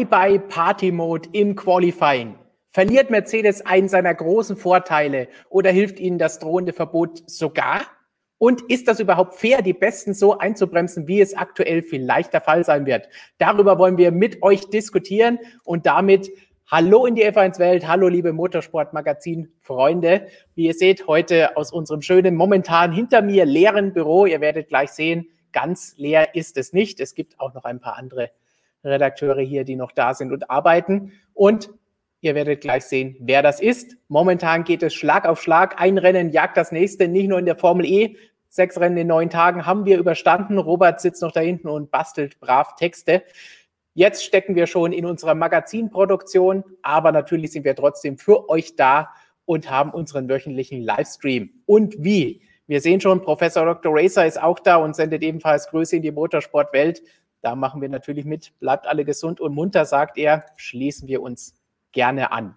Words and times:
Bye-bye 0.00 0.38
Party 0.48 0.92
Mode 0.92 1.28
im 1.32 1.54
Qualifying. 1.54 2.34
Verliert 2.68 3.10
Mercedes 3.10 3.66
einen 3.66 3.90
seiner 3.90 4.14
großen 4.14 4.56
Vorteile 4.56 5.28
oder 5.50 5.70
hilft 5.70 6.00
ihnen 6.00 6.16
das 6.16 6.38
drohende 6.38 6.72
Verbot 6.72 7.22
sogar? 7.26 7.82
Und 8.38 8.62
ist 8.70 8.88
das 8.88 8.98
überhaupt 9.00 9.34
fair, 9.34 9.60
die 9.60 9.74
Besten 9.74 10.14
so 10.14 10.38
einzubremsen, 10.38 11.06
wie 11.06 11.20
es 11.20 11.36
aktuell 11.36 11.82
vielleicht 11.82 12.32
der 12.32 12.40
Fall 12.40 12.64
sein 12.64 12.86
wird? 12.86 13.10
Darüber 13.36 13.78
wollen 13.78 13.98
wir 13.98 14.10
mit 14.10 14.42
euch 14.42 14.70
diskutieren 14.70 15.38
und 15.64 15.84
damit 15.84 16.30
Hallo 16.66 17.04
in 17.04 17.14
die 17.14 17.26
F1-Welt, 17.26 17.86
hallo 17.86 18.08
liebe 18.08 18.32
Motorsport-Magazin-Freunde. 18.32 20.28
Wie 20.54 20.66
ihr 20.66 20.74
seht, 20.74 21.08
heute 21.08 21.58
aus 21.58 21.72
unserem 21.72 22.00
schönen, 22.00 22.36
momentan 22.36 22.92
hinter 22.92 23.20
mir 23.20 23.44
leeren 23.44 23.92
Büro. 23.92 24.24
Ihr 24.24 24.40
werdet 24.40 24.68
gleich 24.68 24.92
sehen, 24.92 25.26
ganz 25.52 25.94
leer 25.98 26.34
ist 26.36 26.56
es 26.56 26.72
nicht. 26.72 27.00
Es 27.00 27.14
gibt 27.14 27.38
auch 27.38 27.52
noch 27.52 27.64
ein 27.64 27.80
paar 27.80 27.98
andere 27.98 28.30
Redakteure 28.84 29.40
hier, 29.40 29.64
die 29.64 29.76
noch 29.76 29.92
da 29.92 30.14
sind 30.14 30.32
und 30.32 30.50
arbeiten. 30.50 31.12
Und 31.34 31.70
ihr 32.20 32.34
werdet 32.34 32.60
gleich 32.60 32.84
sehen, 32.84 33.16
wer 33.20 33.42
das 33.42 33.60
ist. 33.60 33.96
Momentan 34.08 34.64
geht 34.64 34.82
es 34.82 34.94
Schlag 34.94 35.26
auf 35.26 35.42
Schlag. 35.42 35.80
Ein 35.80 35.98
Rennen 35.98 36.30
jagt 36.30 36.56
das 36.56 36.72
nächste, 36.72 37.08
nicht 37.08 37.28
nur 37.28 37.38
in 37.38 37.46
der 37.46 37.56
Formel 37.56 37.86
E. 37.86 38.16
Sechs 38.48 38.80
Rennen 38.80 38.96
in 38.96 39.06
neun 39.06 39.30
Tagen 39.30 39.64
haben 39.64 39.84
wir 39.84 39.98
überstanden. 39.98 40.58
Robert 40.58 41.00
sitzt 41.00 41.22
noch 41.22 41.32
da 41.32 41.40
hinten 41.40 41.68
und 41.68 41.90
bastelt 41.90 42.40
brav 42.40 42.74
Texte. 42.74 43.22
Jetzt 43.94 44.24
stecken 44.24 44.54
wir 44.54 44.66
schon 44.66 44.92
in 44.92 45.04
unserer 45.06 45.34
Magazinproduktion, 45.34 46.64
aber 46.82 47.12
natürlich 47.12 47.52
sind 47.52 47.64
wir 47.64 47.74
trotzdem 47.74 48.18
für 48.18 48.48
euch 48.48 48.76
da 48.76 49.10
und 49.44 49.70
haben 49.70 49.90
unseren 49.90 50.28
wöchentlichen 50.28 50.80
Livestream. 50.80 51.50
Und 51.66 51.96
wie? 51.98 52.42
Wir 52.66 52.80
sehen 52.80 53.00
schon, 53.00 53.20
Professor 53.20 53.64
Dr. 53.64 53.92
Racer 53.92 54.24
ist 54.24 54.40
auch 54.40 54.60
da 54.60 54.76
und 54.76 54.94
sendet 54.94 55.24
ebenfalls 55.24 55.66
Grüße 55.68 55.96
in 55.96 56.02
die 56.02 56.12
Motorsportwelt. 56.12 57.02
Da 57.42 57.54
machen 57.54 57.80
wir 57.80 57.88
natürlich 57.88 58.24
mit. 58.24 58.58
Bleibt 58.60 58.86
alle 58.86 59.04
gesund 59.04 59.40
und 59.40 59.54
munter, 59.54 59.84
sagt 59.84 60.18
er. 60.18 60.44
Schließen 60.56 61.08
wir 61.08 61.22
uns 61.22 61.54
gerne 61.92 62.32
an. 62.32 62.54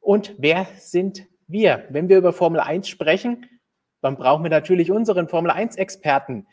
Und 0.00 0.34
wer 0.38 0.66
sind 0.78 1.26
wir? 1.46 1.84
Wenn 1.90 2.08
wir 2.08 2.18
über 2.18 2.32
Formel 2.32 2.60
1 2.60 2.88
sprechen, 2.88 3.46
dann 4.00 4.16
brauchen 4.16 4.42
wir 4.42 4.50
natürlich 4.50 4.90
unseren 4.90 5.28
Formel 5.28 5.50
1-Experten. 5.50 6.46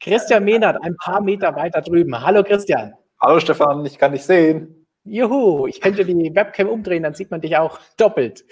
Christian 0.00 0.44
Mehnert, 0.44 0.82
ein 0.82 0.96
paar 0.96 1.20
Meter 1.20 1.56
weiter 1.56 1.80
drüben. 1.80 2.20
Hallo 2.20 2.42
Christian. 2.44 2.94
Hallo 3.20 3.40
Stefan, 3.40 3.84
ich 3.86 3.98
kann 3.98 4.12
dich 4.12 4.24
sehen. 4.24 4.86
Juhu, 5.04 5.66
ich 5.66 5.80
könnte 5.80 6.04
die 6.04 6.34
Webcam 6.34 6.68
umdrehen, 6.68 7.02
dann 7.02 7.14
sieht 7.14 7.30
man 7.30 7.40
dich 7.40 7.56
auch 7.56 7.80
doppelt. 7.96 8.44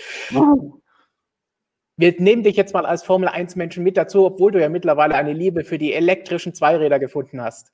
Wir 1.97 2.15
nehmen 2.19 2.42
dich 2.42 2.56
jetzt 2.56 2.72
mal 2.72 2.87
als 2.87 3.03
Formel 3.03 3.28
1 3.28 3.56
Menschen 3.56 3.84
mit 3.84 3.97
dazu, 3.97 4.25
obwohl 4.25 4.53
du 4.53 4.61
ja 4.61 4.69
mittlerweile 4.69 5.15
eine 5.15 5.33
Liebe 5.33 5.65
für 5.65 5.78
die 5.78 5.92
elektrischen 5.92 6.55
Zweiräder 6.55 6.98
gefunden 6.98 7.42
hast. 7.42 7.73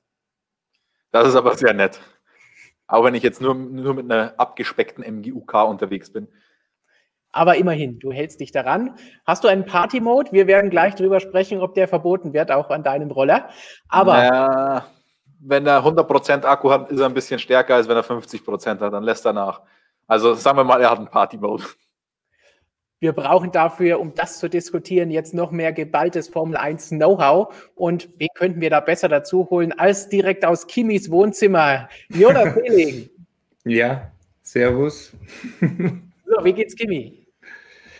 Das 1.11 1.27
ist 1.27 1.35
aber 1.35 1.55
sehr 1.55 1.73
nett. 1.73 1.99
Auch 2.87 3.03
wenn 3.03 3.15
ich 3.15 3.23
jetzt 3.23 3.41
nur, 3.41 3.55
nur 3.55 3.93
mit 3.93 4.11
einer 4.11 4.33
abgespeckten 4.37 5.03
MGUK 5.03 5.53
unterwegs 5.67 6.11
bin. 6.11 6.27
Aber 7.31 7.55
immerhin, 7.55 7.99
du 7.99 8.11
hältst 8.11 8.41
dich 8.41 8.51
daran. 8.51 8.95
Hast 9.25 9.43
du 9.43 9.47
einen 9.47 9.65
Party-Mode? 9.65 10.33
Wir 10.33 10.47
werden 10.47 10.69
gleich 10.69 10.95
drüber 10.95 11.21
sprechen, 11.21 11.61
ob 11.61 11.73
der 11.75 11.87
verboten 11.87 12.33
wird, 12.33 12.51
auch 12.51 12.69
an 12.69 12.83
deinem 12.83 13.09
Roller. 13.11 13.49
Aber. 13.87 14.13
Naja, 14.13 14.85
wenn 15.39 15.65
er 15.65 15.83
100% 15.83 16.43
Akku 16.45 16.69
hat, 16.69 16.91
ist 16.91 16.99
er 16.99 17.05
ein 17.05 17.13
bisschen 17.13 17.39
stärker, 17.39 17.75
als 17.75 17.87
wenn 17.87 17.95
er 17.95 18.03
50% 18.03 18.79
hat. 18.79 18.93
Dann 18.93 19.03
lässt 19.03 19.25
er 19.25 19.33
nach. 19.33 19.61
Also 20.07 20.33
sagen 20.33 20.57
wir 20.57 20.63
mal, 20.65 20.81
er 20.81 20.91
hat 20.91 20.97
einen 20.97 21.07
Party-Mode. 21.07 21.63
Wir 23.01 23.13
brauchen 23.13 23.51
dafür, 23.51 23.99
um 23.99 24.13
das 24.13 24.37
zu 24.37 24.47
diskutieren, 24.47 25.09
jetzt 25.09 25.33
noch 25.33 25.49
mehr 25.49 25.73
geballtes 25.73 26.27
Formel 26.27 26.55
1 26.55 26.89
Know-how. 26.89 27.71
Und 27.73 28.09
wen 28.19 28.27
könnten 28.35 28.61
wir 28.61 28.69
da 28.69 28.79
besser 28.79 29.09
dazu 29.09 29.49
holen 29.49 29.71
als 29.71 30.07
direkt 30.07 30.45
aus 30.45 30.67
Kimis 30.67 31.09
Wohnzimmer? 31.09 31.89
Jonas 32.09 32.53
Feeling. 32.59 33.09
Ja, 33.65 34.11
Servus. 34.43 35.13
So, 36.33 36.45
wie 36.45 36.53
geht's 36.53 36.77
Kimi? 36.77 37.27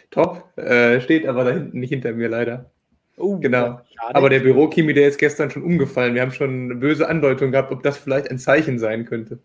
Top. 0.09 0.57
Äh, 0.57 1.01
steht 1.01 1.27
aber 1.27 1.43
da 1.43 1.51
hinten 1.51 1.81
nicht 1.81 1.89
hinter 1.89 2.13
mir 2.13 2.29
leider. 2.29 2.71
Oh, 3.17 3.37
genau. 3.39 3.81
Aber 4.13 4.29
der 4.29 4.39
Büro-Kimi, 4.39 4.93
der 4.93 5.09
ist 5.09 5.17
gestern 5.17 5.51
schon 5.51 5.63
umgefallen. 5.63 6.15
Wir 6.15 6.21
haben 6.21 6.31
schon 6.31 6.71
eine 6.71 6.75
böse 6.75 7.09
Andeutung 7.09 7.51
gehabt, 7.51 7.73
ob 7.73 7.83
das 7.83 7.97
vielleicht 7.97 8.31
ein 8.31 8.39
Zeichen 8.39 8.79
sein 8.79 9.03
könnte. 9.03 9.39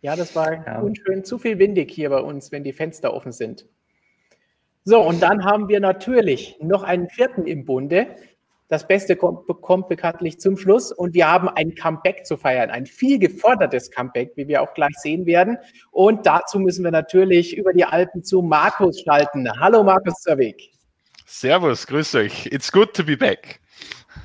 Ja, 0.00 0.14
das 0.14 0.36
war 0.36 0.64
ja. 0.64 0.78
unschön 0.78 1.24
zu 1.24 1.38
viel 1.38 1.58
windig 1.58 1.90
hier 1.90 2.10
bei 2.10 2.20
uns, 2.20 2.52
wenn 2.52 2.62
die 2.62 2.72
Fenster 2.72 3.12
offen 3.12 3.32
sind. 3.32 3.66
So, 4.84 5.00
und 5.00 5.22
dann 5.22 5.44
haben 5.44 5.68
wir 5.68 5.80
natürlich 5.80 6.56
noch 6.60 6.82
einen 6.82 7.08
vierten 7.10 7.46
im 7.46 7.64
Bunde. 7.64 8.06
Das 8.68 8.86
Beste 8.86 9.16
kommt, 9.16 9.46
kommt, 9.46 9.88
bekanntlich 9.88 10.38
zum 10.38 10.56
Schluss 10.56 10.92
und 10.92 11.12
wir 11.12 11.30
haben 11.30 11.48
ein 11.48 11.74
Comeback 11.74 12.24
zu 12.24 12.36
feiern, 12.36 12.70
ein 12.70 12.86
viel 12.86 13.18
gefordertes 13.18 13.90
Comeback, 13.90 14.32
wie 14.36 14.46
wir 14.46 14.62
auch 14.62 14.72
gleich 14.74 14.94
sehen 14.96 15.26
werden. 15.26 15.58
Und 15.90 16.24
dazu 16.24 16.58
müssen 16.60 16.84
wir 16.84 16.92
natürlich 16.92 17.56
über 17.56 17.72
die 17.72 17.84
Alpen 17.84 18.22
zu 18.22 18.42
Markus 18.42 19.00
schalten. 19.00 19.48
Hallo 19.58 19.82
Markus 19.82 20.14
Zerweg. 20.22 20.70
Servus, 21.26 21.86
grüß 21.86 22.14
euch. 22.14 22.46
It's 22.46 22.70
good 22.70 22.94
to 22.94 23.04
be 23.04 23.16
back. 23.16 23.60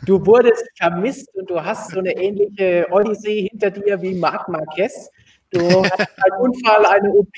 Du 0.06 0.24
wurdest 0.26 0.64
vermisst 0.78 1.28
und 1.34 1.50
du 1.50 1.64
hast 1.64 1.92
so 1.92 2.00
eine 2.00 2.16
ähnliche 2.16 2.88
Odyssee 2.92 3.48
hinter 3.50 3.72
dir 3.72 4.02
wie 4.02 4.14
Marc 4.14 4.48
Marquez. 4.48 5.10
Du 5.50 5.84
hast 5.84 6.00
einen 6.00 6.40
Unfall, 6.40 6.86
eine 6.86 7.10
OP, 7.12 7.34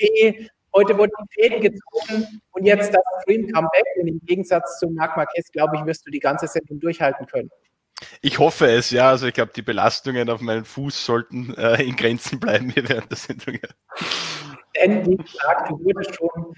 Heute 0.78 0.96
wurden 0.96 1.10
die 1.20 1.42
Fäden 1.42 1.60
gezogen 1.60 2.40
und 2.52 2.64
jetzt 2.64 2.94
das 2.94 3.02
Stream 3.22 3.50
Comeback. 3.50 3.84
Und 4.00 4.06
im 4.06 4.20
Gegensatz 4.24 4.78
zu 4.78 4.88
Marc 4.88 5.16
Marquez, 5.16 5.50
glaube 5.50 5.76
ich, 5.76 5.84
wirst 5.86 6.06
du 6.06 6.10
die 6.12 6.20
ganze 6.20 6.46
Sendung 6.46 6.78
durchhalten 6.78 7.26
können. 7.26 7.50
Ich 8.20 8.38
hoffe 8.38 8.70
es, 8.70 8.92
ja. 8.92 9.08
Also 9.08 9.26
ich 9.26 9.34
glaube, 9.34 9.50
die 9.56 9.62
Belastungen 9.62 10.30
auf 10.30 10.40
meinen 10.40 10.64
Fuß 10.64 11.04
sollten 11.04 11.52
äh, 11.54 11.82
in 11.82 11.96
Grenzen 11.96 12.38
bleiben 12.38 12.70
hier 12.70 12.88
während 12.88 13.10
der 13.10 13.16
Sendung. 13.16 13.58
Denn, 14.76 15.04
wie 15.04 15.16
gesagt, 15.16 15.68
du 15.68 15.84
wurdest 15.84 16.14
schon 16.14 16.54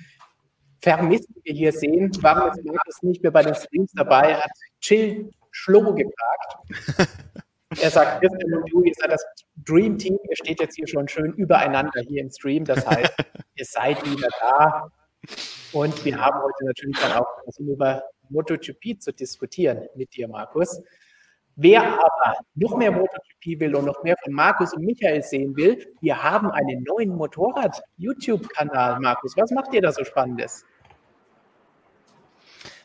vermisst, 0.82 1.28
wie 1.36 1.40
wir 1.44 1.54
hier 1.54 1.72
sehen. 1.72 2.10
Warum 2.20 2.50
ist 2.50 2.62
Markus 2.62 3.02
nicht 3.02 3.22
mehr 3.22 3.32
bei 3.32 3.42
den 3.42 3.54
Streams 3.54 3.92
dabei? 3.94 4.32
Er 4.32 4.42
hat 4.42 4.50
Chill 4.82 5.30
Schlobo 5.50 5.94
gefragt. 5.94 7.38
Er 7.78 7.90
sagt, 7.90 8.20
Christian 8.20 8.54
und 8.54 8.72
du, 8.72 8.82
ihr 8.82 8.92
seid 8.98 9.12
das 9.12 9.24
Dream 9.64 9.96
Team, 9.96 10.18
ihr 10.28 10.36
steht 10.36 10.60
jetzt 10.60 10.74
hier 10.74 10.88
schon 10.88 11.06
schön 11.06 11.32
übereinander 11.34 12.00
hier 12.08 12.22
im 12.22 12.30
Stream. 12.30 12.64
Das 12.64 12.86
heißt, 12.86 13.12
ihr 13.54 13.64
seid 13.64 14.04
wieder 14.04 14.28
da. 14.40 14.90
Und 15.72 16.04
wir 16.04 16.18
haben 16.20 16.42
heute 16.42 16.64
natürlich 16.64 16.98
dann 16.98 17.12
auch 17.12 17.26
über 17.58 18.02
MotoGP 18.30 19.00
zu 19.00 19.12
diskutieren 19.12 19.86
mit 19.94 20.14
dir, 20.16 20.26
Markus. 20.26 20.82
Wer 21.54 21.82
aber 21.82 22.38
noch 22.54 22.76
mehr 22.76 22.90
MotoGP 22.90 23.60
will 23.60 23.76
und 23.76 23.84
noch 23.84 24.02
mehr 24.02 24.16
von 24.24 24.32
Markus 24.32 24.72
und 24.72 24.84
Michael 24.84 25.22
sehen 25.22 25.56
will, 25.56 25.94
wir 26.00 26.22
haben 26.22 26.50
einen 26.50 26.82
neuen 26.84 27.10
Motorrad-YouTube-Kanal, 27.10 28.98
Markus. 29.00 29.36
Was 29.36 29.50
macht 29.50 29.74
ihr 29.74 29.82
da 29.82 29.92
so 29.92 30.02
Spannendes? 30.04 30.64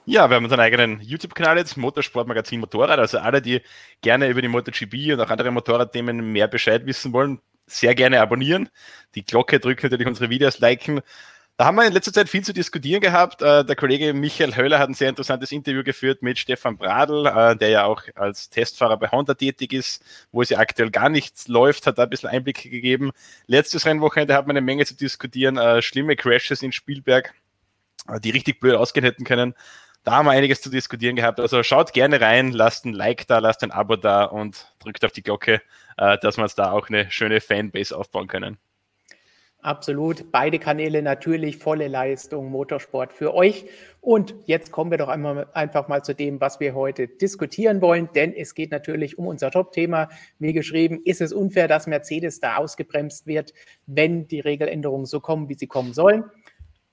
Ja, 0.07 0.29
wir 0.29 0.35
haben 0.35 0.43
unseren 0.43 0.59
eigenen 0.59 1.01
YouTube-Kanal 1.01 1.57
jetzt, 1.57 1.77
Motorsportmagazin 1.77 2.59
Motorrad. 2.59 2.99
Also 2.99 3.17
alle, 3.17 3.41
die 3.41 3.61
gerne 4.01 4.29
über 4.29 4.41
die 4.41 4.47
MotoGP 4.47 5.13
und 5.13 5.19
auch 5.19 5.31
andere 5.31 5.49
Motorradthemen 5.49 6.31
mehr 6.31 6.47
Bescheid 6.47 6.85
wissen 6.85 7.11
wollen, 7.11 7.39
sehr 7.65 7.95
gerne 7.95 8.21
abonnieren. 8.21 8.69
Die 9.15 9.25
Glocke 9.25 9.59
drücken, 9.59 9.87
natürlich 9.87 10.07
unsere 10.07 10.29
Videos 10.29 10.59
liken. 10.59 11.01
Da 11.57 11.65
haben 11.65 11.75
wir 11.77 11.87
in 11.87 11.93
letzter 11.93 12.13
Zeit 12.13 12.29
viel 12.29 12.43
zu 12.43 12.53
diskutieren 12.53 13.01
gehabt. 13.01 13.41
Äh, 13.41 13.65
der 13.65 13.75
Kollege 13.75 14.13
Michael 14.13 14.55
Höller 14.55 14.77
hat 14.77 14.89
ein 14.89 14.93
sehr 14.93 15.09
interessantes 15.09 15.51
Interview 15.51 15.83
geführt 15.83 16.21
mit 16.21 16.37
Stefan 16.37 16.77
Bradl, 16.77 17.25
äh, 17.25 17.55
der 17.55 17.69
ja 17.69 17.85
auch 17.85 18.03
als 18.13 18.51
Testfahrer 18.51 18.97
bei 18.97 19.07
Honda 19.07 19.33
tätig 19.33 19.73
ist, 19.73 20.03
wo 20.31 20.43
es 20.43 20.49
ja 20.49 20.59
aktuell 20.59 20.91
gar 20.91 21.09
nichts 21.09 21.47
läuft, 21.47 21.87
hat 21.87 21.97
da 21.97 22.03
ein 22.03 22.09
bisschen 22.11 22.29
Einblicke 22.29 22.69
gegeben. 22.69 23.11
Letztes 23.47 23.85
Rennwochenende 23.87 24.35
hat 24.35 24.45
man 24.45 24.55
eine 24.55 24.65
Menge 24.65 24.85
zu 24.85 24.95
diskutieren, 24.95 25.57
äh, 25.57 25.81
schlimme 25.81 26.15
Crashes 26.15 26.61
in 26.61 26.73
Spielberg, 26.73 27.33
die 28.21 28.29
richtig 28.29 28.59
blöd 28.59 28.75
ausgehen 28.75 29.05
hätten 29.05 29.23
können. 29.23 29.55
Da 30.05 30.17
haben 30.17 30.27
wir 30.27 30.33
einiges 30.33 30.61
zu 30.61 30.69
diskutieren 30.69 31.15
gehabt. 31.15 31.39
Also 31.39 31.63
schaut 31.63 31.91
gerne 31.91 32.21
rein, 32.21 32.51
lasst 32.51 32.85
ein 32.85 32.93
Like 32.93 33.25
da, 33.25 33.39
lasst 33.39 33.63
ein 33.63 33.71
Abo 33.71 33.95
da 33.95 34.25
und 34.25 34.71
drückt 34.77 35.03
auf 35.03 35.11
die 35.11 35.23
Glocke, 35.23 35.63
äh, 35.97 36.19
dass 36.19 36.37
wir 36.37 36.43
uns 36.43 36.53
da 36.53 36.71
auch 36.71 36.89
eine 36.89 37.09
schöne 37.09 37.41
Fanbase 37.41 37.97
aufbauen 37.97 38.27
können. 38.27 38.59
Absolut. 39.63 40.31
Beide 40.31 40.59
Kanäle 40.59 41.01
natürlich 41.01 41.57
volle 41.57 41.87
Leistung 41.87 42.51
Motorsport 42.51 43.13
für 43.13 43.33
euch. 43.33 43.65
Und 43.99 44.35
jetzt 44.45 44.71
kommen 44.71 44.91
wir 44.91 44.99
doch 44.99 45.07
einmal, 45.07 45.47
einfach 45.53 45.87
mal 45.87 46.03
zu 46.03 46.13
dem, 46.13 46.39
was 46.39 46.59
wir 46.59 46.75
heute 46.75 47.07
diskutieren 47.07 47.81
wollen, 47.81 48.07
denn 48.13 48.31
es 48.31 48.53
geht 48.53 48.69
natürlich 48.69 49.17
um 49.17 49.25
unser 49.25 49.49
Top-Thema. 49.49 50.09
Wie 50.37 50.53
geschrieben, 50.53 51.01
ist 51.03 51.19
es 51.19 51.33
unfair, 51.33 51.67
dass 51.67 51.87
Mercedes 51.87 52.39
da 52.39 52.57
ausgebremst 52.57 53.25
wird, 53.25 53.55
wenn 53.87 54.27
die 54.27 54.39
Regeländerungen 54.39 55.07
so 55.07 55.19
kommen, 55.19 55.49
wie 55.49 55.55
sie 55.55 55.65
kommen 55.65 55.95
sollen? 55.95 56.25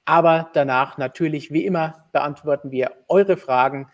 Aber 0.04 0.50
danach 0.52 0.99
natürlich, 0.99 1.52
wie 1.52 1.64
immer, 1.64 2.06
beantworten 2.12 2.70
wir 2.70 2.93
eure 3.08 3.37
Fragen. 3.37 3.88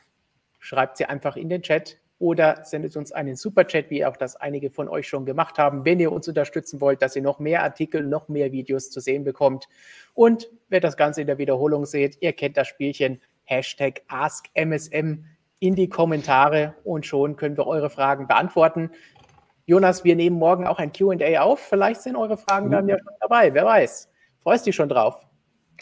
Schreibt 0.58 0.96
sie 0.96 1.05
einfach 1.05 1.37
in 1.37 1.49
den 1.49 1.62
Chat 1.62 1.99
oder 2.19 2.64
sendet 2.64 2.96
uns 2.96 3.12
einen 3.12 3.37
Superchat, 3.37 3.90
wie 3.90 4.05
auch 4.05 4.16
das 4.16 4.37
einige 4.37 4.70
von 4.70 4.88
euch 4.88 5.06
schon 5.06 5.25
gemacht 5.25 5.58
haben, 5.58 5.84
wenn 5.84 6.00
ihr 6.00 6.10
uns 6.10 6.26
unterstützen 6.26 6.81
wollt, 6.81 7.00
dass 7.00 7.14
ihr 7.14 7.22
noch 7.22 7.38
mehr 7.38 7.62
Artikel, 7.62 8.02
noch 8.02 8.28
mehr 8.28 8.50
Videos 8.50 8.90
zu 8.90 9.00
sehen 9.00 9.22
bekommt. 9.22 9.69
Und 10.14 10.49
wer 10.69 10.81
das 10.81 10.96
Ganze 10.96 11.20
in 11.20 11.26
der 11.26 11.38
Wiederholung 11.38 11.87
seht, 11.87 12.19
ihr 12.20 12.32
kennt 12.32 12.56
das 12.56 12.66
Spielchen 12.66 13.20
Hashtag 13.44 14.02
AskMSM 14.08 15.25
in 15.61 15.75
die 15.75 15.88
Kommentare 15.88 16.75
und 16.84 17.06
schon 17.06 17.37
können 17.37 17.56
wir 17.56 17.66
eure 17.66 17.90
Fragen 17.90 18.26
beantworten. 18.26 18.90
Jonas, 19.66 20.02
wir 20.02 20.16
nehmen 20.16 20.38
morgen 20.38 20.66
auch 20.66 20.78
ein 20.78 20.93
QA 20.93 21.40
auf. 21.40 21.61
Vielleicht 21.61 22.00
sind 22.00 22.16
eure 22.16 22.37
Fragen 22.37 22.70
dann 22.70 22.88
ja 22.88 22.96
schon 22.99 23.14
dabei. 23.20 23.52
Wer 23.52 23.64
weiß. 23.64 24.11
Freust 24.38 24.66
dich 24.66 24.75
schon 24.75 24.88
drauf? 24.88 25.27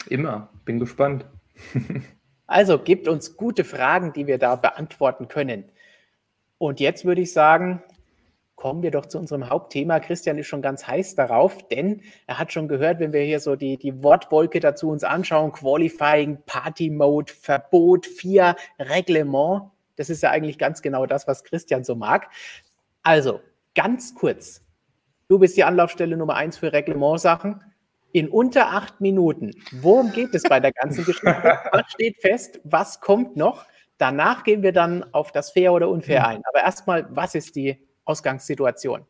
Immer. 0.09 0.49
Bin 0.65 0.79
gespannt. 0.79 1.25
also 2.47 2.79
gebt 2.79 3.07
uns 3.07 3.35
gute 3.35 3.63
Fragen, 3.63 4.13
die 4.13 4.27
wir 4.27 4.37
da 4.37 4.55
beantworten 4.55 5.27
können. 5.27 5.65
Und 6.57 6.79
jetzt 6.79 7.05
würde 7.05 7.21
ich 7.21 7.33
sagen, 7.33 7.83
kommen 8.57 8.81
wir 8.81 8.89
doch 8.91 9.05
zu 9.05 9.19
unserem 9.19 9.49
Hauptthema. 9.49 9.99
Christian 9.99 10.37
ist 10.39 10.47
schon 10.47 10.63
ganz 10.63 10.87
heiß 10.87 11.13
darauf, 11.15 11.67
denn 11.67 12.01
er 12.25 12.39
hat 12.39 12.51
schon 12.51 12.67
gehört, 12.67 12.99
wenn 12.99 13.13
wir 13.13 13.21
hier 13.21 13.39
so 13.39 13.55
die, 13.55 13.77
die 13.77 14.03
Wortwolke 14.03 14.59
dazu 14.59 14.89
uns 14.89 15.03
anschauen, 15.03 15.51
Qualifying, 15.51 16.39
Party 16.45 16.89
Mode, 16.89 17.31
Verbot, 17.31 18.07
vier 18.07 18.55
Reglement. 18.79 19.71
Das 19.95 20.09
ist 20.09 20.23
ja 20.23 20.31
eigentlich 20.31 20.57
ganz 20.57 20.81
genau 20.81 21.05
das, 21.05 21.27
was 21.27 21.43
Christian 21.43 21.83
so 21.83 21.95
mag. 21.95 22.29
Also, 23.03 23.41
ganz 23.75 24.15
kurz. 24.15 24.61
Du 25.27 25.37
bist 25.37 25.55
die 25.55 25.63
Anlaufstelle 25.63 26.17
Nummer 26.17 26.35
eins 26.35 26.57
für 26.57 26.73
Reglementsachen. 26.73 27.61
In 28.11 28.29
unter 28.29 28.69
acht 28.69 29.01
Minuten. 29.01 29.51
Worum 29.81 30.11
geht 30.11 30.33
es 30.33 30.43
bei 30.43 30.59
der 30.59 30.71
ganzen 30.71 31.05
Geschichte? 31.05 31.25
Was 31.71 31.91
steht 31.91 32.17
fest? 32.21 32.59
Was 32.63 32.99
kommt 33.01 33.35
noch? 33.35 33.65
Danach 33.97 34.43
gehen 34.43 34.61
wir 34.61 34.73
dann 34.73 35.03
auf 35.13 35.31
das 35.31 35.51
Fair 35.51 35.73
oder 35.73 35.89
Unfair 35.89 36.27
ein. 36.27 36.43
Aber 36.47 36.63
erstmal, 36.63 37.07
was 37.09 37.33
ist 37.33 37.55
die 37.55 37.79
Ausgangssituation? 38.05 39.05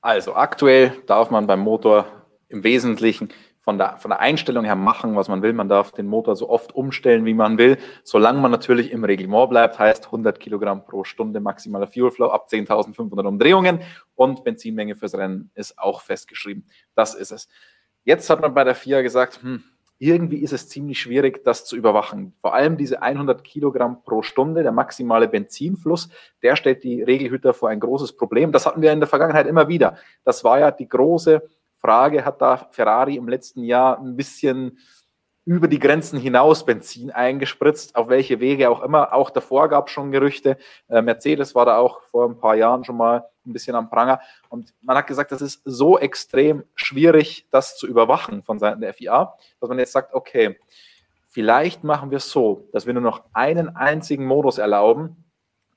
Also 0.00 0.34
aktuell 0.34 0.92
darf 1.06 1.30
man 1.30 1.46
beim 1.46 1.60
Motor 1.60 2.06
im 2.48 2.64
Wesentlichen 2.64 3.28
von 3.64 3.78
der, 3.78 3.96
von 3.96 4.10
der 4.10 4.20
Einstellung 4.20 4.64
her 4.64 4.76
machen, 4.76 5.16
was 5.16 5.28
man 5.28 5.40
will. 5.40 5.54
Man 5.54 5.70
darf 5.70 5.92
den 5.92 6.06
Motor 6.06 6.36
so 6.36 6.50
oft 6.50 6.74
umstellen, 6.74 7.24
wie 7.24 7.32
man 7.32 7.56
will, 7.56 7.78
solange 8.02 8.38
man 8.38 8.50
natürlich 8.50 8.92
im 8.92 9.04
Reglement 9.04 9.48
bleibt, 9.48 9.78
heißt 9.78 10.04
100 10.04 10.38
Kilogramm 10.38 10.84
pro 10.84 11.04
Stunde 11.04 11.40
maximaler 11.40 11.86
Fuel 11.86 12.10
Flow 12.10 12.28
ab 12.28 12.48
10.500 12.50 13.26
Umdrehungen 13.26 13.80
und 14.14 14.44
Benzinmenge 14.44 14.96
fürs 14.96 15.14
Rennen 15.14 15.50
ist 15.54 15.78
auch 15.78 16.02
festgeschrieben. 16.02 16.66
Das 16.94 17.14
ist 17.14 17.32
es. 17.32 17.48
Jetzt 18.04 18.28
hat 18.30 18.40
man 18.40 18.54
bei 18.54 18.64
der 18.64 18.74
FIA 18.74 19.02
gesagt, 19.02 19.40
hm, 19.42 19.64
irgendwie 19.98 20.38
ist 20.38 20.52
es 20.52 20.68
ziemlich 20.68 21.00
schwierig, 21.00 21.44
das 21.44 21.64
zu 21.64 21.76
überwachen. 21.76 22.34
Vor 22.40 22.54
allem 22.54 22.76
diese 22.76 23.00
100 23.00 23.42
Kilogramm 23.44 24.02
pro 24.02 24.22
Stunde, 24.22 24.62
der 24.62 24.72
maximale 24.72 25.28
Benzinfluss, 25.28 26.08
der 26.42 26.56
stellt 26.56 26.84
die 26.84 27.02
Regelhüter 27.02 27.54
vor 27.54 27.70
ein 27.70 27.80
großes 27.80 28.16
Problem. 28.16 28.52
Das 28.52 28.66
hatten 28.66 28.82
wir 28.82 28.92
in 28.92 29.00
der 29.00 29.08
Vergangenheit 29.08 29.46
immer 29.46 29.68
wieder. 29.68 29.96
Das 30.24 30.44
war 30.44 30.58
ja 30.58 30.70
die 30.70 30.88
große 30.88 31.42
Frage, 31.78 32.24
hat 32.24 32.42
da 32.42 32.68
Ferrari 32.70 33.16
im 33.16 33.28
letzten 33.28 33.62
Jahr 33.62 33.98
ein 33.98 34.16
bisschen 34.16 34.78
über 35.44 35.68
die 35.68 35.78
Grenzen 35.78 36.18
hinaus 36.18 36.64
Benzin 36.64 37.10
eingespritzt, 37.10 37.96
auf 37.96 38.08
welche 38.08 38.40
Wege 38.40 38.70
auch 38.70 38.82
immer. 38.82 39.12
Auch 39.12 39.30
davor 39.30 39.68
gab 39.68 39.88
es 39.88 39.92
schon 39.92 40.10
Gerüchte. 40.10 40.56
Äh, 40.88 41.02
Mercedes 41.02 41.54
war 41.54 41.66
da 41.66 41.76
auch 41.76 42.02
vor 42.02 42.28
ein 42.28 42.38
paar 42.38 42.56
Jahren 42.56 42.84
schon 42.84 42.96
mal 42.96 43.24
ein 43.46 43.52
bisschen 43.52 43.76
am 43.76 43.90
Pranger. 43.90 44.20
Und 44.48 44.74
man 44.82 44.96
hat 44.96 45.06
gesagt, 45.06 45.32
das 45.32 45.42
ist 45.42 45.62
so 45.64 45.98
extrem 45.98 46.64
schwierig, 46.74 47.46
das 47.50 47.76
zu 47.76 47.86
überwachen 47.86 48.42
von 48.42 48.58
Seiten 48.58 48.80
der 48.80 48.94
FIA, 48.94 49.34
dass 49.60 49.68
man 49.68 49.78
jetzt 49.78 49.92
sagt, 49.92 50.14
okay, 50.14 50.58
vielleicht 51.28 51.84
machen 51.84 52.10
wir 52.10 52.18
es 52.18 52.30
so, 52.30 52.68
dass 52.72 52.86
wir 52.86 52.92
nur 52.92 53.02
noch 53.02 53.24
einen 53.32 53.76
einzigen 53.76 54.24
Modus 54.26 54.58
erlauben, 54.58 55.24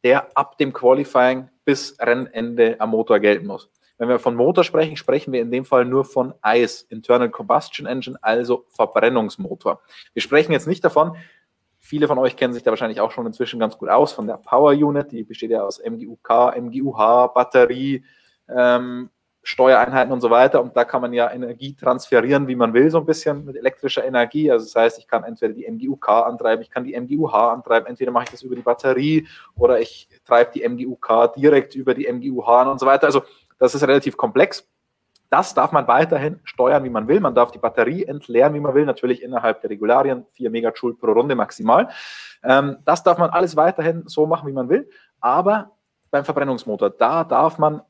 der 0.04 0.38
ab 0.38 0.58
dem 0.58 0.74
Qualifying 0.74 1.50
bis 1.66 1.98
Rennende 2.00 2.80
am 2.80 2.92
Motor 2.92 3.20
gelten 3.20 3.48
muss. 3.48 3.70
Wenn 3.98 4.10
wir 4.10 4.20
von 4.20 4.36
Motor 4.36 4.64
sprechen, 4.64 4.96
sprechen 4.96 5.34
wir 5.34 5.42
in 5.42 5.50
dem 5.50 5.66
Fall 5.66 5.84
nur 5.84 6.06
von 6.06 6.36
ICE, 6.46 6.86
Internal 6.90 7.30
Combustion 7.32 7.88
Engine, 7.88 8.18
also 8.22 8.66
Verbrennungsmotor. 8.70 9.82
Wir 10.14 10.22
sprechen 10.22 10.52
jetzt 10.52 10.68
nicht 10.68 10.86
davon, 10.86 11.18
viele 11.88 12.08
von 12.08 12.18
euch 12.18 12.36
kennen 12.36 12.54
sich 12.54 12.64
da 12.64 12.72
wahrscheinlich 12.72 13.00
auch 13.00 13.12
schon 13.12 13.26
inzwischen 13.26 13.60
ganz 13.60 13.78
gut 13.78 13.90
aus, 13.90 14.12
von 14.12 14.28
der 14.28 14.38
Power 14.38 14.72
Unit, 14.72 15.12
die 15.12 15.24
besteht 15.24 15.52
ja 15.52 15.64
aus 15.64 15.80
MGUK, 15.80 16.56
MGUH, 16.58 17.34
Batterie, 17.34 18.04
ähm, 18.50 19.10
Steuereinheiten 19.42 20.12
und 20.12 20.20
so 20.20 20.30
weiter. 20.30 20.62
Und 20.62 20.76
da 20.76 20.84
kann 20.84 21.02
man 21.02 21.14
ja 21.14 21.32
Energie 21.32 21.74
transferieren, 21.74 22.50
wie 22.50 22.58
man 22.58 22.74
will, 22.74 22.92
so 22.92 22.98
ein 22.98 23.06
bisschen 23.06 23.46
mit 23.46 23.56
elektrischer 23.56 24.04
Energie. 24.04 24.52
Also 24.52 24.66
das 24.66 24.76
heißt, 24.76 25.00
ich 25.00 25.08
kann 25.08 25.24
entweder 25.24 25.54
die 25.54 25.66
MGUK 25.66 26.10
antreiben, 26.10 26.62
ich 26.62 26.70
kann 26.70 26.84
die 26.84 27.00
MGUH 27.00 27.54
antreiben, 27.54 27.88
entweder 27.88 28.12
mache 28.12 28.26
ich 28.26 28.32
das 28.32 28.42
über 28.42 28.58
die 28.58 28.62
Batterie 28.62 29.26
oder 29.56 29.80
ich 29.80 30.10
treibe 30.26 30.52
die 30.54 30.68
MGUK 30.68 31.34
direkt 31.38 31.76
über 31.76 31.94
die 31.94 32.12
MGUH 32.12 32.70
und 32.70 32.80
so 32.80 32.86
weiter. 32.86 33.08
Also 33.08 33.22
das 33.58 33.74
ist 33.74 33.84
relativ 33.84 34.18
komplex. 34.18 34.68
Das 35.30 35.54
darf 35.54 35.72
man 35.72 35.88
weiterhin 35.88 36.40
steuern, 36.44 36.84
wie 36.84 36.90
man 36.90 37.08
will. 37.08 37.20
Man 37.20 37.36
darf 37.36 37.52
die 37.52 37.60
Batterie 37.60 38.06
entleeren, 38.06 38.54
wie 38.54 38.60
man 38.60 38.74
will, 38.74 38.86
natürlich 38.86 39.22
innerhalb 39.22 39.62
der 39.62 39.70
Regularien, 39.70 40.26
4 40.34 40.50
Megajoule 40.50 40.96
pro 40.96 41.12
Runde 41.12 41.36
maximal. 41.36 41.90
Ähm, 42.44 42.78
das 42.86 43.04
darf 43.04 43.18
man 43.18 43.30
alles 43.30 43.56
weiterhin 43.56 44.04
so 44.08 44.26
machen, 44.26 44.48
wie 44.48 44.54
man 44.54 44.70
will. 44.70 44.90
Aber 45.20 45.72
beim 46.12 46.24
Verbrennungsmotor, 46.24 46.92
da 46.92 47.24
darf 47.24 47.58
man 47.58 47.82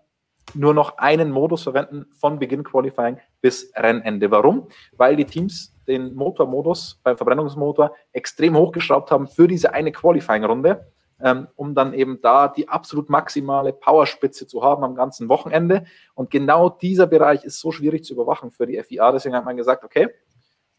nur 0.54 0.74
noch 0.74 0.98
einen 0.98 1.32
Modus 1.32 1.64
verwenden 1.64 2.06
von 2.18 2.40
Beginn 2.40 2.64
Qualifying 2.64 3.20
bis 3.42 3.72
Rennende. 3.76 4.32
Warum? 4.32 4.68
Weil 4.96 5.16
die 5.16 5.26
Teams 5.26 5.76
den 5.88 6.16
Motormodus 6.16 7.00
beim 7.04 7.18
Verbrennungsmotor 7.18 7.94
extrem 8.12 8.56
hochgeschraubt 8.56 9.12
haben 9.12 9.28
für 9.28 9.48
diese 9.48 9.74
eine 9.74 9.92
Qualifying-Runde 9.92 10.88
ähm, 11.22 11.48
um 11.56 11.74
dann 11.74 11.94
eben 11.94 12.22
da 12.22 12.48
die 12.48 12.70
absolut 12.70 13.10
maximale 13.10 13.74
Powerspitze 13.74 14.48
zu 14.48 14.64
haben 14.64 14.84
am 14.84 14.96
ganzen 14.96 15.30
Wochenende. 15.30 15.86
Und 16.14 16.30
genau 16.30 16.70
dieser 16.70 17.08
Bereich 17.08 17.44
ist 17.44 17.60
so 17.60 17.72
schwierig 17.72 18.04
zu 18.04 18.14
überwachen 18.14 18.52
für 18.52 18.68
die 18.68 18.82
FIA. 18.82 19.12
Deswegen 19.12 19.36
hat 19.36 19.46
man 19.46 19.58
gesagt, 19.58 19.84
okay, 19.84 20.10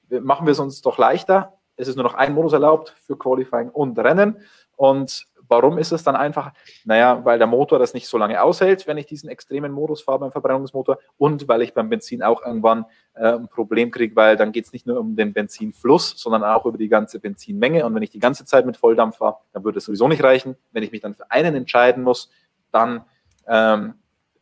machen 0.09 0.47
wir 0.47 0.53
es 0.53 0.61
uns 0.61 0.81
doch 0.81 0.99
leichter. 0.99 1.59
Es 1.77 1.89
ist 1.89 1.97
nur 1.97 2.05
noch 2.05 2.15
ein 2.15 2.35
Modus 2.35 2.53
erlaubt 2.53 2.95
für 3.05 3.17
Qualifying 3.17 3.71
und 3.71 3.99
Rennen. 3.99 4.39
Und 4.77 5.27
Warum 5.49 5.79
ist 5.79 5.93
es 5.93 6.03
dann 6.03 6.17
einfach? 6.17 6.53
Naja, 6.85 7.25
weil 7.25 7.39
der 7.39 7.47
Motor 7.47 7.79
das 7.79 7.95
nicht 7.95 8.07
so 8.07 8.19
lange 8.19 8.43
aushält, 8.43 8.87
wenn 8.87 8.99
ich 8.99 9.07
diesen 9.07 9.29
extremen 9.29 9.73
Modus 9.73 10.03
fahre 10.03 10.21
beim 10.21 10.33
Verbrennungsmotor 10.33 10.99
und 11.17 11.49
weil 11.49 11.63
ich 11.63 11.75
beim 11.75 11.89
Benzin 11.89 12.23
auch 12.23 12.45
irgendwann 12.45 12.85
äh, 13.15 13.33
ein 13.33 13.49
Problem 13.49 13.91
kriege, 13.91 14.15
weil 14.15 14.37
dann 14.37 14.53
geht 14.53 14.67
es 14.67 14.73
nicht 14.73 14.87
nur 14.87 14.99
um 14.99 15.17
den 15.17 15.33
Benzinfluss, 15.33 16.15
sondern 16.17 16.45
auch 16.45 16.67
über 16.67 16.79
die 16.79 16.89
ganze 16.89 17.21
Benzinmenge. 17.21 17.85
Und 17.85 17.95
wenn 17.95 18.03
ich 18.03 18.11
die 18.11 18.19
ganze 18.19 18.45
Zeit 18.45 18.67
mit 18.67 18.77
Volldampf 18.77 19.17
fahre, 19.17 19.39
dann 19.53 19.65
würde 19.65 19.79
es 19.79 19.85
sowieso 19.85 20.09
nicht 20.09 20.23
reichen. 20.23 20.57
Wenn 20.73 20.83
ich 20.83 20.93
mich 20.93 21.01
dann 21.01 21.15
für 21.15 21.31
einen 21.31 21.55
entscheiden 21.55 22.05
muss, 22.05 22.31
dann 22.71 23.05
ähm, 23.47 23.95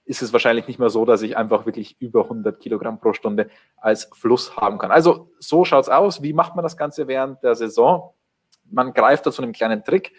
ist 0.07 0.23
es 0.23 0.33
wahrscheinlich 0.33 0.69
nicht 0.69 0.79
mehr 0.79 0.89
so, 0.89 1.05
dass 1.05 1.23
ich 1.23 1.37
einfach 1.37 1.67
wirklich 1.67 2.01
über 2.01 2.23
100 2.23 2.61
Kilogramm 2.61 3.01
pro 3.01 3.13
Stunde 3.13 3.51
als 3.77 4.09
Fluss 4.15 4.57
haben 4.57 4.79
kann. 4.79 4.93
Also 4.93 5.31
so 5.41 5.65
schaut 5.65 5.85
es 5.85 5.89
aus. 5.89 6.23
Wie 6.23 6.33
macht 6.33 6.55
man 6.55 6.63
das 6.63 6.77
Ganze 6.77 7.09
während 7.09 7.43
der 7.43 7.57
Saison? 7.57 8.15
Man 8.71 8.93
greift 8.95 9.27
da 9.27 9.33
zu 9.33 9.43
einem 9.43 9.53
kleinen 9.53 9.85
Trick. 9.85 10.13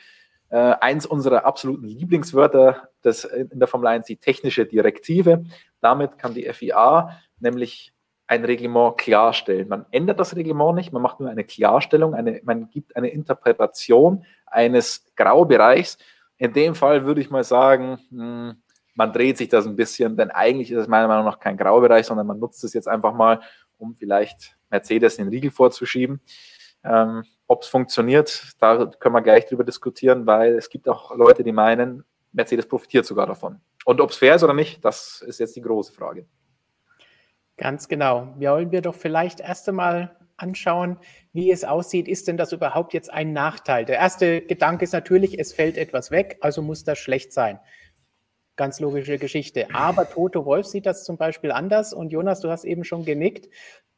Äh, 0.50 0.76
eins 0.80 1.06
unserer 1.06 1.46
absoluten 1.46 1.88
Lieblingswörter 1.88 2.90
des, 3.04 3.26
in 3.26 3.60
der 3.60 3.68
Formel 3.68 3.88
1, 3.88 4.08
die 4.08 4.18
technische 4.18 4.66
Direktive. 4.66 5.44
Damit 5.82 6.18
kann 6.18 6.34
die 6.34 6.52
FIA 6.52 7.18
nämlich 7.40 7.94
ein 8.28 8.46
Reglement 8.46 8.98
klarstellen. 8.98 9.68
Man 9.68 9.86
ändert 9.92 10.20
das 10.20 10.36
Reglement 10.36 10.76
nicht, 10.76 10.92
man 10.92 11.02
macht 11.02 11.20
nur 11.20 11.30
eine 11.30 11.44
Klarstellung, 11.44 12.14
eine, 12.14 12.42
man 12.44 12.70
gibt 12.70 12.96
eine 12.96 13.10
Interpretation 13.10 14.26
eines 14.46 15.06
Graubereichs. 15.16 15.98
In 16.38 16.54
dem 16.54 16.76
Fall 16.76 17.06
würde 17.06 17.22
ich 17.22 17.30
mal 17.30 17.44
sagen, 17.44 18.00
hm, 18.10 18.62
man 18.96 19.14
dreht 19.14 19.38
sich 19.38 19.50
das 19.50 19.68
ein 19.68 19.76
bisschen, 19.76 20.18
denn 20.18 20.32
eigentlich 20.32 20.72
ist 20.72 20.80
es 20.80 20.88
meiner 20.88 21.08
Meinung 21.08 21.26
nach 21.26 21.40
kein 21.40 21.56
Graubereich, 21.56 22.06
sondern 22.06 22.28
man 22.28 22.40
nutzt 22.40 22.64
es 22.64 22.74
jetzt 22.74 22.88
einfach 22.88 23.14
mal, 23.14 23.42
um 23.78 23.96
vielleicht 23.96 24.58
Mercedes 24.70 25.18
den 25.18 25.28
Riegel 25.30 25.52
vorzuschieben. 25.52 26.20
Ähm, 26.84 27.24
ob 27.48 27.64
es 27.64 27.70
funktioniert, 27.70 28.54
da 28.60 28.86
können 29.00 29.16
wir 29.16 29.22
gleich 29.22 29.46
drüber 29.46 29.64
diskutieren, 29.64 30.28
weil 30.28 30.56
es 30.56 30.70
gibt 30.70 30.88
auch 30.88 31.16
Leute, 31.16 31.44
die 31.44 31.52
meinen, 31.52 32.04
Mercedes 32.34 32.68
profitiert 32.68 33.06
sogar 33.06 33.26
davon. 33.26 33.62
Und 33.86 34.02
ob 34.02 34.12
es 34.12 34.18
fair 34.18 34.36
ist 34.36 34.44
oder 34.44 34.54
nicht, 34.54 34.84
das 34.84 35.24
ist 35.26 35.40
jetzt 35.40 35.56
die 35.56 35.62
große 35.62 35.94
Frage. 35.94 36.26
Ganz 37.56 37.88
genau. 37.88 38.36
Wollen 38.38 38.72
wir 38.72 38.82
doch 38.82 38.94
vielleicht 38.94 39.40
erst 39.40 39.68
einmal 39.70 40.16
anschauen, 40.36 41.00
wie 41.34 41.52
es 41.52 41.64
aussieht. 41.64 42.08
Ist 42.08 42.28
denn 42.28 42.38
das 42.38 42.52
überhaupt 42.52 42.94
jetzt 42.94 43.12
ein 43.12 43.34
Nachteil? 43.34 43.86
Der 43.86 43.98
erste 43.98 44.42
Gedanke 44.42 44.84
ist 44.84 44.94
natürlich, 44.94 45.40
es 45.40 45.54
fällt 45.54 45.78
etwas 45.78 46.12
weg, 46.12 46.38
also 46.42 46.62
muss 46.62 46.84
das 46.84 47.00
schlecht 47.00 47.34
sein. 47.34 47.60
Ganz 48.58 48.80
logische 48.80 49.18
Geschichte. 49.18 49.68
Aber 49.74 50.10
Toto 50.10 50.46
Wolf 50.46 50.66
sieht 50.66 50.86
das 50.86 51.06
zum 51.06 51.16
Beispiel 51.16 51.52
anders 51.52 51.94
und 51.94 52.12
Jonas, 52.12 52.42
du 52.42 52.50
hast 52.50 52.66
eben 52.66 52.84
schon 52.84 53.06
genickt. 53.06 53.50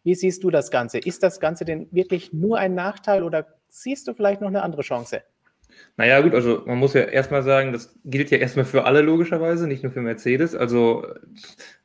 Wie 0.03 0.15
siehst 0.15 0.43
du 0.43 0.51
das 0.51 0.69
Ganze? 0.69 0.99
Ist 0.99 1.23
das 1.23 1.39
Ganze 1.39 1.65
denn 1.65 1.87
wirklich 1.91 2.33
nur 2.33 2.57
ein 2.57 2.75
Nachteil 2.75 3.23
oder 3.23 3.47
siehst 3.69 4.07
du 4.07 4.13
vielleicht 4.13 4.41
noch 4.41 4.49
eine 4.49 4.61
andere 4.61 4.81
Chance? 4.81 5.23
Naja, 5.97 6.21
gut, 6.21 6.33
also 6.33 6.63
man 6.65 6.77
muss 6.77 6.93
ja 6.93 7.01
erstmal 7.01 7.43
sagen, 7.43 7.73
das 7.73 7.93
gilt 8.05 8.31
ja 8.31 8.37
erstmal 8.37 8.65
für 8.65 8.85
alle 8.85 9.01
logischerweise, 9.01 9.67
nicht 9.67 9.83
nur 9.83 9.91
für 9.91 10.01
Mercedes. 10.01 10.55
Also 10.55 11.05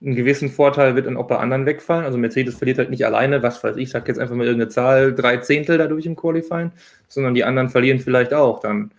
einen 0.01 0.15
gewissen 0.15 0.51
Vorteil 0.51 0.97
wird 0.97 1.07
dann 1.07 1.17
auch 1.17 1.27
bei 1.27 1.37
anderen 1.37 1.67
wegfallen. 1.67 2.05
Also 2.05 2.19
Mercedes 2.19 2.57
verliert 2.57 2.79
halt 2.79 2.91
nicht 2.91 3.07
alleine, 3.07 3.43
was 3.43 3.63
weiß 3.63 3.77
ich, 3.77 3.91
sag 3.91 4.09
jetzt 4.09 4.19
einfach 4.19 4.35
mal 4.35 4.47
irgendeine 4.47 4.71
Zahl, 4.71 5.15
drei 5.15 5.39
Zehntel 5.39 5.79
dadurch 5.79 6.07
im 6.07 6.17
Qualifying, 6.17 6.73
sondern 7.09 7.35
die 7.35 7.45
anderen 7.45 7.69
verlieren 7.69 8.01
vielleicht 8.01 8.35
auch 8.35 8.61
dann 8.61 8.93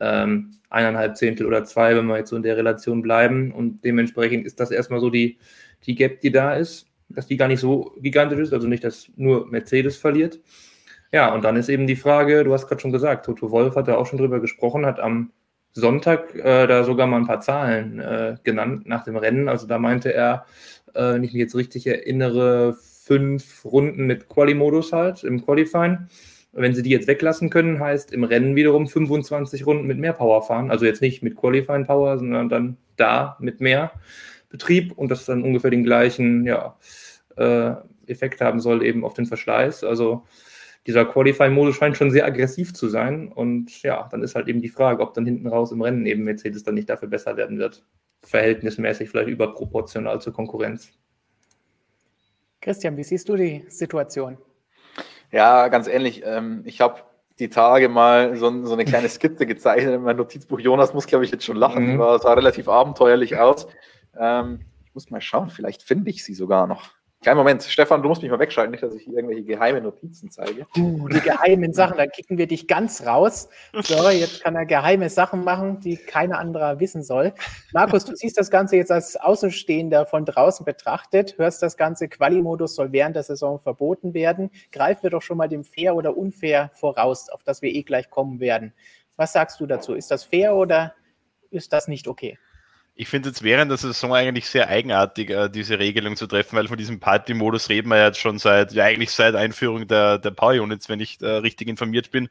ähm, 0.00 0.52
eineinhalb 0.76 1.16
Zehntel 1.16 1.46
oder 1.46 1.64
zwei, 1.64 1.96
wenn 1.96 2.06
wir 2.06 2.18
jetzt 2.18 2.30
so 2.30 2.36
in 2.36 2.42
der 2.42 2.56
Relation 2.56 3.02
bleiben. 3.02 3.52
Und 3.52 3.84
dementsprechend 3.84 4.46
ist 4.46 4.60
das 4.60 4.70
erstmal 4.70 5.00
so 5.00 5.10
die, 5.10 5.38
die 5.86 5.94
Gap, 5.94 6.20
die 6.20 6.30
da 6.30 6.54
ist 6.54 6.86
dass 7.08 7.26
die 7.26 7.36
gar 7.36 7.48
nicht 7.48 7.60
so 7.60 7.92
gigantisch 8.00 8.40
ist, 8.40 8.52
also 8.52 8.66
nicht, 8.66 8.84
dass 8.84 9.10
nur 9.16 9.46
Mercedes 9.48 9.96
verliert. 9.96 10.40
Ja, 11.12 11.32
und 11.32 11.44
dann 11.44 11.56
ist 11.56 11.68
eben 11.68 11.86
die 11.86 11.96
Frage, 11.96 12.44
du 12.44 12.52
hast 12.52 12.66
gerade 12.66 12.80
schon 12.80 12.92
gesagt, 12.92 13.26
Toto 13.26 13.50
Wolf 13.50 13.76
hat 13.76 13.88
da 13.88 13.96
auch 13.96 14.06
schon 14.06 14.18
drüber 14.18 14.40
gesprochen, 14.40 14.84
hat 14.84 15.00
am 15.00 15.32
Sonntag 15.72 16.34
äh, 16.34 16.66
da 16.66 16.84
sogar 16.84 17.06
mal 17.06 17.18
ein 17.18 17.26
paar 17.26 17.40
Zahlen 17.40 18.00
äh, 18.00 18.36
genannt 18.42 18.86
nach 18.86 19.04
dem 19.04 19.16
Rennen. 19.16 19.48
Also 19.48 19.66
da 19.66 19.78
meinte 19.78 20.12
er, 20.12 20.46
äh, 20.94 21.14
wenn 21.14 21.24
ich 21.24 21.32
mich 21.32 21.40
jetzt 21.40 21.54
richtig 21.54 21.86
erinnere, 21.86 22.76
fünf 23.04 23.64
Runden 23.64 24.06
mit 24.06 24.28
Quali-Modus 24.28 24.92
halt 24.92 25.22
im 25.22 25.44
Qualifying. 25.44 26.08
Wenn 26.56 26.74
sie 26.74 26.82
die 26.82 26.90
jetzt 26.90 27.06
weglassen 27.06 27.50
können, 27.50 27.80
heißt 27.80 28.12
im 28.12 28.24
Rennen 28.24 28.56
wiederum 28.56 28.88
25 28.88 29.66
Runden 29.66 29.86
mit 29.86 29.98
mehr 29.98 30.14
Power 30.14 30.42
fahren. 30.42 30.70
Also 30.70 30.86
jetzt 30.86 31.02
nicht 31.02 31.22
mit 31.22 31.36
Qualifying 31.36 31.86
Power, 31.86 32.18
sondern 32.18 32.48
dann 32.48 32.76
da 32.96 33.36
mit 33.40 33.60
mehr 33.60 33.92
Betrieb 34.48 34.96
und 34.96 35.10
das 35.10 35.26
dann 35.26 35.42
ungefähr 35.42 35.70
den 35.70 35.84
gleichen 35.84 36.46
ja, 36.46 36.78
äh, 37.36 37.74
Effekt 38.06 38.40
haben 38.40 38.60
soll 38.60 38.82
eben 38.82 39.04
auf 39.04 39.12
den 39.12 39.26
Verschleiß. 39.26 39.84
Also 39.84 40.24
dieser 40.86 41.04
Qualifying-Modus 41.04 41.76
scheint 41.76 41.96
schon 41.96 42.10
sehr 42.10 42.24
aggressiv 42.24 42.72
zu 42.72 42.88
sein. 42.88 43.28
Und 43.28 43.82
ja, 43.82 44.08
dann 44.10 44.22
ist 44.22 44.34
halt 44.34 44.48
eben 44.48 44.62
die 44.62 44.68
Frage, 44.68 45.02
ob 45.02 45.14
dann 45.14 45.26
hinten 45.26 45.48
raus 45.48 45.72
im 45.72 45.82
Rennen 45.82 46.06
eben 46.06 46.24
Mercedes 46.24 46.62
dann 46.62 46.74
nicht 46.74 46.88
dafür 46.88 47.08
besser 47.08 47.36
werden 47.36 47.58
wird. 47.58 47.84
Verhältnismäßig 48.22 49.10
vielleicht 49.10 49.28
überproportional 49.28 50.20
zur 50.20 50.32
Konkurrenz. 50.32 50.92
Christian, 52.60 52.96
wie 52.96 53.04
siehst 53.04 53.28
du 53.28 53.36
die 53.36 53.64
Situation? 53.68 54.38
Ja, 55.32 55.68
ganz 55.68 55.88
ähnlich. 55.88 56.22
Ähm, 56.24 56.62
ich 56.64 56.80
habe 56.80 57.00
die 57.38 57.50
Tage 57.50 57.88
mal 57.88 58.36
so, 58.36 58.64
so, 58.64 58.72
eine 58.72 58.84
kleine 58.84 59.08
Skizze 59.08 59.46
gezeichnet 59.46 59.94
in 59.94 60.02
meinem 60.02 60.16
Notizbuch. 60.18 60.58
Jonas 60.58 60.94
muss, 60.94 61.06
glaube 61.06 61.24
ich, 61.24 61.30
jetzt 61.30 61.44
schon 61.44 61.56
lachen. 61.56 61.94
Mhm. 61.94 61.98
War, 61.98 62.18
sah 62.18 62.32
relativ 62.32 62.68
abenteuerlich 62.68 63.36
aus. 63.36 63.66
Ähm, 64.18 64.60
ich 64.86 64.94
muss 64.94 65.10
mal 65.10 65.20
schauen, 65.20 65.50
vielleicht 65.50 65.82
finde 65.82 66.10
ich 66.10 66.24
sie 66.24 66.34
sogar 66.34 66.66
noch. 66.66 66.90
Kein 67.24 67.36
Moment, 67.36 67.62
Stefan, 67.64 68.02
du 68.02 68.08
musst 68.08 68.22
mich 68.22 68.30
mal 68.30 68.38
wegschalten, 68.38 68.70
nicht, 68.70 68.82
dass 68.82 68.94
ich 68.94 69.08
irgendwelche 69.08 69.42
geheime 69.42 69.80
Notizen 69.80 70.30
zeige. 70.30 70.66
Uh, 70.76 71.08
die 71.08 71.20
geheimen 71.20 71.72
Sachen, 71.72 71.96
da 71.96 72.06
kicken 72.06 72.38
wir 72.38 72.46
dich 72.46 72.68
ganz 72.68 73.04
raus. 73.04 73.48
So, 73.72 74.08
jetzt 74.10 74.42
kann 74.42 74.54
er 74.54 74.64
geheime 74.64 75.10
Sachen 75.10 75.42
machen, 75.42 75.80
die 75.80 75.96
keiner 75.96 76.38
anderer 76.38 76.78
wissen 76.78 77.02
soll. 77.02 77.32
Markus, 77.72 78.04
du 78.04 78.14
siehst 78.14 78.38
das 78.38 78.50
Ganze 78.50 78.76
jetzt 78.76 78.92
als 78.92 79.16
Außenstehender 79.16 80.06
von 80.06 80.24
draußen 80.24 80.64
betrachtet, 80.64 81.36
hörst 81.38 81.62
das 81.62 81.76
ganze 81.76 82.08
Quali-Modus 82.08 82.76
soll 82.76 82.92
während 82.92 83.16
der 83.16 83.24
Saison 83.24 83.58
verboten 83.58 84.14
werden. 84.14 84.50
Greifen 84.70 85.02
wir 85.02 85.10
doch 85.10 85.22
schon 85.22 85.38
mal 85.38 85.48
dem 85.48 85.64
Fair 85.64 85.96
oder 85.96 86.16
Unfair 86.16 86.70
voraus, 86.74 87.28
auf 87.28 87.42
das 87.42 87.60
wir 87.60 87.74
eh 87.74 87.82
gleich 87.82 88.08
kommen 88.10 88.38
werden. 88.38 88.72
Was 89.16 89.32
sagst 89.32 89.58
du 89.60 89.66
dazu? 89.66 89.94
Ist 89.94 90.10
das 90.10 90.24
fair 90.24 90.54
oder 90.54 90.94
ist 91.50 91.72
das 91.72 91.88
nicht 91.88 92.06
okay? 92.06 92.38
Ich 92.98 93.08
finde 93.08 93.28
jetzt 93.28 93.42
während 93.42 93.70
der 93.70 93.76
Saison 93.76 94.14
eigentlich 94.14 94.48
sehr 94.48 94.68
eigenartig, 94.68 95.28
äh, 95.28 95.50
diese 95.50 95.78
Regelung 95.78 96.16
zu 96.16 96.26
treffen, 96.26 96.56
weil 96.56 96.66
von 96.66 96.78
diesem 96.78 96.98
Party-Modus 96.98 97.68
reden 97.68 97.90
wir 97.90 98.02
jetzt 98.02 98.18
schon 98.18 98.38
seit, 98.38 98.72
ja 98.72 98.84
eigentlich 98.84 99.10
seit 99.10 99.34
Einführung 99.34 99.86
der, 99.86 100.16
der 100.16 100.30
Power 100.30 100.62
Units, 100.62 100.88
wenn 100.88 101.00
ich 101.00 101.20
äh, 101.20 101.26
richtig 101.26 101.68
informiert 101.68 102.10
bin. 102.10 102.30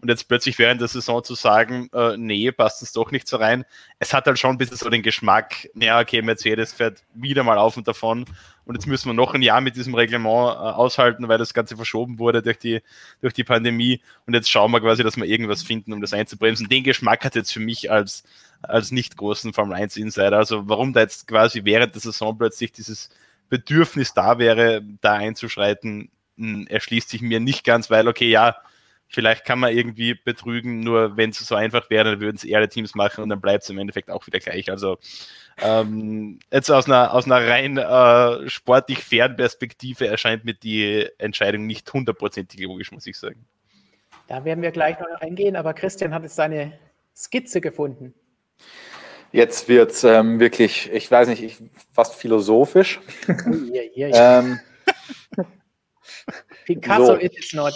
Und 0.00 0.08
jetzt 0.08 0.28
plötzlich 0.28 0.56
während 0.60 0.80
der 0.80 0.86
Saison 0.86 1.24
zu 1.24 1.34
sagen, 1.34 1.88
äh, 1.92 2.16
nee, 2.16 2.52
passt 2.52 2.80
es 2.82 2.92
doch 2.92 3.10
nicht 3.10 3.26
so 3.26 3.38
rein. 3.38 3.64
Es 3.98 4.14
hat 4.14 4.26
halt 4.26 4.38
schon 4.38 4.50
ein 4.50 4.58
bisschen 4.58 4.76
so 4.76 4.88
den 4.88 5.02
Geschmack, 5.02 5.68
naja, 5.74 5.98
okay, 5.98 6.22
Mercedes 6.22 6.72
fährt 6.72 7.02
wieder 7.14 7.42
mal 7.42 7.58
auf 7.58 7.76
und 7.76 7.88
davon. 7.88 8.24
Und 8.66 8.76
jetzt 8.76 8.86
müssen 8.86 9.08
wir 9.08 9.14
noch 9.14 9.34
ein 9.34 9.42
Jahr 9.42 9.60
mit 9.60 9.74
diesem 9.74 9.94
Reglement 9.94 10.52
äh, 10.52 10.58
aushalten, 10.58 11.26
weil 11.26 11.38
das 11.38 11.54
Ganze 11.54 11.74
verschoben 11.74 12.20
wurde 12.20 12.40
durch 12.40 12.58
die, 12.58 12.82
durch 13.20 13.34
die 13.34 13.44
Pandemie. 13.44 14.00
Und 14.26 14.34
jetzt 14.34 14.48
schauen 14.48 14.70
wir 14.70 14.80
quasi, 14.80 15.02
dass 15.02 15.16
wir 15.16 15.24
irgendwas 15.24 15.64
finden, 15.64 15.92
um 15.92 16.00
das 16.00 16.12
einzubremsen. 16.12 16.68
Den 16.68 16.84
Geschmack 16.84 17.24
hat 17.24 17.34
jetzt 17.34 17.52
für 17.52 17.60
mich 17.60 17.90
als, 17.90 18.22
als 18.68 18.90
nicht 18.90 19.16
großen 19.16 19.52
Formel 19.52 19.76
1 19.76 19.96
Insider. 19.96 20.36
Also 20.36 20.68
warum 20.68 20.92
da 20.92 21.00
jetzt 21.00 21.26
quasi 21.26 21.64
während 21.64 21.94
der 21.94 22.00
Saison 22.00 22.36
plötzlich 22.36 22.72
dieses 22.72 23.10
Bedürfnis 23.48 24.14
da 24.14 24.38
wäre, 24.38 24.82
da 25.00 25.14
einzuschreiten, 25.14 26.10
hm, 26.36 26.66
erschließt 26.66 27.08
sich 27.08 27.22
mir 27.22 27.40
nicht 27.40 27.64
ganz, 27.64 27.90
weil, 27.90 28.08
okay, 28.08 28.28
ja, 28.28 28.56
vielleicht 29.08 29.44
kann 29.44 29.60
man 29.60 29.76
irgendwie 29.76 30.14
betrügen, 30.14 30.80
nur 30.80 31.16
wenn 31.16 31.30
es 31.30 31.38
so 31.38 31.54
einfach 31.54 31.88
wäre, 31.90 32.12
dann 32.12 32.20
würden 32.20 32.36
es 32.36 32.44
eher 32.44 32.68
Teams 32.68 32.94
machen 32.94 33.22
und 33.22 33.28
dann 33.28 33.40
bleibt 33.40 33.62
es 33.62 33.70
im 33.70 33.78
Endeffekt 33.78 34.10
auch 34.10 34.26
wieder 34.26 34.40
gleich. 34.40 34.70
Also 34.70 34.98
ähm, 35.62 36.40
jetzt 36.50 36.70
aus 36.70 36.86
einer, 36.86 37.14
aus 37.14 37.26
einer 37.26 37.46
rein 37.46 37.78
äh, 37.78 38.48
sportlich 38.48 39.04
fairen 39.04 39.36
Perspektive 39.36 40.08
erscheint 40.08 40.44
mir 40.44 40.54
die 40.54 41.08
Entscheidung 41.18 41.66
nicht 41.66 41.92
hundertprozentig 41.92 42.60
logisch, 42.60 42.90
muss 42.92 43.06
ich 43.06 43.16
sagen. 43.16 43.46
Da 44.26 44.44
werden 44.44 44.62
wir 44.62 44.72
gleich 44.72 44.98
noch 44.98 45.20
eingehen, 45.20 45.54
aber 45.54 45.74
Christian 45.74 46.14
hat 46.14 46.22
jetzt 46.22 46.36
seine 46.36 46.72
Skizze 47.14 47.60
gefunden. 47.60 48.14
Jetzt 49.32 49.68
wird 49.68 49.90
es 49.90 50.04
ähm, 50.04 50.38
wirklich, 50.38 50.92
ich 50.92 51.10
weiß 51.10 51.28
nicht, 51.28 51.42
ich, 51.42 51.58
fast 51.92 52.14
philosophisch. 52.14 53.00
Ähm, 53.96 54.60
Picasso 56.64 57.06
so. 57.06 57.14
is 57.14 57.52
not. 57.52 57.74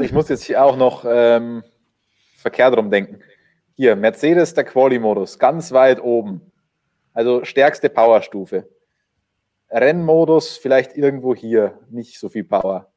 Ich 0.00 0.12
muss 0.12 0.28
jetzt 0.28 0.44
hier 0.44 0.62
auch 0.62 0.76
noch 0.76 1.04
ähm, 1.06 1.62
verkehrt 2.36 2.76
rum 2.76 2.90
denken. 2.90 3.20
Hier, 3.74 3.96
Mercedes, 3.96 4.54
der 4.54 4.64
Quali-Modus, 4.64 5.38
ganz 5.38 5.72
weit 5.72 6.00
oben. 6.00 6.40
Also 7.12 7.44
stärkste 7.44 7.90
Powerstufe. 7.90 8.68
Rennmodus 9.70 10.56
vielleicht 10.56 10.96
irgendwo 10.96 11.34
hier, 11.34 11.78
nicht 11.90 12.18
so 12.18 12.28
viel 12.28 12.44
Power. 12.44 12.92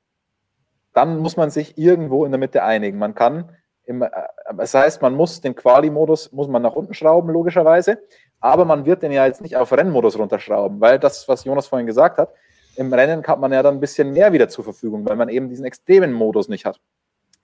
Dann 0.94 1.18
muss 1.18 1.36
man 1.36 1.50
sich 1.50 1.78
irgendwo 1.78 2.26
in 2.26 2.32
der 2.32 2.40
Mitte 2.40 2.64
einigen. 2.64 2.98
Man 2.98 3.16
kann, 3.16 3.56
im, 3.90 4.04
äh, 4.04 4.10
das 4.56 4.74
heißt, 4.74 5.02
man 5.02 5.16
muss 5.16 5.42
den 5.42 5.56
Quali-Modus 5.56 6.32
muss 6.32 6.48
man 6.48 6.62
nach 6.62 6.76
unten 6.76 6.94
schrauben, 6.94 7.32
logischerweise. 7.32 7.98
Aber 8.40 8.64
man 8.64 8.86
wird 8.86 9.02
den 9.02 9.12
ja 9.12 9.26
jetzt 9.26 9.42
nicht 9.42 9.58
auf 9.58 9.74
Rennmodus 9.74 10.18
runterschrauben, 10.18 10.80
weil 10.80 11.00
das, 11.00 11.28
was 11.28 11.44
Jonas 11.44 11.68
vorhin 11.68 11.88
gesagt 11.88 12.20
hat, 12.20 12.32
im 12.76 12.94
Rennen 12.94 13.26
hat 13.26 13.40
man 13.40 13.52
ja 13.52 13.62
dann 13.62 13.76
ein 13.76 13.80
bisschen 13.80 14.12
mehr 14.12 14.32
wieder 14.32 14.48
zur 14.48 14.64
Verfügung, 14.64 15.06
weil 15.10 15.18
man 15.18 15.28
eben 15.28 15.50
diesen 15.50 15.66
extremen 15.66 16.14
Modus 16.14 16.48
nicht 16.48 16.66
hat. 16.66 16.80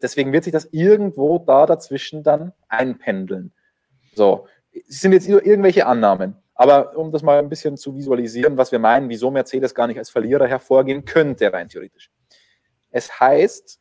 Deswegen 0.01 0.31
wird 0.31 0.43
sich 0.43 0.53
das 0.53 0.69
irgendwo 0.71 1.39
da 1.39 1.65
dazwischen 1.65 2.23
dann 2.23 2.53
einpendeln. 2.69 3.51
So, 4.13 4.47
es 4.71 5.01
sind 5.01 5.11
jetzt 5.11 5.27
irgendwelche 5.27 5.87
Annahmen. 5.87 6.35
Aber 6.53 6.95
um 6.95 7.11
das 7.11 7.23
mal 7.23 7.39
ein 7.39 7.49
bisschen 7.49 7.75
zu 7.75 7.95
visualisieren, 7.95 8.57
was 8.57 8.71
wir 8.71 8.79
meinen, 8.79 9.09
wieso 9.09 9.29
Mercedes 9.31 9.75
gar 9.75 9.87
nicht 9.87 9.97
als 9.97 10.09
Verlierer 10.09 10.47
hervorgehen 10.47 11.03
könnte, 11.03 11.51
rein 11.51 11.67
theoretisch. 11.67 12.11
Es 12.91 13.19
heißt, 13.19 13.79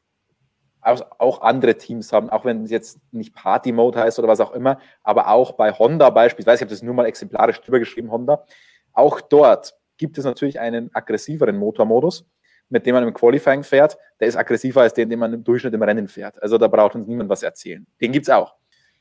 auch 0.85 1.41
andere 1.41 1.77
Teams 1.77 2.13
haben, 2.13 2.31
auch 2.31 2.45
wenn 2.45 2.65
es 2.65 2.71
jetzt 2.71 3.01
nicht 3.13 3.35
Party 3.35 3.73
Mode 3.73 3.99
heißt 3.99 4.19
oder 4.19 4.29
was 4.29 4.41
auch 4.41 4.53
immer, 4.53 4.79
aber 5.03 5.29
auch 5.29 5.53
bei 5.53 5.73
Honda 5.73 6.11
beispielsweise, 6.11 6.57
ich 6.57 6.61
habe 6.63 6.71
das 6.71 6.83
nur 6.83 6.95
mal 6.95 7.07
exemplarisch 7.07 7.61
drüber 7.61 7.79
geschrieben, 7.79 8.11
Honda, 8.11 8.45
auch 8.93 9.21
dort 9.21 9.75
gibt 9.97 10.19
es 10.19 10.25
natürlich 10.25 10.61
einen 10.61 10.95
aggressiveren 10.95 11.57
Motormodus, 11.57 12.27
mit 12.69 12.87
dem 12.87 12.95
man 12.95 13.07
im 13.07 13.15
Qualifying 13.15 13.63
fährt. 13.63 13.97
Der 14.21 14.29
ist 14.29 14.37
aggressiver 14.37 14.83
als 14.83 14.95
den, 14.95 15.09
den 15.09 15.19
man 15.19 15.33
im 15.33 15.45
Durchschnitt 15.45 15.75
im 15.75 15.83
Rennen 15.83 16.09
fährt. 16.09 16.43
Also 16.43 16.59
da 16.59 16.69
braucht 16.69 16.95
uns 16.95 17.07
niemand 17.07 17.31
was 17.31 17.43
erzählen. 17.43 17.87
Den 18.01 18.13
gibt 18.13 18.27
es 18.27 18.31
auch. 18.31 18.55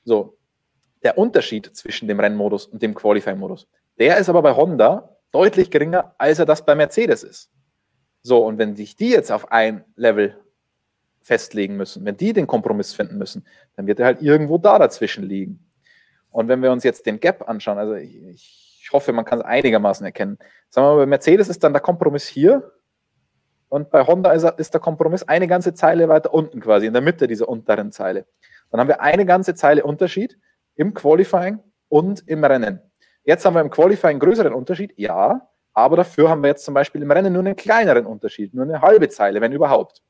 So, 0.03 0.37
der 1.03 1.17
Unterschied 1.17 1.75
zwischen 1.75 2.07
dem 2.07 2.19
Rennmodus 2.19 2.67
und 2.67 2.81
dem 2.81 2.93
Qualifying-Modus, 2.93 3.67
der 3.99 4.17
ist 4.17 4.29
aber 4.29 4.41
bei 4.41 4.55
Honda 4.55 5.17
deutlich 5.31 5.71
geringer, 5.71 6.13
als 6.17 6.39
er 6.39 6.45
das 6.45 6.65
bei 6.65 6.75
Mercedes 6.75 7.23
ist. 7.23 7.51
So, 8.21 8.45
und 8.45 8.57
wenn 8.57 8.75
sich 8.75 8.95
die 8.95 9.09
jetzt 9.09 9.31
auf 9.31 9.51
ein 9.51 9.83
Level 9.95 10.37
festlegen 11.23 11.77
müssen, 11.77 12.05
wenn 12.05 12.17
die 12.17 12.33
den 12.33 12.47
Kompromiss 12.47 12.93
finden 12.93 13.17
müssen, 13.17 13.45
dann 13.75 13.87
wird 13.87 13.99
er 13.99 14.05
halt 14.05 14.21
irgendwo 14.21 14.57
da 14.57 14.77
dazwischen 14.77 15.23
liegen. 15.23 15.59
Und 16.29 16.47
wenn 16.47 16.61
wir 16.61 16.71
uns 16.71 16.83
jetzt 16.83 17.05
den 17.05 17.19
Gap 17.19 17.47
anschauen, 17.47 17.77
also 17.77 17.95
ich, 17.95 18.19
ich 18.81 18.89
hoffe, 18.91 19.13
man 19.13 19.25
kann 19.25 19.39
es 19.39 19.45
einigermaßen 19.45 20.05
erkennen. 20.05 20.37
Sagen 20.69 20.87
wir 20.87 20.91
mal, 20.91 20.97
bei 20.97 21.05
Mercedes 21.05 21.47
ist 21.47 21.63
dann 21.63 21.73
der 21.73 21.81
Kompromiss 21.81 22.27
hier 22.27 22.71
und 23.69 23.89
bei 23.89 24.05
Honda 24.05 24.31
ist, 24.33 24.43
ist 24.57 24.73
der 24.73 24.81
Kompromiss 24.81 25.23
eine 25.23 25.47
ganze 25.47 25.73
Zeile 25.73 26.09
weiter 26.09 26.33
unten 26.33 26.59
quasi, 26.59 26.85
in 26.85 26.93
der 26.93 27.01
Mitte 27.01 27.27
dieser 27.27 27.47
unteren 27.47 27.91
Zeile. 27.91 28.25
Dann 28.69 28.79
haben 28.79 28.87
wir 28.87 29.01
eine 29.01 29.25
ganze 29.25 29.55
Zeile 29.55 29.83
Unterschied 29.83 30.37
im 30.75 30.93
Qualifying 30.93 31.59
und 31.87 32.27
im 32.27 32.43
Rennen. 32.43 32.81
Jetzt 33.23 33.45
haben 33.45 33.53
wir 33.53 33.61
im 33.61 33.69
Qualifying 33.69 34.11
einen 34.11 34.19
größeren 34.19 34.53
Unterschied, 34.53 34.93
ja, 34.97 35.47
aber 35.73 35.97
dafür 35.97 36.29
haben 36.29 36.43
wir 36.43 36.49
jetzt 36.49 36.65
zum 36.65 36.73
Beispiel 36.73 37.01
im 37.01 37.11
Rennen 37.11 37.33
nur 37.33 37.41
einen 37.41 37.55
kleineren 37.55 38.05
Unterschied, 38.05 38.53
nur 38.53 38.65
eine 38.65 38.81
halbe 38.81 39.09
Zeile, 39.09 39.41
wenn 39.41 39.51
überhaupt. 39.51 40.01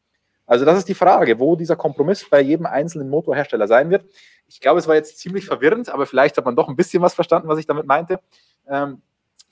Also 0.54 0.66
das 0.66 0.78
ist 0.78 0.88
die 0.88 0.94
Frage, 0.94 1.40
wo 1.40 1.56
dieser 1.56 1.76
Kompromiss 1.76 2.30
bei 2.30 2.40
jedem 2.40 2.68
einzelnen 2.68 3.10
Motorhersteller 3.10 3.68
sein 3.68 3.90
wird. 3.90 4.06
Ich 4.46 4.62
glaube, 4.62 4.78
es 4.78 4.88
war 4.88 4.94
jetzt 4.94 5.18
ziemlich 5.18 5.46
verwirrend, 5.48 5.90
aber 5.90 6.06
vielleicht 6.06 6.38
hat 6.38 6.46
man 6.46 6.56
doch 6.56 6.68
ein 6.70 6.76
bisschen 6.76 7.02
was 7.02 7.16
verstanden, 7.16 7.48
was 7.48 7.58
ich 7.58 7.66
damit 7.66 7.88
meinte. 7.88 8.20
Ähm, 8.68 9.02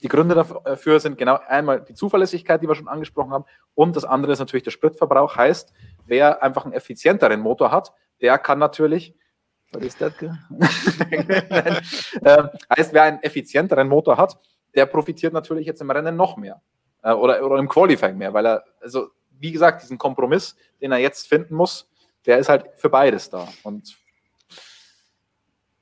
die 0.04 0.08
Gründe 0.08 0.36
dafür 0.36 1.00
sind 1.00 1.18
genau 1.18 1.40
einmal 1.48 1.82
die 1.82 1.96
Zuverlässigkeit, 1.96 2.62
die 2.62 2.68
wir 2.68 2.76
schon 2.76 2.88
angesprochen 2.88 3.32
haben, 3.32 3.46
und 3.74 3.96
das 3.96 4.06
andere 4.06 4.34
ist 4.34 4.38
natürlich 4.38 4.62
der 4.62 4.70
Spritverbrauch. 4.70 5.36
Heißt, 5.36 5.74
wer 6.06 6.44
einfach 6.44 6.66
einen 6.66 6.76
effizienteren 6.76 7.40
Motor 7.40 7.72
hat, 7.72 7.94
der 8.22 8.38
kann 8.38 8.60
natürlich, 8.60 9.16
was 9.72 9.84
ist 9.84 10.00
das? 10.02 10.14
äh, 12.22 12.44
heißt, 12.78 12.94
wer 12.94 13.02
einen 13.02 13.24
effizienteren 13.24 13.88
Motor 13.88 14.18
hat, 14.18 14.38
der 14.76 14.86
profitiert 14.86 15.34
natürlich 15.34 15.66
jetzt 15.66 15.82
im 15.82 15.90
Rennen 15.90 16.16
noch 16.16 16.38
mehr 16.38 16.62
äh, 17.02 17.12
oder, 17.12 17.44
oder 17.44 17.58
im 17.58 17.68
Qualifying 17.68 18.20
mehr, 18.20 18.36
weil 18.36 18.46
er, 18.46 18.64
also 18.82 19.08
wie 19.42 19.52
gesagt, 19.52 19.82
diesen 19.82 19.98
Kompromiss, 19.98 20.56
den 20.80 20.92
er 20.92 21.00
jetzt 21.00 21.28
finden 21.28 21.56
muss, 21.56 21.90
der 22.26 22.38
ist 22.38 22.50
halt 22.50 22.70
für 22.76 22.90
beides 22.90 23.30
da. 23.30 23.48
Und 23.64 23.98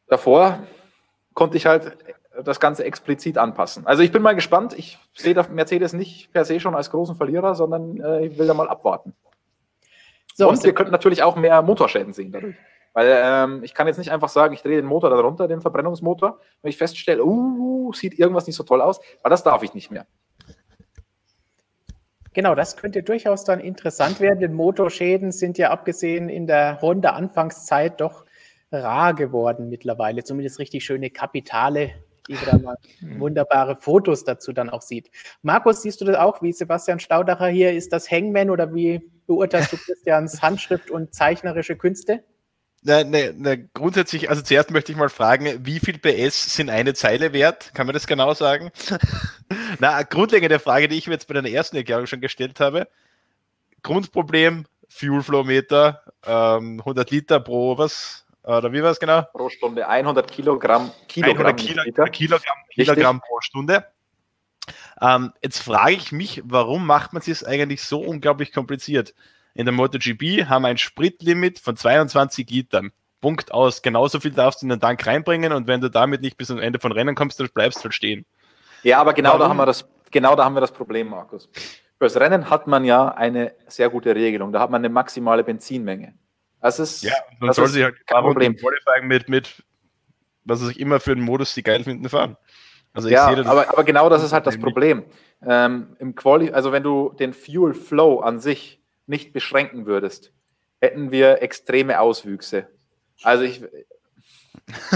davor 0.08 0.60
konnte 1.34 1.58
ich 1.58 1.66
halt 1.66 1.98
das 2.44 2.60
Ganze 2.60 2.86
explizit 2.86 3.38
anpassen. 3.38 3.86
Also 3.86 4.02
ich 4.02 4.12
bin 4.12 4.22
mal 4.22 4.36
gespannt. 4.36 4.74
Ich 4.78 4.98
sehe 5.14 5.36
Mercedes 5.50 5.94
nicht 5.94 6.32
per 6.32 6.46
se 6.46 6.60
schon 6.60 6.76
als 6.76 6.90
großen 6.90 7.16
Verlierer, 7.16 7.56
sondern 7.56 8.00
äh, 8.00 8.28
ich 8.28 8.38
will 8.38 8.48
da 8.48 8.54
mal 8.54 8.70
abwarten. 8.70 9.14
So, 10.36 10.48
Und 10.48 10.64
wir 10.64 10.74
könnten 10.74 10.92
natürlich 10.92 11.22
auch 11.22 11.36
mehr 11.36 11.62
Motorschäden 11.62 12.14
sehen 12.14 12.32
dadurch. 12.32 12.56
Weil 12.94 13.22
ähm, 13.24 13.64
ich 13.64 13.74
kann 13.74 13.88
jetzt 13.88 13.98
nicht 13.98 14.12
einfach 14.12 14.30
sagen, 14.30 14.54
ich 14.54 14.62
drehe 14.62 14.78
den 14.78 14.86
Motor 14.86 15.10
da 15.10 15.20
runter, 15.20 15.48
den 15.48 15.62
Verbrennungsmotor, 15.62 16.40
wenn 16.62 16.70
ich 16.70 16.78
feststelle, 16.78 17.24
uh, 17.24 17.94
sieht 17.94 18.18
irgendwas 18.18 18.48
nicht 18.48 18.56
so 18.56 18.64
toll 18.64 18.82
aus, 18.82 19.00
weil 19.22 19.30
das 19.30 19.44
darf 19.44 19.64
ich 19.64 19.74
nicht 19.74 19.92
mehr. 19.92 20.08
Genau, 22.34 22.56
das 22.56 22.78
könnte 22.78 23.04
durchaus 23.04 23.44
dann 23.44 23.60
interessant 23.60 24.20
werden, 24.20 24.40
denn 24.40 24.54
Motorschäden 24.54 25.32
sind 25.32 25.58
ja 25.58 25.72
abgesehen 25.72 26.30
in 26.30 26.48
der 26.48 26.80
Honda-Anfangszeit 26.82 28.00
doch 28.00 28.26
rar 28.72 29.14
geworden 29.14 29.70
mittlerweile. 29.70 30.24
Zumindest 30.24 30.60
richtig 30.60 30.86
schöne 30.86 31.10
Kapitale, 31.10 31.92
die 32.28 32.38
da 32.46 32.58
mal 32.60 32.78
hm. 33.00 33.20
wunderbare 33.20 33.76
Fotos 33.76 34.24
dazu 34.24 34.54
dann 34.54 34.70
auch 34.70 34.82
sieht. 34.82 35.10
Markus, 35.42 35.82
siehst 35.82 36.02
du 36.02 36.06
das 36.06 36.18
auch, 36.18 36.42
wie 36.42 36.54
Sebastian 36.54 37.00
Staudacher 37.00 37.48
hier? 37.48 37.74
Ist 37.74 37.92
das 37.94 38.10
Hangman 38.12 38.52
oder 38.52 38.74
wie 38.74 39.02
beurteilst 39.26 39.74
du 39.74 39.78
Christians 39.78 40.42
Handschrift 40.42 40.92
und 40.92 41.14
zeichnerische 41.14 41.76
Künste? 41.76 42.24
Na, 42.82 43.04
na, 43.04 43.32
na, 43.36 43.56
grundsätzlich, 43.74 44.30
also 44.30 44.42
zuerst 44.42 44.72
möchte 44.72 44.92
ich 44.92 44.98
mal 44.98 45.10
fragen, 45.10 45.66
wie 45.66 45.80
viel 45.80 45.98
PS 45.98 46.56
sind 46.56 46.70
eine 46.70 46.94
Zeile 46.94 47.34
wert? 47.34 47.74
Kann 47.74 47.86
man 47.86 47.94
das 47.94 48.08
genau 48.08 48.34
sagen? 48.34 48.72
na, 49.80 50.02
grundlegende 50.04 50.60
Frage, 50.60 50.88
die 50.88 50.98
ich 50.98 51.08
mir 51.08 51.14
jetzt 51.14 51.28
bei 51.28 51.34
der 51.34 51.52
ersten 51.52 51.76
Erklärung 51.76 52.06
schon 52.08 52.22
gestellt 52.22 52.60
habe. 52.60 52.88
Grundproblem, 53.84 54.66
Fuel 54.88 55.22
Flow 55.24 55.44
Meter, 55.44 56.04
ähm, 56.26 56.80
100 56.80 57.12
Liter 57.12 57.40
pro 57.40 57.78
was? 57.78 58.26
Oder 58.44 58.72
wie 58.72 58.82
war 58.82 58.92
es 58.92 59.00
genau? 59.00 59.24
Pro 59.24 59.50
Stunde 59.50 59.88
100 59.88 60.32
Kilogramm, 60.32 60.92
Kilogramm, 61.08 61.48
100 61.48 61.60
Kilo, 61.60 62.06
Kilogramm, 62.06 62.58
Kilogramm 62.74 63.22
pro 63.22 63.42
Stunde. 63.42 63.86
Ähm, 65.02 65.34
jetzt 65.42 65.60
frage 65.60 65.94
ich 65.94 66.12
mich, 66.12 66.42
warum 66.46 66.86
macht 66.86 67.14
man 67.14 67.22
es 67.26 67.44
eigentlich 67.44 67.84
so 67.84 68.00
unglaublich 68.00 68.52
kompliziert? 68.52 69.14
In 69.54 69.66
der 69.66 69.74
MotoGP 69.74 70.46
haben 70.48 70.64
wir 70.64 70.70
ein 70.70 70.78
Spritlimit 70.78 71.60
von 71.60 71.76
22 71.76 72.50
Litern. 72.50 72.92
Punkt 73.22 73.54
aus. 73.54 73.82
Genauso 73.82 74.20
viel 74.20 74.32
darfst 74.32 74.62
du 74.62 74.66
in 74.66 74.70
den 74.70 74.80
Tank 74.80 75.06
reinbringen 75.06 75.52
und 75.52 75.68
wenn 75.68 75.82
du 75.82 75.90
damit 75.90 76.22
nicht 76.22 76.38
bis 76.38 76.48
zum 76.48 76.60
Ende 76.60 76.80
von 76.80 76.92
Rennen 76.92 77.16
kommst, 77.16 77.40
dann 77.40 77.50
bleibst 77.54 77.80
du 77.80 77.84
halt 77.86 77.94
stehen. 77.94 78.26
Ja, 78.84 79.00
aber 79.00 79.14
genau 79.14 79.38
da 79.38 79.50
haben 79.50 79.58
wir 79.58 79.66
das, 79.66 79.88
genau 80.12 80.36
da 80.36 80.46
haben 80.46 80.56
wir 80.56 80.62
das 80.62 80.72
Problem, 80.72 81.10
Markus. 81.10 81.50
Fürs 81.98 82.16
Rennen 82.18 82.50
hat 82.50 82.68
man 82.68 82.86
ja 82.86 83.10
eine 83.10 83.54
sehr 83.68 83.90
gute 83.90 84.16
Regelung. 84.16 84.54
Da 84.54 84.62
hat 84.62 84.70
man 84.70 84.80
eine 84.80 84.90
maximale 84.90 85.44
Benzinmenge. 85.44 86.14
Das 86.62 86.80
ist, 86.80 87.04
ja, 87.04 87.14
dann 87.40 87.48
das 87.48 87.58
soll 87.58 87.68
sich 87.68 87.84
halt 87.84 87.96
kein 88.08 88.24
Problem 88.24 88.56
mit, 89.04 89.30
mit, 89.30 89.64
was 90.44 90.68
ich 90.68 90.80
immer 90.80 91.00
für 91.00 91.12
einen 91.12 91.22
Modus 91.22 91.54
die 91.54 91.64
geil 91.64 91.84
finden, 91.84 92.08
fahren. 92.08 92.38
Also 92.94 93.10
ja, 93.10 93.28
aber, 93.28 93.70
aber 93.70 93.84
genau 93.84 94.10
das 94.10 94.24
ist 94.24 94.34
halt 94.34 94.48
das 94.48 94.58
Problem. 94.58 95.04
Ähm, 95.46 95.96
Im 96.00 96.16
Quali 96.16 96.52
also 96.52 96.72
wenn 96.72 96.84
du 96.84 97.14
den 97.18 97.34
Fuel 97.34 97.74
Flow 97.74 98.20
an 98.20 98.40
sich 98.40 98.79
nicht 99.10 99.34
beschränken 99.34 99.86
würdest, 99.86 100.32
hätten 100.80 101.12
wir 101.12 101.42
extreme 101.42 102.00
Auswüchse. 102.00 102.68
Also 103.24 103.44
ich. 103.44 103.62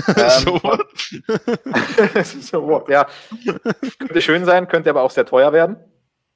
Ähm, 0.07 0.43
so. 0.43 0.61
so 2.41 2.85
ja. 2.89 3.07
Könnte 3.97 4.21
schön 4.21 4.45
sein, 4.45 4.67
könnte 4.67 4.91
aber 4.91 5.01
auch 5.01 5.09
sehr 5.09 5.25
teuer 5.25 5.51
werden. 5.51 5.77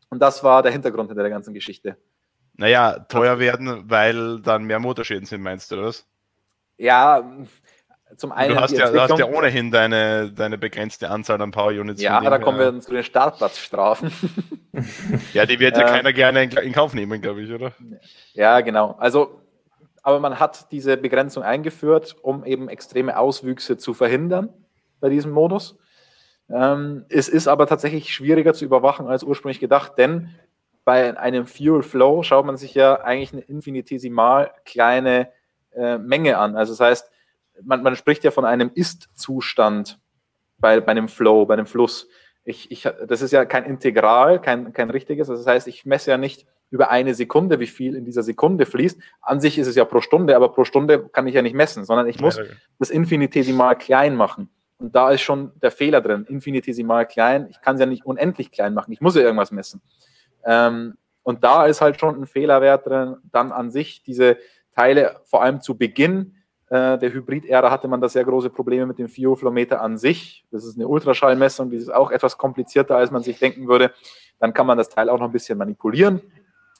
Und 0.09 0.19
das 0.19 0.43
war 0.43 0.63
der 0.63 0.71
Hintergrund 0.71 1.09
hinter 1.09 1.21
der 1.21 1.29
ganzen 1.29 1.53
Geschichte. 1.53 1.97
Naja, 2.55 2.97
teuer 2.97 3.37
werden, 3.37 3.87
weil 3.91 4.41
dann 4.41 4.63
mehr 4.63 4.79
Motorschäden 4.79 5.25
sind, 5.25 5.43
meinst 5.43 5.71
du, 5.71 5.83
was? 5.83 6.07
Ja, 6.77 7.31
zum 8.15 8.31
einen. 8.31 8.55
Du 8.55 8.61
hast, 8.61 8.71
ja, 8.71 8.89
du 8.89 8.99
hast 8.99 9.17
ja 9.17 9.25
ohnehin 9.25 9.71
deine, 9.71 10.31
deine 10.31 10.57
begrenzte 10.57 11.09
Anzahl 11.09 11.41
an 11.41 11.51
Power 11.51 11.71
Units. 11.71 12.01
Ja, 12.01 12.21
da 12.21 12.39
kommen 12.39 12.57
wir 12.57 12.65
dann 12.65 12.81
zu 12.81 12.93
den 12.93 13.03
Startplatzstrafen. 13.03 14.11
ja, 15.33 15.45
die 15.45 15.59
wird 15.59 15.77
ja 15.77 15.83
äh, 15.83 15.91
keiner 15.91 16.13
gerne 16.13 16.43
in, 16.43 16.51
in 16.51 16.73
Kauf 16.73 16.93
nehmen, 16.93 17.21
glaube 17.21 17.41
ich, 17.41 17.51
oder? 17.51 17.73
Ja, 18.33 18.61
genau. 18.61 18.95
Also, 18.99 19.41
aber 20.03 20.19
man 20.19 20.39
hat 20.39 20.71
diese 20.71 20.95
Begrenzung 20.97 21.43
eingeführt, 21.43 22.15
um 22.21 22.45
eben 22.45 22.69
extreme 22.69 23.17
Auswüchse 23.17 23.77
zu 23.77 23.93
verhindern 23.93 24.49
bei 24.99 25.09
diesem 25.09 25.31
Modus. 25.31 25.77
Ähm, 26.49 27.05
es 27.09 27.27
ist 27.27 27.47
aber 27.47 27.67
tatsächlich 27.67 28.13
schwieriger 28.13 28.53
zu 28.53 28.63
überwachen 28.63 29.07
als 29.07 29.23
ursprünglich 29.23 29.59
gedacht, 29.59 29.93
denn 29.97 30.29
bei 30.85 31.17
einem 31.17 31.45
Fuel 31.45 31.83
Flow 31.83 32.23
schaut 32.23 32.45
man 32.45 32.55
sich 32.55 32.73
ja 32.73 33.01
eigentlich 33.01 33.33
eine 33.33 33.41
infinitesimal 33.41 34.51
kleine 34.63 35.29
äh, 35.75 35.97
Menge 35.97 36.37
an. 36.37 36.55
Also 36.55 36.71
das 36.71 36.79
heißt, 36.79 37.11
man, 37.63 37.83
man 37.83 37.95
spricht 37.95 38.23
ja 38.23 38.31
von 38.31 38.45
einem 38.45 38.71
Ist-Zustand 38.73 39.99
bei, 40.57 40.79
bei 40.79 40.91
einem 40.91 41.07
Flow, 41.07 41.45
bei 41.45 41.53
einem 41.53 41.67
Fluss. 41.67 42.07
Ich, 42.43 42.71
ich, 42.71 42.87
das 43.07 43.21
ist 43.21 43.31
ja 43.31 43.45
kein 43.45 43.65
Integral, 43.65 44.41
kein, 44.41 44.73
kein 44.73 44.89
richtiges. 44.89 45.27
Das 45.27 45.45
heißt, 45.45 45.67
ich 45.67 45.85
messe 45.85 46.11
ja 46.11 46.17
nicht 46.17 46.45
über 46.69 46.89
eine 46.89 47.13
Sekunde, 47.13 47.59
wie 47.59 47.67
viel 47.67 47.95
in 47.95 48.05
dieser 48.05 48.23
Sekunde 48.23 48.65
fließt. 48.65 48.99
An 49.21 49.39
sich 49.39 49.57
ist 49.57 49.67
es 49.67 49.75
ja 49.75 49.85
pro 49.85 50.01
Stunde, 50.01 50.35
aber 50.35 50.49
pro 50.53 50.63
Stunde 50.63 51.07
kann 51.09 51.27
ich 51.27 51.35
ja 51.35 51.41
nicht 51.41 51.55
messen, 51.55 51.85
sondern 51.85 52.07
ich 52.07 52.19
muss 52.19 52.39
das 52.79 52.89
infinitesimal 52.89 53.77
klein 53.77 54.15
machen. 54.15 54.49
Und 54.79 54.95
da 54.95 55.11
ist 55.11 55.21
schon 55.21 55.51
der 55.61 55.71
Fehler 55.71 56.01
drin. 56.01 56.25
Infinitesimal 56.29 57.07
klein. 57.07 57.47
Ich 57.49 57.61
kann 57.61 57.75
es 57.75 57.79
ja 57.79 57.85
nicht 57.87 58.05
unendlich 58.05 58.51
klein 58.51 58.73
machen. 58.73 58.91
Ich 58.91 59.01
muss 59.01 59.15
ja 59.15 59.21
irgendwas 59.21 59.51
messen. 59.51 59.81
Ähm, 60.45 60.97
und 61.23 61.43
da 61.43 61.65
ist 61.65 61.81
halt 61.81 61.99
schon 61.99 62.21
ein 62.21 62.27
Fehlerwert 62.27 62.85
drin. 62.85 63.17
Dann 63.31 63.51
an 63.51 63.71
sich 63.71 64.03
diese 64.03 64.37
Teile 64.75 65.19
vor 65.25 65.41
allem 65.41 65.61
zu 65.61 65.77
Beginn 65.77 66.36
der 66.69 67.13
Hybrid-Ära 67.13 67.71
hatte 67.71 67.87
man 67.87 68.01
da 68.01 68.09
sehr 68.09 68.25
große 68.25 68.49
Probleme 68.49 68.85
mit 68.85 68.99
dem 68.99 69.07
Fioflometer 69.07 69.81
an 69.81 69.97
sich. 69.97 70.45
Das 70.51 70.65
ist 70.65 70.75
eine 70.75 70.87
Ultraschallmessung, 70.87 71.69
die 71.69 71.77
ist 71.77 71.93
auch 71.93 72.11
etwas 72.11 72.37
komplizierter, 72.37 72.97
als 72.97 73.09
man 73.09 73.23
sich 73.23 73.39
denken 73.39 73.67
würde. 73.67 73.93
Dann 74.39 74.53
kann 74.53 74.67
man 74.67 74.77
das 74.77 74.89
Teil 74.89 75.09
auch 75.09 75.17
noch 75.17 75.27
ein 75.27 75.31
bisschen 75.31 75.57
manipulieren. 75.57 76.21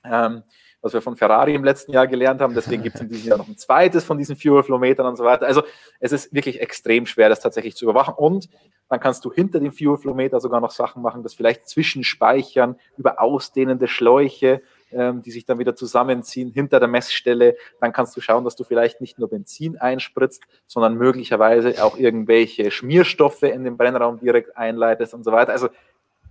Ähm, 0.03 0.43
was 0.81 0.93
wir 0.93 1.01
von 1.01 1.15
Ferrari 1.15 1.55
im 1.55 1.63
letzten 1.63 1.91
Jahr 1.91 2.07
gelernt 2.07 2.41
haben. 2.41 2.53
Deswegen 2.53 2.83
gibt 2.83 2.95
es 2.95 3.01
in 3.01 3.09
diesem 3.09 3.29
Jahr 3.29 3.37
noch 3.37 3.47
ein 3.47 3.57
zweites 3.57 4.03
von 4.03 4.17
diesen 4.17 4.35
Fuel-Flow-Metern 4.35 5.05
und 5.05 5.15
so 5.15 5.23
weiter. 5.23 5.45
Also 5.45 5.63
es 5.99 6.11
ist 6.11 6.33
wirklich 6.33 6.61
extrem 6.61 7.05
schwer, 7.05 7.29
das 7.29 7.39
tatsächlich 7.39 7.75
zu 7.75 7.85
überwachen. 7.85 8.13
Und 8.15 8.47
dann 8.89 8.99
kannst 8.99 9.25
du 9.25 9.33
hinter 9.33 9.59
dem 9.59 9.71
Fuel-Flow-Meter 9.71 10.39
sogar 10.39 10.61
noch 10.61 10.71
Sachen 10.71 11.01
machen, 11.01 11.23
das 11.23 11.33
vielleicht 11.33 11.67
zwischenspeichern 11.67 12.77
über 12.95 13.19
ausdehnende 13.21 13.87
Schläuche 13.87 14.61
ähm, 14.91 15.21
die 15.21 15.31
sich 15.31 15.45
dann 15.45 15.59
wieder 15.59 15.75
zusammenziehen 15.75 16.51
hinter 16.51 16.79
der 16.79 16.87
Messstelle. 16.87 17.55
Dann 17.81 17.93
kannst 17.93 18.15
du 18.15 18.21
schauen, 18.21 18.43
dass 18.43 18.55
du 18.55 18.63
vielleicht 18.63 19.01
nicht 19.01 19.19
nur 19.19 19.29
Benzin 19.29 19.77
einspritzt, 19.77 20.43
sondern 20.65 20.95
möglicherweise 20.95 21.83
auch 21.83 21.97
irgendwelche 21.97 22.71
Schmierstoffe 22.71 23.43
in 23.43 23.63
den 23.63 23.77
Brennraum 23.77 24.19
direkt 24.19 24.57
einleitest 24.57 25.13
und 25.13 25.23
so 25.23 25.31
weiter. 25.31 25.51
Also 25.51 25.69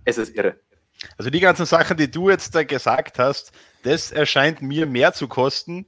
es 0.05 0.17
ist 0.17 0.35
irre. 0.35 0.55
Also 1.17 1.29
die 1.29 1.39
ganzen 1.39 1.65
Sachen, 1.65 1.97
die 1.97 2.09
du 2.09 2.29
jetzt 2.29 2.55
da 2.55 2.63
gesagt 2.63 3.19
hast, 3.19 3.51
das 3.83 4.11
erscheint 4.11 4.61
mir 4.61 4.85
mehr 4.85 5.13
zu 5.13 5.27
kosten, 5.27 5.85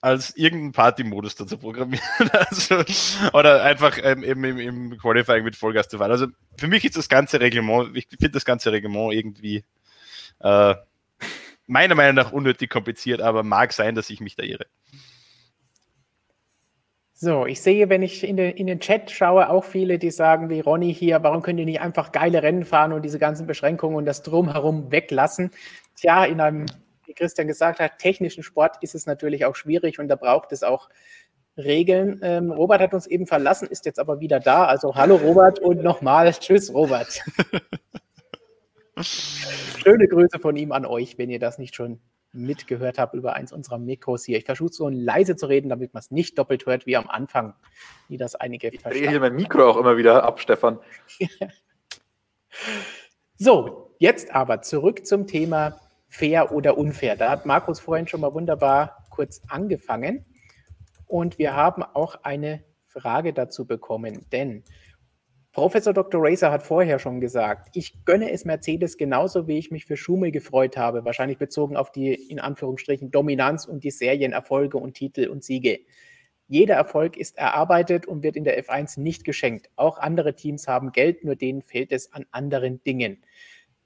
als 0.00 0.36
irgendeinen 0.36 0.72
Party-Modus 0.72 1.36
da 1.36 1.46
zu 1.46 1.56
programmieren. 1.56 2.02
Also, 2.32 2.82
oder 3.32 3.62
einfach 3.62 3.98
ähm, 4.02 4.24
im, 4.24 4.44
im, 4.44 4.58
im 4.58 4.98
Qualifying 4.98 5.44
mit 5.44 5.54
Vollgas 5.54 5.88
zu 5.88 5.98
fahren. 5.98 6.10
Also 6.10 6.26
für 6.58 6.66
mich 6.66 6.84
ist 6.84 6.96
das 6.96 7.08
ganze 7.08 7.40
Reglement, 7.40 7.96
ich 7.96 8.08
finde 8.08 8.30
das 8.30 8.44
ganze 8.44 8.72
Reglement 8.72 9.14
irgendwie 9.14 9.64
äh, 10.40 10.74
meiner 11.66 11.94
Meinung 11.94 12.14
nach 12.14 12.32
unnötig 12.32 12.70
kompliziert, 12.70 13.20
aber 13.20 13.42
mag 13.42 13.72
sein, 13.72 13.94
dass 13.94 14.10
ich 14.10 14.20
mich 14.20 14.36
da 14.36 14.42
irre. 14.42 14.66
So, 17.14 17.46
ich 17.46 17.60
sehe, 17.60 17.88
wenn 17.88 18.02
ich 18.02 18.24
in 18.26 18.36
den, 18.36 18.52
in 18.56 18.66
den 18.66 18.80
Chat 18.80 19.08
schaue, 19.08 19.48
auch 19.48 19.62
viele, 19.62 20.00
die 20.00 20.10
sagen, 20.10 20.50
wie 20.50 20.58
Ronny 20.58 20.92
hier, 20.92 21.22
warum 21.22 21.40
könnt 21.40 21.60
ihr 21.60 21.64
nicht 21.64 21.80
einfach 21.80 22.10
geile 22.10 22.42
Rennen 22.42 22.64
fahren 22.64 22.92
und 22.92 23.02
diese 23.02 23.20
ganzen 23.20 23.46
Beschränkungen 23.46 23.96
und 23.96 24.06
das 24.06 24.22
Drumherum 24.22 24.90
weglassen? 24.90 25.52
Tja, 25.94 26.24
in 26.24 26.40
einem, 26.40 26.66
wie 27.06 27.14
Christian 27.14 27.46
gesagt 27.46 27.78
hat, 27.78 28.00
technischen 28.00 28.42
Sport 28.42 28.78
ist 28.80 28.96
es 28.96 29.06
natürlich 29.06 29.44
auch 29.44 29.54
schwierig 29.54 30.00
und 30.00 30.08
da 30.08 30.16
braucht 30.16 30.50
es 30.50 30.64
auch 30.64 30.88
Regeln. 31.56 32.18
Ähm, 32.24 32.50
Robert 32.50 32.80
hat 32.80 32.92
uns 32.92 33.06
eben 33.06 33.28
verlassen, 33.28 33.68
ist 33.68 33.86
jetzt 33.86 34.00
aber 34.00 34.18
wieder 34.18 34.40
da. 34.40 34.64
Also 34.64 34.96
hallo 34.96 35.14
Robert 35.14 35.60
und 35.60 35.80
nochmal 35.80 36.32
Tschüss 36.32 36.74
Robert. 36.74 37.22
Schöne 39.00 40.06
Grüße 40.06 40.38
von 40.38 40.56
ihm 40.56 40.72
an 40.72 40.84
euch, 40.84 41.18
wenn 41.18 41.30
ihr 41.30 41.38
das 41.38 41.58
nicht 41.58 41.74
schon 41.74 42.00
mitgehört 42.32 42.98
habt 42.98 43.14
über 43.14 43.34
eins 43.34 43.52
unserer 43.52 43.78
Mikros 43.78 44.24
hier. 44.24 44.38
Ich 44.38 44.44
versuche 44.44 44.72
so 44.72 44.88
leise 44.88 45.36
zu 45.36 45.46
reden, 45.46 45.68
damit 45.68 45.92
man 45.92 46.00
es 46.00 46.10
nicht 46.10 46.38
doppelt 46.38 46.66
hört 46.66 46.86
wie 46.86 46.96
am 46.96 47.08
Anfang, 47.08 47.54
wie 48.08 48.16
das 48.16 48.34
einige 48.34 48.68
Ich 48.68 48.82
drehe 48.82 49.08
hier 49.08 49.20
mein 49.20 49.34
Mikro 49.34 49.68
auch 49.68 49.76
immer 49.76 49.96
wieder 49.96 50.24
ab, 50.24 50.40
Stefan. 50.40 50.78
so, 53.36 53.94
jetzt 53.98 54.34
aber 54.34 54.62
zurück 54.62 55.06
zum 55.06 55.26
Thema 55.26 55.78
fair 56.08 56.52
oder 56.52 56.78
unfair. 56.78 57.16
Da 57.16 57.30
hat 57.30 57.46
Markus 57.46 57.80
vorhin 57.80 58.06
schon 58.06 58.20
mal 58.20 58.34
wunderbar 58.34 59.06
kurz 59.10 59.42
angefangen 59.48 60.24
und 61.06 61.38
wir 61.38 61.54
haben 61.54 61.82
auch 61.82 62.22
eine 62.22 62.64
Frage 62.86 63.32
dazu 63.32 63.66
bekommen, 63.66 64.26
denn 64.32 64.64
Professor 65.52 65.92
Dr. 65.92 66.18
Racer 66.24 66.50
hat 66.50 66.62
vorher 66.62 66.98
schon 66.98 67.20
gesagt, 67.20 67.76
ich 67.76 68.06
gönne 68.06 68.32
es 68.32 68.46
Mercedes 68.46 68.96
genauso, 68.96 69.46
wie 69.46 69.58
ich 69.58 69.70
mich 69.70 69.84
für 69.84 69.98
Schumel 69.98 70.30
gefreut 70.30 70.78
habe, 70.78 71.04
wahrscheinlich 71.04 71.36
bezogen 71.36 71.76
auf 71.76 71.92
die 71.92 72.14
in 72.14 72.40
Anführungsstrichen 72.40 73.10
Dominanz 73.10 73.66
und 73.66 73.84
die 73.84 73.90
Serienerfolge 73.90 74.78
und 74.78 74.94
Titel 74.94 75.28
und 75.28 75.44
Siege. 75.44 75.80
Jeder 76.48 76.76
Erfolg 76.76 77.18
ist 77.18 77.36
erarbeitet 77.36 78.06
und 78.06 78.22
wird 78.22 78.36
in 78.36 78.44
der 78.44 78.62
F1 78.64 78.98
nicht 78.98 79.24
geschenkt. 79.24 79.70
Auch 79.76 79.98
andere 79.98 80.34
Teams 80.34 80.68
haben 80.68 80.90
Geld, 80.90 81.22
nur 81.22 81.36
denen 81.36 81.60
fehlt 81.60 81.92
es 81.92 82.14
an 82.14 82.24
anderen 82.30 82.82
Dingen. 82.84 83.22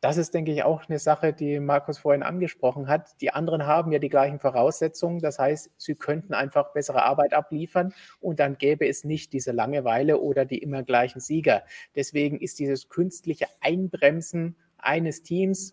Das 0.06 0.18
ist, 0.18 0.34
denke 0.34 0.52
ich, 0.52 0.62
auch 0.62 0.88
eine 0.88 1.00
Sache, 1.00 1.32
die 1.32 1.58
Markus 1.58 1.98
vorhin 1.98 2.22
angesprochen 2.22 2.86
hat. 2.86 3.20
Die 3.20 3.32
anderen 3.32 3.66
haben 3.66 3.90
ja 3.90 3.98
die 3.98 4.08
gleichen 4.08 4.38
Voraussetzungen. 4.38 5.18
Das 5.18 5.40
heißt, 5.40 5.72
sie 5.78 5.96
könnten 5.96 6.32
einfach 6.32 6.72
bessere 6.72 7.02
Arbeit 7.02 7.34
abliefern 7.34 7.92
und 8.20 8.38
dann 8.38 8.56
gäbe 8.56 8.86
es 8.86 9.02
nicht 9.02 9.32
diese 9.32 9.50
Langeweile 9.50 10.20
oder 10.20 10.44
die 10.44 10.58
immer 10.58 10.84
gleichen 10.84 11.18
Sieger. 11.18 11.64
Deswegen 11.96 12.38
ist 12.38 12.60
dieses 12.60 12.88
künstliche 12.88 13.46
Einbremsen 13.60 14.54
eines 14.78 15.24
Teams 15.24 15.72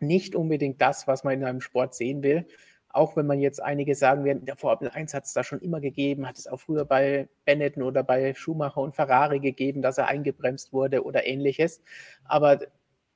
nicht 0.00 0.34
unbedingt 0.34 0.82
das, 0.82 1.06
was 1.06 1.22
man 1.22 1.34
in 1.34 1.44
einem 1.44 1.60
Sport 1.60 1.94
sehen 1.94 2.24
will. 2.24 2.48
Auch 2.88 3.16
wenn 3.16 3.26
man 3.26 3.38
jetzt 3.38 3.62
einige 3.62 3.94
sagen 3.94 4.24
werden, 4.24 4.46
der 4.46 4.56
Formel 4.56 4.90
1 4.90 5.14
hat 5.14 5.26
es 5.26 5.32
da 5.32 5.44
schon 5.44 5.60
immer 5.60 5.80
gegeben, 5.80 6.26
hat 6.26 6.38
es 6.38 6.48
auch 6.48 6.58
früher 6.58 6.84
bei 6.84 7.28
Benetton 7.44 7.84
oder 7.84 8.02
bei 8.02 8.34
Schumacher 8.34 8.80
und 8.80 8.96
Ferrari 8.96 9.38
gegeben, 9.38 9.80
dass 9.80 9.98
er 9.98 10.08
eingebremst 10.08 10.72
wurde 10.72 11.04
oder 11.04 11.24
ähnliches. 11.24 11.80
Aber 12.24 12.58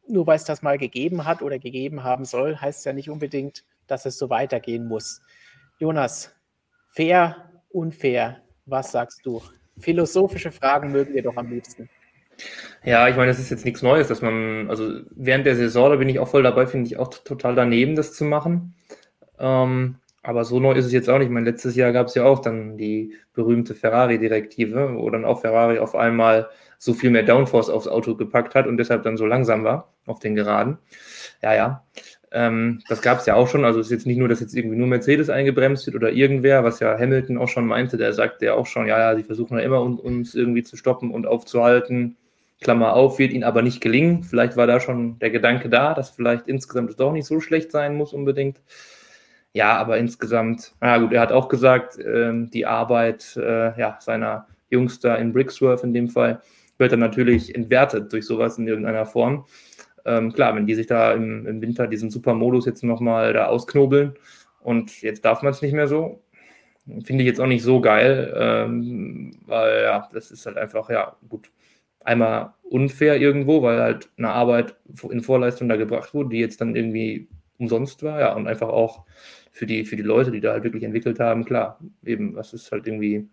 nur 0.08 0.26
weil 0.26 0.36
es 0.36 0.44
das 0.44 0.62
mal 0.62 0.78
gegeben 0.78 1.24
hat 1.24 1.42
oder 1.42 1.58
gegeben 1.58 2.02
haben 2.04 2.24
soll, 2.24 2.56
heißt 2.56 2.80
es 2.80 2.84
ja 2.84 2.92
nicht 2.92 3.10
unbedingt, 3.10 3.64
dass 3.86 4.06
es 4.06 4.18
so 4.18 4.30
weitergehen 4.30 4.86
muss. 4.86 5.20
Jonas, 5.78 6.34
fair, 6.88 7.50
unfair, 7.70 8.42
was 8.66 8.92
sagst 8.92 9.24
du? 9.24 9.42
Philosophische 9.78 10.50
Fragen 10.50 10.92
mögen 10.92 11.14
wir 11.14 11.22
doch 11.22 11.36
am 11.36 11.50
liebsten. 11.50 11.88
Ja, 12.84 13.08
ich 13.08 13.16
meine, 13.16 13.28
das 13.28 13.38
ist 13.38 13.50
jetzt 13.50 13.64
nichts 13.64 13.82
Neues, 13.82 14.08
dass 14.08 14.22
man, 14.22 14.70
also 14.70 15.00
während 15.10 15.46
der 15.46 15.56
Saison, 15.56 15.90
da 15.90 15.96
bin 15.96 16.08
ich 16.08 16.18
auch 16.18 16.28
voll 16.28 16.42
dabei, 16.42 16.66
finde 16.66 16.86
ich 16.86 16.96
auch 16.96 17.08
total 17.08 17.54
daneben, 17.54 17.96
das 17.96 18.12
zu 18.14 18.24
machen. 18.24 18.74
Ähm, 19.38 19.96
aber 20.28 20.44
so 20.44 20.60
neu 20.60 20.74
ist 20.74 20.84
es 20.84 20.92
jetzt 20.92 21.08
auch 21.08 21.16
nicht. 21.16 21.28
Ich 21.28 21.32
meine, 21.32 21.48
letztes 21.48 21.74
Jahr 21.74 21.90
gab 21.90 22.08
es 22.08 22.14
ja 22.14 22.24
auch 22.24 22.40
dann 22.40 22.76
die 22.76 23.14
berühmte 23.32 23.74
Ferrari-Direktive, 23.74 24.94
wo 24.94 25.08
dann 25.08 25.24
auch 25.24 25.40
Ferrari 25.40 25.78
auf 25.78 25.94
einmal 25.94 26.50
so 26.76 26.92
viel 26.92 27.08
mehr 27.08 27.22
Downforce 27.22 27.70
aufs 27.70 27.88
Auto 27.88 28.14
gepackt 28.14 28.54
hat 28.54 28.66
und 28.66 28.76
deshalb 28.76 29.04
dann 29.04 29.16
so 29.16 29.24
langsam 29.24 29.64
war 29.64 29.94
auf 30.04 30.18
den 30.18 30.34
Geraden. 30.34 30.76
Ja, 31.40 31.54
ja. 31.54 31.86
Ähm, 32.30 32.82
das 32.90 33.00
gab 33.00 33.20
es 33.20 33.24
ja 33.24 33.36
auch 33.36 33.48
schon. 33.48 33.64
Also 33.64 33.80
es 33.80 33.86
ist 33.86 33.92
jetzt 33.92 34.06
nicht 34.06 34.18
nur, 34.18 34.28
dass 34.28 34.40
jetzt 34.40 34.54
irgendwie 34.54 34.76
nur 34.76 34.86
Mercedes 34.86 35.30
eingebremst 35.30 35.86
wird 35.86 35.96
oder 35.96 36.12
irgendwer, 36.12 36.62
was 36.62 36.78
ja 36.80 36.98
Hamilton 36.98 37.38
auch 37.38 37.48
schon 37.48 37.66
meinte. 37.66 37.96
Der 37.96 38.12
sagte 38.12 38.44
ja 38.44 38.52
auch 38.52 38.66
schon, 38.66 38.86
ja, 38.86 38.98
ja, 38.98 39.16
sie 39.16 39.24
versuchen 39.24 39.56
ja 39.56 39.64
immer 39.64 39.80
uns 39.80 40.34
irgendwie 40.34 40.62
zu 40.62 40.76
stoppen 40.76 41.10
und 41.10 41.26
aufzuhalten. 41.26 42.18
Klammer 42.60 42.92
auf, 42.92 43.18
wird 43.18 43.32
ihnen 43.32 43.44
aber 43.44 43.62
nicht 43.62 43.80
gelingen. 43.80 44.24
Vielleicht 44.24 44.58
war 44.58 44.66
da 44.66 44.78
schon 44.78 45.18
der 45.20 45.30
Gedanke 45.30 45.70
da, 45.70 45.94
dass 45.94 46.10
vielleicht 46.10 46.48
insgesamt 46.48 46.90
es 46.90 46.96
doch 46.96 47.12
nicht 47.12 47.24
so 47.24 47.40
schlecht 47.40 47.72
sein 47.72 47.94
muss 47.94 48.12
unbedingt. 48.12 48.60
Ja, 49.54 49.76
aber 49.76 49.98
insgesamt, 49.98 50.74
na 50.80 50.98
gut, 50.98 51.12
er 51.12 51.20
hat 51.22 51.32
auch 51.32 51.48
gesagt, 51.48 51.98
äh, 51.98 52.32
die 52.46 52.66
Arbeit 52.66 53.36
äh, 53.36 53.78
ja, 53.78 53.96
seiner 54.00 54.46
Jungs 54.70 55.00
da 55.00 55.16
in 55.16 55.32
Brixworth 55.32 55.82
in 55.84 55.94
dem 55.94 56.08
Fall 56.08 56.42
wird 56.76 56.92
dann 56.92 57.00
natürlich 57.00 57.54
entwertet 57.54 58.12
durch 58.12 58.26
sowas 58.26 58.58
in 58.58 58.68
irgendeiner 58.68 59.06
Form. 59.06 59.46
Ähm, 60.04 60.32
klar, 60.32 60.54
wenn 60.54 60.66
die 60.66 60.74
sich 60.74 60.86
da 60.86 61.12
im, 61.12 61.46
im 61.46 61.60
Winter 61.60 61.86
diesen 61.86 62.10
Supermodus 62.10 62.66
jetzt 62.66 62.84
nochmal 62.84 63.32
da 63.32 63.46
ausknobeln 63.46 64.14
und 64.60 65.02
jetzt 65.02 65.24
darf 65.24 65.42
man 65.42 65.52
es 65.52 65.62
nicht 65.62 65.72
mehr 65.72 65.88
so, 65.88 66.22
finde 67.04 67.22
ich 67.24 67.26
jetzt 67.26 67.40
auch 67.40 67.46
nicht 67.46 67.62
so 67.62 67.80
geil, 67.80 68.32
ähm, 68.36 69.32
weil 69.46 69.82
ja, 69.82 70.08
das 70.12 70.30
ist 70.30 70.46
halt 70.46 70.56
einfach, 70.56 70.88
ja, 70.90 71.16
gut, 71.28 71.50
einmal 72.00 72.54
unfair 72.62 73.20
irgendwo, 73.20 73.62
weil 73.62 73.80
halt 73.80 74.10
eine 74.18 74.30
Arbeit 74.30 74.76
in 75.10 75.22
Vorleistung 75.22 75.68
da 75.68 75.76
gebracht 75.76 76.14
wurde, 76.14 76.30
die 76.30 76.38
jetzt 76.38 76.60
dann 76.60 76.76
irgendwie 76.76 77.28
umsonst 77.58 78.02
war, 78.02 78.20
ja, 78.20 78.34
und 78.34 78.46
einfach 78.46 78.68
auch 78.68 79.04
für 79.50 79.66
die, 79.66 79.84
für 79.84 79.96
die 79.96 80.02
Leute, 80.02 80.30
die 80.30 80.40
da 80.40 80.52
halt 80.52 80.64
wirklich 80.64 80.84
entwickelt 80.84 81.20
haben, 81.20 81.44
klar, 81.44 81.80
eben, 82.04 82.34
das 82.34 82.52
ist 82.52 82.70
halt 82.72 82.86
irgendwie 82.86 83.28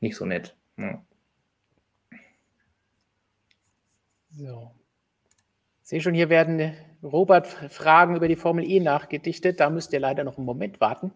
nicht 0.00 0.16
so 0.16 0.24
nett. 0.24 0.56
Ja. 0.76 1.02
So. 4.30 4.70
Ich 5.82 5.88
sehe 5.88 6.00
schon, 6.00 6.14
hier 6.14 6.28
werden 6.28 6.74
Robert 7.02 7.46
Fragen 7.46 8.16
über 8.16 8.28
die 8.28 8.36
Formel 8.36 8.64
E 8.68 8.80
nachgedichtet. 8.80 9.60
Da 9.60 9.70
müsst 9.70 9.92
ihr 9.92 10.00
leider 10.00 10.24
noch 10.24 10.36
einen 10.36 10.46
Moment 10.46 10.80
warten, 10.80 11.12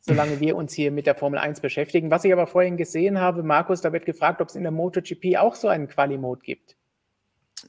solange 0.00 0.40
wir 0.40 0.56
uns 0.56 0.72
hier 0.72 0.90
mit 0.90 1.06
der 1.06 1.14
Formel 1.14 1.38
1 1.38 1.60
beschäftigen. 1.60 2.10
Was 2.10 2.24
ich 2.24 2.32
aber 2.32 2.46
vorhin 2.46 2.76
gesehen 2.76 3.20
habe, 3.20 3.42
Markus, 3.42 3.80
da 3.80 3.92
wird 3.92 4.06
gefragt, 4.06 4.40
ob 4.40 4.48
es 4.48 4.54
in 4.54 4.62
der 4.62 4.72
MotoGP 4.72 5.36
auch 5.38 5.54
so 5.54 5.68
einen 5.68 5.88
Quali-Mode 5.88 6.42
gibt. 6.42 6.76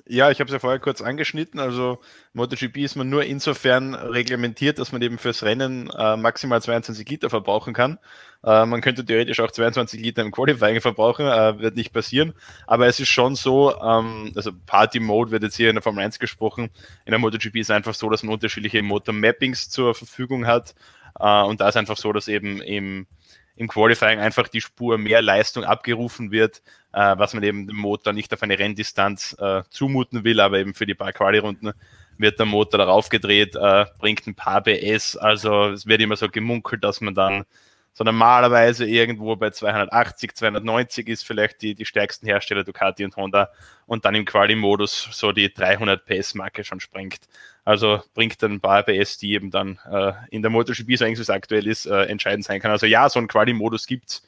Ja, 0.08 0.32
ich 0.32 0.40
habe 0.40 0.48
es 0.48 0.54
ja 0.54 0.60
vorher 0.60 0.80
kurz 0.80 1.02
angeschnitten. 1.02 1.60
Also 1.60 2.00
MotoGP 2.34 2.78
ist 2.78 2.96
man 2.96 3.10
nur 3.10 3.24
insofern 3.24 3.94
reglementiert, 3.96 4.80
dass 4.80 4.92
man 4.92 5.02
eben 5.02 5.18
fürs 5.18 5.44
Rennen 5.44 5.90
äh, 5.90 6.18
maximal 6.18 6.62
22 6.62 7.08
Liter 7.08 7.30
verbrauchen 7.30 7.74
kann. 7.74 8.00
Äh, 8.44 8.66
man 8.66 8.82
könnte 8.82 9.06
theoretisch 9.06 9.40
auch 9.40 9.52
22 9.52 10.02
Liter 10.02 10.22
im 10.22 10.32
Qualifying 10.32 10.82
verbrauchen, 10.82 11.26
äh, 11.26 11.60
wird 11.60 11.76
nicht 11.76 11.94
passieren. 11.94 12.34
Aber 12.68 12.88
es 12.88 13.00
ist 13.00 13.10
schon 13.10 13.36
so, 13.36 13.74
ähm, 13.82 14.32
also 14.36 14.52
Party 14.66 15.00
Mode 15.00 15.32
wird 15.32 15.44
jetzt 15.44 15.56
hier 15.56 15.70
in 15.70 15.76
der 15.76 15.84
Formel 15.84 16.04
1 16.04 16.20
gesprochen. 16.20 16.70
In 17.06 17.12
der 17.12 17.20
MotoGP 17.20 17.58
ist 17.58 17.72
einfach 17.72 17.94
so, 17.94 18.10
dass 18.10 18.24
man 18.24 18.34
unterschiedliche 18.34 18.82
Motor-Mappings 18.82 19.70
zur 19.70 19.96
Verfügung 19.96 20.46
hat. 20.48 20.76
Äh, 21.20 21.44
und 21.44 21.62
da 21.62 21.70
ist 21.70 21.78
einfach 21.78 21.98
so, 21.98 22.12
dass 22.12 22.28
eben 22.28 22.62
im 22.62 23.08
im 23.56 23.68
Qualifying 23.68 24.20
einfach 24.20 24.48
die 24.48 24.62
Spur 24.62 24.98
mehr 24.98 25.22
Leistung 25.22 25.64
abgerufen 25.64 26.32
wird, 26.32 26.62
äh, 26.92 27.16
was 27.18 27.34
man 27.34 27.44
eben 27.44 27.68
dem 27.68 27.78
Motor 27.78 28.14
nicht 28.14 28.34
auf 28.34 28.42
eine 28.44 28.58
Renndistanz 28.58 29.36
äh, 29.40 29.64
zumuten 29.70 30.24
will, 30.24 30.40
aber 30.40 30.60
eben 30.60 30.74
für 30.74 30.86
die 30.86 30.96
paar 30.96 31.14
Quali-Runden 31.14 31.74
wird 32.18 32.40
der 32.40 32.46
Motor 32.46 32.80
darauf 32.80 33.10
gedreht, 33.10 33.56
äh, 33.56 33.86
bringt 34.00 34.26
ein 34.28 34.36
paar 34.36 34.62
PS, 34.62 35.18
also 35.18 35.70
es 35.70 35.86
wird 35.86 36.02
immer 36.02 36.16
so 36.16 36.30
gemunkelt, 36.30 36.84
dass 36.84 37.02
man 37.02 37.16
dann 37.16 37.46
so 37.94 38.04
normalerweise 38.04 38.86
irgendwo 38.86 39.36
bei 39.36 39.52
280, 39.52 40.36
290 40.36 41.08
ist 41.08 41.26
vielleicht 41.26 41.62
die, 41.62 41.76
die 41.76 41.86
stärksten 41.86 42.26
Hersteller 42.26 42.64
Ducati 42.64 43.06
und 43.06 43.16
Honda 43.16 43.50
und 43.86 44.04
dann 44.06 44.16
im 44.16 44.26
Quali-Modus 44.26 45.10
so 45.12 45.32
die 45.32 45.54
300 45.54 46.04
PS-Marke 46.04 46.64
schon 46.64 46.80
sprengt. 46.80 47.28
Also 47.64 48.02
bringt 48.16 48.42
dann 48.42 48.54
ein 48.54 48.62
paar 48.62 48.82
PS, 48.82 49.20
die 49.20 49.34
eben 49.34 49.52
dann 49.52 49.80
äh, 49.90 50.14
in 50.32 50.42
der 50.42 50.50
MotoGP, 50.50 50.98
so 50.98 51.06
eigentlich 51.06 51.20
es 51.20 51.30
aktuell 51.30 51.68
ist, 51.68 51.86
äh, 51.86 52.06
entscheidend 52.06 52.46
sein 52.46 52.60
kann. 52.60 52.72
Also 52.72 52.88
ja, 52.88 53.08
so 53.10 53.20
einen 53.20 53.28
Quali-Modus 53.28 53.86
gibt's, 53.86 54.26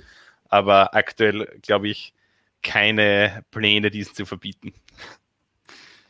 aber 0.47 0.93
aktuell 0.93 1.59
glaube 1.63 1.89
ich 1.89 2.13
keine 2.61 3.43
Pläne, 3.49 3.89
diesen 3.89 4.13
zu 4.13 4.25
verbieten. 4.27 4.73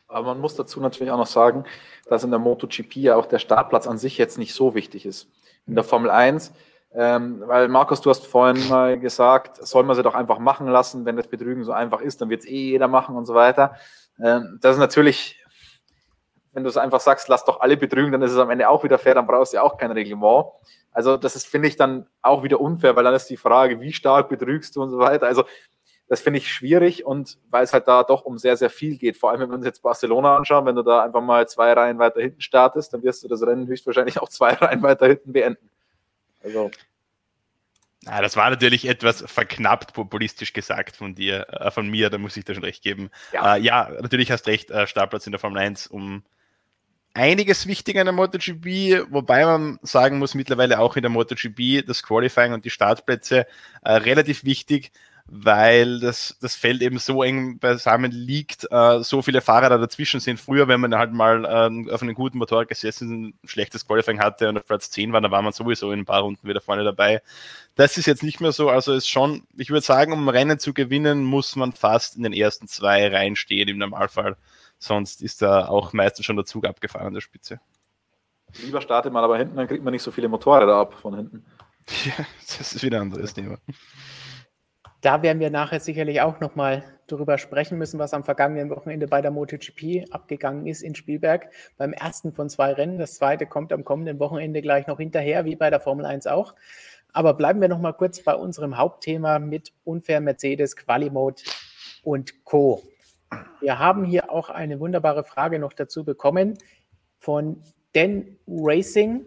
Aber 0.07 0.27
man 0.27 0.39
muss 0.39 0.55
dazu 0.55 0.81
natürlich 0.81 1.11
auch 1.11 1.17
noch 1.17 1.25
sagen, 1.25 1.63
dass 2.07 2.23
in 2.23 2.31
der 2.31 2.39
MotoGP 2.39 2.97
ja 2.97 3.15
auch 3.15 3.25
der 3.25 3.39
Startplatz 3.39 3.87
an 3.87 3.97
sich 3.97 4.17
jetzt 4.17 4.37
nicht 4.37 4.53
so 4.53 4.75
wichtig 4.75 5.05
ist. 5.05 5.29
In 5.67 5.75
der 5.75 5.83
Formel 5.83 6.09
1 6.09 6.53
ähm, 6.97 7.43
weil 7.45 7.67
Markus, 7.67 7.99
du 7.99 8.09
hast 8.09 8.25
vorhin 8.25 8.69
mal 8.69 8.97
gesagt, 8.97 9.65
soll 9.65 9.83
man 9.83 9.95
sie 9.97 10.03
doch 10.03 10.15
einfach 10.15 10.39
machen 10.39 10.67
lassen, 10.67 11.05
wenn 11.05 11.17
das 11.17 11.27
Betrügen 11.27 11.65
so 11.65 11.73
einfach 11.73 11.99
ist, 11.99 12.21
dann 12.21 12.29
wird 12.29 12.41
es 12.41 12.47
eh 12.47 12.71
jeder 12.71 12.87
machen 12.87 13.17
und 13.17 13.25
so 13.25 13.33
weiter. 13.33 13.75
Ähm, 14.23 14.59
das 14.61 14.75
ist 14.75 14.79
natürlich, 14.79 15.43
wenn 16.53 16.63
du 16.63 16.69
es 16.69 16.77
einfach 16.77 17.01
sagst, 17.01 17.27
lass 17.27 17.43
doch 17.43 17.59
alle 17.59 17.75
betrügen, 17.75 18.13
dann 18.13 18.21
ist 18.21 18.31
es 18.31 18.37
am 18.37 18.49
Ende 18.49 18.69
auch 18.69 18.85
wieder 18.85 18.97
fair, 18.97 19.13
dann 19.13 19.27
brauchst 19.27 19.51
du 19.51 19.57
ja 19.57 19.63
auch 19.63 19.77
kein 19.77 19.91
Reglement. 19.91 20.45
Also 20.91 21.17
das 21.17 21.35
ist, 21.35 21.47
finde 21.47 21.67
ich, 21.67 21.75
dann 21.75 22.07
auch 22.21 22.43
wieder 22.43 22.61
unfair, 22.61 22.95
weil 22.95 23.03
dann 23.03 23.13
ist 23.13 23.29
die 23.29 23.35
Frage, 23.35 23.81
wie 23.81 23.91
stark 23.91 24.29
betrügst 24.29 24.73
du 24.77 24.81
und 24.81 24.89
so 24.89 24.97
weiter. 24.97 25.27
Also 25.27 25.43
das 26.07 26.21
finde 26.21 26.37
ich 26.37 26.49
schwierig 26.49 27.05
und 27.05 27.39
weil 27.49 27.65
es 27.65 27.73
halt 27.73 27.89
da 27.89 28.03
doch 28.03 28.23
um 28.23 28.37
sehr, 28.37 28.55
sehr 28.55 28.69
viel 28.69 28.95
geht. 28.97 29.17
Vor 29.17 29.31
allem, 29.31 29.41
wenn 29.41 29.49
wir 29.49 29.55
uns 29.55 29.65
jetzt 29.65 29.81
Barcelona 29.81 30.37
anschauen, 30.37 30.65
wenn 30.65 30.75
du 30.75 30.83
da 30.83 31.03
einfach 31.03 31.21
mal 31.21 31.45
zwei 31.47 31.73
Reihen 31.73 31.99
weiter 31.99 32.21
hinten 32.21 32.39
startest, 32.39 32.93
dann 32.93 33.03
wirst 33.03 33.23
du 33.23 33.27
das 33.27 33.41
Rennen 33.41 33.67
höchstwahrscheinlich 33.67 34.21
auch 34.21 34.29
zwei 34.29 34.53
Reihen 34.53 34.81
weiter 34.81 35.07
hinten 35.07 35.33
beenden. 35.33 35.69
Also. 36.45 36.71
Ja, 38.05 38.21
das 38.21 38.37
war 38.37 38.51
natürlich 38.51 38.87
etwas 38.87 39.23
verknappt 39.25 39.93
populistisch 39.93 40.53
gesagt 40.53 40.95
von 40.95 41.15
dir, 41.15 41.47
äh, 41.49 41.71
von 41.71 41.89
mir, 41.89 42.11
da 42.11 42.19
muss 42.19 42.37
ich 42.37 42.45
dir 42.45 42.53
schon 42.53 42.63
recht 42.63 42.83
geben. 42.83 43.09
Ja, 43.33 43.55
äh, 43.55 43.59
ja 43.59 43.89
natürlich 43.99 44.31
hast 44.31 44.45
recht, 44.45 44.69
äh, 44.69 44.85
Startplatz 44.85 45.25
in 45.25 45.31
der 45.31 45.39
Formel 45.39 45.59
1 45.59 45.87
um 45.87 46.23
einiges 47.15 47.65
wichtiger 47.65 48.01
in 48.01 48.05
der 48.05 48.13
MotoGP, 48.13 49.07
wobei 49.09 49.45
man 49.45 49.79
sagen 49.81 50.19
muss, 50.19 50.35
mittlerweile 50.35 50.79
auch 50.79 50.97
in 50.97 51.01
der 51.01 51.09
MotoGP 51.09 51.83
das 51.87 52.03
Qualifying 52.03 52.53
und 52.53 52.65
die 52.65 52.69
Startplätze 52.69 53.47
äh, 53.83 53.93
relativ 53.93 54.43
wichtig, 54.43 54.91
weil 55.27 55.99
das, 55.99 56.37
das 56.39 56.55
Feld 56.55 56.83
eben 56.83 56.99
so 56.99 57.23
eng 57.23 57.57
beisammen 57.57 58.11
liegt, 58.11 58.67
äh, 58.71 59.01
so 59.01 59.23
viele 59.23 59.41
Fahrer 59.41 59.69
da 59.69 59.77
dazwischen 59.77 60.19
sind. 60.19 60.39
Früher, 60.39 60.67
wenn 60.67 60.79
man 60.79 60.93
halt 60.95 61.13
mal 61.13 61.45
äh, 61.45 61.91
auf 61.91 62.03
einem 62.03 62.13
guten 62.13 62.37
Motorrad 62.37 62.67
gesessen, 62.67 63.27
ein 63.27 63.39
schlechtes 63.43 63.87
Qualifying 63.87 64.19
hatte 64.19 64.49
und 64.49 64.57
auf 64.57 64.65
Platz 64.65 64.91
10 64.91 65.13
war, 65.13 65.21
dann 65.21 65.31
war 65.31 65.41
man 65.41 65.51
sowieso 65.51 65.91
in 65.91 65.99
ein 66.01 66.05
paar 66.05 66.21
Runden 66.21 66.47
wieder 66.47 66.61
vorne 66.61 66.83
dabei. 66.83 67.23
Das 67.73 67.97
ist 67.97 68.05
jetzt 68.05 68.21
nicht 68.21 68.39
mehr 68.39 68.51
so, 68.51 68.69
also 68.69 68.93
ist 68.93 69.09
schon, 69.09 69.47
ich 69.57 69.71
würde 69.71 69.85
sagen, 69.85 70.13
um 70.13 70.29
Rennen 70.29 70.59
zu 70.59 70.73
gewinnen, 70.73 71.23
muss 71.23 71.55
man 71.55 71.73
fast 71.73 72.15
in 72.17 72.23
den 72.23 72.33
ersten 72.33 72.67
zwei 72.67 73.07
Reihen 73.07 73.35
stehen 73.35 73.67
im 73.67 73.79
Normalfall. 73.79 74.37
Sonst 74.77 75.23
ist 75.23 75.41
da 75.41 75.67
auch 75.67 75.91
meistens 75.93 76.25
schon 76.25 76.35
der 76.35 76.45
Zug 76.45 76.65
abgefahren 76.65 77.07
an 77.07 77.13
der 77.15 77.21
Spitze. 77.21 77.59
Lieber 78.61 78.81
startet 78.81 79.11
man 79.11 79.23
aber 79.23 79.37
hinten, 79.37 79.55
dann 79.57 79.67
kriegt 79.67 79.83
man 79.83 79.91
nicht 79.91 80.03
so 80.03 80.11
viele 80.11 80.29
Motorräder 80.29 80.75
ab 80.75 80.93
von 80.93 81.15
hinten. 81.15 81.45
Ja, 82.05 82.25
das 82.41 82.73
ist 82.73 82.81
wieder 82.81 82.97
ein 82.97 83.13
anderes 83.13 83.35
Thema. 83.35 83.57
Da 85.05 85.21
werden 85.21 85.39
wir 85.39 85.51
nachher 85.51 85.79
sicherlich 85.79 86.21
auch 86.21 86.39
nochmal 86.39 86.83
darüber 87.05 87.37
sprechen 87.37 87.77
müssen, 87.77 87.99
was 87.99 88.15
am 88.15 88.23
vergangenen 88.23 88.71
Wochenende 88.71 89.05
bei 89.05 89.21
der 89.21 89.29
MotoGP 89.29 90.11
abgegangen 90.11 90.65
ist 90.65 90.81
in 90.81 90.95
Spielberg. 90.95 91.47
Beim 91.77 91.93
ersten 91.93 92.33
von 92.33 92.49
zwei 92.49 92.73
Rennen. 92.73 92.97
Das 92.97 93.13
zweite 93.13 93.45
kommt 93.45 93.71
am 93.71 93.85
kommenden 93.85 94.17
Wochenende 94.17 94.63
gleich 94.63 94.87
noch 94.87 94.97
hinterher, 94.97 95.45
wie 95.45 95.55
bei 95.55 95.69
der 95.69 95.79
Formel 95.79 96.07
1 96.07 96.25
auch. 96.25 96.55
Aber 97.13 97.35
bleiben 97.35 97.61
wir 97.61 97.67
nochmal 97.67 97.93
kurz 97.93 98.23
bei 98.23 98.33
unserem 98.33 98.79
Hauptthema 98.79 99.37
mit 99.37 99.73
unfair 99.83 100.21
Mercedes, 100.21 100.75
Quali-Mode 100.75 101.43
und 102.01 102.43
Co. 102.43 102.81
Wir 103.59 103.77
haben 103.77 104.05
hier 104.05 104.31
auch 104.31 104.49
eine 104.49 104.79
wunderbare 104.79 105.23
Frage 105.23 105.59
noch 105.59 105.73
dazu 105.73 106.03
bekommen 106.03 106.57
von 107.19 107.61
Dan 107.93 108.37
Racing. 108.47 109.23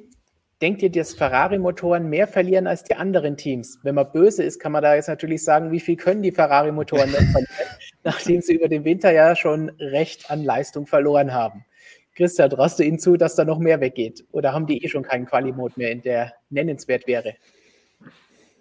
Denkt 0.61 0.83
ihr, 0.83 0.91
dass 0.91 1.15
Ferrari-Motoren 1.15 2.09
mehr 2.09 2.27
verlieren 2.27 2.67
als 2.67 2.83
die 2.83 2.97
anderen 2.97 3.37
Teams? 3.37 3.79
Wenn 3.85 3.95
man 3.95 4.11
böse 4.11 4.43
ist, 4.43 4.59
kann 4.59 4.73
man 4.73 4.83
da 4.83 4.97
jetzt 4.97 5.07
natürlich 5.07 5.45
sagen, 5.45 5.71
wie 5.71 5.79
viel 5.79 5.97
können 5.97 6.21
die 6.21 6.33
Ferrari-Motoren 6.33 7.11
noch 7.13 7.19
verlieren, 7.19 7.47
nachdem 8.03 8.41
sie 8.41 8.55
über 8.55 8.69
den 8.69 8.85
Winter 8.85 9.13
ja 9.13 9.37
schon 9.37 9.71
recht 9.79 10.31
an 10.31 10.43
Leistung 10.43 10.87
verloren 10.87 11.33
haben. 11.33 11.65
Christian, 12.17 12.51
traust 12.51 12.81
du 12.81 12.83
ihnen 12.83 12.99
zu, 12.99 13.17
dass 13.17 13.37
da 13.37 13.45
noch 13.45 13.61
mehr 13.61 13.81
weggeht? 13.81 14.25
Oder 14.33 14.53
haben 14.53 14.67
die 14.67 14.85
eh 14.85 14.89
schon 14.89 15.05
keinen 15.05 15.27
Quali-Mode 15.27 15.75
mehr, 15.77 15.93
in 15.93 16.03
der 16.03 16.35
nennenswert 16.51 17.07
wäre? 17.07 17.37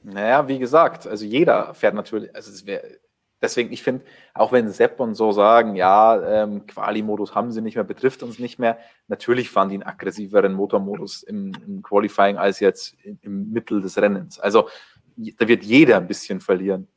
Naja, 0.03 0.47
wie 0.47 0.59
gesagt, 0.59 1.07
also 1.07 1.25
jeder 1.25 1.73
fährt 1.73 1.95
natürlich, 1.95 2.33
also 2.35 2.51
es 2.51 2.67
wäre, 2.67 2.99
deswegen, 3.41 3.71
ich 3.71 3.83
finde, 3.83 4.05
auch 4.33 4.51
wenn 4.51 4.69
Sepp 4.69 4.99
und 4.99 5.15
so 5.15 5.31
sagen, 5.31 5.75
ja, 5.75 6.43
ähm, 6.43 6.65
Quali-Modus 6.67 7.35
haben 7.35 7.51
sie 7.51 7.61
nicht 7.61 7.75
mehr, 7.75 7.83
betrifft 7.83 8.23
uns 8.23 8.39
nicht 8.39 8.59
mehr, 8.59 8.77
natürlich 9.07 9.49
fahren 9.49 9.69
die 9.69 9.75
einen 9.75 9.83
aggressiveren 9.83 10.53
Motormodus 10.53 11.23
im, 11.23 11.53
im 11.65 11.81
Qualifying 11.81 12.37
als 12.37 12.59
jetzt 12.59 12.95
im, 13.03 13.19
im 13.21 13.51
Mittel 13.51 13.81
des 13.81 13.97
Rennens. 13.97 14.39
Also 14.39 14.69
da 15.15 15.47
wird 15.47 15.63
jeder 15.63 15.97
ein 15.97 16.07
bisschen 16.07 16.41
verlieren. 16.41 16.87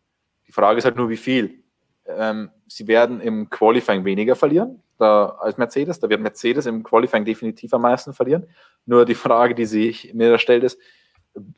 Die 0.47 0.53
Frage 0.53 0.79
ist 0.79 0.85
halt 0.85 0.97
nur, 0.97 1.09
wie 1.09 1.17
viel. 1.17 1.63
Ähm, 2.07 2.51
sie 2.67 2.87
werden 2.89 3.21
im 3.21 3.49
Qualifying 3.51 4.05
weniger 4.05 4.37
verlieren 4.37 4.83
da, 4.99 5.37
als 5.41 5.57
Mercedes. 5.57 6.01
Da 6.01 6.09
wird 6.09 6.21
Mercedes 6.21 6.67
im 6.67 6.83
Qualifying 6.83 7.25
definitiv 7.25 7.73
am 7.73 7.83
meisten 7.83 8.13
verlieren. 8.13 8.47
Nur 8.85 9.05
die 9.05 9.15
Frage, 9.15 9.55
die 9.55 9.65
sich 9.65 10.13
mir 10.15 10.31
da 10.31 10.39
stellt, 10.39 10.65
ist, 10.65 10.79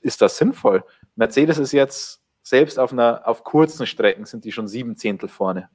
ist 0.00 0.20
das 0.20 0.36
sinnvoll? 0.36 0.84
Mercedes 1.16 1.58
ist 1.58 1.72
jetzt 1.72 2.21
selbst 2.42 2.78
auf 2.78 2.92
einer, 2.92 3.22
auf 3.26 3.44
kurzen 3.44 3.86
Strecken 3.86 4.24
sind 4.24 4.44
die 4.44 4.52
schon 4.52 4.68
sieben 4.68 4.96
Zehntel 4.96 5.28
vorne. 5.28 5.68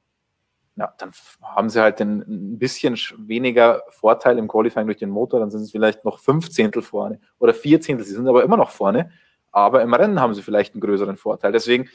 Ja, 0.76 0.94
dann 0.98 1.10
haben 1.42 1.70
sie 1.70 1.82
halt 1.82 2.00
ein 2.00 2.58
bisschen 2.58 2.96
weniger 3.16 3.82
Vorteil 3.88 4.38
im 4.38 4.46
Qualifying 4.46 4.86
durch 4.86 4.98
den 4.98 5.10
Motor, 5.10 5.40
dann 5.40 5.50
sind 5.50 5.64
sie 5.64 5.72
vielleicht 5.72 6.04
noch 6.04 6.20
fünf 6.20 6.50
Zehntel 6.50 6.82
vorne 6.82 7.20
oder 7.40 7.52
vier 7.52 7.80
Zehntel. 7.80 8.06
Sie 8.06 8.14
sind 8.14 8.28
aber 8.28 8.44
immer 8.44 8.56
noch 8.56 8.70
vorne, 8.70 9.10
aber 9.50 9.82
im 9.82 9.92
Rennen 9.92 10.20
haben 10.20 10.34
sie 10.34 10.42
vielleicht 10.42 10.74
einen 10.74 10.80
größeren 10.80 11.16
Vorteil. 11.16 11.50
Deswegen 11.50 11.88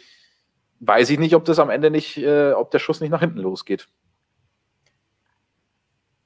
weiß 0.81 1.09
ich 1.11 1.19
nicht, 1.19 1.33
ob 1.35 1.45
das 1.45 1.59
am 1.59 1.69
Ende 1.69 1.91
nicht, 1.91 2.17
äh, 2.17 2.51
ob 2.51 2.71
der 2.71 2.79
Schuss 2.79 2.99
nicht 2.99 3.11
nach 3.11 3.21
hinten 3.21 3.39
losgeht. 3.39 3.87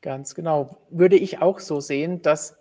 Ganz 0.01 0.36
genau. 0.36 0.77
Würde 0.89 1.15
ich 1.15 1.41
auch 1.41 1.60
so 1.60 1.79
sehen, 1.79 2.21
dass 2.21 2.57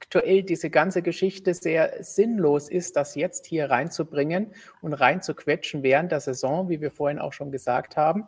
aktuell 0.00 0.42
diese 0.42 0.70
ganze 0.70 1.02
Geschichte 1.02 1.54
sehr 1.54 2.02
sinnlos 2.02 2.68
ist, 2.68 2.96
das 2.96 3.14
jetzt 3.14 3.46
hier 3.46 3.68
reinzubringen 3.68 4.54
und 4.80 4.94
reinzuquetschen 4.94 5.82
während 5.82 6.12
der 6.12 6.20
Saison, 6.20 6.68
wie 6.68 6.80
wir 6.80 6.90
vorhin 6.90 7.18
auch 7.18 7.32
schon 7.32 7.50
gesagt 7.50 7.96
haben. 7.96 8.26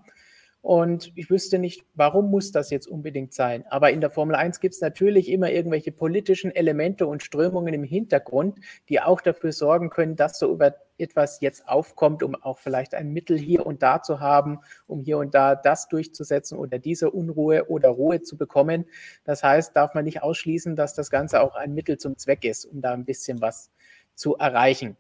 Und 0.63 1.13
ich 1.15 1.31
wüsste 1.31 1.59
nicht, 1.59 1.87
warum 1.95 2.31
muss 2.31 2.53
das 2.53 2.69
jetzt 2.71 2.87
unbedingt 2.87 3.33
sein. 3.33 3.65
Aber 3.71 3.91
in 3.91 4.03
der 4.03 4.11
Formel 4.11 4.37
1 4.37 4.61
gibt 4.61 4.75
es 4.75 4.81
natürlich 4.83 5.31
immer 5.31 5.51
irgendwelche 5.51 5.91
politischen 5.91 6.55
Elemente 6.55 7.07
und 7.07 7.23
Strömungen 7.23 7.73
im 7.73 7.83
Hintergrund, 7.83 8.59
die 8.91 9.01
auch 9.01 9.23
dafür 9.23 9.53
sorgen 9.53 9.89
können, 9.89 10.17
dass 10.17 10.39
so 10.39 10.53
über 10.53 10.75
etwas 10.99 11.41
jetzt 11.41 11.67
aufkommt, 11.67 12.23
um 12.23 12.35
auch 12.35 12.59
vielleicht 12.59 12.95
ein 12.95 13.11
Mittel 13.11 13.39
hier 13.39 13.65
und 13.65 13.83
da 13.83 14.03
zu 14.03 14.21
haben, 14.21 14.59
um 14.87 15.01
hier 15.01 15.17
und 15.17 15.35
da 15.35 15.55
das 15.55 15.89
durchzusetzen 15.89 16.59
oder 16.59 16.79
diese 16.79 17.11
Unruhe 17.11 17.71
oder 17.71 17.89
Ruhe 17.89 18.21
zu 18.21 18.37
bekommen. 18.37 18.85
Das 19.25 19.43
heißt, 19.43 19.75
darf 19.75 19.95
man 19.95 20.05
nicht 20.05 20.23
ausschließen, 20.23 20.77
dass 20.77 20.93
das 20.93 21.11
Ganze 21.11 21.41
auch 21.41 21.57
ein 21.57 21.73
Mittel 21.73 21.97
zum 21.97 22.19
Zweck 22.19 22.45
ist, 22.45 22.67
um 22.67 22.83
da 22.83 22.93
ein 22.93 23.07
bisschen 23.07 23.41
was 23.41 23.71
zu 24.15 24.37
erreichen. 24.37 24.99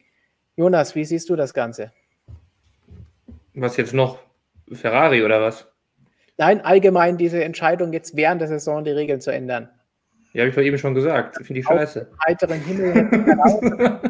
Jonas, 0.56 0.94
wie 0.94 1.04
siehst 1.04 1.28
du 1.28 1.36
das 1.36 1.52
Ganze? 1.52 1.92
Was 3.52 3.76
jetzt 3.76 3.92
noch? 3.92 4.29
Ferrari 4.72 5.22
oder 5.22 5.40
was? 5.40 5.66
Nein, 6.40 6.62
allgemein 6.62 7.18
diese 7.18 7.44
Entscheidung, 7.44 7.92
jetzt 7.92 8.16
während 8.16 8.40
der 8.40 8.48
Saison 8.48 8.82
die 8.82 8.92
Regeln 8.92 9.20
zu 9.20 9.30
ändern. 9.30 9.68
Ja, 10.32 10.40
habe 10.40 10.48
ich 10.48 10.54
doch 10.54 10.62
eben 10.62 10.78
schon 10.78 10.94
gesagt. 10.94 11.36
Ich 11.40 11.46
finde 11.46 11.60
die 11.60 11.66
scheiße. 11.66 12.10
Heiteren 12.26 12.60
Himmel. 12.60 14.00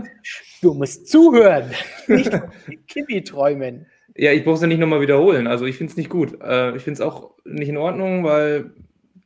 du 0.62 0.74
musst 0.74 1.08
zuhören, 1.08 1.70
nicht 2.06 2.30
Kimi 2.86 3.24
träumen. 3.24 3.86
Ja, 4.16 4.32
ich 4.32 4.44
brauche 4.44 4.56
es 4.56 4.60
ja 4.60 4.66
nicht 4.66 4.78
nochmal 4.78 5.00
wiederholen. 5.00 5.46
Also 5.46 5.64
ich 5.64 5.76
finde 5.76 5.90
es 5.92 5.96
nicht 5.96 6.10
gut. 6.10 6.40
Äh, 6.42 6.76
ich 6.76 6.82
finde 6.82 6.94
es 6.94 7.00
auch 7.00 7.32
nicht 7.44 7.68
in 7.68 7.78
Ordnung, 7.78 8.22
weil 8.22 8.70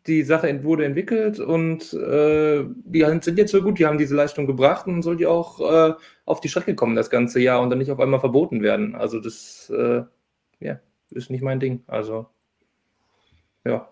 die 0.06 0.22
Sache 0.22 0.64
wurde 0.64 0.84
entwickelt 0.84 1.40
und 1.40 1.92
äh, 1.94 2.64
die 2.84 3.04
sind 3.20 3.38
jetzt 3.38 3.52
so 3.52 3.60
gut, 3.60 3.78
die 3.78 3.86
haben 3.86 3.98
diese 3.98 4.14
Leistung 4.14 4.46
gebracht 4.46 4.86
und 4.86 5.02
soll 5.02 5.16
die 5.16 5.26
auch 5.26 5.60
äh, 5.60 5.94
auf 6.24 6.40
die 6.40 6.48
Strecke 6.48 6.74
kommen 6.74 6.94
das 6.94 7.10
ganze 7.10 7.40
Jahr 7.40 7.60
und 7.60 7.68
dann 7.68 7.78
nicht 7.78 7.90
auf 7.90 8.00
einmal 8.00 8.20
verboten 8.20 8.62
werden. 8.62 8.94
Also 8.94 9.20
das, 9.20 9.70
äh, 9.74 10.02
ja 10.60 10.80
ist 11.14 11.30
nicht 11.30 11.42
mein 11.42 11.60
Ding. 11.60 11.82
Also, 11.86 12.26
ja. 13.64 13.88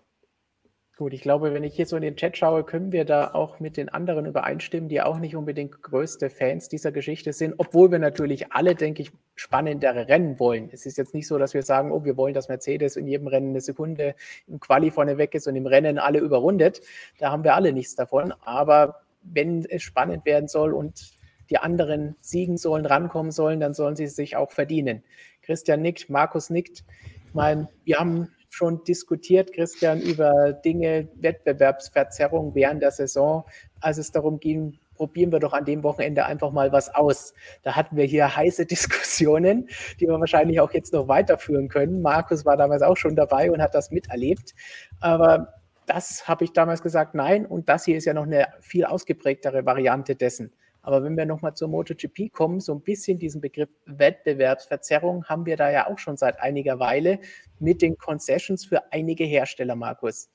Gut, 0.98 1.14
ich 1.14 1.22
glaube, 1.22 1.54
wenn 1.54 1.64
ich 1.64 1.74
hier 1.74 1.86
so 1.86 1.96
in 1.96 2.02
den 2.02 2.16
Chat 2.16 2.36
schaue, 2.36 2.64
können 2.64 2.92
wir 2.92 3.06
da 3.06 3.32
auch 3.32 3.60
mit 3.60 3.78
den 3.78 3.88
anderen 3.88 4.26
übereinstimmen, 4.26 4.90
die 4.90 5.00
auch 5.00 5.18
nicht 5.18 5.34
unbedingt 5.34 5.82
größte 5.82 6.28
Fans 6.28 6.68
dieser 6.68 6.92
Geschichte 6.92 7.32
sind, 7.32 7.54
obwohl 7.56 7.90
wir 7.90 7.98
natürlich 7.98 8.52
alle, 8.52 8.74
denke 8.74 9.02
ich, 9.02 9.10
spannendere 9.34 10.06
Rennen 10.08 10.38
wollen. 10.38 10.68
Es 10.70 10.84
ist 10.84 10.98
jetzt 10.98 11.14
nicht 11.14 11.26
so, 11.26 11.38
dass 11.38 11.54
wir 11.54 11.62
sagen, 11.62 11.90
oh, 11.90 12.04
wir 12.04 12.18
wollen, 12.18 12.34
dass 12.34 12.48
Mercedes 12.48 12.96
in 12.96 13.08
jedem 13.08 13.26
Rennen 13.26 13.50
eine 13.50 13.62
Sekunde 13.62 14.14
im 14.46 14.60
Quali 14.60 14.90
vorne 14.90 15.16
weg 15.16 15.34
ist 15.34 15.48
und 15.48 15.56
im 15.56 15.66
Rennen 15.66 15.98
alle 15.98 16.18
überrundet. 16.18 16.82
Da 17.18 17.32
haben 17.32 17.42
wir 17.42 17.54
alle 17.54 17.72
nichts 17.72 17.96
davon. 17.96 18.32
Aber 18.44 19.00
wenn 19.22 19.64
es 19.64 19.82
spannend 19.82 20.26
werden 20.26 20.46
soll 20.46 20.74
und 20.74 21.14
die 21.48 21.58
anderen 21.58 22.16
siegen 22.20 22.58
sollen, 22.58 22.86
rankommen 22.86 23.32
sollen, 23.32 23.60
dann 23.60 23.74
sollen 23.74 23.96
sie 23.96 24.06
sich 24.06 24.36
auch 24.36 24.50
verdienen. 24.50 25.02
Christian 25.42 25.82
nickt, 25.82 26.08
Markus 26.08 26.50
nickt. 26.50 26.84
Ich 27.26 27.34
meine, 27.34 27.68
wir 27.84 27.98
haben 27.98 28.28
schon 28.48 28.84
diskutiert, 28.84 29.52
Christian, 29.52 30.00
über 30.00 30.52
Dinge, 30.52 31.08
Wettbewerbsverzerrung 31.16 32.54
während 32.54 32.82
der 32.82 32.90
Saison, 32.90 33.44
als 33.80 33.98
es 33.98 34.10
darum 34.10 34.40
ging, 34.40 34.78
probieren 34.94 35.32
wir 35.32 35.38
doch 35.38 35.52
an 35.52 35.64
dem 35.64 35.82
Wochenende 35.82 36.26
einfach 36.26 36.52
mal 36.52 36.70
was 36.70 36.94
aus. 36.94 37.34
Da 37.62 37.74
hatten 37.74 37.96
wir 37.96 38.04
hier 38.04 38.36
heiße 38.36 38.66
Diskussionen, 38.66 39.68
die 39.98 40.06
wir 40.06 40.20
wahrscheinlich 40.20 40.60
auch 40.60 40.72
jetzt 40.72 40.92
noch 40.92 41.08
weiterführen 41.08 41.68
können. 41.68 42.02
Markus 42.02 42.44
war 42.44 42.56
damals 42.56 42.82
auch 42.82 42.96
schon 42.96 43.16
dabei 43.16 43.50
und 43.50 43.62
hat 43.62 43.74
das 43.74 43.90
miterlebt. 43.90 44.54
Aber 45.00 45.54
das 45.86 46.28
habe 46.28 46.44
ich 46.44 46.52
damals 46.52 46.82
gesagt, 46.82 47.14
nein. 47.14 47.46
Und 47.46 47.68
das 47.68 47.84
hier 47.84 47.96
ist 47.96 48.04
ja 48.04 48.14
noch 48.14 48.26
eine 48.26 48.46
viel 48.60 48.84
ausgeprägtere 48.84 49.66
Variante 49.66 50.14
dessen. 50.14 50.52
Aber 50.82 51.04
wenn 51.04 51.16
wir 51.16 51.26
nochmal 51.26 51.54
zur 51.54 51.68
MotoGP 51.68 52.32
kommen, 52.32 52.60
so 52.60 52.74
ein 52.74 52.82
bisschen 52.82 53.18
diesen 53.18 53.40
Begriff 53.40 53.70
Wettbewerbsverzerrung 53.86 55.24
haben 55.26 55.46
wir 55.46 55.56
da 55.56 55.70
ja 55.70 55.88
auch 55.88 55.98
schon 55.98 56.16
seit 56.16 56.40
einiger 56.40 56.80
Weile 56.80 57.20
mit 57.60 57.82
den 57.82 57.96
Concessions 57.96 58.64
für 58.64 58.92
einige 58.92 59.24
Hersteller, 59.24 59.76
Markus. 59.76 60.28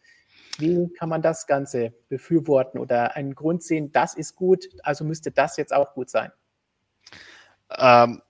Wie 0.58 0.92
kann 0.94 1.10
man 1.10 1.22
das 1.22 1.48
Ganze 1.48 1.94
befürworten 2.10 2.80
oder 2.80 3.16
einen 3.16 3.36
Grund 3.36 3.62
sehen, 3.62 3.92
das 3.92 4.16
ist 4.16 4.36
gut, 4.36 4.70
also 4.84 5.04
müsste 5.04 5.32
das 5.32 5.58
jetzt 5.58 5.74
auch 5.74 5.94
gut 5.94 6.10
sein? 6.10 6.32
Ähm, 7.78 8.22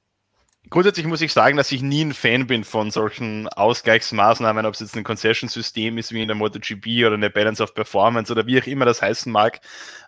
grundsätzlich 0.70 1.06
muss 1.06 1.22
ich 1.22 1.34
sagen, 1.34 1.58
dass 1.58 1.72
ich 1.72 1.82
nie 1.82 2.04
ein 2.04 2.14
Fan 2.14 2.48
bin 2.48 2.64
von 2.64 2.92
solchen 2.92 3.48
Ausgleichsmaßnahmen, 3.50 4.66
ob 4.66 4.74
es 4.74 4.80
jetzt 4.80 4.96
ein 4.96 5.04
Concession-System 5.04 5.98
ist 5.98 6.12
wie 6.12 6.22
in 6.22 6.28
der 6.28 6.36
MotoGP 6.36 7.06
oder 7.06 7.14
eine 7.14 7.30
Balance 7.30 7.62
of 7.62 7.74
Performance 7.74 8.32
oder 8.32 8.46
wie 8.46 8.62
auch 8.62 8.68
immer 8.68 8.86
das 8.86 9.02
heißen 9.02 9.32
mag. 9.32 9.60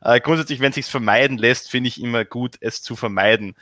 Äh, 0.02 0.20
grundsätzlich, 0.20 0.60
wenn 0.60 0.70
es 0.70 0.76
sich 0.76 0.86
vermeiden 0.86 1.38
lässt, 1.38 1.70
finde 1.70 1.88
ich 1.88 2.02
immer 2.02 2.26
gut, 2.26 2.58
es 2.62 2.82
zu 2.82 2.96
vermeiden. 2.96 3.56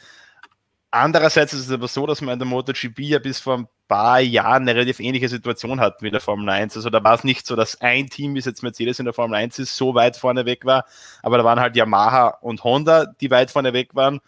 Andererseits 0.91 1.53
ist 1.53 1.67
es 1.67 1.71
aber 1.71 1.87
so, 1.87 2.07
dass 2.07 2.21
man 2.21 2.33
in 2.33 2.39
der 2.39 2.47
MotoGP 2.47 2.99
ja 2.99 3.19
bis 3.19 3.39
vor 3.39 3.57
ein 3.57 3.67
paar 3.87 4.19
Jahren 4.19 4.63
eine 4.63 4.75
relativ 4.75 4.99
ähnliche 4.99 5.29
Situation 5.29 5.79
hatten 5.79 6.01
wie 6.01 6.07
in 6.07 6.13
der 6.13 6.21
Formel 6.21 6.49
1. 6.49 6.75
Also 6.75 6.89
da 6.89 7.03
war 7.03 7.13
es 7.13 7.23
nicht 7.23 7.45
so, 7.45 7.55
dass 7.55 7.81
ein 7.81 8.07
Team, 8.07 8.35
wie 8.35 8.39
es 8.39 8.45
jetzt 8.45 8.63
Mercedes 8.63 8.99
in 8.99 9.05
der 9.05 9.13
Formel 9.13 9.35
1 9.37 9.59
ist, 9.59 9.75
so 9.75 9.95
weit 9.95 10.17
vorne 10.17 10.45
weg 10.45 10.65
war, 10.65 10.85
aber 11.21 11.37
da 11.37 11.43
waren 11.43 11.59
halt 11.59 11.75
Yamaha 11.75 12.37
und 12.41 12.63
Honda, 12.63 13.05
die 13.19 13.29
weit 13.31 13.51
vorne 13.51 13.73
weg 13.73 13.95
waren 13.95 14.21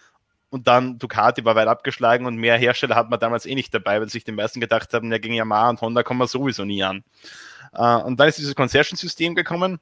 und 0.49 0.67
dann 0.67 0.97
Ducati 0.97 1.45
war 1.45 1.55
weit 1.55 1.67
abgeschlagen 1.67 2.25
und 2.25 2.35
mehr 2.37 2.57
Hersteller 2.57 2.95
hat 2.95 3.09
man 3.09 3.19
damals 3.19 3.45
eh 3.45 3.55
nicht 3.55 3.73
dabei, 3.73 3.99
weil 3.99 4.09
sich 4.09 4.23
die 4.23 4.31
meisten 4.31 4.59
gedacht 4.59 4.93
haben, 4.93 5.11
ja, 5.11 5.17
gegen 5.17 5.35
Yamaha 5.35 5.69
und 5.69 5.81
Honda 5.81 6.03
kommen 6.03 6.19
wir 6.19 6.27
sowieso 6.27 6.65
nie 6.65 6.83
an. 6.83 7.03
Äh, 7.73 7.97
und 7.97 8.19
dann 8.19 8.27
ist 8.27 8.37
dieses 8.37 8.55
Concession-System 8.55 9.35
gekommen 9.35 9.79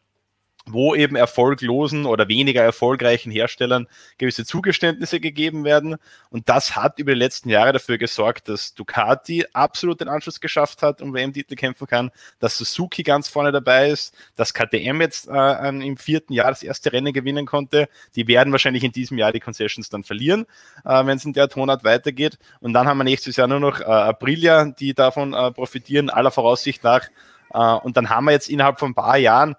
wo 0.68 0.96
eben 0.96 1.16
erfolglosen 1.16 2.06
oder 2.06 2.28
weniger 2.28 2.62
erfolgreichen 2.62 3.32
Herstellern 3.32 3.88
gewisse 4.18 4.46
Zugeständnisse 4.46 5.20
gegeben 5.20 5.64
werden. 5.64 5.96
Und 6.30 6.50
das 6.50 6.76
hat 6.76 7.00
über 7.00 7.14
die 7.14 7.20
letzten 7.20 7.50
Jahre 7.50 7.74
dafür 7.74 7.98
gesorgt, 7.98 8.50
dass 8.50 8.74
Ducati 8.74 9.46
absolut 9.54 10.02
den 10.02 10.10
Anschluss 10.10 10.42
geschafft 10.42 10.82
hat 10.82 11.02
und 11.02 11.14
WM-Titel 11.14 11.56
kämpfen 11.56 11.88
kann, 11.88 12.12
dass 12.40 12.58
Suzuki 12.58 13.04
ganz 13.04 13.28
vorne 13.30 13.52
dabei 13.52 13.90
ist, 13.90 14.14
dass 14.36 14.54
KTM 14.54 15.02
jetzt 15.02 15.28
äh, 15.28 15.68
im 15.70 15.98
vierten 15.98 16.34
Jahr 16.34 16.50
das 16.50 16.64
erste 16.64 16.92
Rennen 16.92 17.14
gewinnen 17.14 17.46
konnte. 17.46 17.88
Die 18.16 18.28
werden 18.28 18.52
wahrscheinlich 18.52 18.84
in 18.84 18.92
diesem 18.92 19.18
Jahr 19.18 19.32
die 19.32 19.40
Concessions 19.40 19.90
dann 19.90 20.04
verlieren, 20.04 20.46
äh, 20.86 21.06
wenn 21.06 21.18
es 21.18 21.26
in 21.26 21.34
der 21.34 21.48
Tonart 21.48 21.84
weitergeht. 21.84 22.38
Und 22.60 22.74
dann 22.74 22.88
haben 22.88 22.98
wir 22.98 23.04
nächstes 23.04 23.36
Jahr 23.36 23.48
nur 23.48 23.60
noch 23.60 23.80
äh, 23.80 23.84
Aprilia, 23.84 24.66
die 24.66 24.94
davon 24.94 25.34
äh, 25.34 25.52
profitieren, 25.52 26.10
aller 26.10 26.32
Voraussicht 26.32 26.84
nach. 26.84 27.08
Äh, 27.54 27.60
und 27.60 27.98
dann 27.98 28.10
haben 28.10 28.26
wir 28.26 28.32
jetzt 28.32 28.50
innerhalb 28.50 28.80
von 28.80 28.92
ein 28.92 28.96
paar 28.96 29.18
Jahren 29.18 29.56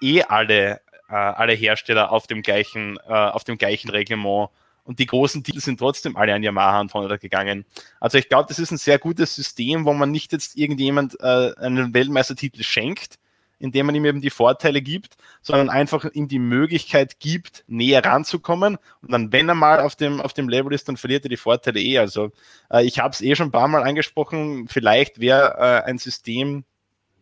eh 0.00 0.22
alle, 0.22 0.80
äh, 1.08 1.14
alle 1.14 1.52
Hersteller 1.52 2.12
auf 2.12 2.26
dem 2.26 2.42
gleichen, 2.42 2.98
äh, 3.08 3.12
auf 3.12 3.44
dem 3.44 3.58
gleichen 3.58 3.90
Reglement 3.90 4.50
und 4.88 4.98
die 4.98 5.06
großen 5.06 5.44
Titel 5.44 5.60
sind 5.60 5.78
trotzdem 5.78 6.16
alle 6.16 6.32
an 6.32 6.42
Yamaha 6.42 6.80
und 6.80 6.94
Honda 6.94 7.18
gegangen. 7.18 7.66
Also 8.00 8.16
ich 8.16 8.30
glaube, 8.30 8.48
das 8.48 8.58
ist 8.58 8.70
ein 8.70 8.78
sehr 8.78 8.98
gutes 8.98 9.34
System, 9.34 9.84
wo 9.84 9.92
man 9.92 10.10
nicht 10.10 10.32
jetzt 10.32 10.56
irgendjemand 10.56 11.20
äh, 11.20 11.52
einen 11.58 11.92
Weltmeistertitel 11.92 12.62
schenkt, 12.62 13.18
indem 13.58 13.84
man 13.84 13.94
ihm 13.94 14.06
eben 14.06 14.22
die 14.22 14.30
Vorteile 14.30 14.80
gibt, 14.80 15.18
sondern 15.42 15.68
einfach 15.68 16.06
ihm 16.14 16.26
die 16.26 16.38
Möglichkeit 16.38 17.20
gibt, 17.20 17.64
näher 17.66 18.02
ranzukommen. 18.02 18.78
Und 19.02 19.12
dann, 19.12 19.30
wenn 19.30 19.50
er 19.50 19.54
mal 19.54 19.80
auf 19.80 19.94
dem, 19.94 20.22
auf 20.22 20.32
dem 20.32 20.48
Level 20.48 20.72
ist, 20.72 20.88
dann 20.88 20.96
verliert 20.96 21.26
er 21.26 21.28
die 21.28 21.36
Vorteile 21.36 21.80
eh. 21.80 21.98
Also 21.98 22.30
äh, 22.72 22.82
ich 22.82 22.98
habe 22.98 23.10
es 23.10 23.20
eh 23.20 23.34
schon 23.34 23.48
ein 23.48 23.52
paar 23.52 23.68
Mal 23.68 23.82
angesprochen, 23.82 24.68
vielleicht 24.68 25.20
wäre 25.20 25.58
äh, 25.58 25.86
ein 25.86 25.98
System 25.98 26.64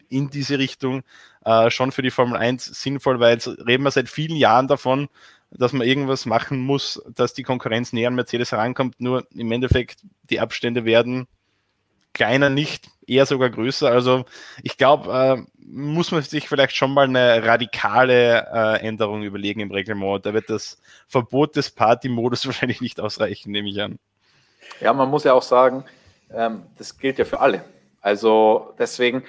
in 0.08 0.30
diese 0.30 0.58
Richtung 0.58 1.02
äh, 1.44 1.70
schon 1.70 1.92
für 1.92 2.02
die 2.02 2.10
Formel 2.10 2.36
1 2.36 2.64
sinnvoll, 2.64 3.20
weil 3.20 3.34
jetzt 3.34 3.48
reden 3.48 3.84
wir 3.84 3.90
seit 3.90 4.08
vielen 4.08 4.36
Jahren 4.36 4.68
davon, 4.68 5.08
dass 5.50 5.72
man 5.72 5.86
irgendwas 5.86 6.26
machen 6.26 6.58
muss, 6.58 7.02
dass 7.14 7.34
die 7.34 7.42
Konkurrenz 7.42 7.92
näher 7.92 8.08
an 8.08 8.14
Mercedes 8.14 8.52
herankommt. 8.52 9.00
Nur 9.00 9.26
im 9.34 9.52
Endeffekt, 9.52 10.00
die 10.24 10.40
Abstände 10.40 10.84
werden 10.84 11.28
kleiner 12.12 12.48
nicht, 12.48 12.88
eher 13.06 13.26
sogar 13.26 13.50
größer. 13.50 13.90
Also 13.90 14.24
ich 14.62 14.78
glaube, 14.78 15.12
äh, 15.12 15.42
muss 15.58 16.12
man 16.12 16.22
sich 16.22 16.48
vielleicht 16.48 16.74
schon 16.74 16.92
mal 16.92 17.04
eine 17.04 17.44
radikale 17.44 18.46
äh, 18.52 18.86
Änderung 18.86 19.22
überlegen 19.22 19.60
im 19.60 19.70
Reglement. 19.70 20.24
Da 20.24 20.32
wird 20.32 20.48
das 20.48 20.80
Verbot 21.06 21.56
des 21.56 21.70
Party-Modus 21.70 22.46
wahrscheinlich 22.46 22.80
nicht 22.80 23.00
ausreichen, 23.00 23.52
nehme 23.52 23.68
ich 23.68 23.80
an. 23.80 23.98
Ja, 24.80 24.92
man 24.92 25.10
muss 25.10 25.24
ja 25.24 25.34
auch 25.34 25.42
sagen, 25.42 25.84
ähm, 26.34 26.62
das 26.78 26.96
gilt 26.98 27.18
ja 27.18 27.24
für 27.24 27.40
alle. 27.40 27.64
Also 28.00 28.74
deswegen, 28.78 29.22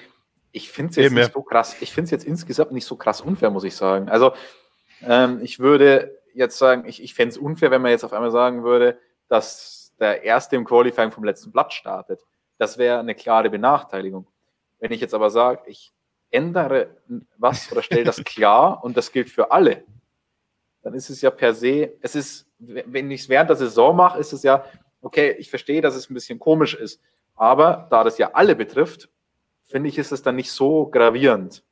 ich 0.57 0.71
finde 0.71 0.89
es 0.89 0.95
jetzt 0.97 1.05
Eben, 1.05 1.15
nicht 1.15 1.33
so 1.33 1.41
krass, 1.43 1.77
ich 1.79 1.93
finde 1.93 2.05
es 2.05 2.11
jetzt 2.11 2.25
insgesamt 2.25 2.71
nicht 2.71 2.85
so 2.85 2.95
krass 2.95 3.21
unfair, 3.21 3.51
muss 3.51 3.63
ich 3.63 3.75
sagen. 3.75 4.09
Also 4.09 4.33
ähm, 5.03 5.39
ich 5.41 5.59
würde 5.59 6.19
jetzt 6.33 6.57
sagen, 6.57 6.85
ich, 6.87 7.01
ich 7.01 7.13
fände 7.13 7.29
es 7.29 7.37
unfair, 7.37 7.71
wenn 7.71 7.81
man 7.81 7.91
jetzt 7.91 8.03
auf 8.03 8.13
einmal 8.13 8.31
sagen 8.31 8.63
würde, 8.63 8.99
dass 9.29 9.93
der 9.99 10.23
Erste 10.23 10.55
im 10.55 10.65
Qualifying 10.65 11.11
vom 11.11 11.23
letzten 11.23 11.51
Blatt 11.51 11.73
startet. 11.73 12.21
Das 12.57 12.77
wäre 12.77 12.99
eine 12.99 13.15
klare 13.15 13.49
Benachteiligung. 13.49 14.27
Wenn 14.79 14.91
ich 14.91 14.99
jetzt 14.99 15.13
aber 15.13 15.29
sage, 15.29 15.61
ich 15.67 15.93
ändere 16.31 16.89
was 17.37 17.71
oder 17.71 17.83
stelle 17.83 18.03
das 18.03 18.23
klar 18.25 18.83
und 18.83 18.97
das 18.97 19.11
gilt 19.11 19.29
für 19.29 19.51
alle, 19.51 19.83
dann 20.81 20.93
ist 20.95 21.09
es 21.09 21.21
ja 21.21 21.29
per 21.29 21.53
se, 21.53 21.93
es 22.01 22.15
ist, 22.15 22.47
wenn 22.57 23.11
ich 23.11 23.21
es 23.21 23.29
während 23.29 23.49
der 23.49 23.57
Saison 23.57 23.95
mache, 23.95 24.19
ist 24.19 24.33
es 24.33 24.41
ja, 24.41 24.65
okay, 25.01 25.35
ich 25.37 25.49
verstehe, 25.49 25.81
dass 25.81 25.95
es 25.95 26.09
ein 26.09 26.15
bisschen 26.15 26.39
komisch 26.39 26.73
ist, 26.73 26.99
aber 27.35 27.87
da 27.91 28.03
das 28.03 28.17
ja 28.17 28.31
alle 28.33 28.55
betrifft, 28.55 29.09
finde 29.67 29.89
ich, 29.89 29.97
ist 29.97 30.11
es 30.11 30.21
dann 30.21 30.35
nicht 30.35 30.51
so 30.51 30.87
gravierend. 30.87 31.63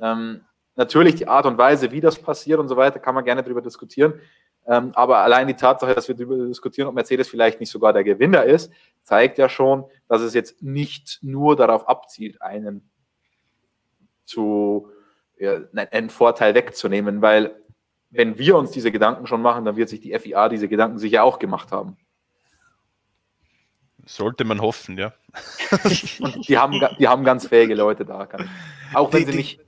Ähm, 0.00 0.42
natürlich 0.74 1.14
die 1.14 1.28
Art 1.28 1.46
und 1.46 1.58
Weise, 1.58 1.90
wie 1.92 2.00
das 2.00 2.18
passiert 2.18 2.60
und 2.60 2.68
so 2.68 2.76
weiter, 2.76 2.98
kann 2.98 3.14
man 3.14 3.24
gerne 3.24 3.42
darüber 3.42 3.62
diskutieren. 3.62 4.20
Ähm, 4.66 4.90
aber 4.94 5.18
allein 5.18 5.46
die 5.46 5.54
Tatsache, 5.54 5.94
dass 5.94 6.08
wir 6.08 6.16
darüber 6.16 6.36
diskutieren, 6.46 6.88
ob 6.88 6.94
Mercedes 6.94 7.28
vielleicht 7.28 7.60
nicht 7.60 7.70
sogar 7.70 7.92
der 7.92 8.04
Gewinner 8.04 8.44
ist, 8.44 8.72
zeigt 9.02 9.38
ja 9.38 9.48
schon, 9.48 9.84
dass 10.08 10.22
es 10.22 10.34
jetzt 10.34 10.60
nicht 10.62 11.20
nur 11.22 11.54
darauf 11.54 11.88
abzielt, 11.88 12.42
einen 12.42 12.90
zu, 14.24 14.90
ja, 15.38 15.60
einen 15.92 16.10
Vorteil 16.10 16.54
wegzunehmen, 16.54 17.22
weil 17.22 17.54
wenn 18.10 18.38
wir 18.38 18.56
uns 18.56 18.72
diese 18.72 18.90
Gedanken 18.90 19.26
schon 19.26 19.42
machen, 19.42 19.64
dann 19.64 19.76
wird 19.76 19.88
sich 19.88 20.00
die 20.00 20.18
FIA 20.18 20.48
diese 20.48 20.68
Gedanken 20.68 20.98
sicher 20.98 21.22
auch 21.22 21.38
gemacht 21.38 21.70
haben. 21.70 21.96
Sollte 24.06 24.44
man 24.44 24.60
hoffen, 24.60 24.96
ja. 24.96 25.12
Und 26.20 26.48
die 26.48 26.56
haben, 26.56 26.80
die 26.98 27.08
haben 27.08 27.24
ganz 27.24 27.46
fähige 27.48 27.74
Leute 27.74 28.04
da. 28.04 28.28
Auch 28.94 29.12
wenn 29.12 29.26
die, 29.26 29.32
sie 29.32 29.36
nicht. 29.36 29.60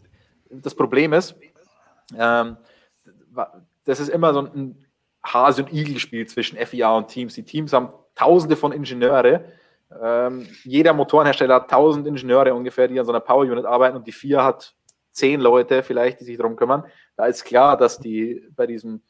Das 0.48 0.74
Problem 0.74 1.12
ist, 1.12 1.34
ähm, 2.16 2.56
das 3.84 4.00
ist 4.00 4.08
immer 4.08 4.32
so 4.32 4.42
ein 4.42 4.86
Hase- 5.24 5.64
und 5.64 5.72
Igel-Spiel 5.72 6.26
zwischen 6.26 6.56
FIA 6.56 6.96
und 6.96 7.08
Teams. 7.08 7.34
Die 7.34 7.42
Teams 7.42 7.72
haben 7.72 7.90
tausende 8.14 8.56
von 8.56 8.72
Ingenieure. 8.72 9.44
Ähm, 10.00 10.46
jeder 10.64 10.92
Motorenhersteller 10.92 11.56
hat 11.56 11.70
tausend 11.70 12.06
Ingenieure 12.06 12.54
ungefähr, 12.54 12.88
die 12.88 12.98
an 12.98 13.06
so 13.06 13.12
einer 13.12 13.20
Power 13.20 13.42
Unit 13.42 13.64
arbeiten 13.64 13.96
und 13.96 14.06
die 14.06 14.12
vier 14.12 14.44
hat 14.44 14.74
zehn 15.10 15.40
Leute 15.40 15.82
vielleicht, 15.82 16.20
die 16.20 16.24
sich 16.24 16.36
darum 16.36 16.56
kümmern. 16.56 16.84
Da 17.16 17.26
ist 17.26 17.44
klar, 17.44 17.76
dass 17.76 17.98
die 17.98 18.46
bei 18.54 18.66
diesem 18.66 19.02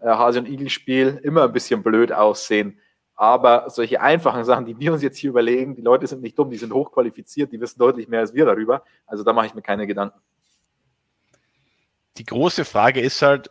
äh, 0.00 0.08
Hase- 0.08 0.40
und 0.40 0.48
Igel-Spiel 0.48 1.20
immer 1.22 1.44
ein 1.44 1.52
bisschen 1.52 1.82
blöd 1.82 2.12
aussehen. 2.12 2.78
Aber 3.16 3.70
solche 3.70 4.00
einfachen 4.00 4.44
Sachen, 4.44 4.66
die 4.66 4.78
wir 4.78 4.92
uns 4.92 5.02
jetzt 5.02 5.18
hier 5.18 5.30
überlegen, 5.30 5.76
die 5.76 5.82
Leute 5.82 6.06
sind 6.06 6.22
nicht 6.22 6.38
dumm, 6.38 6.50
die 6.50 6.56
sind 6.56 6.72
hochqualifiziert, 6.72 7.52
die 7.52 7.60
wissen 7.60 7.78
deutlich 7.78 8.08
mehr 8.08 8.20
als 8.20 8.34
wir 8.34 8.44
darüber. 8.44 8.82
Also 9.06 9.22
da 9.22 9.32
mache 9.32 9.46
ich 9.46 9.54
mir 9.54 9.62
keine 9.62 9.86
Gedanken. 9.86 10.18
Die 12.16 12.24
große 12.24 12.64
Frage 12.64 13.00
ist 13.00 13.22
halt, 13.22 13.50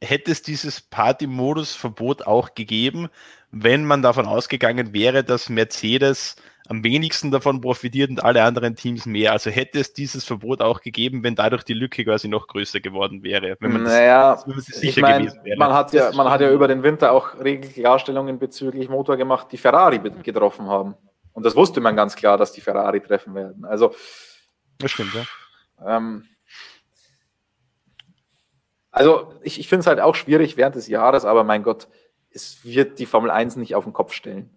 hätte 0.00 0.30
es 0.30 0.42
dieses 0.42 0.80
Party-Modus-Verbot 0.80 2.26
auch 2.26 2.54
gegeben, 2.54 3.08
wenn 3.50 3.84
man 3.84 4.02
davon 4.02 4.26
ausgegangen 4.26 4.92
wäre, 4.92 5.24
dass 5.24 5.48
Mercedes 5.48 6.36
am 6.68 6.84
wenigsten 6.84 7.30
davon 7.30 7.62
profitiert 7.62 8.10
und 8.10 8.22
alle 8.22 8.42
anderen 8.42 8.76
Teams 8.76 9.06
mehr. 9.06 9.32
Also 9.32 9.48
hätte 9.50 9.80
es 9.80 9.94
dieses 9.94 10.24
Verbot 10.24 10.60
auch 10.60 10.82
gegeben, 10.82 11.22
wenn 11.22 11.34
dadurch 11.34 11.64
die 11.64 11.72
Lücke 11.72 12.04
quasi 12.04 12.28
noch 12.28 12.46
größer 12.46 12.80
geworden 12.80 13.22
wäre. 13.22 13.56
Wenn 13.60 13.72
man 13.72 13.82
naja, 13.84 14.34
das, 14.34 14.46
wenn 14.46 14.54
man 14.54 14.60
sicher 14.62 14.88
ich 14.88 14.96
mein, 14.98 15.22
gewesen 15.22 15.44
wäre. 15.44 15.58
Man 15.58 15.72
hat, 15.72 15.92
ja, 15.94 16.12
man 16.12 16.28
hat 16.28 16.42
ja 16.42 16.50
über 16.50 16.68
den 16.68 16.82
Winter 16.82 17.12
auch 17.12 17.38
Regelklarstellungen 17.42 18.38
bezüglich 18.38 18.90
Motor 18.90 19.16
gemacht, 19.16 19.48
die 19.50 19.56
Ferrari 19.56 19.98
getroffen 20.22 20.66
haben. 20.66 20.94
Und 21.32 21.46
das 21.46 21.56
wusste 21.56 21.80
man 21.80 21.96
ganz 21.96 22.16
klar, 22.16 22.36
dass 22.36 22.52
die 22.52 22.60
Ferrari 22.60 23.00
treffen 23.00 23.34
werden. 23.34 23.64
Also, 23.64 23.94
das 24.78 24.90
stimmt, 24.90 25.14
ja. 25.14 25.96
Ähm, 25.96 26.24
also 28.90 29.32
ich, 29.42 29.60
ich 29.60 29.68
finde 29.68 29.80
es 29.80 29.86
halt 29.86 30.00
auch 30.00 30.16
schwierig 30.16 30.56
während 30.56 30.74
des 30.74 30.88
Jahres, 30.88 31.24
aber 31.24 31.44
mein 31.44 31.62
Gott, 31.62 31.88
es 32.30 32.64
wird 32.64 32.98
die 32.98 33.06
Formel 33.06 33.30
1 33.30 33.56
nicht 33.56 33.74
auf 33.74 33.84
den 33.84 33.92
Kopf 33.92 34.12
stellen. 34.12 34.50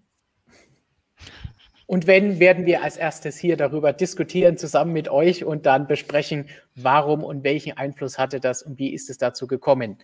Und 1.92 2.08
wenn, 2.08 2.40
werden 2.40 2.66
wir 2.66 2.84
als 2.84 2.96
erstes 2.96 3.38
hier 3.38 3.58
darüber 3.58 3.92
diskutieren, 3.92 4.58
zusammen 4.58 4.94
mit 4.94 5.10
euch 5.10 5.44
und 5.44 5.66
dann 5.66 5.88
besprechen, 5.88 6.48
warum 6.74 7.22
und 7.22 7.44
welchen 7.44 7.76
Einfluss 7.76 8.18
hatte 8.18 8.40
das 8.40 8.64
und 8.64 8.80
wie 8.80 8.94
ist 8.94 9.10
es 9.10 9.18
dazu 9.18 9.46
gekommen. 9.46 9.98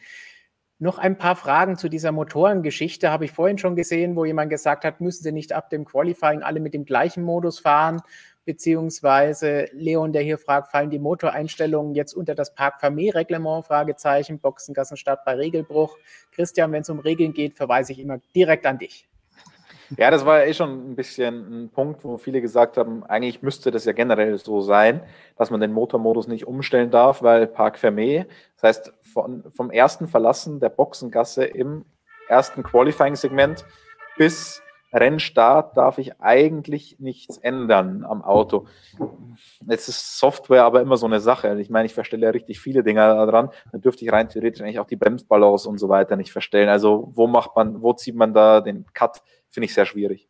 Noch 0.79 0.97
ein 0.97 1.17
paar 1.17 1.35
Fragen 1.37 1.77
zu 1.77 1.87
dieser 1.87 2.11
Motorengeschichte 2.11 3.09
habe 3.09 3.25
ich 3.25 3.31
vorhin 3.31 3.57
schon 3.57 3.75
gesehen, 3.75 4.15
wo 4.17 4.25
jemand 4.25 4.49
gesagt 4.49 4.83
hat, 4.83 4.99
müssen 4.99 5.23
Sie 5.23 5.31
nicht 5.31 5.53
ab 5.53 5.69
dem 5.69 5.85
Qualifying 5.85 6.43
alle 6.43 6.59
mit 6.59 6.73
dem 6.73 6.83
gleichen 6.83 7.23
Modus 7.23 7.59
fahren? 7.59 8.01
Beziehungsweise 8.47 9.67
Leon, 9.73 10.13
der 10.13 10.23
hier 10.23 10.37
fragt, 10.37 10.71
fallen 10.71 10.89
die 10.89 10.99
Motoreinstellungen 10.99 11.93
jetzt 11.93 12.13
unter 12.13 12.33
das 12.33 12.55
Park-Famé-Reglement? 12.55 13.65
Fragezeichen, 13.65 14.39
Boxengassenstart 14.39 15.25
bei 15.25 15.35
Regelbruch. 15.35 15.97
Christian, 16.31 16.71
wenn 16.71 16.81
es 16.81 16.89
um 16.89 16.99
Regeln 16.99 17.33
geht, 17.33 17.53
verweise 17.53 17.91
ich 17.91 17.99
immer 17.99 18.19
direkt 18.33 18.65
an 18.65 18.79
dich. 18.79 19.07
Ja, 19.97 20.11
das 20.11 20.25
war 20.25 20.39
ja 20.39 20.45
eh 20.45 20.53
schon 20.53 20.91
ein 20.91 20.95
bisschen 20.95 21.65
ein 21.65 21.69
Punkt, 21.69 22.03
wo 22.03 22.17
viele 22.17 22.41
gesagt 22.41 22.77
haben, 22.77 23.03
eigentlich 23.03 23.41
müsste 23.41 23.69
das 23.69 23.85
ja 23.85 23.91
generell 23.91 24.37
so 24.37 24.61
sein, 24.61 25.01
dass 25.37 25.51
man 25.51 25.61
den 25.61 25.71
Motormodus 25.71 26.27
nicht 26.27 26.47
umstellen 26.47 26.89
darf, 26.89 27.23
weil 27.23 27.47
Park 27.47 27.77
Fermé, 27.77 28.25
das 28.55 28.63
heißt 28.63 28.93
von, 29.13 29.43
vom 29.53 29.71
ersten 29.71 30.07
Verlassen 30.07 30.59
der 30.59 30.69
Boxengasse 30.69 31.45
im 31.45 31.85
ersten 32.27 32.63
Qualifying-Segment 32.63 33.65
bis 34.17 34.61
Rennstart 34.93 35.75
darf 35.75 35.97
ich 35.97 36.19
eigentlich 36.21 36.97
nichts 36.99 37.37
ändern 37.37 38.05
am 38.05 38.23
Auto. 38.23 38.67
Jetzt 39.67 39.89
ist 39.89 40.17
Software 40.17 40.63
aber 40.63 40.81
immer 40.81 40.97
so 40.97 41.05
eine 41.05 41.19
Sache. 41.19 41.59
Ich 41.59 41.69
meine, 41.69 41.85
ich 41.85 41.93
verstelle 41.93 42.25
ja 42.25 42.31
richtig 42.31 42.59
viele 42.59 42.83
Dinge 42.83 43.01
daran. 43.01 43.49
Dann 43.71 43.81
dürfte 43.81 44.05
ich 44.05 44.11
rein 44.11 44.29
theoretisch 44.29 44.61
eigentlich 44.61 44.79
auch 44.79 44.87
die 44.87 44.95
Bremsbalance 44.95 45.67
und 45.67 45.77
so 45.77 45.89
weiter 45.89 46.15
nicht 46.15 46.31
verstellen. 46.31 46.69
Also 46.69 47.11
wo 47.13 47.27
macht 47.27 47.55
man, 47.55 47.81
wo 47.81 47.93
zieht 47.93 48.15
man 48.15 48.33
da 48.33 48.61
den 48.61 48.85
Cut? 48.93 49.21
Finde 49.49 49.65
ich 49.65 49.73
sehr 49.73 49.85
schwierig. 49.85 50.29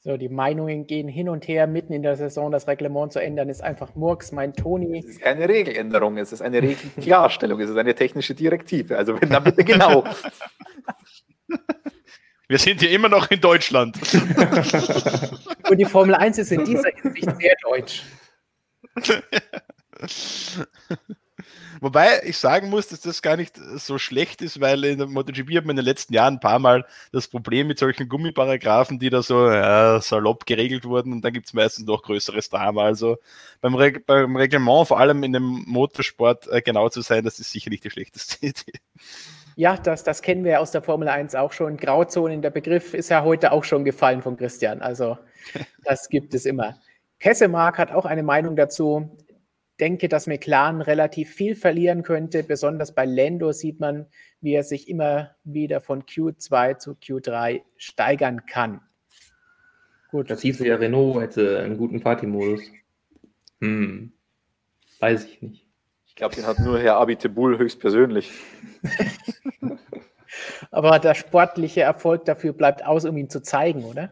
So, 0.00 0.16
die 0.16 0.28
Meinungen 0.28 0.86
gehen 0.86 1.08
hin 1.08 1.28
und 1.28 1.48
her. 1.48 1.66
Mitten 1.66 1.92
in 1.92 2.02
der 2.02 2.14
Saison 2.16 2.52
das 2.52 2.68
Reglement 2.68 3.12
zu 3.12 3.20
ändern, 3.20 3.48
ist 3.48 3.62
einfach 3.62 3.96
Murks, 3.96 4.30
mein 4.32 4.52
Toni. 4.52 5.00
Es 5.00 5.06
ist 5.06 5.20
keine 5.20 5.48
Regeländerung, 5.48 6.18
es 6.18 6.32
ist 6.32 6.40
eine 6.40 6.62
Regelklarstellung, 6.62 7.60
es 7.60 7.70
ist 7.70 7.76
eine 7.76 7.94
technische 7.94 8.34
Direktive. 8.34 8.96
Also 8.96 9.20
wenn 9.20 9.30
dann 9.30 9.42
bitte 9.42 9.64
genau. 9.64 10.04
Wir 12.48 12.58
sind 12.58 12.80
hier 12.80 12.90
immer 12.90 13.10
noch 13.10 13.30
in 13.30 13.42
Deutschland. 13.42 13.98
Und 15.70 15.78
die 15.78 15.84
Formel 15.84 16.14
1 16.14 16.38
ist 16.38 16.50
in 16.50 16.64
dieser 16.64 16.88
Hinsicht 17.02 17.28
sehr 17.38 17.54
deutsch. 17.62 18.02
Wobei 21.80 22.22
ich 22.24 22.38
sagen 22.38 22.70
muss, 22.70 22.88
dass 22.88 23.02
das 23.02 23.20
gar 23.22 23.36
nicht 23.36 23.56
so 23.76 23.98
schlecht 23.98 24.40
ist, 24.42 24.60
weil 24.60 24.82
in 24.84 24.98
der 24.98 25.06
MotoGP 25.06 25.56
hat 25.56 25.64
man 25.64 25.72
in 25.72 25.76
den 25.76 25.84
letzten 25.84 26.14
Jahren 26.14 26.34
ein 26.34 26.40
paar 26.40 26.58
Mal 26.58 26.86
das 27.12 27.28
Problem 27.28 27.68
mit 27.68 27.78
solchen 27.78 28.08
Gummiparagraphen, 28.08 28.98
die 28.98 29.10
da 29.10 29.22
so 29.22 29.48
ja, 29.48 30.00
salopp 30.00 30.46
geregelt 30.46 30.86
wurden 30.86 31.12
und 31.12 31.22
dann 31.22 31.34
gibt 31.34 31.46
es 31.46 31.52
meistens 31.52 31.86
noch 31.86 32.02
größeres 32.02 32.48
Drama. 32.48 32.82
Also 32.84 33.18
beim, 33.60 33.74
Reg 33.74 34.06
beim 34.06 34.34
Reglement, 34.34 34.88
vor 34.88 34.98
allem 34.98 35.22
in 35.22 35.34
dem 35.34 35.64
Motorsport, 35.66 36.48
äh, 36.48 36.62
genau 36.62 36.88
zu 36.88 37.02
sein, 37.02 37.24
das 37.24 37.38
ist 37.38 37.52
sicher 37.52 37.70
nicht 37.70 37.84
die 37.84 37.90
schlechteste 37.90 38.38
Idee. 38.46 38.80
Ja, 39.58 39.76
das, 39.76 40.04
das 40.04 40.22
kennen 40.22 40.44
wir 40.44 40.60
aus 40.60 40.70
der 40.70 40.82
Formel 40.82 41.08
1 41.08 41.34
auch 41.34 41.50
schon. 41.50 41.78
Grauzonen, 41.78 42.42
der 42.42 42.50
Begriff 42.50 42.94
ist 42.94 43.08
ja 43.08 43.24
heute 43.24 43.50
auch 43.50 43.64
schon 43.64 43.84
gefallen 43.84 44.22
von 44.22 44.36
Christian. 44.36 44.80
Also 44.80 45.18
das 45.84 46.08
gibt 46.08 46.32
es 46.32 46.46
immer. 46.46 46.78
Kessemark 47.18 47.76
hat 47.76 47.90
auch 47.90 48.04
eine 48.04 48.22
Meinung 48.22 48.54
dazu. 48.54 49.18
denke, 49.80 50.08
dass 50.08 50.28
McLaren 50.28 50.80
relativ 50.80 51.34
viel 51.34 51.56
verlieren 51.56 52.04
könnte. 52.04 52.44
Besonders 52.44 52.94
bei 52.94 53.04
Lando 53.04 53.50
sieht 53.50 53.80
man, 53.80 54.06
wie 54.40 54.52
er 54.52 54.62
sich 54.62 54.88
immer 54.88 55.34
wieder 55.42 55.80
von 55.80 56.04
Q2 56.04 56.78
zu 56.78 56.92
Q3 56.92 57.62
steigern 57.76 58.46
kann. 58.46 58.80
Gut. 60.12 60.30
Das 60.30 60.40
hieß 60.40 60.60
ja, 60.60 60.76
Renault 60.76 61.20
hätte 61.20 61.58
einen 61.58 61.78
guten 61.78 62.00
Partymodus. 62.00 62.60
Hm. 63.60 64.12
Weiß 65.00 65.24
ich 65.24 65.42
nicht. 65.42 65.67
Ich 66.18 66.20
glaube, 66.20 66.34
den 66.34 66.46
hat 66.48 66.58
nur 66.58 66.80
Herr 66.80 66.96
Abitebul 66.96 67.58
höchstpersönlich. 67.58 68.32
Aber 70.72 70.98
der 70.98 71.14
sportliche 71.14 71.82
Erfolg 71.82 72.24
dafür 72.24 72.52
bleibt 72.52 72.84
aus, 72.84 73.04
um 73.04 73.16
ihn 73.16 73.30
zu 73.30 73.40
zeigen, 73.40 73.84
oder? 73.84 74.10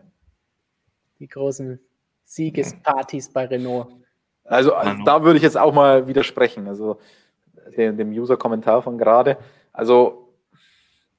Die 1.18 1.26
großen 1.26 1.80
Siegespartys 2.22 3.32
bei 3.32 3.46
Renault. 3.46 3.88
Also, 4.44 4.72
also 4.74 5.02
da 5.02 5.24
würde 5.24 5.38
ich 5.38 5.42
jetzt 5.42 5.58
auch 5.58 5.74
mal 5.74 6.06
widersprechen. 6.06 6.68
Also 6.68 7.00
dem, 7.76 7.96
dem 7.96 8.12
User-Kommentar 8.12 8.82
von 8.82 8.98
gerade. 8.98 9.36
Also 9.72 10.32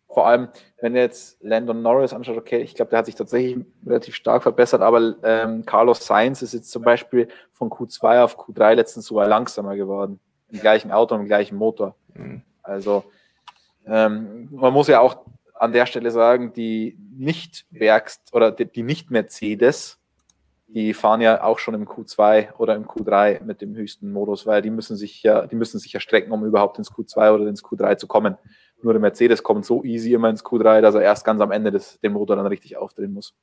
vor 0.07 0.25
allem, 0.25 0.47
wenn 0.79 0.95
jetzt 0.95 1.43
Landon 1.43 1.81
Norris 1.81 2.13
anschaut, 2.13 2.37
okay, 2.37 2.61
ich 2.61 2.75
glaube, 2.75 2.91
der 2.91 2.99
hat 2.99 3.07
sich 3.07 3.15
tatsächlich 3.15 3.65
relativ 3.85 4.15
stark 4.15 4.41
verbessert, 4.41 4.81
aber 4.81 5.17
ähm, 5.21 5.65
Carlos 5.65 6.07
Sainz 6.07 6.41
ist 6.41 6.53
jetzt 6.53 6.71
zum 6.71 6.83
Beispiel 6.83 7.27
von 7.51 7.69
Q2 7.69 8.23
auf 8.23 8.39
Q3 8.39 8.75
letztens 8.75 9.07
sogar 9.07 9.27
langsamer 9.27 9.75
geworden. 9.75 10.21
Im 10.49 10.59
gleichen 10.59 10.91
Auto, 10.91 11.15
im 11.15 11.25
gleichen 11.25 11.57
Motor. 11.57 11.95
Mhm. 12.13 12.41
Also 12.63 13.03
ähm, 13.85 14.49
man 14.51 14.73
muss 14.73 14.87
ja 14.87 14.99
auch 14.99 15.25
an 15.53 15.71
der 15.73 15.85
Stelle 15.85 16.11
sagen, 16.11 16.53
die 16.53 16.97
Nicht-Werkst 17.17 18.33
oder 18.33 18.51
die, 18.51 18.65
die 18.65 18.83
Nicht-Mercedes, 18.83 19.99
die 20.67 20.93
fahren 20.93 21.21
ja 21.21 21.43
auch 21.43 21.59
schon 21.59 21.73
im 21.73 21.87
Q2 21.87 22.53
oder 22.57 22.75
im 22.75 22.85
Q3 22.85 23.43
mit 23.43 23.61
dem 23.61 23.75
höchsten 23.75 24.11
Modus, 24.11 24.45
weil 24.45 24.61
die 24.61 24.69
müssen 24.69 24.97
sich 24.97 25.23
ja, 25.23 25.47
die 25.47 25.55
müssen 25.55 25.79
sich 25.79 25.93
ja 25.93 25.99
strecken, 25.99 26.31
um 26.31 26.45
überhaupt 26.45 26.77
ins 26.77 26.91
Q2 26.91 27.31
oder 27.33 27.47
ins 27.47 27.63
Q3 27.63 27.97
zu 27.97 28.07
kommen. 28.07 28.37
Nur 28.81 28.93
der 28.93 28.99
Mercedes 28.99 29.41
kommt 29.41 29.65
so 29.65 29.83
easy 29.83 30.13
immer 30.13 30.29
ins 30.29 30.43
Q3, 30.43 30.81
dass 30.81 30.93
er 30.93 31.01
erst 31.01 31.25
ganz 31.25 31.41
am 31.41 31.51
Ende 31.51 31.71
des, 31.71 31.99
den 31.99 32.13
Motor 32.13 32.35
dann 32.35 32.45
richtig 32.45 32.77
aufdrehen 32.77 33.13
muss. 33.13 33.33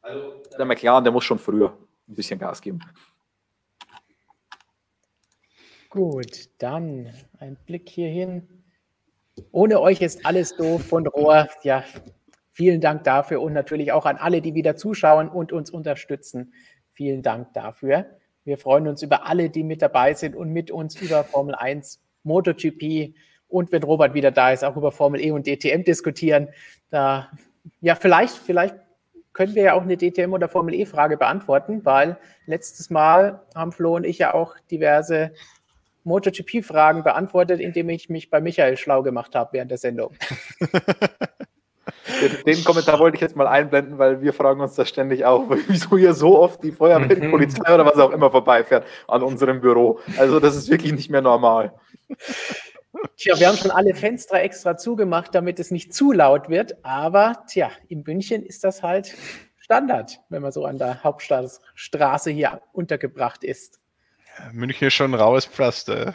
Also 0.00 0.42
der 0.56 0.64
McLaren, 0.64 1.04
der 1.04 1.12
muss 1.12 1.24
schon 1.24 1.38
früher 1.38 1.76
ein 2.08 2.14
bisschen 2.14 2.38
Gas 2.38 2.60
geben. 2.60 2.80
Gut, 5.90 6.50
dann 6.58 7.08
ein 7.38 7.56
Blick 7.64 7.88
hierhin. 7.88 8.46
Ohne 9.52 9.80
euch 9.80 10.02
ist 10.02 10.26
alles 10.26 10.54
doof 10.54 10.84
von 10.84 11.06
Rohr. 11.06 11.48
Ja, 11.62 11.82
vielen 12.52 12.82
Dank 12.82 13.04
dafür 13.04 13.40
und 13.40 13.54
natürlich 13.54 13.92
auch 13.92 14.04
an 14.04 14.18
alle, 14.18 14.42
die 14.42 14.54
wieder 14.54 14.76
zuschauen 14.76 15.30
und 15.30 15.50
uns 15.50 15.70
unterstützen. 15.70 16.52
Vielen 16.92 17.22
Dank 17.22 17.54
dafür. 17.54 18.04
Wir 18.44 18.58
freuen 18.58 18.86
uns 18.86 19.02
über 19.02 19.26
alle, 19.26 19.48
die 19.48 19.62
mit 19.62 19.80
dabei 19.80 20.12
sind 20.12 20.36
und 20.36 20.50
mit 20.52 20.70
uns 20.70 21.00
über 21.00 21.24
Formel 21.24 21.54
1 21.54 22.02
MotoGP 22.22 23.14
und 23.48 23.72
wenn 23.72 23.82
Robert 23.82 24.12
wieder 24.12 24.30
da 24.30 24.52
ist, 24.52 24.64
auch 24.64 24.76
über 24.76 24.92
Formel 24.92 25.22
E 25.22 25.30
und 25.30 25.46
DTM 25.46 25.84
diskutieren. 25.84 26.48
Da, 26.90 27.30
ja, 27.80 27.94
vielleicht, 27.94 28.36
vielleicht 28.36 28.76
können 29.32 29.54
wir 29.54 29.62
ja 29.62 29.74
auch 29.74 29.82
eine 29.82 29.96
DTM 29.96 30.32
oder 30.32 30.48
Formel 30.48 30.74
E-Frage 30.74 31.16
beantworten, 31.16 31.84
weil 31.84 32.18
letztes 32.44 32.90
Mal 32.90 33.42
haben 33.54 33.72
Flo 33.72 33.96
und 33.96 34.04
ich 34.04 34.18
ja 34.18 34.34
auch 34.34 34.54
diverse 34.70 35.32
MotoGP-Fragen 36.08 37.04
beantwortet, 37.04 37.60
indem 37.60 37.88
ich 37.90 38.08
mich 38.08 38.30
bei 38.30 38.40
Michael 38.40 38.76
schlau 38.76 39.02
gemacht 39.02 39.34
habe 39.34 39.52
während 39.52 39.70
der 39.70 39.78
Sendung. 39.78 40.14
Den 42.46 42.64
Kommentar 42.64 42.98
wollte 42.98 43.16
ich 43.16 43.20
jetzt 43.20 43.36
mal 43.36 43.46
einblenden, 43.46 43.98
weil 43.98 44.20
wir 44.22 44.32
fragen 44.32 44.60
uns 44.60 44.74
das 44.74 44.88
ständig 44.88 45.24
auch, 45.24 45.44
wieso 45.68 45.96
hier 45.96 46.14
so 46.14 46.38
oft 46.38 46.62
die 46.62 46.72
Feuerwehr, 46.72 47.14
die 47.14 47.28
Polizei 47.28 47.72
oder 47.72 47.84
was 47.84 47.96
auch 47.96 48.10
immer 48.10 48.30
vorbeifährt 48.30 48.84
an 49.06 49.22
unserem 49.22 49.60
Büro. 49.60 50.00
Also 50.18 50.40
das 50.40 50.56
ist 50.56 50.70
wirklich 50.70 50.92
nicht 50.92 51.10
mehr 51.10 51.22
normal. 51.22 51.72
Tja, 53.16 53.38
wir 53.38 53.48
haben 53.48 53.56
schon 53.56 53.70
alle 53.70 53.94
Fenster 53.94 54.40
extra 54.40 54.76
zugemacht, 54.76 55.34
damit 55.34 55.60
es 55.60 55.70
nicht 55.70 55.94
zu 55.94 56.12
laut 56.12 56.48
wird. 56.48 56.84
Aber 56.84 57.44
tja, 57.46 57.70
in 57.88 58.02
München 58.02 58.42
ist 58.42 58.64
das 58.64 58.82
halt 58.82 59.14
Standard, 59.58 60.20
wenn 60.30 60.42
man 60.42 60.50
so 60.52 60.64
an 60.64 60.78
der 60.78 61.04
Hauptstadtstraße 61.04 62.30
hier 62.30 62.62
untergebracht 62.72 63.44
ist. 63.44 63.80
München 64.52 64.88
ist 64.88 64.94
schon 64.94 65.12
ein 65.12 65.20
raues 65.20 65.46
Pflaster. 65.46 66.14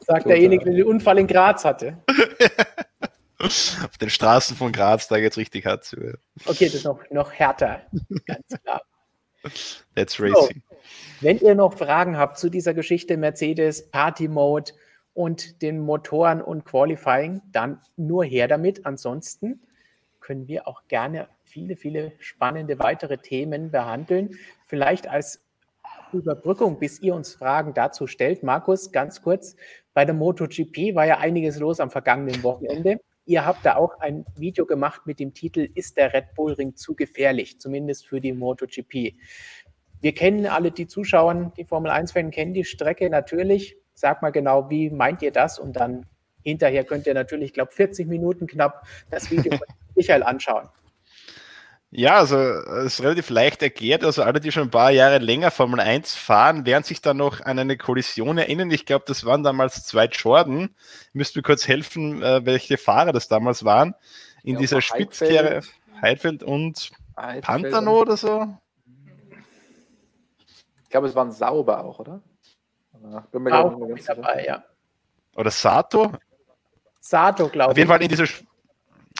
Sagt 0.00 0.26
derjenige, 0.26 0.64
der 0.64 0.74
den 0.74 0.84
Unfall 0.84 1.18
in 1.18 1.26
Graz 1.26 1.64
hatte. 1.64 1.98
Auf 3.38 3.98
den 4.00 4.10
Straßen 4.10 4.56
von 4.56 4.72
Graz, 4.72 5.08
da 5.08 5.16
jetzt 5.16 5.36
richtig 5.36 5.66
hart 5.66 5.84
zu. 5.84 5.96
Okay, 6.46 6.66
das 6.66 6.74
ist 6.74 6.84
noch, 6.84 7.00
noch 7.10 7.32
härter. 7.32 7.82
Ganz 8.24 8.46
klar. 8.62 8.82
That's 9.94 10.20
racing. 10.20 10.62
So, 10.64 10.76
wenn 11.20 11.38
ihr 11.38 11.54
noch 11.54 11.74
Fragen 11.74 12.16
habt 12.16 12.38
zu 12.38 12.48
dieser 12.48 12.74
Geschichte 12.74 13.16
Mercedes, 13.16 13.90
Party 13.90 14.28
Mode 14.28 14.72
und 15.14 15.62
den 15.62 15.80
Motoren 15.80 16.42
und 16.42 16.64
Qualifying, 16.64 17.42
dann 17.52 17.80
nur 17.96 18.24
her 18.24 18.48
damit. 18.48 18.86
Ansonsten 18.86 19.60
können 20.20 20.48
wir 20.48 20.66
auch 20.66 20.82
gerne 20.88 21.28
viele, 21.44 21.76
viele 21.76 22.12
spannende 22.18 22.78
weitere 22.78 23.18
Themen 23.18 23.70
behandeln. 23.70 24.36
Vielleicht 24.66 25.08
als 25.08 25.45
Überbrückung, 26.12 26.78
bis 26.78 27.00
ihr 27.00 27.14
uns 27.14 27.34
Fragen 27.34 27.74
dazu 27.74 28.06
stellt. 28.06 28.42
Markus, 28.42 28.92
ganz 28.92 29.22
kurz, 29.22 29.56
bei 29.94 30.04
der 30.04 30.14
MotoGP 30.14 30.94
war 30.94 31.06
ja 31.06 31.18
einiges 31.18 31.58
los 31.58 31.80
am 31.80 31.90
vergangenen 31.90 32.42
Wochenende. 32.42 33.00
Ihr 33.24 33.44
habt 33.44 33.66
da 33.66 33.76
auch 33.76 33.98
ein 33.98 34.24
Video 34.36 34.66
gemacht 34.66 35.02
mit 35.06 35.18
dem 35.18 35.34
Titel 35.34 35.68
Ist 35.74 35.96
der 35.96 36.12
Red 36.12 36.34
Bull 36.34 36.52
Ring 36.52 36.76
zu 36.76 36.94
gefährlich? 36.94 37.58
Zumindest 37.58 38.06
für 38.06 38.20
die 38.20 38.32
MotoGP. 38.32 39.14
Wir 40.00 40.14
kennen 40.14 40.46
alle 40.46 40.70
die 40.70 40.86
Zuschauer, 40.86 41.52
die 41.56 41.64
Formel 41.64 41.90
1-Fans 41.90 42.34
kennen 42.34 42.54
die 42.54 42.64
Strecke 42.64 43.10
natürlich. 43.10 43.76
Sag 43.94 44.22
mal 44.22 44.30
genau, 44.30 44.70
wie 44.70 44.90
meint 44.90 45.22
ihr 45.22 45.32
das? 45.32 45.58
Und 45.58 45.74
dann 45.74 46.06
hinterher 46.42 46.84
könnt 46.84 47.06
ihr 47.06 47.14
natürlich, 47.14 47.46
ich 47.46 47.54
glaube, 47.54 47.72
40 47.72 48.06
Minuten 48.06 48.46
knapp 48.46 48.86
das 49.10 49.30
Video 49.30 49.50
von 49.58 49.66
Michael 49.96 50.22
anschauen. 50.22 50.68
Ja, 51.98 52.16
also 52.18 52.36
es 52.36 52.98
ist 52.98 53.02
relativ 53.02 53.30
leicht 53.30 53.62
erklärt. 53.62 54.04
Also 54.04 54.22
alle, 54.22 54.38
die 54.38 54.52
schon 54.52 54.64
ein 54.64 54.70
paar 54.70 54.90
Jahre 54.90 55.16
länger 55.16 55.50
Formel 55.50 55.80
1 55.80 56.14
fahren, 56.14 56.66
werden 56.66 56.84
sich 56.84 57.00
dann 57.00 57.16
noch 57.16 57.40
an 57.40 57.58
eine 57.58 57.78
Kollision 57.78 58.36
erinnern. 58.36 58.70
Ich 58.70 58.84
glaube, 58.84 59.06
das 59.08 59.24
waren 59.24 59.42
damals 59.42 59.86
zwei 59.86 60.04
Jordan. 60.04 60.74
Müsst 61.14 61.36
mir 61.36 61.42
kurz 61.42 61.66
helfen, 61.66 62.22
äh, 62.22 62.44
welche 62.44 62.76
Fahrer 62.76 63.12
das 63.12 63.28
damals 63.28 63.64
waren. 63.64 63.94
In 64.42 64.56
ja, 64.56 64.60
dieser 64.60 64.82
Spitzkehre 64.82 65.62
Heidfeld 66.02 66.42
und 66.42 66.90
Heidfeld 67.16 67.44
Pantano 67.44 68.02
oder 68.02 68.18
so. 68.18 68.46
Ich 70.82 70.90
glaube, 70.90 71.06
es 71.06 71.14
waren 71.14 71.32
Sauber 71.32 71.82
auch, 71.82 71.98
oder? 71.98 72.20
Bin 73.32 73.42
mir 73.42 73.54
auch 73.54 73.74
nicht 73.74 74.06
dabei, 74.06 74.44
ja. 74.46 74.62
Oder 75.34 75.50
Sato? 75.50 76.12
Sato, 77.00 77.48
glaube 77.48 77.70
ich. 77.70 77.72
Auf 77.72 77.78
jeden 77.78 77.88
Fall 77.88 78.02
in 78.02 78.08
dieser, 78.10 78.26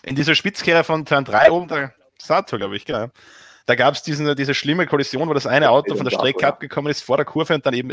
in 0.03 0.15
dieser 0.15 0.35
Spitzkehre 0.35 0.85
von 0.85 1.07
Turn 1.07 1.25
3 1.25 1.51
oben, 1.51 1.69
da 1.69 1.91
Sato, 2.21 2.57
glaube 2.59 2.77
ich, 2.77 2.85
genau. 2.85 3.09
Da 3.67 3.75
gab 3.75 3.95
es 3.95 4.03
diese 4.03 4.55
schlimme 4.55 4.87
Kollision, 4.87 5.29
wo 5.29 5.35
das 5.35 5.47
eine 5.47 5.71
Auto 5.71 5.97
von 5.97 6.05
der 6.05 6.13
Strecke 6.13 6.47
abgekommen 6.47 6.91
ist 6.91 7.03
vor 7.03 7.17
der 7.17 7.27
Kurve 7.27 7.55
und 7.55 7.67
dann 7.67 7.75
eben 7.75 7.93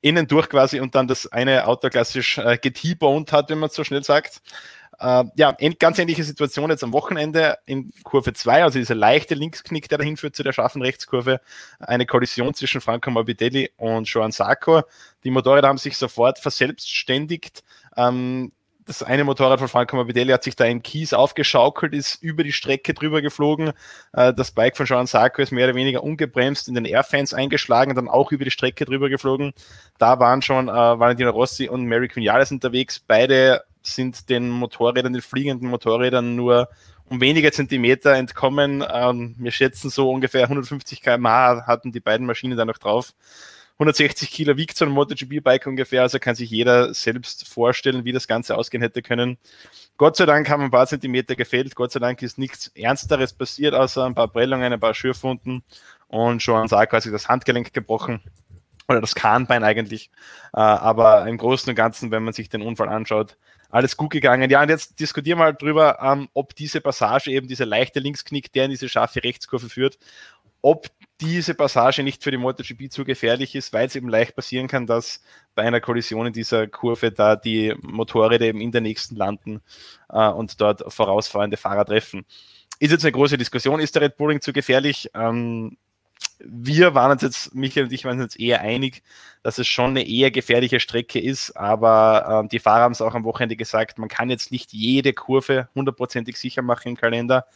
innen 0.00 0.28
durch 0.28 0.48
quasi 0.48 0.78
und 0.80 0.94
dann 0.94 1.08
das 1.08 1.26
eine 1.26 1.66
Auto 1.66 1.88
klassisch 1.88 2.38
äh, 2.38 2.56
geteaboned 2.56 3.32
hat, 3.32 3.50
wenn 3.50 3.58
man 3.58 3.70
so 3.70 3.82
schnell 3.82 4.04
sagt. 4.04 4.40
Äh, 5.00 5.24
ja, 5.36 5.56
ganz 5.78 5.98
ähnliche 5.98 6.24
Situation 6.24 6.70
jetzt 6.70 6.82
am 6.82 6.92
Wochenende 6.92 7.58
in 7.66 7.92
Kurve 8.02 8.32
2, 8.32 8.64
also 8.64 8.78
dieser 8.78 8.94
leichte 8.94 9.34
Linksknick, 9.34 9.88
der 9.88 9.98
dahin 9.98 10.16
führt 10.16 10.34
zu 10.34 10.42
der 10.42 10.52
scharfen 10.52 10.82
Rechtskurve, 10.82 11.40
eine 11.78 12.06
Kollision 12.06 12.54
zwischen 12.54 12.80
Franco 12.80 13.10
Morbidelli 13.10 13.70
und 13.76 14.08
Joan 14.08 14.32
Sarko. 14.32 14.82
Die 15.24 15.30
Motorräder 15.30 15.68
haben 15.68 15.78
sich 15.78 15.96
sofort 15.96 16.38
verselbstständigt. 16.38 17.62
Ähm, 17.96 18.52
das 18.88 19.02
eine 19.02 19.22
Motorrad 19.22 19.58
von 19.58 19.68
Franco 19.68 19.96
Morbidelli 19.96 20.32
hat 20.32 20.42
sich 20.42 20.56
da 20.56 20.64
in 20.64 20.82
Kies 20.82 21.12
aufgeschaukelt, 21.12 21.92
ist 21.92 22.22
über 22.22 22.42
die 22.42 22.52
Strecke 22.52 22.94
drüber 22.94 23.20
geflogen. 23.20 23.72
Äh, 24.14 24.32
das 24.32 24.50
Bike 24.50 24.78
von 24.78 24.86
Joan 24.86 25.06
Sarko 25.06 25.42
ist 25.42 25.52
mehr 25.52 25.66
oder 25.66 25.74
weniger 25.74 26.02
ungebremst 26.02 26.68
in 26.68 26.74
den 26.74 26.86
Airfans 26.86 27.34
eingeschlagen, 27.34 27.94
dann 27.94 28.08
auch 28.08 28.32
über 28.32 28.44
die 28.44 28.50
Strecke 28.50 28.86
drüber 28.86 29.10
geflogen. 29.10 29.52
Da 29.98 30.18
waren 30.18 30.40
schon 30.40 30.68
äh, 30.68 30.72
Valentino 30.72 31.30
Rossi 31.30 31.68
und 31.68 31.84
Mary 31.84 32.08
Quinales 32.08 32.50
unterwegs. 32.50 32.98
Beide 32.98 33.62
sind 33.82 34.30
den 34.30 34.48
Motorrädern, 34.48 35.12
den 35.12 35.22
fliegenden 35.22 35.68
Motorrädern 35.68 36.34
nur 36.34 36.68
um 37.10 37.20
wenige 37.20 37.52
Zentimeter 37.52 38.14
entkommen. 38.14 38.82
Ähm, 38.90 39.34
wir 39.38 39.50
schätzen 39.50 39.90
so 39.90 40.10
ungefähr 40.10 40.44
150 40.44 41.02
km/h 41.02 41.66
hatten 41.66 41.92
die 41.92 42.00
beiden 42.00 42.26
Maschinen 42.26 42.56
da 42.56 42.64
noch 42.64 42.78
drauf. 42.78 43.12
160 43.78 44.30
Kilo 44.30 44.56
wiegt 44.56 44.76
so 44.76 44.84
ein 44.84 44.90
MotoGP-Bike 44.90 45.66
ungefähr, 45.66 46.02
also 46.02 46.18
kann 46.18 46.34
sich 46.34 46.50
jeder 46.50 46.92
selbst 46.94 47.46
vorstellen, 47.46 48.04
wie 48.04 48.12
das 48.12 48.26
Ganze 48.26 48.56
ausgehen 48.56 48.82
hätte 48.82 49.02
können. 49.02 49.38
Gott 49.96 50.16
sei 50.16 50.26
Dank 50.26 50.48
haben 50.50 50.64
ein 50.64 50.70
paar 50.72 50.88
Zentimeter 50.88 51.36
gefällt, 51.36 51.76
Gott 51.76 51.92
sei 51.92 52.00
Dank 52.00 52.20
ist 52.22 52.38
nichts 52.38 52.68
Ernsteres 52.74 53.32
passiert, 53.32 53.74
außer 53.74 54.04
ein 54.04 54.16
paar 54.16 54.28
Prellungen, 54.28 54.72
ein 54.72 54.80
paar 54.80 54.94
Schürfwunden 54.94 55.62
und 56.08 56.42
schon 56.42 56.66
Sarg 56.66 56.90
quasi 56.90 57.12
das 57.12 57.28
Handgelenk 57.28 57.72
gebrochen 57.72 58.20
oder 58.88 59.00
das 59.00 59.14
Kahnbein 59.14 59.62
eigentlich. 59.62 60.10
Äh, 60.52 60.60
aber 60.60 61.28
im 61.28 61.38
Großen 61.38 61.70
und 61.70 61.76
Ganzen, 61.76 62.10
wenn 62.10 62.24
man 62.24 62.32
sich 62.32 62.48
den 62.48 62.62
Unfall 62.62 62.88
anschaut, 62.88 63.36
alles 63.70 63.96
gut 63.96 64.10
gegangen. 64.10 64.50
Ja, 64.50 64.62
und 64.62 64.70
jetzt 64.70 64.98
diskutieren 64.98 65.38
wir 65.38 65.44
halt 65.44 65.62
drüber, 65.62 65.98
ähm, 66.02 66.28
ob 66.32 66.54
diese 66.56 66.80
Passage 66.80 67.30
eben, 67.30 67.48
dieser 67.48 67.66
leichte 67.66 68.00
Linksknick, 68.00 68.52
der 68.52 68.64
in 68.64 68.70
diese 68.70 68.88
scharfe 68.88 69.22
Rechtskurve 69.22 69.68
führt, 69.68 69.98
ob 70.62 70.88
diese 71.20 71.54
Passage 71.54 72.02
nicht 72.02 72.22
für 72.22 72.30
die 72.30 72.36
MotoGP 72.36 72.90
zu 72.90 73.04
gefährlich 73.04 73.54
ist, 73.54 73.72
weil 73.72 73.86
es 73.86 73.96
eben 73.96 74.08
leicht 74.08 74.36
passieren 74.36 74.68
kann, 74.68 74.86
dass 74.86 75.22
bei 75.54 75.62
einer 75.62 75.80
Kollision 75.80 76.26
in 76.26 76.32
dieser 76.32 76.68
Kurve 76.68 77.10
da 77.10 77.34
die 77.36 77.74
Motorräder 77.82 78.46
eben 78.46 78.60
in 78.60 78.72
der 78.72 78.80
nächsten 78.80 79.16
landen 79.16 79.60
äh, 80.10 80.28
und 80.28 80.60
dort 80.60 80.92
vorausfahrende 80.92 81.56
Fahrer 81.56 81.84
treffen. 81.84 82.24
Ist 82.78 82.92
jetzt 82.92 83.04
eine 83.04 83.12
große 83.12 83.36
Diskussion, 83.36 83.80
ist 83.80 83.94
der 83.96 84.02
Red 84.02 84.16
Bulling 84.16 84.40
zu 84.40 84.52
gefährlich? 84.52 85.10
Ähm, 85.14 85.76
wir 86.40 86.94
waren 86.94 87.10
uns 87.10 87.22
jetzt, 87.22 87.54
Michael 87.54 87.86
und 87.86 87.92
ich 87.92 88.04
waren 88.04 88.20
uns 88.20 88.34
jetzt 88.34 88.40
eher 88.40 88.60
einig, 88.60 89.02
dass 89.42 89.58
es 89.58 89.66
schon 89.66 89.90
eine 89.90 90.08
eher 90.08 90.30
gefährliche 90.30 90.78
Strecke 90.78 91.20
ist, 91.20 91.56
aber 91.56 92.44
äh, 92.44 92.48
die 92.48 92.60
Fahrer 92.60 92.82
haben 92.82 92.92
es 92.92 93.00
auch 93.00 93.14
am 93.14 93.24
Wochenende 93.24 93.56
gesagt, 93.56 93.98
man 93.98 94.08
kann 94.08 94.30
jetzt 94.30 94.52
nicht 94.52 94.72
jede 94.72 95.12
Kurve 95.12 95.68
hundertprozentig 95.74 96.36
sicher 96.38 96.62
machen 96.62 96.90
im 96.90 96.96
Kalender. 96.96 97.46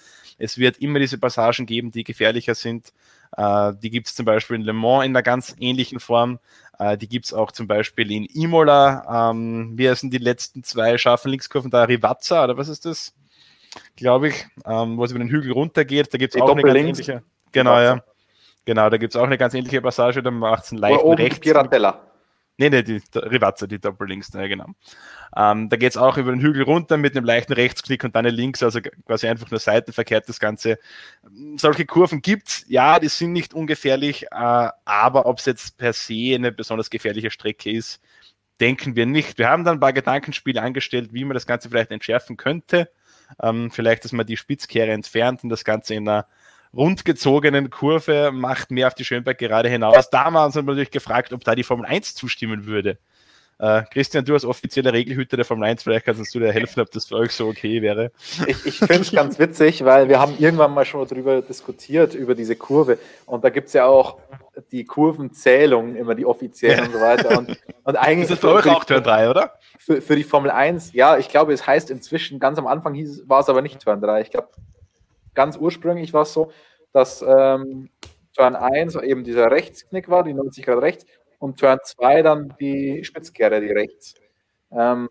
Es 0.43 0.59
wird 0.59 0.79
immer 0.79 0.99
diese 0.99 1.19
Passagen 1.19 1.67
geben, 1.67 1.93
die 1.93 2.03
gefährlicher 2.03 2.57
sind. 2.57 2.93
Äh, 3.37 3.75
die 3.81 3.91
gibt 3.91 4.09
es 4.09 4.17
zum 4.17 4.27
Beispiel 4.27 4.57
in 4.57 4.63
Le 4.63 4.73
Mans 4.73 5.05
in 5.05 5.13
einer 5.13 5.23
ganz 5.23 5.55
ähnlichen 5.61 6.01
Form. 6.01 6.41
Äh, 6.81 6.99
die 6.99 7.09
gibt 7.09 7.27
es 7.27 7.33
auch 7.33 7.53
zum 7.53 7.69
Beispiel 7.69 8.11
in 8.11 8.25
Imola. 8.25 9.31
Ähm, 9.31 9.73
wie 9.77 9.95
sind 9.95 10.13
die 10.13 10.19
letzten 10.19 10.65
zwei 10.65 10.99
scharfen 10.99 11.31
Linkskurven 11.31 11.71
da? 11.71 11.85
Rivazza 11.85 12.43
oder 12.43 12.57
was 12.57 12.69
ist 12.69 12.85
das? 12.87 13.15
Glaube 13.95 14.29
ich, 14.29 14.47
ähm, 14.67 14.97
wo 14.97 15.05
es 15.05 15.13
über 15.13 15.21
den 15.21 15.31
Hügel 15.31 15.53
runtergeht. 15.53 16.13
Da 16.13 16.19
gibt 16.19 16.35
es 16.35 16.41
auch 16.41 16.51
eine 16.51 16.63
ganz 16.63 16.77
ähnliche. 16.77 17.23
Genau, 17.53 17.81
ja. 17.81 18.03
Genau, 18.65 18.91
da 18.91 18.97
gibt 18.97 19.15
es 19.15 19.21
auch 19.21 19.25
eine 19.25 19.39
ganz 19.39 19.55
ähnliche 19.55 19.81
Passage, 19.81 20.23
da 20.23 20.31
macht 20.31 20.65
es 20.65 20.73
einen 20.73 20.81
leichten 20.81 21.13
rechts. 21.15 21.41
Piratella. 21.41 22.12
Nee, 22.59 22.69
nee, 22.69 22.83
die 22.83 23.01
Rivazza, 23.15 23.67
die 23.67 23.81
Doppellinks, 23.81 24.35
ne, 24.35 24.49
genau. 24.49 24.67
Ähm, 25.35 25.71
da 25.71 25.77
geht 25.77 25.91
es 25.93 25.97
auch 25.97 26.19
über 26.19 26.33
den 26.33 26.41
Hügel 26.41 26.65
runter 26.65 26.99
mit 26.99 27.17
einem 27.17 27.25
leichten 27.25 27.55
Rechtsklick 27.55 28.05
und 28.05 28.15
dann 28.15 28.27
eine 28.27 28.35
links, 28.35 28.63
also 28.63 28.81
quasi 29.07 29.27
einfach 29.27 29.51
nur 29.51 29.59
seitenverkehrt 29.59 30.29
das 30.29 30.39
Ganze. 30.39 30.79
Solche 31.57 31.87
Kurven 31.87 32.21
gibt 32.21 32.49
es, 32.49 32.65
ja, 32.69 32.99
die 32.99 33.09
sind 33.09 33.33
nicht 33.33 33.55
ungefährlich, 33.55 34.25
äh, 34.31 34.69
aber 34.85 35.27
ob 35.27 35.39
es 35.39 35.47
jetzt 35.47 35.79
per 35.79 35.95
se 35.95 36.35
eine 36.35 36.53
besonders 36.53 36.91
gefährliche 36.91 37.31
Strecke 37.31 37.71
ist, 37.71 38.03
denken 38.61 38.97
wir 38.97 39.07
nicht. 39.07 39.39
Wir 39.39 39.49
haben 39.49 39.65
dann 39.65 39.79
ein 39.79 39.81
paar 39.81 39.95
Gedankenspiele 39.95 40.61
angestellt, 40.61 41.13
wie 41.13 41.25
man 41.25 41.35
das 41.35 41.47
Ganze 41.47 41.71
vielleicht 41.71 41.91
entschärfen 41.91 42.37
könnte. 42.37 42.91
Ähm, 43.43 43.71
vielleicht, 43.71 44.05
dass 44.05 44.13
man 44.13 44.27
die 44.27 44.37
Spitzkehre 44.37 44.93
entfernt 44.93 45.43
und 45.43 45.49
das 45.49 45.65
Ganze 45.65 45.95
in 45.95 46.09
einer 46.09 46.27
rundgezogenen 46.75 47.71
Kurve 47.71 48.31
macht 48.33 48.71
mehr 48.71 48.87
auf 48.87 48.95
die 48.95 49.05
Schönberg 49.05 49.39
gerade 49.39 49.69
hinaus. 49.69 50.11
Damals 50.11 50.57
haben 50.57 50.67
wir 50.67 50.73
natürlich 50.73 50.91
gefragt, 50.91 51.33
ob 51.33 51.45
da 51.45 51.55
die 51.55 51.65
Formel 51.65 51.87
1 51.87 52.15
zustimmen 52.15 52.67
würde. 52.67 52.99
Äh, 53.59 53.85
Christian, 53.93 54.25
du 54.25 54.33
als 54.33 54.45
offizieller 54.45 54.93
Regelhüter 54.93 55.37
der 55.37 55.45
Formel 55.45 55.69
1, 55.69 55.85
vielleicht 55.85 56.05
kannst 56.07 56.35
du 56.35 56.41
dir 56.41 56.51
helfen, 56.51 56.81
ob 56.81 56.91
das 56.91 57.07
für 57.07 57.15
euch 57.17 57.31
so 57.31 57.47
okay 57.47 57.81
wäre. 57.81 58.11
Ich, 58.49 58.67
ich 58.67 58.79
finde 58.79 59.03
es 59.03 59.13
ganz 59.13 59.39
witzig, 59.39 59.85
weil 59.85 60.09
wir 60.09 60.19
haben 60.19 60.35
irgendwann 60.39 60.75
mal 60.75 60.85
schon 60.85 61.07
darüber 61.07 61.43
diskutiert, 61.43 62.15
über 62.15 62.35
diese 62.35 62.57
Kurve. 62.57 62.99
Und 63.25 63.45
da 63.45 63.51
gibt 63.51 63.69
es 63.69 63.75
ja 63.75 63.87
auch 63.87 64.19
die 64.73 64.85
Kurvenzählung, 64.85 65.95
immer 65.95 66.17
die 66.17 66.27
offiziellen 66.27 66.79
ja. 66.79 66.85
und 66.87 66.93
so 66.93 67.01
weiter. 67.01 67.39
Und, 67.39 67.57
und 67.85 67.97
eigentlich 67.97 68.29
das 68.29 68.39
ist 68.39 68.41
für 68.41 68.53
euch 68.53 68.67
auch 68.67 68.85
Turn 68.85 69.05
3, 69.05 69.31
oder? 69.31 69.53
Für, 69.79 70.01
für 70.01 70.17
die 70.17 70.25
Formel 70.25 70.51
1, 70.51 70.93
ja, 70.95 71.17
ich 71.19 71.29
glaube, 71.29 71.53
es 71.53 71.65
heißt 71.65 71.89
inzwischen, 71.91 72.41
ganz 72.41 72.59
am 72.59 72.67
Anfang 72.67 72.95
hieß, 72.95 73.29
war 73.29 73.41
es 73.41 73.49
aber 73.49 73.63
nicht 73.63 73.81
Turn 73.81 74.01
3. 74.01 74.23
Ich 74.23 74.31
glaube, 74.33 74.49
ganz 75.35 75.57
ursprünglich 75.57 76.13
war 76.13 76.23
es 76.23 76.33
so, 76.33 76.53
dass 76.93 77.23
ähm, 77.23 77.91
Turn 78.35 78.57
1 78.57 78.97
eben 78.97 79.25
dieser 79.25 79.51
Rechtsknick 79.51 80.09
war, 80.09 80.25
die 80.25 80.35
90 80.35 80.65
Grad 80.65 80.83
rechts, 80.83 81.07
und 81.39 81.59
Turn 81.59 81.79
2 81.83 82.23
dann 82.23 82.55
die 82.61 83.05
Spitzkehre, 83.05 83.61
die 83.61 83.73
rechts. 83.73 84.15
Ähm, 84.71 85.09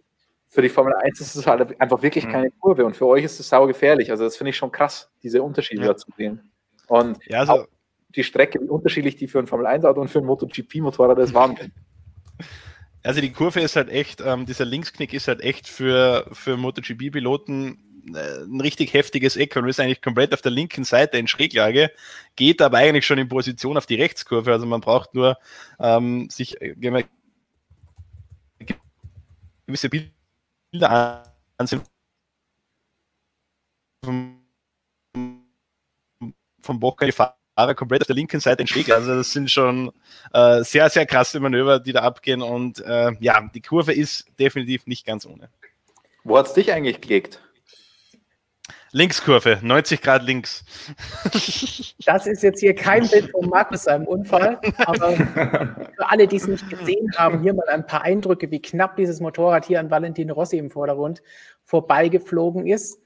für 0.48 0.62
die 0.62 0.70
Formel 0.70 0.94
1 0.96 1.22
ist 1.22 1.36
es 1.36 1.48
halt 1.48 1.80
einfach 1.80 2.02
wirklich 2.02 2.26
mhm. 2.26 2.32
keine 2.32 2.52
Kurve 2.52 2.86
und 2.86 2.96
für 2.96 3.08
euch 3.08 3.24
ist 3.24 3.40
es 3.40 3.50
sau 3.50 3.68
gefährlich. 3.68 4.12
Also 4.12 4.24
das 4.24 4.38
finde 4.38 4.50
ich 4.50 4.58
schon 4.58 4.72
krass, 4.72 5.10
diese 5.24 5.42
Unterschiede 5.42 5.86
ja. 5.86 5.96
zu 5.96 6.10
sehen. 6.18 6.52
Und 6.88 7.20
ja, 7.26 7.40
also, 7.40 7.66
die 8.10 8.24
Strecke, 8.24 8.60
wie 8.62 8.68
unterschiedlich 8.68 9.16
die 9.16 9.28
für 9.28 9.40
ein 9.40 9.48
Formel 9.48 9.66
1 9.66 9.86
Auto 9.86 10.02
und 10.02 10.10
für 10.10 10.20
ein 10.20 10.26
MotoGP-Motorrad 10.26 11.20
ist, 11.20 11.34
Wahnsinn. 11.34 11.72
Also 13.04 13.20
die 13.20 13.32
Kurve 13.32 13.62
ist 13.62 13.76
halt 13.76 13.90
echt, 13.90 14.22
ähm, 14.22 14.46
dieser 14.46 14.64
Linksknick 14.64 15.12
ist 15.14 15.28
halt 15.28 15.42
echt 15.42 15.68
für, 15.68 16.28
für 16.34 16.56
MotoGP-Piloten 16.56 17.80
ein 18.08 18.62
richtig 18.62 18.93
heftiges 18.93 19.36
Eck 19.36 19.56
und 19.56 19.68
ist 19.68 19.80
eigentlich 19.80 20.02
komplett 20.02 20.34
auf 20.34 20.41
der 20.41 20.52
linken 20.52 20.84
Seite 20.84 21.18
in 21.18 21.28
Schräglage, 21.28 21.91
geht 22.36 22.62
aber 22.62 22.78
eigentlich 22.78 23.06
schon 23.06 23.18
in 23.18 23.28
Position 23.28 23.78
auf 23.78 23.86
die 23.86 23.95
Rechtskurve. 23.95 24.52
Also 24.52 24.66
man 24.66 24.82
braucht 24.82 25.14
nur 25.14 25.38
ähm, 25.80 26.30
sich 26.30 26.60
äh, 26.62 26.76
gewisse 29.66 29.89
Bilder 29.89 31.24
ansehen 31.58 31.82
vom, 34.04 34.38
Bocker 36.80 37.06
die 37.06 37.12
Fahrer 37.12 37.76
komplett 37.76 38.02
auf 38.02 38.08
der 38.08 38.16
linken 38.16 38.39
Seite 38.39 38.62
in 38.62 38.68
Schräglage. 38.68 39.02
Also 39.02 39.16
das 39.16 39.32
sind 39.32 39.52
schon 39.52 39.91
äh, 40.34 40.64
sehr, 40.64 40.89
sehr 40.89 41.06
krasse 41.06 41.39
Manöver, 41.39 41.80
die 41.80 41.91
da 41.91 42.02
abgehen 42.02 42.41
und 42.41 42.80
äh, 42.80 43.12
ja, 43.20 43.49
die 43.54 43.62
Kurve 43.62 43.93
ist 43.93 44.26
definitiv 44.39 44.88
nicht 44.88 45.06
ganz 45.06 45.26
ohne. 45.26 45.49
Wo 46.24 46.38
hat 46.38 46.47
es 46.47 46.54
dich 46.54 46.72
eigentlich 46.72 47.02
gelegt? 47.02 47.41
Linkskurve, 48.92 49.60
90 49.62 50.02
Grad 50.02 50.24
links. 50.24 50.64
Das 52.06 52.26
ist 52.26 52.42
jetzt 52.42 52.60
hier 52.60 52.74
kein 52.74 53.08
Bild 53.08 53.30
von 53.30 53.48
Markus 53.48 53.84
seinem 53.84 54.08
Unfall, 54.08 54.60
aber 54.78 55.12
für 55.12 56.10
alle, 56.10 56.28
die 56.28 56.38
es 56.38 56.48
nicht 56.48 56.68
gesehen 56.68 57.12
haben, 57.16 57.42
hier 57.44 57.54
mal 57.54 57.68
ein 57.70 57.86
paar 57.86 58.02
Eindrücke, 58.02 58.50
wie 58.50 58.62
knapp 58.62 58.96
dieses 58.96 59.20
Motorrad 59.20 59.66
hier 59.66 59.80
an 59.80 59.92
Valentin 59.92 60.32
Rossi 60.32 60.58
im 60.58 60.72
Vordergrund 60.72 61.22
vorbeigeflogen 61.64 62.66
ist 62.66 63.00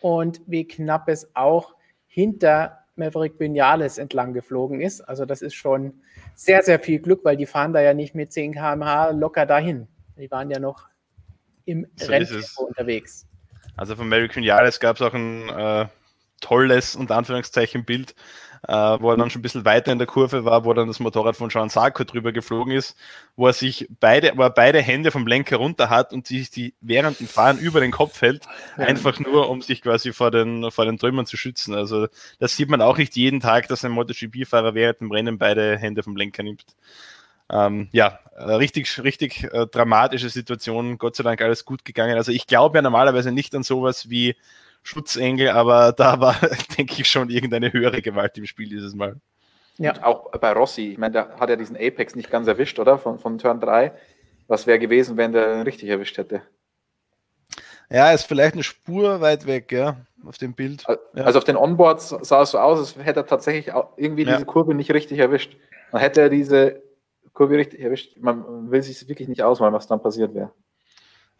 und 0.00 0.42
wie 0.46 0.68
knapp 0.68 1.08
es 1.08 1.34
auch 1.34 1.74
hinter 2.06 2.84
Maverick 2.96 3.40
Vinales 3.40 3.98
entlang 3.98 4.34
geflogen 4.34 4.80
ist. 4.80 5.00
Also 5.00 5.24
das 5.24 5.42
ist 5.42 5.54
schon 5.54 6.02
sehr, 6.34 6.62
sehr 6.62 6.78
viel 6.78 7.00
Glück, 7.00 7.24
weil 7.24 7.36
die 7.36 7.46
fahren 7.46 7.72
da 7.72 7.80
ja 7.80 7.94
nicht 7.94 8.14
mit 8.14 8.32
10 8.32 8.52
km/h 8.52 9.10
locker 9.10 9.46
dahin. 9.46 9.88
Die 10.16 10.30
waren 10.30 10.50
ja 10.50 10.58
noch 10.58 10.88
im 11.64 11.86
so 11.96 12.06
Renntempo 12.06 12.64
unterwegs. 12.64 13.26
Also 13.76 13.96
von 13.96 14.06
American 14.06 14.42
Jahres 14.42 14.80
gab 14.80 14.96
es 14.96 15.02
auch 15.02 15.14
ein 15.14 15.48
äh, 15.48 15.86
tolles, 16.40 16.94
unter 16.94 17.16
Anführungszeichen, 17.16 17.84
Bild, 17.84 18.14
äh, 18.68 18.72
wo 18.72 19.10
er 19.10 19.16
dann 19.16 19.30
schon 19.30 19.40
ein 19.40 19.42
bisschen 19.42 19.64
weiter 19.64 19.92
in 19.92 19.98
der 19.98 20.06
Kurve 20.06 20.44
war, 20.44 20.64
wo 20.64 20.72
dann 20.72 20.88
das 20.88 21.00
Motorrad 21.00 21.36
von 21.36 21.48
Jean 21.50 21.68
Sarko 21.68 22.04
drüber 22.04 22.32
geflogen 22.32 22.72
ist, 22.72 22.96
wo 23.36 23.46
er 23.46 23.52
sich 23.52 23.88
beide, 24.00 24.32
wo 24.36 24.42
er 24.42 24.50
beide 24.50 24.80
Hände 24.80 25.10
vom 25.10 25.26
Lenker 25.26 25.56
runter 25.56 25.90
hat 25.90 26.12
und 26.12 26.26
sich 26.26 26.50
die 26.50 26.74
während 26.80 27.20
dem 27.20 27.28
Fahren 27.28 27.58
über 27.58 27.80
den 27.80 27.90
Kopf 27.90 28.20
hält, 28.22 28.46
ja. 28.78 28.84
einfach 28.84 29.18
nur, 29.18 29.50
um 29.50 29.60
sich 29.60 29.82
quasi 29.82 30.12
vor 30.12 30.30
den, 30.30 30.70
vor 30.70 30.84
den 30.84 30.98
Trümmern 30.98 31.26
zu 31.26 31.36
schützen. 31.36 31.74
Also 31.74 32.08
das 32.38 32.56
sieht 32.56 32.70
man 32.70 32.80
auch 32.80 32.96
nicht 32.96 33.16
jeden 33.16 33.40
Tag, 33.40 33.68
dass 33.68 33.84
ein 33.84 33.92
MotoGP-Fahrer 33.92 34.74
während 34.74 35.00
dem 35.00 35.10
Rennen 35.10 35.38
beide 35.38 35.76
Hände 35.76 36.02
vom 36.02 36.16
Lenker 36.16 36.42
nimmt. 36.42 36.64
Ähm, 37.54 37.88
ja, 37.92 38.18
äh, 38.36 38.42
richtig, 38.54 39.02
richtig 39.02 39.44
äh, 39.44 39.66
dramatische 39.68 40.28
Situation. 40.28 40.98
Gott 40.98 41.14
sei 41.14 41.22
Dank 41.22 41.40
alles 41.40 41.64
gut 41.64 41.84
gegangen. 41.84 42.16
Also 42.16 42.32
ich 42.32 42.48
glaube 42.48 42.78
ja 42.78 42.82
normalerweise 42.82 43.30
nicht 43.30 43.54
an 43.54 43.62
sowas 43.62 44.10
wie 44.10 44.34
Schutzengel, 44.82 45.50
aber 45.50 45.92
da 45.96 46.20
war, 46.20 46.36
denke 46.76 47.00
ich, 47.00 47.08
schon 47.08 47.30
irgendeine 47.30 47.72
höhere 47.72 48.02
Gewalt 48.02 48.36
im 48.36 48.46
Spiel 48.46 48.68
dieses 48.68 48.94
Mal. 48.94 49.16
Ja. 49.78 49.92
Und 49.92 50.02
auch 50.02 50.30
bei 50.32 50.52
Rossi, 50.52 50.92
ich 50.92 50.98
meine, 50.98 51.12
der 51.12 51.36
hat 51.38 51.48
ja 51.48 51.56
diesen 51.56 51.76
Apex 51.76 52.16
nicht 52.16 52.30
ganz 52.30 52.48
erwischt, 52.48 52.78
oder? 52.80 52.98
Von, 52.98 53.20
von 53.20 53.38
Turn 53.38 53.60
3. 53.60 53.92
Was 54.48 54.66
wäre 54.66 54.80
gewesen, 54.80 55.16
wenn 55.16 55.32
der 55.32 55.54
ihn 55.54 55.62
richtig 55.62 55.88
erwischt 55.88 56.18
hätte? 56.18 56.42
Ja, 57.88 58.12
ist 58.12 58.24
vielleicht 58.24 58.54
eine 58.54 58.62
Spur 58.64 59.20
weit 59.20 59.46
weg, 59.46 59.70
ja, 59.70 59.96
auf 60.26 60.38
dem 60.38 60.54
Bild. 60.54 60.82
Also, 60.88 61.00
ja. 61.14 61.24
auf 61.24 61.44
den 61.44 61.56
Onboards 61.56 62.08
sah 62.22 62.42
es 62.42 62.50
so 62.50 62.58
aus, 62.58 62.78
als 62.78 63.04
hätte 63.04 63.20
er 63.20 63.26
tatsächlich 63.26 63.74
irgendwie 63.96 64.24
diese 64.24 64.38
ja. 64.38 64.44
Kurve 64.44 64.74
nicht 64.74 64.92
richtig 64.92 65.18
erwischt. 65.18 65.56
Dann 65.92 66.00
hätte 66.00 66.22
er 66.22 66.28
diese 66.28 66.82
Kurve 67.34 67.58
richtig 67.58 67.80
erwischt. 67.80 68.16
Man 68.18 68.70
will 68.70 68.82
sich 68.82 69.06
wirklich 69.08 69.28
nicht 69.28 69.42
ausmalen, 69.42 69.74
was 69.74 69.88
dann 69.88 70.00
passiert 70.00 70.34
wäre. 70.34 70.52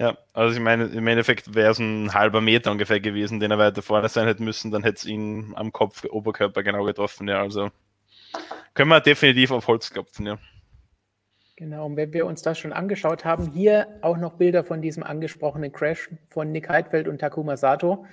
Ja, 0.01 0.19
also 0.33 0.53
ich 0.53 0.61
meine, 0.61 0.87
im 0.87 1.07
Endeffekt 1.07 1.55
wäre 1.55 1.71
es 1.71 1.79
ein 1.79 2.13
halber 2.13 2.41
Meter 2.41 2.73
ungefähr 2.73 2.99
gewesen, 2.99 3.39
den 3.39 3.53
er 3.53 3.59
weiter 3.59 3.81
vorne 3.81 4.09
sein 4.09 4.27
hätte 4.27 4.43
müssen, 4.43 4.73
dann 4.73 4.83
hätte 4.83 4.97
es 4.97 5.07
ihn 5.07 5.53
am 5.55 5.73
Kopf, 5.73 6.05
Oberkörper 6.05 6.65
genau 6.65 6.85
getroffen, 6.85 7.29
ja. 7.29 7.41
Also 7.41 7.71
können 8.75 8.91
wir 8.91 9.01
definitiv 9.01 9.53
auf 9.53 9.69
Holz 9.69 9.91
klopfen, 9.91 10.27
ja. 10.27 10.39
Genau, 11.55 11.87
und 11.87 11.97
wenn 11.97 12.13
wir 12.13 12.27
uns 12.27 12.43
das 12.43 12.59
schon 12.59 12.73
angeschaut 12.73 13.25
haben, 13.25 13.53
hier 13.53 13.87
auch 14.03 14.17
noch 14.17 14.33
Bilder 14.33 14.65
von 14.65 14.83
diesem 14.83 15.05
angesprochenen 15.05 15.71
Crash 15.71 16.11
von 16.29 16.51
Nick 16.51 16.69
Heidfeld 16.69 17.07
und 17.07 17.19
Takuma 17.19 17.57
Sato. 17.57 18.05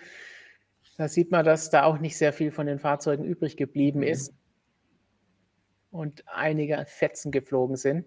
Da 0.99 1.07
sieht 1.07 1.32
man, 1.32 1.43
dass 1.43 1.71
da 1.71 1.86
auch 1.86 1.97
nicht 1.97 2.15
sehr 2.15 2.32
viel 2.32 2.51
von 2.51 2.67
den 2.67 2.77
Fahrzeugen 2.77 3.25
übrig 3.25 3.57
geblieben 3.57 4.03
ist 4.03 4.36
und 5.91 6.23
einige 6.27 6.83
Fetzen 6.87 7.31
geflogen 7.31 7.75
sind. 7.75 8.05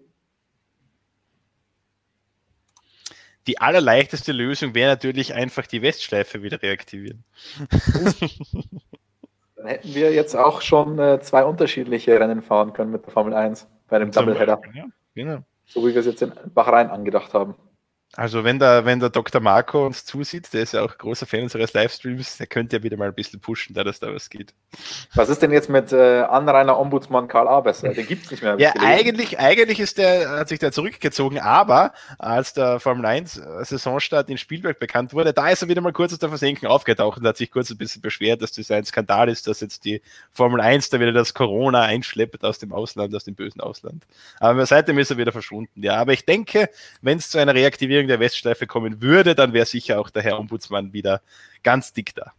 Die 3.47 3.59
allerleichteste 3.59 4.31
Lösung 4.31 4.73
wäre 4.73 4.89
natürlich 4.89 5.35
einfach 5.35 5.67
die 5.67 5.83
Westschleife 5.83 6.41
wieder 6.41 6.61
reaktivieren. 6.63 7.23
Dann 9.55 9.67
hätten 9.67 9.93
wir 9.93 10.11
jetzt 10.13 10.35
auch 10.35 10.61
schon 10.61 10.97
äh, 10.97 11.19
zwei 11.21 11.43
unterschiedliche 11.43 12.19
Rennen 12.19 12.41
fahren 12.41 12.73
können 12.73 12.91
mit 12.91 13.05
der 13.05 13.13
Formel 13.13 13.35
1 13.35 13.67
bei 13.87 13.99
dem 13.99 14.11
Doubleheader. 14.11 14.61
Ja, 14.73 14.85
genau. 15.13 15.39
So 15.65 15.81
wie 15.87 15.93
wir 15.93 15.99
es 15.99 16.05
jetzt 16.07 16.21
in 16.21 16.33
Bahrain 16.53 16.89
angedacht 16.89 17.33
haben. 17.33 17.55
Also 18.17 18.43
wenn 18.43 18.59
der, 18.59 18.85
wenn 18.85 18.99
der 18.99 19.09
Dr. 19.09 19.41
Marco 19.41 19.85
uns 19.85 20.05
zusieht, 20.05 20.53
der 20.53 20.63
ist 20.63 20.73
ja 20.73 20.81
auch 20.81 20.97
großer 20.97 21.25
Fan 21.25 21.43
unseres 21.43 21.73
Livestreams, 21.73 22.37
der 22.37 22.47
könnte 22.47 22.77
ja 22.77 22.83
wieder 22.83 22.95
mal 22.95 23.09
ein 23.09 23.13
bisschen 23.13 23.41
pushen, 23.41 23.75
da 23.75 23.83
dass 23.83 23.99
da 23.99 24.13
was 24.13 24.29
geht. 24.29 24.53
Was 25.13 25.27
ist 25.27 25.41
denn 25.41 25.51
jetzt 25.51 25.69
mit 25.69 25.91
äh, 25.91 26.21
Anrainer 26.21 26.79
Ombudsmann 26.79 27.27
Karl 27.27 27.47
Abesser? 27.47 27.89
Den 27.89 28.07
gibt 28.07 28.25
es 28.25 28.31
nicht 28.31 28.43
mehr. 28.43 28.57
Ja, 28.57 28.73
eigentlich, 28.79 29.37
eigentlich 29.39 29.79
ist 29.79 29.97
der, 29.97 30.29
hat 30.29 30.47
sich 30.47 30.59
der 30.59 30.71
zurückgezogen, 30.71 31.39
aber 31.39 31.93
als 32.17 32.53
der 32.53 32.79
Formel 32.79 33.05
1 33.05 33.37
äh, 33.37 33.65
Saisonstart 33.65 34.29
in 34.29 34.37
Spielberg 34.37 34.79
bekannt 34.79 35.13
wurde, 35.13 35.33
da 35.33 35.49
ist 35.49 35.61
er 35.61 35.67
wieder 35.67 35.81
mal 35.81 35.93
kurz 35.93 36.13
aus 36.13 36.19
der 36.19 36.29
Versenkung 36.29 36.69
aufgetaucht 36.69 37.19
und 37.19 37.27
hat 37.27 37.37
sich 37.37 37.51
kurz 37.51 37.69
ein 37.69 37.77
bisschen 37.77 38.01
beschwert, 38.01 38.41
dass 38.41 38.53
das 38.53 38.71
ein 38.71 38.85
Skandal 38.85 39.27
ist, 39.27 39.47
dass 39.47 39.59
jetzt 39.59 39.83
die 39.83 40.01
Formel 40.31 40.61
1 40.61 40.89
da 40.89 40.99
wieder 41.01 41.11
das 41.11 41.33
Corona 41.33 41.81
einschleppt 41.81 42.45
aus 42.45 42.59
dem 42.59 42.71
Ausland, 42.71 43.13
aus 43.13 43.25
dem 43.25 43.35
bösen 43.35 43.59
Ausland. 43.59 44.05
Aber 44.39 44.65
seitdem 44.65 44.97
ist 44.99 45.11
er 45.11 45.17
wieder 45.17 45.33
verschwunden, 45.33 45.83
ja. 45.83 45.95
Aber 45.95 46.13
ich 46.13 46.25
denke, 46.25 46.69
wenn 47.01 47.17
es 47.17 47.29
zu 47.29 47.39
einer 47.39 47.53
Reaktivierung 47.53 48.04
Verlängerung 48.05 48.07
der 48.07 48.19
Westschleife 48.19 48.67
kommen 48.67 49.01
würde, 49.01 49.35
dann 49.35 49.53
wäre 49.53 49.65
sicher 49.65 49.99
auch 49.99 50.09
der 50.09 50.23
Herr 50.23 50.39
Ombudsmann 50.39 50.93
wieder 50.93 51.21
ganz 51.63 51.93
dick 51.93 52.15
da. 52.15 52.33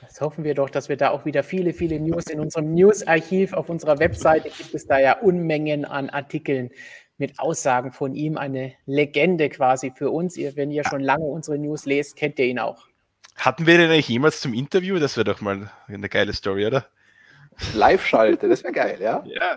Das 0.00 0.20
hoffen 0.20 0.44
wir 0.44 0.54
doch, 0.54 0.70
dass 0.70 0.88
wir 0.88 0.96
da 0.96 1.10
auch 1.10 1.24
wieder 1.24 1.42
viele, 1.42 1.72
viele 1.72 2.00
News 2.00 2.26
in 2.26 2.40
unserem 2.40 2.74
News-Archiv 2.74 3.52
auf 3.52 3.68
unserer 3.68 3.98
Webseite 3.98 4.50
gibt 4.50 4.74
es 4.74 4.86
da 4.86 4.98
ja 4.98 5.18
Unmengen 5.18 5.84
an 5.84 6.10
Artikeln 6.10 6.70
mit 7.18 7.38
Aussagen 7.38 7.92
von 7.92 8.14
ihm. 8.14 8.38
Eine 8.38 8.72
Legende 8.86 9.48
quasi 9.48 9.90
für 9.90 10.10
uns. 10.10 10.36
Ihr, 10.36 10.56
wenn 10.56 10.70
ihr 10.70 10.84
schon 10.84 11.00
lange 11.00 11.24
unsere 11.24 11.58
News 11.58 11.86
lest, 11.86 12.16
kennt 12.16 12.38
ihr 12.38 12.46
ihn 12.46 12.58
auch. 12.58 12.86
Hatten 13.36 13.66
wir 13.66 13.76
den 13.76 13.90
eigentlich 13.90 14.08
jemals 14.08 14.40
zum 14.40 14.54
Interview? 14.54 14.98
Das 14.98 15.16
wäre 15.16 15.24
doch 15.24 15.40
mal 15.40 15.70
eine 15.88 16.08
geile 16.08 16.32
Story, 16.32 16.66
oder? 16.66 16.86
Live-Schalte, 17.74 18.48
das 18.48 18.62
wäre 18.62 18.72
geil, 18.72 18.98
ja? 19.00 19.24
Ja. 19.26 19.56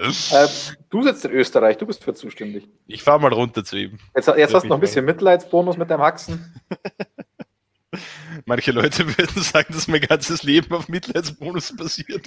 Äh, 0.00 0.48
du 0.90 1.02
sitzt 1.02 1.24
in 1.24 1.32
Österreich, 1.32 1.78
du 1.78 1.86
bist 1.86 2.02
für 2.02 2.14
zuständig. 2.14 2.68
Ich 2.86 3.02
fahre 3.02 3.20
mal 3.20 3.32
runter 3.32 3.64
zu 3.64 3.76
ihm. 3.76 3.98
Jetzt, 4.14 4.28
jetzt 4.28 4.54
hast 4.54 4.64
du 4.64 4.68
noch 4.68 4.76
ein 4.76 4.80
bisschen 4.80 5.04
Mitleidsbonus 5.04 5.76
mit 5.76 5.90
deinem 5.90 6.02
Haxen. 6.02 6.54
Manche 8.46 8.72
Leute 8.72 9.06
würden 9.06 9.42
sagen, 9.42 9.74
dass 9.74 9.86
mein 9.86 10.00
ganzes 10.00 10.42
Leben 10.42 10.74
auf 10.74 10.88
Mitleidsbonus 10.88 11.76
basiert. 11.76 12.26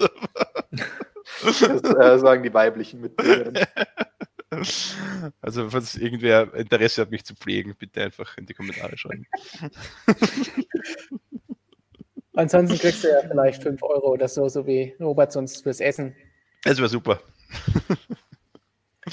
das 1.43 1.61
äh, 1.61 2.19
sagen 2.19 2.43
die 2.43 2.53
weiblichen 2.53 3.01
Mitglieder. 3.01 3.67
Also, 5.41 5.69
falls 5.69 5.95
irgendwer 5.95 6.53
Interesse 6.53 7.01
hat, 7.01 7.11
mich 7.11 7.25
zu 7.25 7.35
pflegen, 7.35 7.75
bitte 7.77 8.03
einfach 8.03 8.37
in 8.37 8.45
die 8.45 8.53
Kommentare 8.53 8.97
schreiben. 8.97 9.25
Ansonsten 12.35 12.77
kriegst 12.77 13.03
du 13.03 13.09
ja 13.09 13.21
vielleicht 13.27 13.63
5 13.63 13.81
Euro 13.83 14.13
oder 14.13 14.29
so, 14.29 14.47
so 14.47 14.65
wie 14.65 14.95
Robert 14.99 15.33
sonst 15.33 15.63
fürs 15.63 15.81
Essen. 15.81 16.15
Das 16.63 16.77
wäre 16.77 16.89
super. 16.89 17.19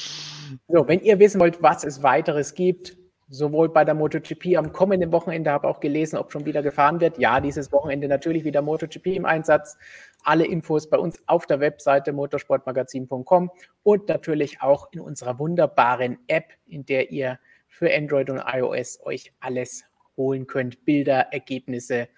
so, 0.69 0.89
wenn 0.89 1.01
ihr 1.01 1.19
wissen 1.19 1.41
wollt, 1.41 1.63
was 1.63 1.85
es 1.85 2.03
weiteres 2.03 2.55
gibt, 2.55 2.97
sowohl 3.33 3.71
bei 3.71 3.85
der 3.85 3.95
MotoGP 3.95 4.57
am 4.59 4.73
kommenden 4.73 5.11
Wochenende, 5.11 5.51
habe 5.51 5.67
auch 5.67 5.81
gelesen, 5.81 6.19
ob 6.19 6.31
schon 6.31 6.45
wieder 6.45 6.63
gefahren 6.63 7.01
wird. 7.01 7.19
Ja, 7.19 7.41
dieses 7.41 7.73
Wochenende 7.73 8.07
natürlich 8.07 8.45
wieder 8.45 8.61
MotoGP 8.61 9.07
im 9.07 9.25
Einsatz. 9.25 9.79
Alle 10.23 10.45
Infos 10.45 10.91
bei 10.91 10.99
uns 10.99 11.19
auf 11.27 11.47
der 11.47 11.59
Webseite 11.59 12.13
motorsportmagazin.com 12.13 13.51
und 13.83 14.09
natürlich 14.09 14.61
auch 14.61 14.93
in 14.93 15.01
unserer 15.01 15.39
wunderbaren 15.39 16.19
App, 16.27 16.53
in 16.67 16.85
der 16.85 17.11
ihr 17.11 17.39
für 17.69 17.93
Android 17.93 18.29
und 18.29 18.43
iOS 18.47 19.01
euch 19.03 19.33
alles 19.41 19.85
holen 20.19 20.47
könnt. 20.47 20.85
Bilder, 20.85 21.33
Ergebnisse, 21.33 22.09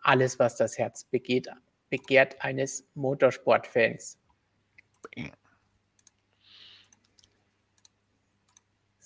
alles, 0.00 0.38
was 0.38 0.56
das 0.56 0.78
Herz 0.78 1.04
begeht, 1.04 1.50
begehrt 1.90 2.42
eines 2.42 2.88
Motorsportfans. 2.94 4.18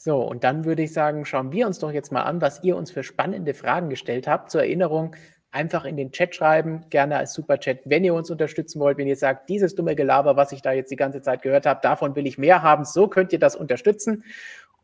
So, 0.07 0.22
und 0.22 0.44
dann 0.44 0.64
würde 0.64 0.84
ich 0.84 0.92
sagen, 0.92 1.24
schauen 1.24 1.50
wir 1.50 1.66
uns 1.66 1.80
doch 1.80 1.90
jetzt 1.90 2.12
mal 2.12 2.22
an, 2.22 2.40
was 2.40 2.62
ihr 2.62 2.76
uns 2.76 2.92
für 2.92 3.02
spannende 3.02 3.54
Fragen 3.54 3.90
gestellt 3.90 4.28
habt. 4.28 4.52
Zur 4.52 4.61
Erinnerung, 4.61 5.16
einfach 5.50 5.84
in 5.84 5.96
den 5.96 6.12
Chat 6.12 6.36
schreiben, 6.36 6.84
gerne 6.90 7.16
als 7.16 7.34
Superchat, 7.34 7.80
wenn 7.86 8.04
ihr 8.04 8.14
uns 8.14 8.30
unterstützen 8.30 8.78
wollt, 8.78 8.98
wenn 8.98 9.09
ihr 9.09 9.16
sagt, 9.16 9.48
dieses 9.48 9.74
dumme 9.74 9.96
Gelaber, 9.96 10.36
was 10.36 10.52
ich 10.52 10.62
da 10.62 10.70
jetzt 10.70 10.92
die 10.92 10.96
ganze 10.96 11.22
Zeit 11.22 11.42
gehört 11.42 11.66
habe, 11.66 11.80
davon 11.82 12.14
will 12.14 12.28
ich 12.28 12.38
mehr 12.38 12.62
haben, 12.62 12.84
so 12.84 13.09
könnt 13.09 13.32
ihr 13.32 13.40
das 13.40 13.57
unterstützen. 13.57 14.22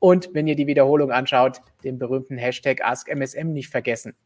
Und 0.01 0.35
wenn 0.35 0.49
ihr 0.49 0.57
die 0.57 0.67
Wiederholung 0.67 1.13
anschaut, 1.13 1.61
den 1.85 2.01
berühmten 2.01 2.37
Hashtag 2.37 2.85
AskMSM 2.85 3.53
nicht 3.53 3.69
vergessen. 3.69 4.17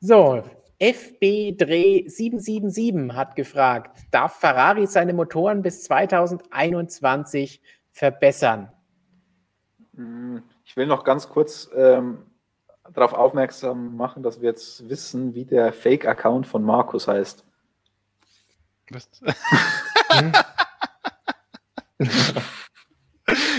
So, 0.00 0.42
FB-Dreh777 0.80 3.12
hat 3.12 3.36
gefragt, 3.36 3.94
darf 4.10 4.36
Ferrari 4.36 4.86
seine 4.86 5.12
Motoren 5.12 5.60
bis 5.60 5.82
2021 5.82 7.60
verbessern? 7.90 8.72
Hm, 10.00 10.42
ich 10.64 10.76
will 10.78 10.86
noch 10.86 11.04
ganz 11.04 11.28
kurz 11.28 11.68
ähm, 11.76 12.24
darauf 12.90 13.12
aufmerksam 13.12 13.96
machen, 13.96 14.22
dass 14.22 14.40
wir 14.40 14.48
jetzt 14.48 14.88
wissen, 14.88 15.34
wie 15.34 15.44
der 15.44 15.74
Fake-Account 15.74 16.46
von 16.46 16.62
Markus 16.62 17.06
heißt. 17.06 17.44
Was? 18.88 19.10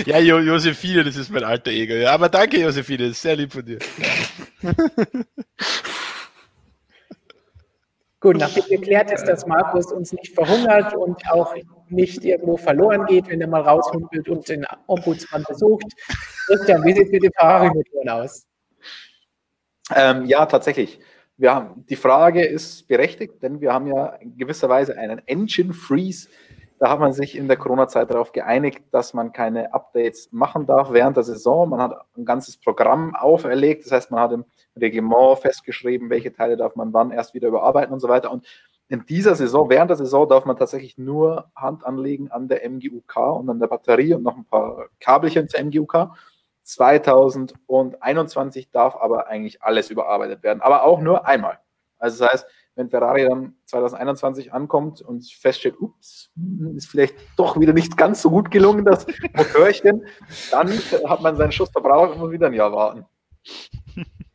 ja, 0.06 0.18
jo 0.18 0.40
Josephine, 0.40 1.04
das 1.04 1.16
ist 1.16 1.30
mein 1.30 1.44
alter 1.44 1.70
Ego. 1.70 1.94
Ja, 1.94 2.14
aber 2.14 2.28
danke, 2.28 2.60
Josephine, 2.60 3.04
das 3.04 3.12
ist 3.12 3.22
sehr 3.22 3.36
lieb 3.36 3.54
von 3.54 3.64
dir. 3.64 3.78
Gut, 8.20 8.38
nachdem 8.38 8.66
geklärt 8.66 9.12
ist, 9.12 9.26
dass 9.26 9.46
Markus 9.46 9.92
uns 9.92 10.12
nicht 10.12 10.34
verhungert 10.34 10.96
und 10.96 11.22
auch 11.32 11.54
nicht 11.92 12.24
irgendwo 12.24 12.58
verloren 12.58 13.06
geht, 13.06 13.28
wenn 13.30 13.42
er 13.42 13.48
mal 13.48 13.62
raushumpelt 13.62 14.30
und 14.30 14.48
den 14.50 14.66
Ombudsmann 14.88 15.44
besucht. 15.48 15.86
Christian, 16.48 16.84
wie 16.84 16.94
sieht 16.94 17.06
es 17.06 17.12
mit 17.12 17.24
den 17.24 17.32
Ferrari-Motoren 17.38 18.10
aus? 18.10 18.46
Ähm, 19.96 20.26
ja, 20.26 20.46
tatsächlich. 20.46 21.00
Wir 21.38 21.56
haben, 21.56 21.86
die 21.90 21.96
Frage 21.96 22.46
ist 22.46 22.88
berechtigt, 22.88 23.42
denn 23.42 23.62
wir 23.62 23.74
haben 23.74 23.88
ja 23.88 24.08
in 24.18 24.38
gewisser 24.38 24.70
Weise 24.70 24.98
einen 24.98 25.22
Engine 25.28 25.74
Freeze. 25.74 26.30
Da 26.78 26.90
hat 26.90 27.00
man 27.00 27.14
sich 27.14 27.38
in 27.38 27.48
der 27.48 27.58
Corona-Zeit 27.58 28.10
darauf 28.10 28.32
geeinigt, 28.32 28.82
dass 28.92 29.14
man 29.14 29.34
keine 29.34 29.74
Updates 29.74 30.30
machen 30.32 30.66
darf 30.66 30.92
während 30.92 31.16
der 31.16 31.24
Saison. 31.24 31.70
Man 31.70 31.80
hat 31.80 31.94
ein 32.18 32.26
ganzes 32.26 32.58
Programm 32.58 33.16
auferlegt. 33.16 33.86
Das 33.86 33.92
heißt, 33.92 34.12
man 34.12 34.20
hat 34.20 34.32
im 34.32 34.46
Reglement 34.76 35.40
festgeschrieben, 35.40 36.10
welche 36.10 36.34
Teile 36.34 36.58
darf 36.58 36.76
man 36.76 36.92
wann 36.94 37.12
erst 37.12 37.34
wieder 37.34 37.50
überarbeiten 37.50 37.94
und 37.94 38.00
so 38.00 38.08
weiter. 38.08 38.32
Und 38.32 38.48
in 38.92 39.06
dieser 39.06 39.36
Saison, 39.36 39.70
während 39.70 39.90
der 39.90 39.96
Saison, 39.96 40.28
darf 40.28 40.44
man 40.44 40.58
tatsächlich 40.58 40.98
nur 40.98 41.50
Hand 41.56 41.86
anlegen 41.86 42.30
an 42.30 42.50
der 42.50 42.70
MGUK 42.70 43.16
und 43.38 43.50
an 43.50 43.58
der 43.58 43.68
Batterie 43.68 44.16
und 44.16 44.24
noch 44.24 44.36
ein 44.36 44.44
paar 44.44 44.88
Kabelchen 45.00 45.48
zur 45.48 45.62
MGUK. 45.62 46.10
2021 46.64 48.70
darf 48.70 48.98
aber 48.98 49.28
eigentlich 49.28 49.64
alles 49.64 49.92
überarbeitet 49.92 50.44
werden, 50.44 50.62
aber 50.62 50.84
auch 50.84 51.00
nur 51.00 51.26
einmal. 51.26 51.60
Also 52.00 52.26
das 52.26 52.34
heißt, 52.34 52.46
wenn 52.76 52.90
Ferrari 52.90 53.24
dann 53.24 53.56
2021 53.66 54.52
ankommt 54.52 55.02
und 55.02 55.26
feststellt, 55.26 55.80
ups, 55.80 56.30
ist 56.76 56.90
vielleicht 56.90 57.16
doch 57.38 57.58
wieder 57.58 57.72
nicht 57.72 57.96
ganz 57.96 58.22
so 58.22 58.30
gut 58.30 58.52
gelungen, 58.52 58.84
das 58.84 59.08
Motörchen, 59.34 60.06
dann 60.52 60.70
hat 61.08 61.22
man 61.22 61.38
seinen 61.38 61.54
Schuss 61.54 61.70
verbraucht 61.70 62.12
und 62.12 62.20
muss 62.20 62.32
wieder 62.32 62.48
ein 62.48 62.54
Jahr 62.54 62.74
warten. 62.74 63.06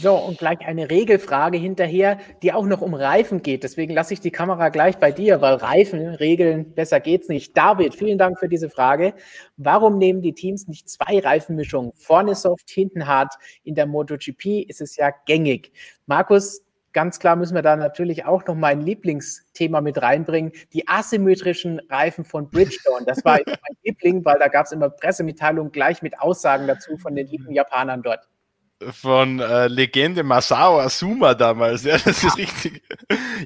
So, 0.00 0.14
und 0.14 0.38
gleich 0.38 0.60
eine 0.64 0.90
Regelfrage 0.90 1.58
hinterher, 1.58 2.18
die 2.42 2.52
auch 2.52 2.66
noch 2.66 2.82
um 2.82 2.94
Reifen 2.94 3.42
geht. 3.42 3.64
Deswegen 3.64 3.92
lasse 3.92 4.14
ich 4.14 4.20
die 4.20 4.30
Kamera 4.30 4.68
gleich 4.68 4.98
bei 4.98 5.10
dir, 5.10 5.40
weil 5.40 5.54
Reifen, 5.54 6.06
Regeln, 6.14 6.72
besser 6.72 7.00
geht's 7.00 7.28
nicht. 7.28 7.56
David, 7.56 7.96
vielen 7.96 8.16
Dank 8.16 8.38
für 8.38 8.48
diese 8.48 8.70
Frage. 8.70 9.12
Warum 9.56 9.98
nehmen 9.98 10.22
die 10.22 10.34
Teams 10.34 10.68
nicht 10.68 10.88
zwei 10.88 11.18
Reifenmischungen? 11.18 11.90
Vorne 11.96 12.36
soft, 12.36 12.70
hinten 12.70 13.08
hart. 13.08 13.34
In 13.64 13.74
der 13.74 13.86
MotoGP 13.86 14.68
ist 14.68 14.80
es 14.80 14.94
ja 14.94 15.10
gängig. 15.26 15.72
Markus, 16.06 16.62
ganz 16.92 17.18
klar 17.18 17.34
müssen 17.34 17.56
wir 17.56 17.62
da 17.62 17.74
natürlich 17.74 18.24
auch 18.24 18.46
noch 18.46 18.54
mein 18.54 18.80
Lieblingsthema 18.82 19.80
mit 19.80 20.00
reinbringen. 20.00 20.52
Die 20.74 20.86
asymmetrischen 20.86 21.80
Reifen 21.90 22.24
von 22.24 22.48
Bridgestone. 22.50 23.04
Das 23.04 23.24
war 23.24 23.40
mein 23.44 23.56
Liebling, 23.82 24.24
weil 24.24 24.38
da 24.38 24.46
gab 24.46 24.66
es 24.66 24.72
immer 24.72 24.90
Pressemitteilungen 24.90 25.72
gleich 25.72 26.02
mit 26.02 26.20
Aussagen 26.20 26.68
dazu 26.68 26.96
von 26.98 27.16
den 27.16 27.26
lieben 27.26 27.50
Japanern 27.50 28.02
dort 28.02 28.28
von 28.80 29.40
äh, 29.40 29.66
Legende 29.66 30.22
Masao 30.22 30.78
Asuma 30.78 31.34
damals. 31.34 31.82
Ja, 31.82 31.98
das 31.98 32.22
ist 32.22 32.36
richtig. 32.38 32.82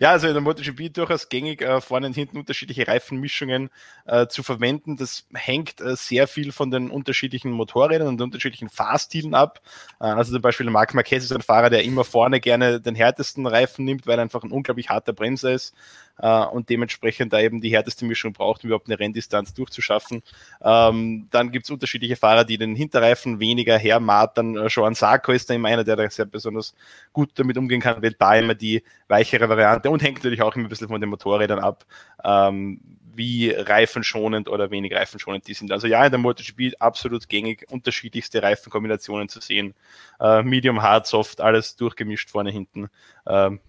Ja, 0.01 0.11
also 0.11 0.27
in 0.27 0.35
der 0.35 0.43
MotoGP 0.43 0.93
durchaus 0.93 1.29
gängig, 1.29 1.63
äh, 1.63 1.81
vorne 1.81 2.07
und 2.07 2.15
hinten 2.15 2.39
unterschiedliche 2.39 2.87
Reifenmischungen 2.87 3.71
äh, 4.05 4.27
zu 4.27 4.43
verwenden. 4.43 4.97
Das 4.97 5.27
hängt 5.33 5.81
äh, 5.81 5.97
sehr 5.97 6.29
viel 6.29 6.53
von 6.53 6.71
den 6.71 6.91
unterschiedlichen 6.91 7.51
Motorrädern 7.51 8.09
und 8.09 8.21
unterschiedlichen 8.21 8.69
Fahrstilen 8.69 9.35
ab. 9.35 9.61
Äh, 10.01 10.05
also 10.05 10.33
zum 10.33 10.43
Beispiel 10.43 10.69
Marc 10.69 10.95
Marquez 10.95 11.25
ist 11.25 11.33
ein 11.33 11.43
Fahrer, 11.43 11.71
der 11.71 11.85
immer 11.85 12.05
vorne 12.05 12.41
gerne 12.41 12.81
den 12.81 12.95
härtesten 12.95 13.47
Reifen 13.47 13.85
nimmt, 13.85 14.07
weil 14.07 14.19
er 14.19 14.23
einfach 14.23 14.43
ein 14.43 14.53
unglaublich 14.53 14.91
harter 14.91 15.15
Bremser 15.15 15.53
ist 15.53 15.75
äh, 16.23 16.45
und 16.45 16.69
dementsprechend 16.69 17.33
da 17.33 17.41
eben 17.41 17.61
die 17.61 17.71
härteste 17.71 18.05
Mischung 18.05 18.33
braucht, 18.33 18.65
um 18.65 18.69
überhaupt 18.69 18.89
eine 18.89 18.99
Renndistanz 18.99 19.55
durchzuschaffen. 19.55 20.23
Ähm, 20.63 21.29
dann 21.31 21.53
gibt 21.53 21.67
es 21.67 21.71
unterschiedliche 21.71 22.17
Fahrer, 22.17 22.45
die 22.45 22.59
den 22.59 22.77
Hinterreifen 22.77 23.41
weniger 23.41 23.79
hermatern. 23.79 24.57
Äh, 24.57 24.67
Joan 24.67 24.95
Sark 24.95 25.23
Marco 25.23 25.33
ist 25.33 25.49
da 25.49 25.55
immer 25.55 25.69
einer, 25.69 25.85
der 25.85 25.97
da 25.97 26.11
sehr 26.11 26.25
besonders 26.25 26.75
gut 27.13 27.31
damit 27.35 27.57
umgehen 27.57 27.81
kann, 27.81 28.03
wählt 28.03 28.17
da 28.19 28.35
immer 28.35 28.55
die 28.55 28.83
weichere 29.09 29.49
Variante 29.49 29.89
und 29.91 30.03
hängt 30.03 30.19
natürlich 30.19 30.43
auch 30.43 30.55
immer 30.57 30.67
ein 30.67 30.69
bisschen 30.69 30.89
von 30.89 31.01
den 31.01 31.11
Motorrädern 31.11 31.61
ab, 31.61 31.85
ähm, 32.25 32.81
wie 33.15 33.51
reifenschonend 33.51 34.49
oder 34.49 34.71
wenig 34.71 34.95
reifenschonend 34.95 35.47
die 35.47 35.55
sind. 35.55 35.71
Also 35.71 35.87
ja, 35.87 36.05
in 36.05 36.11
der 36.11 36.19
MotoGP 36.19 36.75
absolut 36.81 37.29
gängig, 37.29 37.67
unterschiedlichste 37.71 38.43
Reifenkombinationen 38.43 39.29
zu 39.29 39.41
sehen. 39.41 39.75
Äh, 40.19 40.43
Medium, 40.43 40.83
Hard, 40.83 41.07
Soft, 41.07 41.41
alles 41.41 41.77
durchgemischt 41.77 42.31
vorne, 42.31 42.51
hinten. 42.51 42.89
Ähm, 43.27 43.61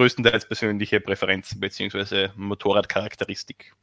größtenteils 0.00 0.46
persönliche 0.46 0.98
Präferenzen 0.98 1.60
beziehungsweise 1.60 2.32
Motorradcharakteristik. 2.34 3.74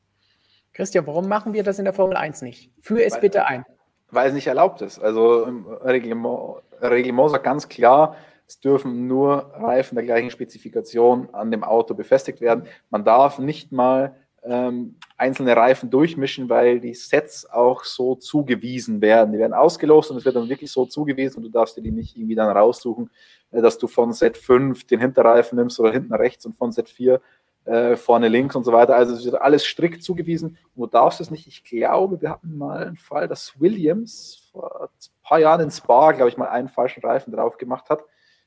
Christian, 0.73 1.05
warum 1.05 1.27
machen 1.27 1.53
wir 1.53 1.61
das 1.61 1.77
in 1.77 1.85
der 1.85 1.93
Formel 1.93 2.17
1 2.17 2.41
nicht? 2.41 2.71
Führ 2.81 3.05
es 3.05 3.13
weil, 3.13 3.21
bitte 3.21 3.45
ein. 3.45 3.65
Weil 4.09 4.29
es 4.29 4.33
nicht 4.33 4.47
erlaubt 4.47 4.81
ist. 4.81 4.97
Also 4.97 5.43
im 5.43 5.67
Reglement, 5.67 6.63
Reglement 6.81 7.29
sagt 7.29 7.43
ganz 7.43 7.69
klar, 7.69 8.15
es 8.47 8.59
dürfen 8.59 9.05
nur 9.05 9.51
Reifen 9.53 9.93
der 9.93 10.05
gleichen 10.05 10.31
Spezifikation 10.31 11.29
an 11.33 11.51
dem 11.51 11.63
Auto 11.63 11.93
befestigt 11.93 12.41
werden. 12.41 12.67
Man 12.89 13.05
darf 13.05 13.37
nicht 13.37 13.71
mal 13.71 14.15
ähm, 14.47 14.95
einzelne 15.17 15.55
Reifen 15.55 15.89
durchmischen, 15.89 16.49
weil 16.49 16.79
die 16.79 16.93
Sets 16.93 17.49
auch 17.49 17.83
so 17.83 18.15
zugewiesen 18.15 19.01
werden. 19.01 19.33
Die 19.33 19.39
werden 19.39 19.53
ausgelost 19.53 20.11
und 20.11 20.17
es 20.17 20.25
wird 20.25 20.35
dann 20.35 20.49
wirklich 20.49 20.71
so 20.71 20.85
zugewiesen 20.85 21.37
und 21.37 21.43
du 21.43 21.49
darfst 21.49 21.75
dir 21.75 21.81
die 21.81 21.91
nicht 21.91 22.15
irgendwie 22.15 22.35
dann 22.35 22.55
raussuchen, 22.55 23.09
äh, 23.51 23.61
dass 23.61 23.77
du 23.77 23.87
von 23.87 24.13
Set 24.13 24.37
5 24.37 24.85
den 24.85 24.99
Hinterreifen 24.99 25.57
nimmst 25.57 25.79
oder 25.79 25.91
hinten 25.91 26.13
rechts 26.13 26.45
und 26.45 26.55
von 26.55 26.71
Set 26.71 26.89
4 26.89 27.21
äh, 27.65 27.97
vorne 27.97 28.29
links 28.29 28.55
und 28.55 28.63
so 28.63 28.71
weiter. 28.71 28.95
Also 28.95 29.15
es 29.15 29.25
wird 29.25 29.41
alles 29.41 29.65
strikt 29.65 30.01
zugewiesen 30.01 30.57
und 30.75 30.83
du 30.83 30.87
darfst 30.87 31.19
es 31.19 31.29
nicht. 31.29 31.47
Ich 31.47 31.63
glaube, 31.65 32.21
wir 32.21 32.29
hatten 32.29 32.57
mal 32.57 32.87
einen 32.87 32.95
Fall, 32.95 33.27
dass 33.27 33.59
Williams 33.59 34.49
vor 34.51 34.83
ein 34.83 34.87
paar 35.23 35.39
Jahren 35.39 35.61
in 35.61 35.71
Spa, 35.71 36.13
glaube 36.13 36.29
ich, 36.29 36.37
mal 36.37 36.47
einen 36.47 36.69
falschen 36.69 37.01
Reifen 37.01 37.33
drauf 37.33 37.57
gemacht 37.57 37.89
hat. 37.89 38.05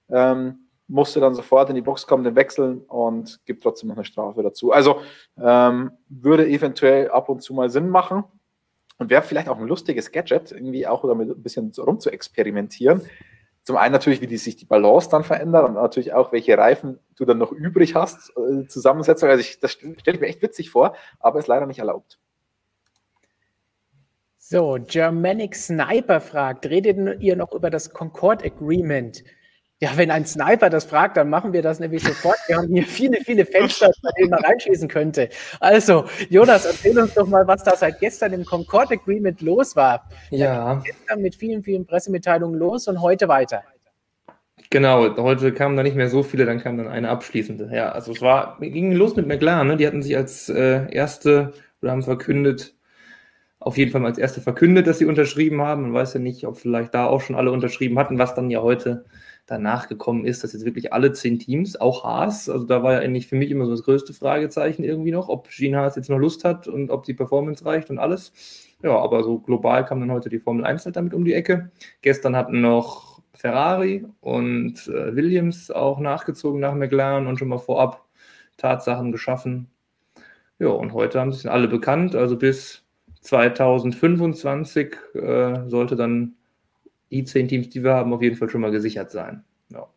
Ähm, 0.08 0.69
musste 0.90 1.20
dann 1.20 1.34
sofort 1.34 1.68
in 1.70 1.76
die 1.76 1.82
Box 1.82 2.06
kommen, 2.06 2.24
den 2.24 2.36
wechseln 2.36 2.80
und 2.80 3.40
gibt 3.46 3.62
trotzdem 3.62 3.88
noch 3.88 3.96
eine 3.96 4.04
Strafe 4.04 4.42
dazu. 4.42 4.72
Also 4.72 5.00
ähm, 5.40 5.92
würde 6.08 6.46
eventuell 6.48 7.10
ab 7.10 7.28
und 7.28 7.42
zu 7.42 7.54
mal 7.54 7.70
Sinn 7.70 7.88
machen 7.88 8.24
und 8.98 9.08
wäre 9.08 9.22
vielleicht 9.22 9.48
auch 9.48 9.58
ein 9.58 9.66
lustiges 9.66 10.12
Gadget, 10.12 10.52
irgendwie 10.52 10.86
auch 10.86 11.02
damit 11.02 11.30
ein 11.30 11.42
bisschen 11.42 11.72
rum 11.78 12.00
zu 12.00 12.10
experimentieren. 12.10 13.02
Zum 13.62 13.76
einen 13.76 13.92
natürlich, 13.92 14.20
wie 14.20 14.26
die, 14.26 14.36
sich 14.36 14.56
die 14.56 14.64
Balance 14.64 15.08
dann 15.10 15.22
verändert 15.22 15.68
und 15.68 15.74
natürlich 15.74 16.12
auch, 16.12 16.32
welche 16.32 16.56
Reifen 16.58 16.98
du 17.16 17.24
dann 17.24 17.38
noch 17.38 17.52
übrig 17.52 17.94
hast, 17.94 18.32
äh, 18.36 18.66
Zusammensetzung. 18.66 19.28
Also 19.28 19.40
ich, 19.40 19.60
das 19.60 19.72
stelle 19.72 19.96
ich 20.06 20.20
mir 20.20 20.26
echt 20.26 20.42
witzig 20.42 20.70
vor, 20.70 20.94
aber 21.18 21.38
ist 21.38 21.46
leider 21.46 21.66
nicht 21.66 21.78
erlaubt. 21.78 22.18
So, 24.38 24.78
Germanic 24.84 25.54
Sniper 25.54 26.20
fragt, 26.20 26.66
redet 26.66 27.20
ihr 27.22 27.36
noch 27.36 27.52
über 27.52 27.70
das 27.70 27.90
Concord 27.90 28.44
Agreement? 28.44 29.22
Ja, 29.82 29.92
wenn 29.96 30.10
ein 30.10 30.26
Sniper 30.26 30.68
das 30.68 30.84
fragt, 30.84 31.16
dann 31.16 31.30
machen 31.30 31.54
wir 31.54 31.62
das 31.62 31.80
nämlich 31.80 32.02
sofort. 32.02 32.36
Wir 32.46 32.58
haben 32.58 32.68
hier 32.68 32.84
viele, 32.84 33.16
viele 33.24 33.46
Fenster, 33.46 33.90
bei 34.02 34.10
denen 34.18 34.28
man 34.28 34.44
reinschießen 34.44 34.88
könnte. 34.88 35.30
Also, 35.58 36.04
Jonas, 36.28 36.66
erzähl 36.66 36.98
uns 36.98 37.14
doch 37.14 37.26
mal, 37.26 37.46
was 37.46 37.64
da 37.64 37.74
seit 37.74 37.98
gestern 37.98 38.34
im 38.34 38.44
Concord 38.44 38.92
Agreement 38.92 39.40
los 39.40 39.74
war. 39.76 40.06
Ja. 40.28 40.82
Gestern 40.84 41.22
mit 41.22 41.34
vielen, 41.34 41.62
vielen 41.62 41.86
Pressemitteilungen 41.86 42.58
los 42.58 42.88
und 42.88 43.00
heute 43.00 43.26
weiter. 43.28 43.62
Genau, 44.68 45.16
heute 45.16 45.52
kamen 45.54 45.78
da 45.78 45.82
nicht 45.82 45.96
mehr 45.96 46.10
so 46.10 46.22
viele, 46.22 46.44
dann 46.44 46.60
kam 46.60 46.76
dann 46.76 46.86
eine 46.86 47.08
abschließende. 47.08 47.70
Ja, 47.72 47.90
also 47.92 48.12
es 48.12 48.20
war, 48.20 48.58
ging 48.60 48.92
los 48.92 49.16
mit 49.16 49.26
McLaren, 49.26 49.66
ne? 49.66 49.78
die 49.78 49.86
hatten 49.86 50.02
sich 50.02 50.14
als 50.14 50.50
äh, 50.50 50.92
erste 50.92 51.54
oder 51.80 51.92
haben 51.92 52.02
verkündet, 52.02 52.74
auf 53.58 53.78
jeden 53.78 53.90
Fall 53.90 54.04
als 54.04 54.18
erste 54.18 54.42
verkündet, 54.42 54.86
dass 54.86 54.98
sie 54.98 55.06
unterschrieben 55.06 55.62
haben. 55.62 55.82
Man 55.82 55.94
weiß 55.94 56.14
ja 56.14 56.20
nicht, 56.20 56.46
ob 56.46 56.58
vielleicht 56.58 56.94
da 56.94 57.06
auch 57.06 57.22
schon 57.22 57.34
alle 57.34 57.50
unterschrieben 57.50 57.98
hatten, 57.98 58.18
was 58.18 58.34
dann 58.34 58.50
ja 58.50 58.60
heute 58.60 59.06
danach 59.50 59.88
gekommen 59.88 60.24
ist, 60.24 60.44
dass 60.44 60.52
jetzt 60.52 60.64
wirklich 60.64 60.92
alle 60.92 61.12
zehn 61.12 61.38
Teams, 61.38 61.78
auch 61.80 62.04
Haas, 62.04 62.48
also 62.48 62.64
da 62.64 62.82
war 62.82 62.94
ja 62.94 62.98
eigentlich 63.00 63.26
für 63.26 63.36
mich 63.36 63.50
immer 63.50 63.64
so 63.64 63.72
das 63.72 63.82
größte 63.82 64.12
Fragezeichen 64.14 64.84
irgendwie 64.84 65.10
noch, 65.10 65.28
ob 65.28 65.48
Gene 65.50 65.78
Haas 65.78 65.96
jetzt 65.96 66.08
noch 66.08 66.18
Lust 66.18 66.44
hat 66.44 66.68
und 66.68 66.90
ob 66.90 67.04
die 67.04 67.14
Performance 67.14 67.64
reicht 67.64 67.90
und 67.90 67.98
alles. 67.98 68.32
Ja, 68.82 68.96
aber 68.96 69.24
so 69.24 69.38
global 69.38 69.84
kam 69.84 70.00
dann 70.00 70.12
heute 70.12 70.28
die 70.28 70.38
Formel 70.38 70.64
1 70.64 70.86
halt 70.86 70.96
damit 70.96 71.12
um 71.12 71.24
die 71.24 71.34
Ecke. 71.34 71.70
Gestern 72.00 72.36
hatten 72.36 72.60
noch 72.60 73.20
Ferrari 73.34 74.06
und 74.20 74.86
äh, 74.86 75.14
Williams 75.16 75.70
auch 75.70 75.98
nachgezogen 75.98 76.60
nach 76.60 76.74
McLaren 76.74 77.26
und 77.26 77.38
schon 77.38 77.48
mal 77.48 77.58
vorab 77.58 78.06
Tatsachen 78.56 79.12
geschaffen. 79.12 79.68
Ja, 80.58 80.68
und 80.68 80.92
heute 80.92 81.20
haben 81.20 81.32
sich 81.32 81.50
alle 81.50 81.68
bekannt, 81.68 82.14
also 82.14 82.36
bis 82.36 82.84
2025 83.22 84.96
äh, 85.14 85.68
sollte 85.68 85.96
dann 85.96 86.36
die 87.10 87.24
zehn 87.24 87.48
Teams, 87.48 87.68
die 87.68 87.82
wir 87.82 87.94
haben, 87.94 88.12
auf 88.12 88.22
jeden 88.22 88.36
Fall 88.36 88.48
schon 88.50 88.60
mal 88.60 88.70
gesichert 88.70 89.10
sein. 89.10 89.44
Ja. 89.70 89.88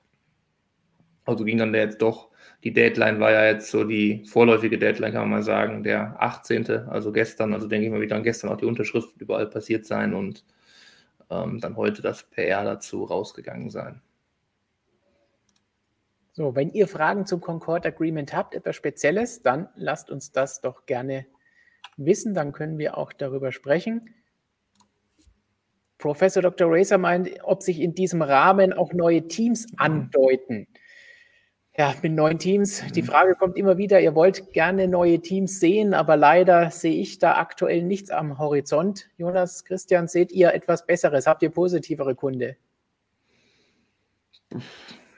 Also 1.26 1.46
ging 1.46 1.58
dann 1.58 1.74
jetzt 1.74 2.02
doch, 2.02 2.30
die 2.64 2.74
Deadline 2.74 3.20
war 3.20 3.32
ja 3.32 3.46
jetzt 3.46 3.70
so 3.70 3.84
die 3.84 4.26
vorläufige 4.26 4.78
Deadline, 4.78 5.14
kann 5.14 5.22
man 5.22 5.40
mal 5.40 5.44
sagen, 5.44 5.84
der 5.84 6.22
18., 6.22 6.70
also 6.88 7.12
gestern, 7.12 7.54
also 7.54 7.68
denke 7.68 7.86
ich 7.86 7.92
mal, 7.92 8.02
wie 8.02 8.08
dann 8.08 8.24
gestern 8.24 8.50
auch 8.50 8.58
die 8.58 8.66
Unterschrift 8.66 9.10
überall 9.20 9.48
passiert 9.48 9.86
sein 9.86 10.14
und 10.14 10.46
ähm, 11.30 11.60
dann 11.60 11.76
heute 11.76 12.02
das 12.02 12.24
PR 12.24 12.64
dazu 12.64 13.04
rausgegangen 13.04 13.70
sein. 13.70 14.02
So, 16.32 16.56
wenn 16.56 16.72
ihr 16.72 16.88
Fragen 16.88 17.28
zum 17.28 17.42
Concord 17.42 17.86
Agreement 17.86 18.34
habt, 18.34 18.56
etwas 18.56 18.76
Spezielles, 18.76 19.44
dann 19.44 19.70
lasst 19.76 20.10
uns 20.10 20.32
das 20.32 20.62
doch 20.62 20.88
gerne 20.88 21.28
wissen, 21.96 22.34
dann 22.34 22.54
können 22.54 22.80
wir 22.80 22.98
auch 22.98 23.14
darüber 23.14 23.52
sprechen. 23.52 24.10
Professor 26.04 26.42
Dr. 26.42 26.68
Racer 26.70 26.98
meint, 26.98 27.30
ob 27.44 27.64
sich 27.64 27.80
in 27.80 27.96
diesem 27.96 28.22
Rahmen 28.22 28.74
auch 28.74 28.92
neue 28.92 29.26
Teams 29.30 29.72
mhm. 29.72 29.78
andeuten. 29.78 30.68
Ja, 31.78 31.96
mit 32.04 32.12
neuen 32.12 32.40
Teams. 32.40 32.84
Die 32.94 33.02
mhm. 33.02 33.06
Frage 33.06 33.36
kommt 33.36 33.56
immer 33.56 33.78
wieder, 33.78 34.02
ihr 34.02 34.14
wollt 34.14 34.52
gerne 34.52 34.90
neue 34.90 35.22
Teams 35.22 35.62
sehen, 35.62 35.94
aber 35.94 36.18
leider 36.18 36.72
sehe 36.72 37.02
ich 37.02 37.20
da 37.20 37.38
aktuell 37.38 37.84
nichts 37.84 38.10
am 38.10 38.38
Horizont. 38.38 39.08
Jonas, 39.16 39.64
Christian, 39.64 40.10
seht 40.10 40.34
ihr 40.34 40.54
etwas 40.54 40.86
Besseres? 40.86 41.26
Habt 41.26 41.42
ihr 41.42 41.52
positivere 41.52 42.16
Kunde? 42.16 42.58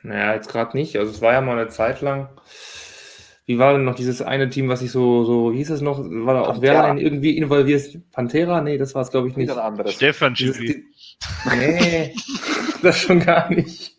Naja, 0.04 0.36
jetzt 0.36 0.50
gerade 0.50 0.78
nicht. 0.78 0.98
Also 0.98 1.12
es 1.12 1.20
war 1.20 1.34
ja 1.34 1.42
mal 1.42 1.58
eine 1.58 1.70
Zeit 1.70 2.02
lang, 2.02 2.30
wie 3.46 3.60
war 3.60 3.74
denn 3.74 3.84
noch 3.84 3.96
dieses 3.96 4.24
eine 4.24 4.50
Team, 4.50 4.70
was 4.70 4.80
sich 4.80 4.92
so, 4.92 5.24
so 5.24 5.52
hieß 5.52 5.70
es 5.70 5.82
noch, 5.82 6.00
war 6.00 6.34
da 6.34 6.42
auch 6.42 6.62
Wehrlein 6.62 6.98
irgendwie 6.98 7.38
involviert? 7.38 8.00
Pantera? 8.12 8.62
Nee, 8.62 8.80
das 8.80 8.96
war 8.96 9.04
es, 9.04 9.12
glaube 9.12 9.30
ich, 9.30 9.38
nicht. 9.38 9.54
Stefan 9.90 10.34
Gilly. 10.34 10.84
Nee, 11.56 12.16
das 12.82 13.00
schon 13.00 13.20
gar 13.20 13.52
nicht. 13.52 13.96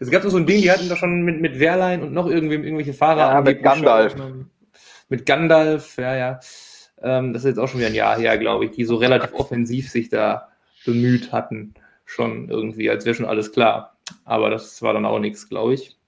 Es 0.00 0.10
gab 0.10 0.22
doch 0.22 0.30
so 0.30 0.38
ein 0.38 0.46
Ding, 0.46 0.62
die 0.62 0.70
hatten 0.70 0.88
da 0.88 0.96
schon 0.96 1.22
mit, 1.22 1.40
mit 1.40 1.60
Wehrlein 1.60 2.02
und 2.02 2.12
noch 2.12 2.26
irgendwem 2.26 2.64
irgendwelche 2.64 2.94
Fahrer. 2.94 3.34
Ja, 3.34 3.40
mit 3.40 3.62
Gandalf. 3.62 4.16
Mit 5.08 5.26
Gandalf, 5.26 5.96
ja, 5.98 6.16
ja. 6.16 6.40
Ähm, 7.02 7.32
das 7.32 7.42
ist 7.42 7.50
jetzt 7.50 7.58
auch 7.58 7.68
schon 7.68 7.78
wieder 7.80 7.88
ein 7.88 7.94
Jahr 7.94 8.18
her, 8.18 8.36
glaube 8.38 8.64
ich, 8.64 8.72
die 8.72 8.84
so 8.84 8.96
relativ 8.96 9.32
offensiv 9.34 9.90
sich 9.90 10.08
da 10.08 10.48
bemüht 10.84 11.32
hatten. 11.32 11.74
Schon 12.04 12.48
irgendwie, 12.48 12.90
als 12.90 13.04
wäre 13.04 13.14
schon 13.14 13.26
alles 13.26 13.52
klar. 13.52 13.96
Aber 14.24 14.50
das 14.50 14.82
war 14.82 14.92
dann 14.92 15.04
auch 15.04 15.20
nichts, 15.20 15.48
glaube 15.48 15.74
ich. 15.74 15.99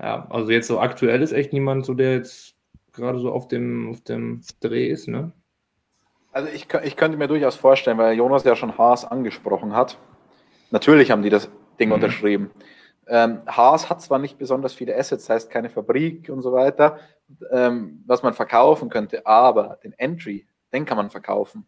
Ja, 0.00 0.26
also 0.30 0.50
jetzt 0.50 0.68
so 0.68 0.80
aktuell 0.80 1.22
ist 1.22 1.32
echt 1.32 1.52
niemand 1.52 1.86
so, 1.86 1.94
der 1.94 2.14
jetzt 2.14 2.54
gerade 2.92 3.18
so 3.18 3.32
auf 3.32 3.48
dem, 3.48 3.90
auf 3.90 4.00
dem 4.02 4.42
Dreh 4.60 4.88
ist, 4.88 5.08
ne? 5.08 5.32
Also 6.32 6.48
ich, 6.50 6.68
ich 6.84 6.96
könnte 6.96 7.16
mir 7.16 7.26
durchaus 7.26 7.56
vorstellen, 7.56 7.98
weil 7.98 8.16
Jonas 8.16 8.44
ja 8.44 8.54
schon 8.54 8.76
Haas 8.76 9.04
angesprochen 9.04 9.74
hat. 9.74 9.98
Natürlich 10.70 11.10
haben 11.10 11.22
die 11.22 11.30
das 11.30 11.50
Ding 11.80 11.88
mhm. 11.88 11.94
unterschrieben. 11.94 12.50
Ähm, 13.08 13.40
Haas 13.46 13.88
hat 13.88 14.02
zwar 14.02 14.18
nicht 14.18 14.38
besonders 14.38 14.74
viele 14.74 14.94
Assets, 14.96 15.30
heißt 15.30 15.50
keine 15.50 15.70
Fabrik 15.70 16.28
und 16.28 16.42
so 16.42 16.52
weiter, 16.52 16.98
ähm, 17.50 18.04
was 18.06 18.22
man 18.22 18.34
verkaufen 18.34 18.90
könnte, 18.90 19.26
aber 19.26 19.78
den 19.82 19.94
Entry, 19.94 20.46
den 20.72 20.84
kann 20.84 20.98
man 20.98 21.08
verkaufen. 21.08 21.66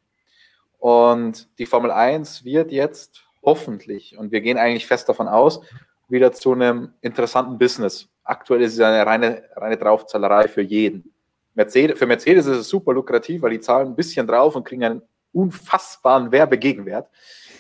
Und 0.79 1.49
die 1.59 1.67
Formel 1.67 1.91
1 1.91 2.45
wird 2.45 2.73
jetzt 2.73 3.25
hoffentlich, 3.43 4.19
und 4.19 4.33
wir 4.33 4.43
gehen 4.43 4.59
eigentlich 4.59 4.87
fest 4.87 5.09
davon 5.09 5.29
aus, 5.29 5.63
wieder 6.11 6.33
zu 6.33 6.53
einem 6.53 6.95
interessanten 7.01 7.59
Business. 7.59 8.09
Aktuell 8.25 8.63
ist 8.63 8.75
es 8.75 8.81
eine 8.81 9.05
reine, 9.05 9.45
reine 9.57 9.77
Draufzahlerei 9.77 10.49
für 10.49 10.63
jeden. 10.63 11.13
Mercedes, 11.55 11.99
für 11.99 12.07
Mercedes 12.07 12.47
ist 12.47 12.57
es 12.57 12.69
super 12.69 12.93
lukrativ, 12.93 13.43
weil 13.43 13.51
die 13.51 13.61
zahlen 13.61 13.89
ein 13.89 13.97
bisschen 13.97 14.27
drauf 14.27 14.55
und 14.55 14.65
kriegen 14.65 14.85
einen 14.85 15.03
unfassbaren 15.33 16.31
Werbegegenwert. 16.33 17.09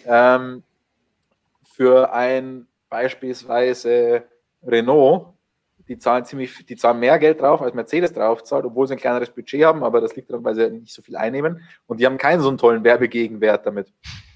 Ähm, 0.06 0.62
für 1.64 2.12
ein 2.12 2.66
beispielsweise 2.88 4.24
Renault, 4.62 5.34
die 5.88 5.98
zahlen 5.98 6.24
ziemlich, 6.24 6.64
die 6.66 6.76
zahlen 6.76 7.00
mehr 7.00 7.18
Geld 7.18 7.40
drauf, 7.40 7.62
als 7.62 7.74
Mercedes 7.74 8.12
drauf 8.12 8.44
zahlt, 8.44 8.64
obwohl 8.64 8.86
sie 8.86 8.94
ein 8.94 9.00
kleineres 9.00 9.30
Budget 9.30 9.64
haben, 9.64 9.82
aber 9.82 10.00
das 10.00 10.14
liegt 10.14 10.30
daran, 10.30 10.44
weil 10.44 10.54
sie 10.54 10.70
nicht 10.70 10.92
so 10.92 11.02
viel 11.02 11.16
einnehmen 11.16 11.62
und 11.86 11.98
die 11.98 12.06
haben 12.06 12.18
keinen 12.18 12.40
so 12.40 12.48
einen 12.48 12.58
tollen 12.58 12.84
Werbegegenwert 12.84 13.66
damit. 13.66 13.92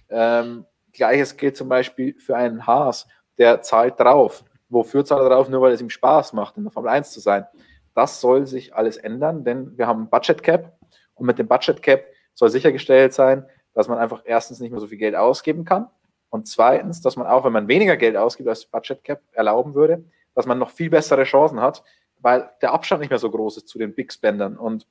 Ähm, 0.08 0.64
Gleiches 0.92 1.36
gilt 1.36 1.56
zum 1.56 1.68
Beispiel 1.68 2.18
für 2.18 2.36
einen 2.36 2.66
Haas, 2.66 3.06
der 3.38 3.62
zahlt 3.62 3.98
drauf. 3.98 4.44
Wofür 4.68 5.04
zahlt 5.04 5.22
er 5.22 5.28
drauf? 5.28 5.48
Nur 5.48 5.60
weil 5.60 5.72
es 5.72 5.80
ihm 5.80 5.90
Spaß 5.90 6.32
macht, 6.32 6.56
in 6.56 6.64
der 6.64 6.72
Formel 6.72 6.90
1 6.90 7.10
zu 7.10 7.20
sein. 7.20 7.46
Das 7.94 8.20
soll 8.20 8.46
sich 8.46 8.74
alles 8.74 8.96
ändern, 8.96 9.44
denn 9.44 9.76
wir 9.78 9.86
haben 9.86 10.02
ein 10.02 10.10
Budget 10.10 10.42
Cap 10.42 10.76
und 11.14 11.26
mit 11.26 11.38
dem 11.38 11.46
Budget 11.46 11.82
Cap 11.82 12.04
soll 12.34 12.50
sichergestellt 12.50 13.14
sein, 13.14 13.46
dass 13.72 13.88
man 13.88 13.98
einfach 13.98 14.22
erstens 14.24 14.60
nicht 14.60 14.70
mehr 14.70 14.80
so 14.80 14.86
viel 14.86 14.98
Geld 14.98 15.14
ausgeben 15.14 15.64
kann 15.64 15.88
Und 16.30 16.48
zweitens, 16.48 17.00
dass 17.00 17.16
man 17.16 17.26
auch, 17.26 17.44
wenn 17.44 17.52
man 17.52 17.68
weniger 17.68 17.96
Geld 17.96 18.16
ausgibt, 18.16 18.48
als 18.48 18.66
Budget 18.66 19.04
Cap 19.04 19.20
erlauben 19.32 19.74
würde, 19.74 20.04
dass 20.34 20.46
man 20.46 20.58
noch 20.58 20.70
viel 20.70 20.90
bessere 20.90 21.24
Chancen 21.24 21.60
hat, 21.60 21.84
weil 22.18 22.50
der 22.62 22.72
Abstand 22.72 23.00
nicht 23.00 23.10
mehr 23.10 23.18
so 23.18 23.30
groß 23.30 23.58
ist 23.58 23.68
zu 23.68 23.78
den 23.78 23.94
Big 23.94 24.12
Spendern. 24.12 24.56
Und 24.56 24.86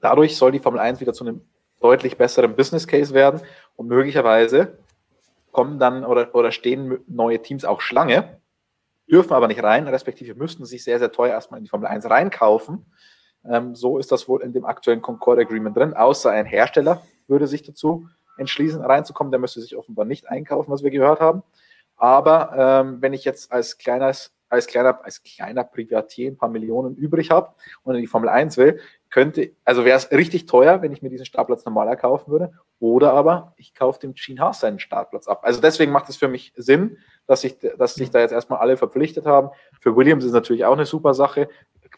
dadurch 0.00 0.36
soll 0.36 0.52
die 0.52 0.58
Formel 0.60 0.80
1 0.80 1.00
wieder 1.00 1.12
zu 1.12 1.24
einem 1.24 1.42
deutlich 1.80 2.16
besseren 2.16 2.56
Business 2.56 2.86
Case 2.86 3.12
werden 3.12 3.42
und 3.76 3.88
möglicherweise 3.88 4.78
kommen 5.54 5.78
dann 5.78 6.04
oder, 6.04 6.34
oder 6.34 6.52
stehen 6.52 6.98
neue 7.06 7.40
Teams 7.40 7.64
auch 7.64 7.80
Schlange, 7.80 8.40
dürfen 9.10 9.32
aber 9.32 9.48
nicht 9.48 9.62
rein, 9.62 9.88
respektive 9.88 10.34
müssten 10.34 10.66
sich 10.66 10.84
sehr, 10.84 10.98
sehr 10.98 11.12
teuer 11.12 11.32
erstmal 11.32 11.58
in 11.58 11.64
die 11.64 11.70
Formel 11.70 11.86
1 11.86 12.10
reinkaufen. 12.10 12.84
Ähm, 13.48 13.74
so 13.74 13.98
ist 13.98 14.12
das 14.12 14.28
wohl 14.28 14.42
in 14.42 14.52
dem 14.52 14.66
aktuellen 14.66 15.00
Concord 15.00 15.38
Agreement 15.38 15.76
drin, 15.76 15.94
außer 15.94 16.30
ein 16.30 16.44
Hersteller 16.44 17.02
würde 17.26 17.46
sich 17.46 17.62
dazu 17.62 18.08
entschließen, 18.36 18.82
reinzukommen. 18.82 19.30
Der 19.30 19.40
müsste 19.40 19.60
sich 19.60 19.76
offenbar 19.76 20.04
nicht 20.04 20.28
einkaufen, 20.28 20.70
was 20.70 20.82
wir 20.82 20.90
gehört 20.90 21.20
haben. 21.20 21.42
Aber 21.96 22.52
ähm, 22.56 23.00
wenn 23.00 23.12
ich 23.12 23.24
jetzt 23.24 23.52
als 23.52 23.78
kleines 23.78 24.34
als 24.54 24.66
kleiner, 24.66 25.04
als 25.04 25.22
kleiner 25.22 25.64
Privatier 25.64 26.30
ein 26.30 26.36
paar 26.36 26.48
Millionen 26.48 26.96
übrig 26.96 27.30
habe 27.30 27.54
und 27.82 27.94
in 27.94 28.00
die 28.00 28.06
Formel 28.06 28.28
1 28.28 28.56
will, 28.56 28.80
könnte, 29.10 29.52
also 29.64 29.84
wäre 29.84 29.96
es 29.96 30.10
richtig 30.10 30.46
teuer, 30.46 30.82
wenn 30.82 30.92
ich 30.92 31.00
mir 31.00 31.08
diesen 31.08 31.26
Startplatz 31.26 31.64
normal 31.64 31.88
erkaufen 31.88 32.32
würde. 32.32 32.52
Oder 32.80 33.12
aber 33.12 33.54
ich 33.56 33.74
kaufe 33.74 34.00
dem 34.00 34.14
Gene 34.14 34.40
Haas 34.40 34.60
seinen 34.60 34.80
Startplatz 34.80 35.28
ab. 35.28 35.40
Also 35.44 35.60
deswegen 35.60 35.92
macht 35.92 36.08
es 36.08 36.16
für 36.16 36.26
mich 36.26 36.52
Sinn, 36.56 36.98
dass 37.26 37.42
sich, 37.42 37.58
dass 37.78 37.94
sich 37.94 38.10
da 38.10 38.18
jetzt 38.18 38.32
erstmal 38.32 38.58
alle 38.58 38.76
verpflichtet 38.76 39.24
haben. 39.24 39.50
Für 39.80 39.94
Williams 39.94 40.24
ist 40.24 40.32
natürlich 40.32 40.64
auch 40.64 40.72
eine 40.72 40.84
super 40.84 41.14
Sache. 41.14 41.48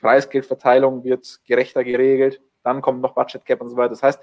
Preisgeldverteilung 0.00 1.04
wird 1.04 1.40
gerechter 1.46 1.84
geregelt. 1.84 2.42
Dann 2.62 2.82
kommt 2.82 3.00
noch 3.00 3.14
Budget 3.14 3.44
Cap 3.44 3.60
und 3.62 3.70
so 3.70 3.76
weiter. 3.76 3.90
Das 3.90 4.02
heißt, 4.02 4.20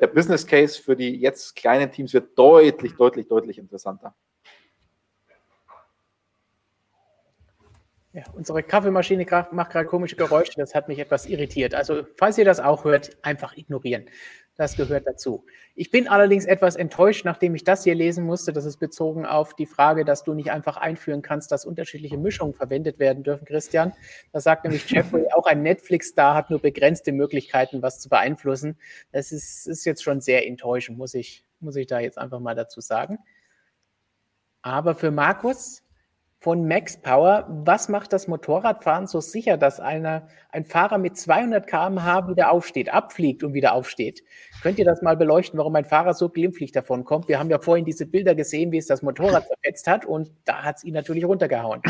der 0.00 0.08
Business 0.08 0.46
Case 0.46 0.80
für 0.82 0.96
die 0.96 1.20
jetzt 1.20 1.56
kleinen 1.56 1.90
Teams 1.90 2.12
wird 2.12 2.38
deutlich, 2.38 2.94
deutlich, 2.94 3.26
deutlich 3.28 3.58
interessanter. 3.58 4.14
Ja, 8.14 8.22
unsere 8.32 8.62
Kaffeemaschine 8.62 9.26
macht 9.50 9.72
gerade 9.72 9.86
komische 9.86 10.14
Geräusche, 10.14 10.52
das 10.56 10.72
hat 10.72 10.86
mich 10.86 11.00
etwas 11.00 11.26
irritiert. 11.26 11.74
Also, 11.74 12.06
falls 12.16 12.38
ihr 12.38 12.44
das 12.44 12.60
auch 12.60 12.84
hört, 12.84 13.10
einfach 13.22 13.56
ignorieren. 13.56 14.04
Das 14.54 14.76
gehört 14.76 15.04
dazu. 15.08 15.44
Ich 15.74 15.90
bin 15.90 16.06
allerdings 16.06 16.44
etwas 16.44 16.76
enttäuscht, 16.76 17.24
nachdem 17.24 17.56
ich 17.56 17.64
das 17.64 17.82
hier 17.82 17.96
lesen 17.96 18.24
musste. 18.24 18.52
Das 18.52 18.66
ist 18.66 18.76
bezogen 18.76 19.26
auf 19.26 19.54
die 19.54 19.66
Frage, 19.66 20.04
dass 20.04 20.22
du 20.22 20.32
nicht 20.32 20.52
einfach 20.52 20.76
einführen 20.76 21.22
kannst, 21.22 21.50
dass 21.50 21.66
unterschiedliche 21.66 22.16
Mischungen 22.16 22.54
verwendet 22.54 23.00
werden 23.00 23.24
dürfen, 23.24 23.46
Christian. 23.46 23.92
Da 24.30 24.38
sagt 24.38 24.62
nämlich 24.62 24.88
Jeffrey, 24.88 25.26
auch 25.34 25.46
ein 25.46 25.62
Netflix-Star 25.62 26.36
hat 26.36 26.50
nur 26.50 26.60
begrenzte 26.60 27.10
Möglichkeiten, 27.10 27.82
was 27.82 27.98
zu 27.98 28.08
beeinflussen. 28.08 28.78
Das 29.10 29.32
ist, 29.32 29.66
ist 29.66 29.84
jetzt 29.86 30.04
schon 30.04 30.20
sehr 30.20 30.46
enttäuschend, 30.46 30.98
muss 30.98 31.14
ich, 31.14 31.44
muss 31.58 31.74
ich 31.74 31.88
da 31.88 31.98
jetzt 31.98 32.18
einfach 32.18 32.38
mal 32.38 32.54
dazu 32.54 32.80
sagen. 32.80 33.18
Aber 34.62 34.94
für 34.94 35.10
Markus, 35.10 35.83
von 36.44 36.68
Max 36.68 36.98
Power. 36.98 37.46
Was 37.64 37.88
macht 37.88 38.12
das 38.12 38.28
Motorradfahren 38.28 39.06
so 39.06 39.22
sicher, 39.22 39.56
dass 39.56 39.80
einer, 39.80 40.28
ein 40.50 40.66
Fahrer 40.66 40.98
mit 40.98 41.16
200 41.16 41.66
km/h 41.66 42.28
wieder 42.28 42.52
aufsteht, 42.52 42.92
abfliegt 42.92 43.42
und 43.42 43.54
wieder 43.54 43.72
aufsteht? 43.72 44.22
Könnt 44.62 44.78
ihr 44.78 44.84
das 44.84 45.00
mal 45.00 45.16
beleuchten, 45.16 45.58
warum 45.58 45.74
ein 45.74 45.86
Fahrer 45.86 46.12
so 46.12 46.28
glimpflich 46.28 46.70
davon 46.70 47.04
kommt? 47.04 47.28
Wir 47.28 47.38
haben 47.38 47.48
ja 47.48 47.58
vorhin 47.60 47.86
diese 47.86 48.04
Bilder 48.04 48.34
gesehen, 48.34 48.72
wie 48.72 48.76
es 48.76 48.86
das 48.86 49.00
Motorrad 49.00 49.46
zerfetzt 49.48 49.86
hat 49.86 50.04
und 50.04 50.32
da 50.44 50.64
hat 50.64 50.76
es 50.76 50.84
ihn 50.84 50.92
natürlich 50.92 51.24
runtergehauen. 51.24 51.80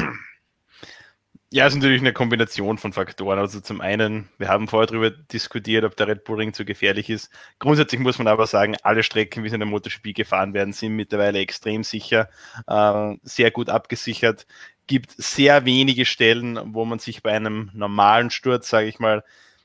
Ja, 1.55 1.67
es 1.69 1.73
ist 1.73 1.79
natürlich 1.79 2.01
eine 2.01 2.13
Kombination 2.13 2.79
von 2.79 2.93
Faktoren. 2.93 3.39
Also 3.39 3.61
zum 3.61 3.81
einen, 3.81 4.29
wir 4.39 4.49
haben 4.49 4.67
vorher 4.67 4.89
darüber 4.89 5.11
diskutiert, 5.11 5.85
ob 5.85 5.97
der 5.97 6.09
Red 6.09 6.25
Bull 6.25 6.39
Ring 6.39 6.53
zu 6.53 6.65
gefährlich 6.65 7.09
ist. 7.09 7.31
Grundsätzlich 7.61 8.01
muss 8.01 8.19
man 8.19 8.27
aber 8.27 8.49
sagen, 8.49 8.75
alle 8.83 9.05
Strecken, 9.05 9.45
wie 9.45 9.49
sie 9.49 9.55
in 9.55 9.61
der 9.61 9.69
MotoGP 9.69 10.17
gefahren 10.17 10.53
werden, 10.53 10.73
sind 10.73 10.97
mittlerweile 10.97 11.39
extrem 11.39 11.85
sicher, 11.85 12.29
äh, 12.67 13.15
sehr 13.23 13.53
gut 13.53 13.71
abgesichert. 13.71 14.49
Gibt 14.89 15.13
sehr 15.13 15.65
wenige 15.65 16.07
Stellen, 16.07 16.59
wo 16.75 16.85
man 16.85 16.99
sich 16.99 17.23
bei 17.23 17.31
einem 17.31 17.71
normalen 17.73 18.31
Sturz, 18.31 18.69
sage 18.69 18.89
ich 18.89 18.99
mal, 18.99 19.23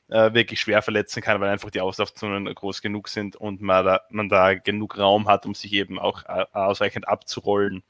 äh, 0.09 0.31
wirklich 0.35 0.61
schwer 0.61 0.83
verletzen 0.83 1.23
kann, 1.23 1.41
weil 1.41 1.49
einfach 1.49 1.71
die 1.71 1.81
Auslaufzonen 1.81 2.53
groß 2.53 2.83
genug 2.83 3.07
sind 3.07 3.35
und 3.35 3.61
man 3.61 3.83
da, 3.83 4.01
man 4.11 4.29
da 4.29 4.53
genug 4.53 4.99
Raum 4.99 5.27
hat, 5.27 5.47
um 5.47 5.55
sich 5.55 5.73
eben 5.73 5.97
auch 5.97 6.23
äh, 6.25 6.45
ausreichend 6.53 7.07
abzurollen. 7.07 7.81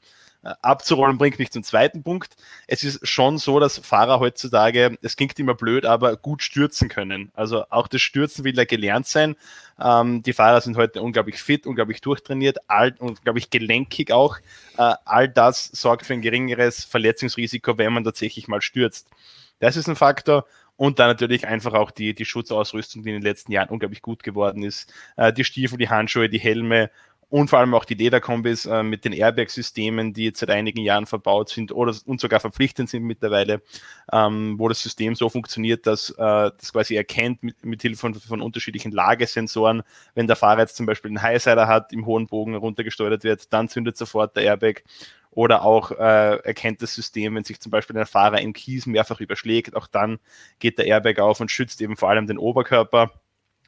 Äh, 0.42 0.54
abzurollen 0.62 1.18
bringt 1.18 1.38
mich 1.38 1.50
zum 1.50 1.62
zweiten 1.62 2.02
Punkt. 2.02 2.36
Es 2.66 2.82
ist 2.82 3.06
schon 3.06 3.38
so, 3.38 3.60
dass 3.60 3.78
Fahrer 3.78 4.20
heutzutage, 4.20 4.96
es 5.02 5.16
klingt 5.16 5.38
immer 5.38 5.54
blöd, 5.54 5.84
aber 5.84 6.16
gut 6.16 6.42
stürzen 6.42 6.88
können. 6.88 7.30
Also 7.34 7.64
auch 7.68 7.88
das 7.88 8.00
Stürzen 8.00 8.44
will 8.44 8.56
ja 8.56 8.64
gelernt 8.64 9.06
sein. 9.06 9.36
Ähm, 9.80 10.22
die 10.22 10.32
Fahrer 10.32 10.60
sind 10.60 10.76
heute 10.76 11.02
unglaublich 11.02 11.42
fit, 11.42 11.66
unglaublich 11.66 12.00
durchtrainiert, 12.00 12.58
all, 12.68 12.94
unglaublich 12.98 13.50
gelenkig 13.50 14.12
auch. 14.12 14.38
Äh, 14.78 14.94
all 15.04 15.28
das 15.28 15.66
sorgt 15.66 16.06
für 16.06 16.14
ein 16.14 16.22
geringeres 16.22 16.84
Verletzungsrisiko, 16.84 17.76
wenn 17.76 17.92
man 17.92 18.04
tatsächlich 18.04 18.48
mal 18.48 18.62
stürzt. 18.62 19.08
Das 19.58 19.76
ist 19.76 19.88
ein 19.88 19.96
Faktor. 19.96 20.46
Und 20.76 20.98
dann 20.98 21.08
natürlich 21.08 21.46
einfach 21.46 21.74
auch 21.74 21.90
die, 21.90 22.14
die 22.14 22.24
Schutzausrüstung, 22.24 23.02
die 23.02 23.10
in 23.10 23.16
den 23.16 23.22
letzten 23.22 23.52
Jahren 23.52 23.68
unglaublich 23.68 24.00
gut 24.00 24.22
geworden 24.22 24.62
ist. 24.62 24.90
Äh, 25.18 25.30
die 25.30 25.44
Stiefel, 25.44 25.76
die 25.76 25.90
Handschuhe, 25.90 26.30
die 26.30 26.40
Helme 26.40 26.90
und 27.30 27.48
vor 27.48 27.60
allem 27.60 27.74
auch 27.74 27.84
die 27.84 27.94
Lederkombis 27.94 28.66
äh, 28.66 28.82
mit 28.82 29.04
den 29.04 29.12
Airbag-Systemen, 29.12 30.12
die 30.12 30.24
jetzt 30.24 30.40
seit 30.40 30.50
einigen 30.50 30.80
Jahren 30.80 31.06
verbaut 31.06 31.48
sind 31.48 31.70
oder 31.70 31.94
und 32.04 32.20
sogar 32.20 32.40
verpflichtend 32.40 32.90
sind 32.90 33.04
mittlerweile, 33.04 33.62
ähm, 34.12 34.56
wo 34.58 34.68
das 34.68 34.82
System 34.82 35.14
so 35.14 35.28
funktioniert, 35.28 35.86
dass 35.86 36.10
äh, 36.10 36.16
das 36.18 36.72
quasi 36.72 36.96
erkennt 36.96 37.42
mit, 37.44 37.64
mit 37.64 37.82
Hilfe 37.82 38.00
von, 38.00 38.14
von, 38.14 38.42
unterschiedlichen 38.42 38.90
Lagesensoren, 38.90 39.82
wenn 40.14 40.26
der 40.26 40.34
Fahrer 40.34 40.62
jetzt 40.62 40.76
zum 40.76 40.86
Beispiel 40.86 41.10
einen 41.10 41.22
Highsider 41.22 41.68
hat, 41.68 41.92
im 41.92 42.04
hohen 42.04 42.26
Bogen 42.26 42.56
runtergesteuert 42.56 43.22
wird, 43.22 43.52
dann 43.52 43.68
zündet 43.68 43.96
sofort 43.96 44.36
der 44.36 44.42
Airbag. 44.42 44.82
Oder 45.32 45.62
auch 45.62 45.92
äh, 45.92 46.38
erkennt 46.42 46.82
das 46.82 46.92
System, 46.92 47.36
wenn 47.36 47.44
sich 47.44 47.60
zum 47.60 47.70
Beispiel 47.70 47.96
ein 47.96 48.06
Fahrer 48.06 48.40
im 48.40 48.52
Kies 48.52 48.86
mehrfach 48.86 49.20
überschlägt, 49.20 49.76
auch 49.76 49.86
dann 49.86 50.18
geht 50.58 50.78
der 50.78 50.86
Airbag 50.86 51.20
auf 51.20 51.38
und 51.38 51.52
schützt 51.52 51.80
eben 51.80 51.96
vor 51.96 52.10
allem 52.10 52.26
den 52.26 52.38
Oberkörper 52.38 53.12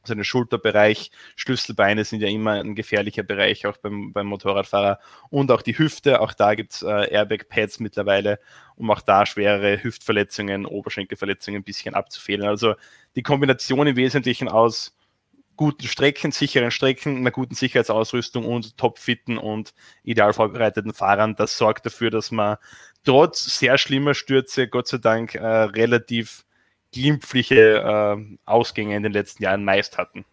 der 0.09 0.25
Schulterbereich, 0.25 1.11
Schlüsselbeine 1.37 2.05
sind 2.05 2.21
ja 2.23 2.29
immer 2.29 2.53
ein 2.53 2.75
gefährlicher 2.75 3.23
Bereich, 3.23 3.67
auch 3.67 3.77
beim, 3.77 4.13
beim 4.13 4.27
Motorradfahrer. 4.27 4.99
Und 5.31 5.51
auch 5.51 5.63
die 5.63 5.79
Hüfte, 5.79 6.21
auch 6.21 6.33
da 6.33 6.55
gibt 6.55 6.73
es 6.73 6.83
äh, 6.83 7.11
Airbag-Pads 7.13 7.81
mittlerweile, 7.81 8.39
um 8.77 8.91
auch 8.91 9.01
da 9.01 9.27
schwere 9.27 9.83
Hüftverletzungen, 9.83 10.67
Oberschenkelverletzungen 10.67 11.61
ein 11.61 11.65
bisschen 11.65 11.95
abzufehlen. 11.95 12.47
Also 12.47 12.75
die 13.17 13.23
Kombination 13.23 13.87
im 13.87 13.97
Wesentlichen 13.97 14.49
aus 14.49 14.97
guten 15.57 15.87
Strecken, 15.87 16.33
sicheren 16.33 16.71
Strecken, 16.71 17.19
einer 17.19 17.31
guten 17.31 17.55
Sicherheitsausrüstung 17.55 18.45
und 18.45 18.77
topfitten 18.79 19.39
und 19.39 19.75
ideal 20.03 20.33
vorbereiteten 20.33 20.93
Fahrern, 20.93 21.37
das 21.37 21.59
sorgt 21.59 21.87
dafür, 21.87 22.11
dass 22.11 22.31
man 22.31 22.57
trotz 23.05 23.59
sehr 23.59 23.79
schlimmer 23.79 24.15
Stürze, 24.15 24.69
Gott 24.69 24.89
sei 24.89 24.99
Dank, 24.99 25.35
äh, 25.35 25.47
relativ 25.47 26.45
glimpfliche 26.93 28.17
äh, 28.19 28.37
Ausgänge 28.45 28.97
in 28.97 29.03
den 29.03 29.13
letzten 29.13 29.43
Jahren 29.43 29.65
meist 29.65 29.99
hatten. 29.99 30.25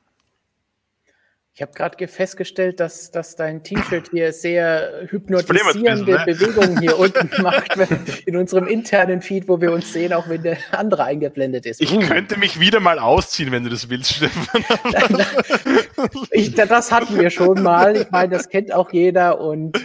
Ich 1.60 1.62
habe 1.62 1.74
gerade 1.74 2.07
festgestellt, 2.07 2.80
dass, 2.80 3.12
dass 3.12 3.36
dein 3.36 3.66
T-Shirt 3.66 4.12
hier 4.12 4.32
sehr 4.32 5.07
hypnotisierende 5.10 6.05
bisschen, 6.05 6.05
ne? 6.05 6.24
Bewegungen 6.26 6.80
hier 6.80 6.97
unten 6.99 7.30
macht 7.41 7.78
in 8.26 8.38
unserem 8.38 8.66
internen 8.66 9.22
Feed, 9.22 9.49
wo 9.49 9.60
wir 9.60 9.74
uns 9.74 9.91
sehen, 9.91 10.14
auch 10.14 10.30
wenn 10.30 10.41
der 10.41 10.57
andere 10.72 11.03
eingeblendet 11.03 11.66
ist. 11.66 11.82
Ich 11.82 11.91
uh. 11.91 11.99
könnte 11.99 12.39
mich 12.39 12.62
wieder 12.62 12.80
mal 12.80 12.97
ausziehen, 12.97 13.51
wenn 13.51 13.66
du 13.66 13.70
das 13.70 13.89
willst, 13.89 14.14
Stefan. 14.14 14.64
ich, 16.32 16.53
das 16.53 16.93
hatten 16.93 17.20
wir 17.20 17.30
schon 17.30 17.62
mal. 17.62 17.97
Ich 17.97 18.10
meine, 18.10 18.30
das 18.30 18.47
kennt 18.47 18.74
auch 18.74 18.93
jeder 18.93 19.41
und 19.41 19.78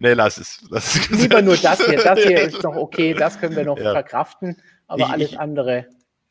Nee, 0.00 0.12
lass 0.12 0.36
es. 0.36 0.60
Lass 0.68 0.94
es. 0.94 1.10
Lieber 1.10 1.40
nur 1.40 1.56
das 1.56 1.86
hier. 1.86 2.02
Das 2.02 2.20
hier 2.20 2.40
ist 2.42 2.62
noch 2.62 2.76
okay, 2.76 3.14
das 3.14 3.40
können 3.40 3.56
wir 3.56 3.64
noch 3.64 3.78
ja. 3.78 3.92
verkraften, 3.92 4.56
aber 4.88 5.04
ich, 5.04 5.10
alles 5.10 5.36
andere 5.36 5.86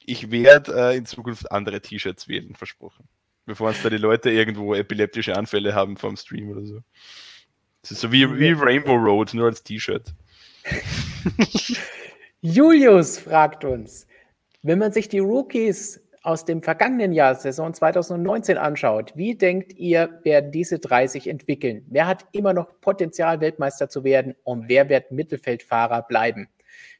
ich 0.06 0.32
werde 0.32 0.74
äh, 0.92 0.98
in 0.98 1.06
Zukunft 1.06 1.52
andere 1.52 1.82
T-Shirts 1.82 2.28
wählen, 2.28 2.56
versprochen. 2.56 3.08
Bevor 3.46 3.70
uns 3.70 3.82
da 3.82 3.90
die 3.90 3.98
Leute 3.98 4.30
irgendwo 4.30 4.74
epileptische 4.74 5.36
Anfälle 5.36 5.76
haben 5.76 5.98
vom 5.98 6.16
Stream 6.16 6.50
oder 6.50 6.66
so. 6.66 6.82
Das 7.82 7.92
ist 7.92 8.02
so 8.02 8.12
wie, 8.12 8.40
wie 8.40 8.52
Rainbow 8.52 8.96
Road, 8.96 9.34
nur 9.34 9.48
als 9.48 9.64
T-Shirt. 9.64 10.14
Julius 12.42 13.20
fragt 13.20 13.66
uns, 13.66 14.08
wenn 14.62 14.80
man 14.80 14.94
sich 14.94 15.10
die 15.10 15.20
Rookies 15.20 16.02
aus 16.24 16.46
dem 16.46 16.62
vergangenen 16.62 17.12
Jahr, 17.12 17.36
Saison 17.36 17.74
2019, 17.74 18.58
anschaut, 18.58 19.12
wie 19.16 19.36
denkt 19.36 19.74
ihr, 19.74 20.22
werden 20.24 20.52
diese 20.52 20.80
30 20.80 21.28
entwickeln? 21.28 21.86
Wer 21.90 22.08
hat 22.08 22.26
immer 22.32 22.54
noch 22.54 22.80
Potenzial, 22.80 23.42
Weltmeister 23.42 23.90
zu 23.90 24.06
werden 24.06 24.36
und 24.44 24.70
wer 24.70 24.88
wird 24.88 25.12
Mittelfeldfahrer 25.12 26.04
bleiben? 26.04 26.48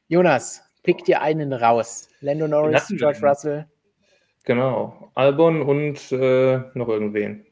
Jonas, 0.08 0.63
pick 0.84 1.04
dir 1.04 1.20
einen 1.20 1.52
raus. 1.52 2.08
Lando 2.20 2.46
Norris, 2.46 2.86
George 2.96 3.18
Russell. 3.20 3.66
Genau, 4.44 5.10
Albon 5.14 5.62
und 5.62 6.12
äh, 6.12 6.60
noch 6.74 6.88
irgendwen. 6.88 7.44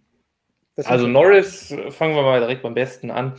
Also 0.84 1.06
Norris, 1.06 1.74
fangen 1.90 2.14
wir 2.14 2.22
mal 2.22 2.40
direkt 2.40 2.62
beim 2.62 2.74
besten 2.74 3.10
an. 3.10 3.34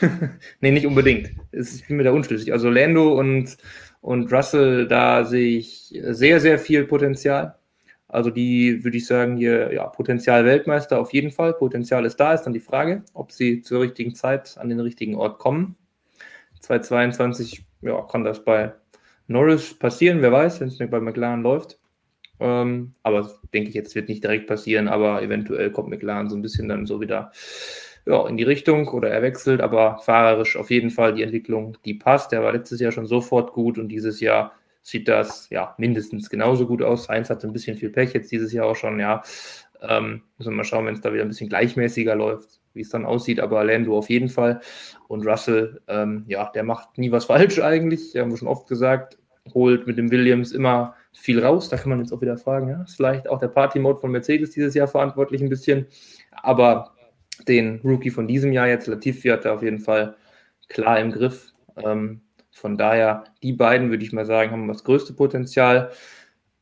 nee, 0.60 0.70
nicht 0.70 0.86
unbedingt. 0.86 1.30
Ich 1.52 1.86
bin 1.86 1.96
mir 1.96 2.04
da 2.04 2.12
unschlüssig. 2.12 2.52
Also 2.52 2.68
Lando 2.68 3.18
und, 3.18 3.56
und 4.02 4.30
Russell, 4.32 4.86
da 4.86 5.24
sehe 5.24 5.58
ich 5.58 5.98
sehr, 6.08 6.40
sehr 6.40 6.58
viel 6.58 6.84
Potenzial. 6.84 7.56
Also 8.08 8.30
die 8.30 8.84
würde 8.84 8.98
ich 8.98 9.06
sagen, 9.06 9.36
hier, 9.36 9.72
ja, 9.72 9.86
Potenzial 9.86 10.44
Weltmeister 10.44 11.00
auf 11.00 11.12
jeden 11.12 11.30
Fall. 11.30 11.54
Potenzial 11.54 12.04
ist 12.04 12.16
da, 12.16 12.34
ist 12.34 12.42
dann 12.42 12.52
die 12.52 12.60
Frage, 12.60 13.02
ob 13.14 13.32
sie 13.32 13.62
zur 13.62 13.80
richtigen 13.80 14.14
Zeit 14.14 14.56
an 14.58 14.68
den 14.68 14.80
richtigen 14.80 15.16
Ort 15.16 15.38
kommen. 15.38 15.76
2022, 16.60 17.64
ja, 17.82 18.02
kann 18.02 18.24
das 18.24 18.44
bei 18.44 18.74
Norris 19.28 19.74
passieren, 19.74 20.22
wer 20.22 20.32
weiß, 20.32 20.60
wenn 20.60 20.68
es 20.68 20.78
bei 20.78 21.00
McLaren 21.00 21.42
läuft. 21.42 21.78
Ähm, 22.38 22.92
aber 23.02 23.30
denke 23.54 23.70
ich 23.70 23.74
jetzt 23.74 23.94
wird 23.94 24.08
nicht 24.08 24.22
direkt 24.22 24.46
passieren, 24.46 24.88
aber 24.88 25.22
eventuell 25.22 25.70
kommt 25.70 25.88
McLaren 25.88 26.28
so 26.28 26.36
ein 26.36 26.42
bisschen 26.42 26.68
dann 26.68 26.86
so 26.86 27.00
wieder 27.00 27.32
ja, 28.06 28.26
in 28.28 28.36
die 28.36 28.44
Richtung 28.44 28.88
oder 28.88 29.10
er 29.10 29.22
wechselt, 29.22 29.60
aber 29.60 29.98
fahrerisch 29.98 30.56
auf 30.56 30.70
jeden 30.70 30.90
Fall 30.90 31.14
die 31.14 31.22
Entwicklung, 31.22 31.76
die 31.84 31.94
passt. 31.94 32.32
Der 32.32 32.42
war 32.42 32.52
letztes 32.52 32.80
Jahr 32.80 32.92
schon 32.92 33.06
sofort 33.06 33.52
gut 33.52 33.78
und 33.78 33.88
dieses 33.88 34.20
Jahr 34.20 34.52
sieht 34.82 35.08
das 35.08 35.50
ja 35.50 35.74
mindestens 35.78 36.30
genauso 36.30 36.66
gut 36.66 36.82
aus. 36.82 37.08
Eins 37.08 37.30
hatte 37.30 37.48
ein 37.48 37.52
bisschen 37.52 37.76
viel 37.76 37.90
Pech 37.90 38.12
jetzt 38.12 38.30
dieses 38.30 38.52
Jahr 38.52 38.66
auch 38.66 38.76
schon, 38.76 39.00
ja. 39.00 39.22
Ähm, 39.82 40.22
müssen 40.38 40.52
wir 40.52 40.56
mal 40.56 40.64
schauen, 40.64 40.86
wenn 40.86 40.94
es 40.94 41.00
da 41.00 41.12
wieder 41.12 41.24
ein 41.24 41.28
bisschen 41.28 41.48
gleichmäßiger 41.48 42.14
läuft, 42.14 42.60
wie 42.76 42.82
es 42.82 42.90
dann 42.90 43.04
aussieht. 43.04 43.40
Aber 43.40 43.64
Lando 43.64 43.96
auf 43.96 44.10
jeden 44.10 44.28
Fall. 44.28 44.60
Und 45.08 45.26
Russell, 45.26 45.80
ähm, 45.88 46.24
ja, 46.28 46.50
der 46.54 46.62
macht 46.62 46.98
nie 46.98 47.10
was 47.10 47.24
falsch 47.26 47.58
eigentlich. 47.60 48.14
Haben 48.16 48.30
wir 48.30 48.38
schon 48.38 48.48
oft 48.48 48.68
gesagt. 48.68 49.18
Holt 49.54 49.86
mit 49.86 49.96
dem 49.96 50.10
Williams 50.10 50.52
immer 50.52 50.94
viel 51.12 51.42
raus. 51.44 51.68
Da 51.68 51.76
kann 51.76 51.90
man 51.90 52.00
jetzt 52.00 52.12
auch 52.12 52.20
wieder 52.20 52.36
fragen, 52.36 52.68
ja, 52.68 52.82
ist 52.82 52.96
vielleicht 52.96 53.28
auch 53.28 53.38
der 53.38 53.48
Party-Mode 53.48 54.00
von 54.00 54.10
Mercedes 54.10 54.50
dieses 54.50 54.74
Jahr 54.74 54.88
verantwortlich 54.88 55.40
ein 55.40 55.48
bisschen. 55.48 55.86
Aber 56.42 56.92
den 57.48 57.80
Rookie 57.84 58.10
von 58.10 58.26
diesem 58.26 58.52
Jahr 58.52 58.68
jetzt, 58.68 58.86
Latifi, 58.86 59.28
hat 59.28 59.44
er 59.44 59.54
auf 59.54 59.62
jeden 59.62 59.78
Fall 59.78 60.16
klar 60.68 60.98
im 61.00 61.12
Griff. 61.12 61.52
Ähm, 61.76 62.22
von 62.52 62.76
daher, 62.78 63.24
die 63.42 63.52
beiden, 63.52 63.90
würde 63.90 64.04
ich 64.04 64.12
mal 64.12 64.24
sagen, 64.24 64.50
haben 64.50 64.68
das 64.68 64.84
größte 64.84 65.12
Potenzial. 65.12 65.90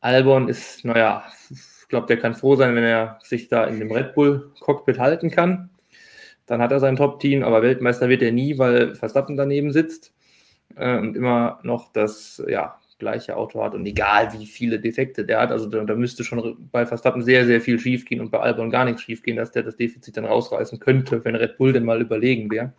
Albon 0.01 0.49
ist, 0.49 0.85
naja, 0.85 1.25
ich 1.51 1.89
glaube, 1.89 2.07
der 2.09 2.19
kann 2.19 2.35
froh 2.35 2.57
sein, 2.57 2.75
wenn 2.75 2.85
er 2.85 3.19
sich 3.23 3.49
da 3.49 3.65
in 3.65 3.79
dem 3.79 3.93
Red 3.93 4.15
Bull-Cockpit 4.15 4.99
halten 4.99 5.31
kann. 5.31 5.71
Dann 6.47 6.61
hat 6.61 6.73
er 6.73 6.81
sein 6.81 6.97
Top-Team, 6.97 7.43
aber 7.43 7.63
Weltmeister 7.63 8.09
wird 8.09 8.23
er 8.23 8.33
nie, 8.33 8.59
weil 8.59 8.95
Verstappen 8.95 9.37
daneben 9.37 9.73
sitzt 9.73 10.13
äh, 10.77 10.99
und 10.99 11.17
immer 11.17 11.59
noch 11.63 11.93
das 11.93 12.43
ja, 12.47 12.79
gleiche 12.99 13.37
Auto 13.37 13.63
hat 13.63 13.75
und 13.75 13.85
egal 13.87 14.33
wie 14.33 14.47
viele 14.47 14.79
Defekte 14.79 15.25
der 15.25 15.41
hat, 15.41 15.51
also 15.51 15.67
da, 15.67 15.83
da 15.85 15.95
müsste 15.95 16.25
schon 16.25 16.69
bei 16.71 16.87
Verstappen 16.87 17.23
sehr, 17.23 17.47
sehr 17.47 17.61
viel 17.61 17.79
schief 17.79 18.05
gehen 18.05 18.21
und 18.21 18.31
bei 18.31 18.41
Albon 18.41 18.71
gar 18.71 18.85
nichts 18.85 19.03
schief 19.03 19.23
gehen, 19.23 19.37
dass 19.37 19.53
der 19.53 19.63
das 19.63 19.77
Defizit 19.77 20.17
dann 20.17 20.25
rausreißen 20.25 20.79
könnte, 20.81 21.25
wenn 21.25 21.35
Red 21.35 21.57
Bull 21.59 21.73
denn 21.73 21.85
mal 21.85 22.01
überlegen 22.01 22.51
wäre. 22.51 22.73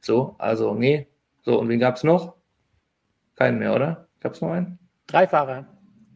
So, 0.00 0.34
also 0.38 0.74
nee. 0.74 1.06
So, 1.42 1.58
und 1.58 1.68
wen 1.68 1.80
gab 1.80 1.96
es 1.96 2.04
noch? 2.04 2.34
Keinen 3.36 3.58
mehr, 3.58 3.74
oder? 3.74 4.08
Gab 4.20 4.34
es 4.34 4.40
noch 4.40 4.50
einen? 4.50 4.78
Drei 5.06 5.26
Fahrer. 5.26 5.66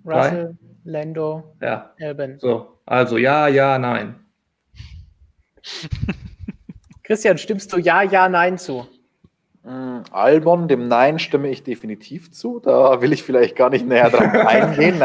Russell, 0.05 0.57
Drei? 0.85 0.91
Lando, 0.91 1.55
ja. 1.63 1.95
Albon. 2.01 2.39
So, 2.39 2.79
also 2.87 3.17
ja, 3.17 3.49
ja, 3.49 3.79
nein. 3.79 4.17
Christian, 7.05 7.37
stimmst 7.39 7.73
du 7.73 7.79
ja, 7.79 8.03
ja, 8.03 8.29
nein 8.29 8.57
zu? 8.59 8.87
Mm, 9.63 10.01
Albon, 10.11 10.69
dem 10.69 10.89
Nein 10.89 11.19
stimme 11.19 11.49
ich 11.49 11.63
definitiv 11.63 12.33
zu. 12.33 12.61
Da 12.61 13.01
will 13.01 13.13
ich 13.13 13.23
vielleicht 13.23 13.57
gar 13.57 13.71
nicht 13.71 13.87
näher 13.87 14.11
drauf 14.11 14.23
eingehen. 14.47 15.03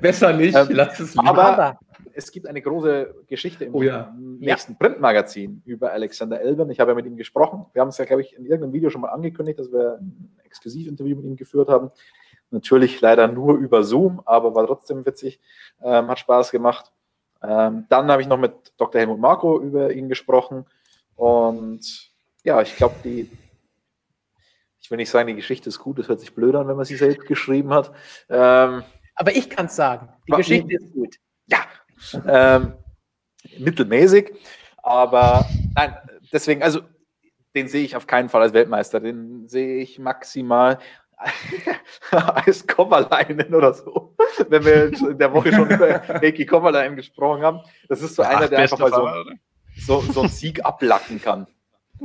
Besser 0.00 0.32
nicht, 0.32 0.56
ähm, 0.56 0.68
lass 0.70 1.00
es 1.00 1.14
lieber. 1.14 1.28
Aber 1.28 1.78
es 2.12 2.30
gibt 2.30 2.46
eine 2.46 2.60
große 2.60 3.14
Geschichte 3.28 3.64
im 3.64 3.74
oh, 3.74 3.82
ja. 3.82 4.14
nächsten 4.16 4.72
ja. 4.72 4.78
Printmagazin 4.78 5.62
über 5.64 5.92
Alexander 5.92 6.40
Elben. 6.40 6.70
Ich 6.70 6.78
habe 6.78 6.92
ja 6.92 6.94
mit 6.94 7.06
ihm 7.06 7.16
gesprochen. 7.16 7.66
Wir 7.72 7.82
haben 7.82 7.88
es 7.88 7.98
ja, 7.98 8.04
glaube 8.04 8.22
ich, 8.22 8.36
in 8.36 8.44
irgendeinem 8.44 8.72
Video 8.72 8.90
schon 8.90 9.00
mal 9.00 9.08
angekündigt, 9.08 9.58
dass 9.58 9.72
wir 9.72 9.98
ein 10.00 10.36
Exklusivinterview 10.44 11.16
mit 11.16 11.24
ihm 11.24 11.36
geführt 11.36 11.68
haben. 11.68 11.90
Natürlich 12.50 13.00
leider 13.00 13.26
nur 13.26 13.56
über 13.56 13.82
Zoom, 13.82 14.20
aber 14.24 14.54
war 14.54 14.66
trotzdem 14.66 15.04
witzig, 15.06 15.40
ähm, 15.82 16.08
hat 16.08 16.18
Spaß 16.20 16.52
gemacht. 16.52 16.92
Ähm, 17.42 17.86
dann 17.88 18.10
habe 18.10 18.22
ich 18.22 18.28
noch 18.28 18.38
mit 18.38 18.52
Dr. 18.76 19.00
Helmut 19.00 19.18
Marko 19.18 19.60
über 19.60 19.92
ihn 19.92 20.08
gesprochen. 20.08 20.64
Und 21.16 22.10
ja, 22.42 22.60
ich 22.62 22.76
glaube, 22.76 22.96
die 23.04 23.30
ich 24.84 24.90
will 24.90 24.98
nicht 24.98 25.08
sagen, 25.08 25.28
die 25.28 25.34
Geschichte 25.34 25.70
ist 25.70 25.78
gut, 25.78 25.98
das 25.98 26.08
hört 26.08 26.20
sich 26.20 26.34
blöd 26.34 26.54
an, 26.54 26.68
wenn 26.68 26.76
man 26.76 26.84
sie 26.84 26.96
selbst 26.96 27.26
geschrieben 27.26 27.72
hat. 27.72 27.90
Ähm, 28.28 28.82
Aber 29.14 29.34
ich 29.34 29.48
kann 29.48 29.64
es 29.64 29.76
sagen, 29.76 30.10
die 30.28 30.32
Geschichte 30.32 30.74
ist 30.74 30.92
gut. 30.92 31.16
Ja, 31.46 31.60
ähm, 32.26 32.74
mittelmäßig, 33.58 34.32
aber 34.82 35.48
nein, 35.74 35.96
deswegen, 36.30 36.62
also 36.62 36.82
den 37.56 37.68
sehe 37.68 37.82
ich 37.82 37.96
auf 37.96 38.06
keinen 38.06 38.28
Fall 38.28 38.42
als 38.42 38.52
Weltmeister, 38.52 39.00
den 39.00 39.48
sehe 39.48 39.78
ich 39.78 39.98
maximal 39.98 40.78
als 42.10 42.66
Kommerleinen 42.66 43.54
oder 43.54 43.72
so. 43.72 44.14
Wenn 44.50 44.66
wir 44.66 44.92
in 44.92 45.18
der 45.18 45.32
Woche 45.32 45.50
schon 45.50 45.70
über 45.70 46.22
Eki 46.22 46.44
Kommerleinen 46.44 46.96
gesprochen 46.96 47.42
haben, 47.42 47.60
das 47.88 48.02
ist 48.02 48.16
so 48.16 48.22
Ach, 48.22 48.36
einer, 48.36 48.48
der 48.48 48.58
einfach 48.58 48.78
mal 48.78 48.90
so, 48.90 49.08
so, 49.78 50.00
so 50.00 50.20
einen 50.20 50.30
Sieg 50.30 50.64
ablacken 50.64 51.20
kann. 51.20 51.46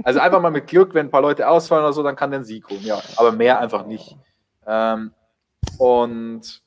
Also 0.04 0.20
einfach 0.20 0.42
mal 0.42 0.52
mit 0.52 0.68
Glück, 0.68 0.94
wenn 0.94 1.08
ein 1.08 1.12
paar 1.12 1.22
Leute 1.22 1.48
ausfallen 1.50 1.84
oder 1.84 1.94
so, 1.94 2.04
dann 2.04 2.16
kann 2.16 2.32
der 2.32 2.44
Sieg 2.44 2.64
kommen, 2.64 2.84
ja. 2.84 3.02
Aber 3.18 3.32
mehr 3.32 3.60
einfach 3.60 3.86
nicht. 3.86 4.16
Ähm, 4.66 5.12
und 5.78 6.62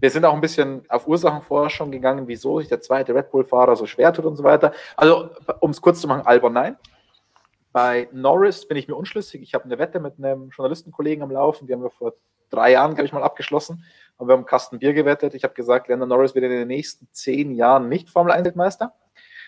wir 0.00 0.10
sind 0.10 0.24
auch 0.24 0.34
ein 0.34 0.40
bisschen 0.40 0.82
auf 0.88 1.06
Ursachenforschung 1.06 1.90
gegangen, 1.90 2.26
wieso 2.26 2.60
sich 2.60 2.68
der 2.68 2.80
zweite 2.80 3.14
Red 3.14 3.30
Bull-Fahrer 3.30 3.76
so 3.76 3.86
schwer 3.86 4.12
tut 4.12 4.24
und 4.24 4.36
so 4.36 4.44
weiter. 4.44 4.72
Also, 4.96 5.30
um 5.60 5.70
es 5.70 5.80
kurz 5.80 6.00
zu 6.00 6.08
machen, 6.08 6.26
Albon 6.26 6.54
nein. 6.54 6.76
Bei 7.72 8.08
Norris 8.12 8.66
bin 8.66 8.76
ich 8.76 8.88
mir 8.88 8.96
unschlüssig. 8.96 9.42
Ich 9.42 9.54
habe 9.54 9.64
eine 9.64 9.78
Wette 9.78 10.00
mit 10.00 10.14
einem 10.18 10.50
Journalistenkollegen 10.50 11.22
am 11.22 11.30
Laufen, 11.30 11.66
die 11.66 11.72
haben 11.72 11.82
wir 11.82 11.90
vor 11.90 12.14
drei 12.48 12.72
Jahren, 12.72 12.94
glaube 12.94 13.06
ich, 13.06 13.12
mal 13.12 13.22
abgeschlossen. 13.22 13.84
Und 14.16 14.28
wir 14.28 14.32
haben 14.32 14.44
Kasten 14.44 14.78
Bier 14.78 14.92
gewettet. 14.92 15.34
Ich 15.34 15.44
habe 15.44 15.54
gesagt, 15.54 15.88
Lando 15.88 16.06
Norris 16.06 16.34
wird 16.34 16.44
in 16.44 16.50
den 16.50 16.68
nächsten 16.68 17.08
zehn 17.12 17.54
Jahren 17.54 17.88
nicht 17.88 18.10
Formel 18.10 18.32
1-Weltmeister. 18.32 18.92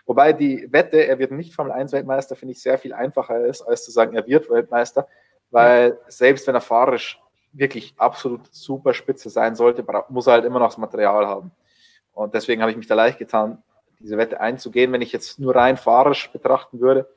Wobei 0.07 0.33
die 0.33 0.69
Wette, 0.73 1.07
er 1.07 1.19
wird 1.19 1.31
nicht 1.31 1.55
Formel 1.55 1.73
1 1.73 1.93
Weltmeister, 1.93 2.35
finde 2.35 2.53
ich 2.53 2.63
sehr 2.63 2.79
viel 2.79 2.93
einfacher 2.93 3.45
ist, 3.47 3.63
als 3.63 3.85
zu 3.85 3.91
sagen, 3.91 4.15
er 4.15 4.27
wird 4.27 4.51
Weltmeister, 4.51 5.07
weil 5.51 5.99
selbst 6.09 6.47
wenn 6.47 6.55
er 6.55 6.61
fahrerisch 6.61 7.21
wirklich 7.53 7.95
absolut 7.99 8.53
super 8.53 8.95
spitze 8.95 9.31
sein 9.31 9.55
sollte, 9.55 9.85
muss 10.09 10.27
er 10.27 10.35
halt 10.35 10.45
immer 10.45 10.59
noch 10.59 10.69
das 10.69 10.79
Material 10.79 11.27
haben. 11.27 11.53
Und 12.13 12.35
deswegen 12.35 12.63
habe 12.63 12.71
ich 12.71 12.77
mich 12.77 12.87
da 12.87 12.95
leicht 12.95 13.19
getan, 13.19 13.63
diese 14.01 14.17
Wette 14.17 14.41
einzugehen. 14.41 14.93
Wenn 14.93 15.03
ich 15.03 15.13
jetzt 15.13 15.39
nur 15.39 15.55
rein 15.55 15.77
fahrerisch 15.77 16.31
betrachten 16.33 16.81
würde, 16.81 17.09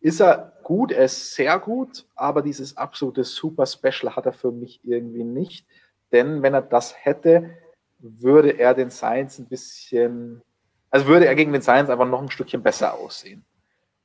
ist 0.00 0.20
er 0.20 0.52
gut, 0.62 0.92
er 0.92 1.04
ist 1.04 1.34
sehr 1.34 1.58
gut, 1.58 2.06
aber 2.14 2.42
dieses 2.42 2.76
absolute 2.76 3.24
Super 3.24 3.66
Special 3.66 4.14
hat 4.14 4.26
er 4.26 4.32
für 4.32 4.52
mich 4.52 4.80
irgendwie 4.84 5.24
nicht. 5.24 5.66
Denn 6.12 6.42
wenn 6.42 6.54
er 6.54 6.62
das 6.62 6.94
hätte, 7.04 7.50
würde 7.98 8.50
er 8.50 8.74
den 8.74 8.90
Science 8.90 9.38
ein 9.38 9.48
bisschen 9.48 10.42
also 10.90 11.06
würde 11.06 11.26
er 11.26 11.34
gegen 11.34 11.52
den 11.52 11.62
Science 11.62 11.90
einfach 11.90 12.06
noch 12.06 12.22
ein 12.22 12.30
Stückchen 12.30 12.62
besser 12.62 12.94
aussehen. 12.94 13.44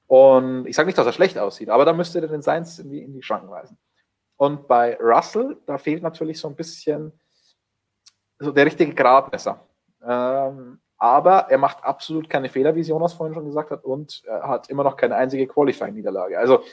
Und 0.07 0.67
ich 0.67 0.75
sage 0.75 0.87
nicht, 0.87 0.97
dass 0.97 1.05
er 1.05 1.13
schlecht 1.13 1.37
aussieht, 1.37 1.69
aber 1.69 1.85
da 1.85 1.93
müsste 1.93 2.19
er 2.19 2.27
den 2.27 2.41
Science 2.41 2.79
in 2.79 2.89
die, 2.89 3.01
in 3.01 3.13
die 3.13 3.23
Schranken 3.23 3.49
weisen. 3.49 3.77
Und 4.37 4.67
bei 4.67 4.97
Russell, 4.99 5.57
da 5.65 5.77
fehlt 5.77 6.03
natürlich 6.03 6.39
so 6.39 6.47
ein 6.47 6.55
bisschen 6.55 7.13
so 8.39 8.51
der 8.51 8.65
richtige 8.65 8.93
Gradmesser. 8.93 9.65
Ähm, 10.05 10.79
aber 10.97 11.47
er 11.49 11.57
macht 11.57 11.83
absolut 11.83 12.29
keine 12.29 12.49
Fehler, 12.49 12.75
wie 12.75 12.81
Jonas 12.81 13.13
vorhin 13.13 13.33
schon 13.33 13.45
gesagt 13.45 13.71
hat, 13.71 13.83
und 13.83 14.23
hat 14.29 14.69
immer 14.69 14.83
noch 14.83 14.95
keine 14.95 15.15
einzige 15.15 15.47
Qualifying-Niederlage. 15.47 16.39
Also, 16.39 16.63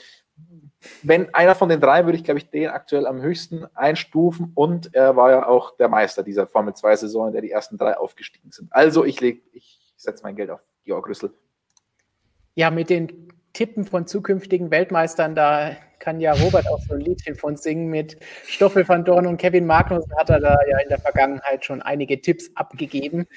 wenn 1.03 1.33
einer 1.33 1.53
von 1.53 1.67
den 1.67 1.81
drei, 1.81 2.05
würde 2.05 2.17
ich, 2.17 2.23
glaube 2.23 2.39
ich, 2.39 2.49
den 2.49 2.69
aktuell 2.69 3.07
am 3.07 3.21
höchsten 3.21 3.65
einstufen. 3.75 4.53
Und 4.55 4.95
er 4.95 5.15
war 5.15 5.31
ja 5.31 5.47
auch 5.47 5.75
der 5.75 5.89
Meister 5.89 6.23
dieser 6.23 6.47
Formel 6.47 6.73
2-Saison, 6.73 7.27
in 7.27 7.33
der 7.33 7.41
die 7.41 7.51
ersten 7.51 7.77
drei 7.77 7.97
aufgestiegen 7.97 8.51
sind. 8.51 8.71
Also, 8.71 9.03
ich, 9.03 9.19
leg, 9.19 9.43
ich 9.51 9.80
ich 10.01 10.05
setze 10.05 10.23
mein 10.23 10.35
Geld 10.35 10.49
auf 10.49 10.61
Georg 10.83 11.07
Rüssel. 11.07 11.31
Ja, 12.55 12.71
mit 12.71 12.89
den 12.89 13.31
Tippen 13.53 13.85
von 13.85 14.07
zukünftigen 14.07 14.71
Weltmeistern, 14.71 15.35
da 15.35 15.77
kann 15.99 16.19
ja 16.19 16.33
Robert 16.33 16.67
auch 16.67 16.79
so 16.79 16.95
ein 16.95 17.01
Liedchen 17.01 17.35
von 17.35 17.55
singen. 17.55 17.87
Mit 17.87 18.17
Stoffel 18.47 18.87
van 18.87 19.05
Dorn 19.05 19.27
und 19.27 19.37
Kevin 19.37 19.67
Magnussen 19.67 20.11
hat 20.17 20.31
er 20.31 20.39
da 20.39 20.57
ja 20.67 20.79
in 20.79 20.89
der 20.89 20.97
Vergangenheit 20.97 21.63
schon 21.63 21.83
einige 21.83 22.19
Tipps 22.19 22.49
abgegeben. 22.55 23.27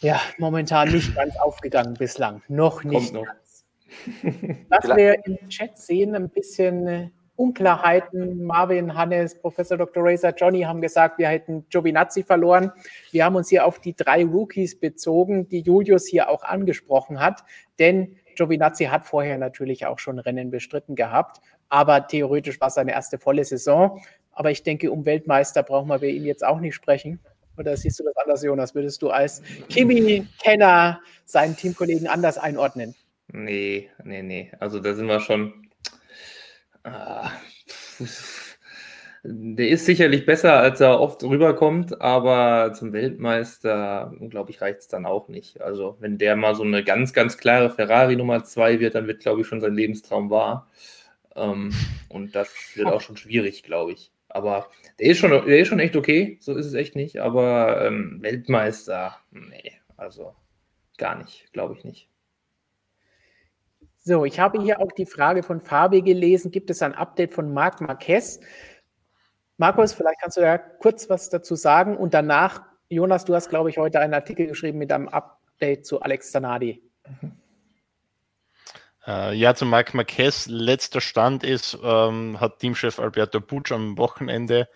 Ja, 0.00 0.20
momentan 0.38 0.90
nicht 0.90 1.14
ganz 1.14 1.36
aufgegangen 1.38 1.94
bislang. 1.94 2.42
Noch 2.48 2.82
nicht. 2.82 3.14
Noch. 3.14 3.24
Was 4.68 4.96
wir 4.96 5.24
im 5.24 5.48
Chat 5.48 5.78
sehen, 5.78 6.16
ein 6.16 6.30
bisschen 6.30 6.88
äh, 6.88 7.10
Unklarheiten. 7.36 8.44
Marvin, 8.44 8.94
Hannes, 8.94 9.38
Professor 9.38 9.76
Dr. 9.76 10.02
Razor, 10.04 10.34
Johnny 10.36 10.62
haben 10.62 10.80
gesagt, 10.80 11.18
wir 11.18 11.28
hätten 11.28 11.66
Giovinazzi 11.68 12.22
verloren. 12.22 12.72
Wir 13.12 13.24
haben 13.24 13.36
uns 13.36 13.48
hier 13.48 13.66
auf 13.66 13.78
die 13.78 13.94
drei 13.94 14.24
Rookies 14.24 14.78
bezogen, 14.78 15.48
die 15.48 15.60
Julius 15.60 16.06
hier 16.06 16.28
auch 16.28 16.42
angesprochen 16.42 17.20
hat. 17.20 17.44
Denn 17.78 18.16
Giovinazzi 18.36 18.86
hat 18.86 19.04
vorher 19.04 19.38
natürlich 19.38 19.86
auch 19.86 19.98
schon 19.98 20.18
Rennen 20.18 20.50
bestritten 20.50 20.94
gehabt. 20.94 21.40
Aber 21.68 22.06
theoretisch 22.06 22.60
war 22.60 22.68
es 22.68 22.74
seine 22.74 22.92
erste 22.92 23.18
volle 23.18 23.44
Saison. 23.44 24.00
Aber 24.32 24.50
ich 24.50 24.62
denke, 24.62 24.90
um 24.90 25.06
Weltmeister 25.06 25.62
brauchen 25.62 25.88
wir 25.88 26.08
ihm 26.08 26.24
jetzt 26.24 26.44
auch 26.44 26.60
nicht 26.60 26.74
sprechen. 26.74 27.20
Oder 27.58 27.76
siehst 27.76 27.98
du 27.98 28.04
das 28.04 28.16
anders, 28.16 28.42
Jonas? 28.42 28.74
Würdest 28.74 29.00
du 29.00 29.10
als 29.10 29.42
Kimi-Kenner 29.68 31.00
seinen 31.24 31.56
Teamkollegen 31.56 32.06
anders 32.06 32.36
einordnen? 32.38 32.94
Nee, 33.32 33.90
nee, 34.04 34.22
nee. 34.22 34.52
Also 34.60 34.78
da 34.78 34.94
sind 34.94 35.06
wir 35.06 35.20
schon 35.20 35.65
Der 39.28 39.68
ist 39.68 39.86
sicherlich 39.86 40.24
besser, 40.24 40.60
als 40.60 40.80
er 40.80 41.00
oft 41.00 41.22
rüberkommt, 41.24 42.00
aber 42.00 42.72
zum 42.74 42.92
Weltmeister, 42.92 44.14
glaube 44.30 44.52
ich, 44.52 44.60
reicht 44.60 44.80
es 44.80 44.88
dann 44.88 45.04
auch 45.04 45.26
nicht. 45.28 45.60
Also, 45.60 45.96
wenn 45.98 46.16
der 46.16 46.36
mal 46.36 46.54
so 46.54 46.62
eine 46.62 46.84
ganz, 46.84 47.12
ganz 47.12 47.36
klare 47.36 47.70
Ferrari 47.70 48.14
Nummer 48.14 48.44
2 48.44 48.78
wird, 48.78 48.94
dann 48.94 49.08
wird, 49.08 49.20
glaube 49.20 49.40
ich, 49.40 49.48
schon 49.48 49.60
sein 49.60 49.74
Lebenstraum 49.74 50.30
wahr. 50.30 50.68
Ähm, 51.34 51.72
und 52.08 52.36
das 52.36 52.54
wird 52.76 52.86
auch 52.86 53.00
schon 53.00 53.16
schwierig, 53.16 53.64
glaube 53.64 53.92
ich. 53.92 54.12
Aber 54.28 54.70
der 55.00 55.08
ist, 55.08 55.18
schon, 55.18 55.30
der 55.30 55.58
ist 55.58 55.68
schon 55.68 55.80
echt 55.80 55.96
okay, 55.96 56.38
so 56.40 56.54
ist 56.54 56.66
es 56.66 56.74
echt 56.74 56.94
nicht. 56.94 57.18
Aber 57.18 57.84
ähm, 57.84 58.18
Weltmeister, 58.20 59.16
nee, 59.32 59.72
also 59.96 60.34
gar 60.98 61.16
nicht, 61.16 61.52
glaube 61.52 61.74
ich 61.76 61.84
nicht. 61.84 62.08
So, 64.08 64.24
ich 64.24 64.38
habe 64.38 64.62
hier 64.62 64.80
auch 64.80 64.92
die 64.92 65.04
Frage 65.04 65.42
von 65.42 65.60
Fabi 65.60 66.00
gelesen. 66.00 66.52
Gibt 66.52 66.70
es 66.70 66.80
ein 66.80 66.94
Update 66.94 67.32
von 67.32 67.52
Marc 67.52 67.80
Marquez? 67.80 68.38
Markus, 69.56 69.94
vielleicht 69.94 70.20
kannst 70.20 70.36
du 70.36 70.42
ja 70.42 70.58
kurz 70.58 71.10
was 71.10 71.28
dazu 71.28 71.56
sagen 71.56 71.96
und 71.96 72.14
danach, 72.14 72.62
Jonas, 72.88 73.24
du 73.24 73.34
hast, 73.34 73.48
glaube 73.48 73.68
ich, 73.68 73.78
heute 73.78 73.98
einen 73.98 74.14
Artikel 74.14 74.46
geschrieben 74.46 74.78
mit 74.78 74.92
einem 74.92 75.08
Update 75.08 75.86
zu 75.86 76.02
Alex 76.02 76.30
Zanadi. 76.30 76.80
Äh, 79.08 79.34
ja, 79.34 79.56
zu 79.56 79.64
Marc 79.64 79.92
Marquez. 79.92 80.46
Letzter 80.46 81.00
Stand 81.00 81.42
ist, 81.42 81.76
ähm, 81.82 82.38
hat 82.38 82.60
Teamchef 82.60 83.00
Alberto 83.00 83.40
Pucci 83.40 83.74
am 83.74 83.98
Wochenende 83.98 84.68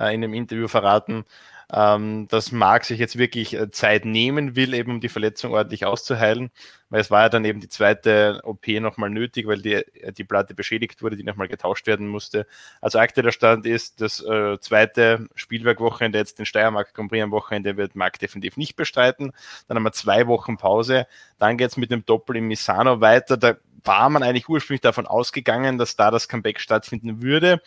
äh, 0.00 0.14
in 0.14 0.24
einem 0.24 0.32
Interview 0.32 0.66
verraten, 0.66 1.26
ähm, 1.72 2.28
dass 2.28 2.50
Marc 2.50 2.84
sich 2.84 2.98
jetzt 2.98 3.18
wirklich 3.18 3.54
äh, 3.54 3.70
Zeit 3.70 4.06
nehmen 4.06 4.56
will, 4.56 4.72
eben 4.72 4.92
um 4.92 5.00
die 5.00 5.10
Verletzung 5.10 5.52
ordentlich 5.52 5.84
auszuheilen, 5.84 6.50
weil 6.88 7.02
es 7.02 7.10
war 7.10 7.22
ja 7.22 7.28
dann 7.28 7.44
eben 7.44 7.60
die 7.60 7.68
zweite 7.68 8.40
OP 8.44 8.66
nochmal 8.68 9.10
nötig, 9.10 9.46
weil 9.46 9.60
die, 9.60 9.74
äh, 9.74 10.12
die 10.12 10.24
Platte 10.24 10.54
beschädigt 10.54 11.02
wurde, 11.02 11.16
die 11.16 11.24
nochmal 11.24 11.48
getauscht 11.48 11.86
werden 11.86 12.08
musste. 12.08 12.46
Also 12.80 12.98
aktueller 12.98 13.32
Stand 13.32 13.66
ist, 13.66 14.00
das 14.00 14.24
äh, 14.24 14.58
zweite 14.60 15.28
Spielwerkwochenende, 15.34 16.18
jetzt 16.18 16.38
den 16.38 16.46
Steiermark 16.46 16.94
Grand 16.94 17.10
Prix 17.10 17.22
am 17.22 17.32
Wochenende, 17.32 17.76
wird 17.76 17.94
Marc 17.94 18.18
definitiv 18.18 18.56
nicht 18.56 18.76
bestreiten. 18.76 19.32
Dann 19.66 19.76
haben 19.76 19.84
wir 19.84 19.92
zwei 19.92 20.26
Wochen 20.26 20.56
Pause. 20.56 21.06
Dann 21.38 21.58
geht 21.58 21.70
es 21.70 21.76
mit 21.76 21.90
dem 21.90 22.06
Doppel 22.06 22.36
in 22.36 22.44
Misano 22.44 23.02
weiter. 23.02 23.36
Da 23.36 23.56
war 23.84 24.08
man 24.08 24.22
eigentlich 24.22 24.48
ursprünglich 24.48 24.80
davon 24.80 25.06
ausgegangen, 25.06 25.76
dass 25.76 25.96
da 25.96 26.10
das 26.10 26.28
Comeback 26.28 26.60
stattfinden 26.60 27.22
würde 27.22 27.60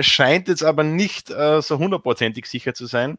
scheint 0.00 0.48
jetzt 0.48 0.64
aber 0.64 0.84
nicht 0.84 1.30
äh, 1.30 1.62
so 1.62 1.78
hundertprozentig 1.78 2.46
sicher 2.46 2.74
zu 2.74 2.86
sein, 2.86 3.18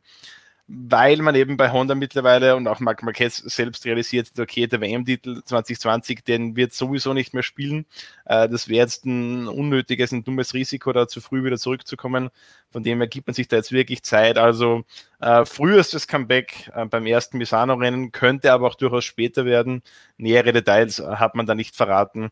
weil 0.72 1.18
man 1.18 1.34
eben 1.34 1.58
bei 1.58 1.72
Honda 1.72 1.96
mittlerweile 1.96 2.56
und 2.56 2.68
auch 2.68 2.80
Marc 2.80 3.02
Marquez 3.02 3.38
selbst 3.38 3.86
realisiert, 3.86 4.32
okay, 4.40 4.68
der 4.68 4.80
WM-Titel 4.80 5.42
2020, 5.44 6.24
den 6.24 6.56
wird 6.56 6.74
sowieso 6.74 7.16
nicht 7.16 7.34
mehr 7.34 7.42
spielen. 7.42 7.88
Äh, 8.26 8.48
das 8.48 8.68
wäre 8.70 8.82
jetzt 8.86 9.04
ein 9.06 9.48
unnötiges, 9.48 10.12
ein 10.12 10.24
dummes 10.24 10.54
Risiko, 10.54 10.94
da 10.94 11.08
zu 11.08 11.22
früh 11.22 11.44
wieder 11.44 11.58
zurückzukommen. 11.58 12.30
Von 12.70 12.84
dem 12.84 13.00
her 13.00 13.08
gibt 13.08 13.26
man 13.26 13.34
sich 13.34 13.48
da 13.48 13.56
jetzt 13.56 13.72
wirklich 13.72 14.04
Zeit. 14.04 14.38
Also 14.38 14.84
äh, 15.20 15.44
frühestes 15.44 16.08
Comeback 16.08 16.70
äh, 16.76 16.86
beim 16.86 17.08
ersten 17.08 17.40
Misano-Rennen 17.40 18.12
könnte 18.12 18.54
aber 18.54 18.68
auch 18.68 18.76
durchaus 18.76 19.06
später 19.06 19.46
werden. 19.46 19.82
Nähere 20.18 20.54
Details 20.54 21.00
äh, 21.00 21.16
hat 21.16 21.34
man 21.34 21.48
da 21.48 21.56
nicht 21.56 21.76
verraten. 21.76 22.30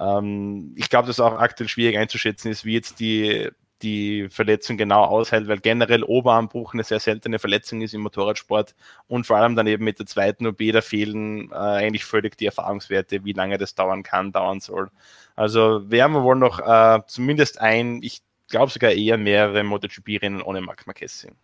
Ähm, 0.00 0.72
ich 0.76 0.90
glaube, 0.90 1.06
dass 1.06 1.20
auch 1.20 1.38
aktuell 1.38 1.68
schwierig 1.68 1.96
einzuschätzen 1.98 2.50
ist, 2.50 2.64
wie 2.64 2.74
jetzt 2.74 2.98
die 2.98 3.48
die 3.82 4.28
Verletzung 4.30 4.76
genau 4.76 5.04
aushält, 5.04 5.48
weil 5.48 5.58
generell 5.58 6.02
Oberarmbruch 6.02 6.72
eine 6.72 6.84
sehr 6.84 7.00
seltene 7.00 7.38
Verletzung 7.38 7.82
ist 7.82 7.94
im 7.94 8.00
Motorradsport 8.00 8.74
und 9.06 9.26
vor 9.26 9.36
allem 9.36 9.56
dann 9.56 9.66
eben 9.66 9.84
mit 9.84 9.98
der 9.98 10.06
zweiten 10.06 10.46
OP, 10.46 10.58
da 10.72 10.80
fehlen 10.80 11.50
äh, 11.50 11.54
eigentlich 11.54 12.04
völlig 12.04 12.36
die 12.36 12.46
Erfahrungswerte, 12.46 13.24
wie 13.24 13.32
lange 13.32 13.58
das 13.58 13.74
dauern 13.74 14.02
kann, 14.02 14.32
dauern 14.32 14.60
soll. 14.60 14.90
Also 15.34 15.90
werden 15.90 16.12
wir 16.12 16.22
wohl 16.22 16.36
noch 16.36 16.58
äh, 16.60 17.00
zumindest 17.06 17.60
ein, 17.60 18.02
ich 18.02 18.22
glaube 18.48 18.72
sogar 18.72 18.92
eher 18.92 19.18
mehrere 19.18 19.62
MotoGP-Rennen 19.62 20.42
ohne 20.42 20.60
Marc 20.60 20.86
Marquez 20.86 21.20
sehen. 21.20 21.36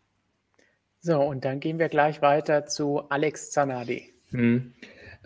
So, 1.00 1.20
und 1.20 1.44
dann 1.44 1.60
gehen 1.60 1.78
wir 1.78 1.88
gleich 1.88 2.22
weiter 2.22 2.64
zu 2.66 3.02
Alex 3.10 3.50
Zanardi. 3.50 4.12
Hm. 4.30 4.72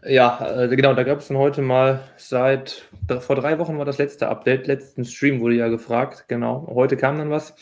Ja, 0.08 0.62
äh, 0.64 0.76
genau, 0.76 0.94
da 0.94 1.02
gab 1.02 1.18
es 1.18 1.28
dann 1.28 1.36
heute 1.36 1.62
mal 1.62 2.00
seit, 2.16 2.88
vor 3.20 3.34
drei 3.34 3.58
Wochen 3.58 3.76
war 3.76 3.84
das 3.84 3.98
letzte 3.98 4.28
Update, 4.28 4.68
letzten 4.68 5.04
Stream 5.04 5.40
wurde 5.40 5.56
ja 5.56 5.68
gefragt, 5.68 6.26
genau. 6.28 6.70
Heute 6.72 6.96
kam 6.96 7.18
dann 7.18 7.30
was. 7.30 7.56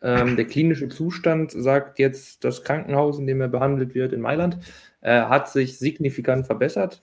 Ähm, 0.00 0.36
der 0.36 0.46
klinische 0.46 0.88
Zustand, 0.88 1.52
sagt 1.52 1.98
jetzt 1.98 2.44
das 2.44 2.64
Krankenhaus, 2.64 3.18
in 3.18 3.26
dem 3.26 3.40
er 3.40 3.48
behandelt 3.48 3.94
wird 3.94 4.12
in 4.12 4.22
Mailand, 4.22 4.58
äh, 5.02 5.20
hat 5.20 5.50
sich 5.50 5.78
signifikant 5.78 6.46
verbessert. 6.46 7.02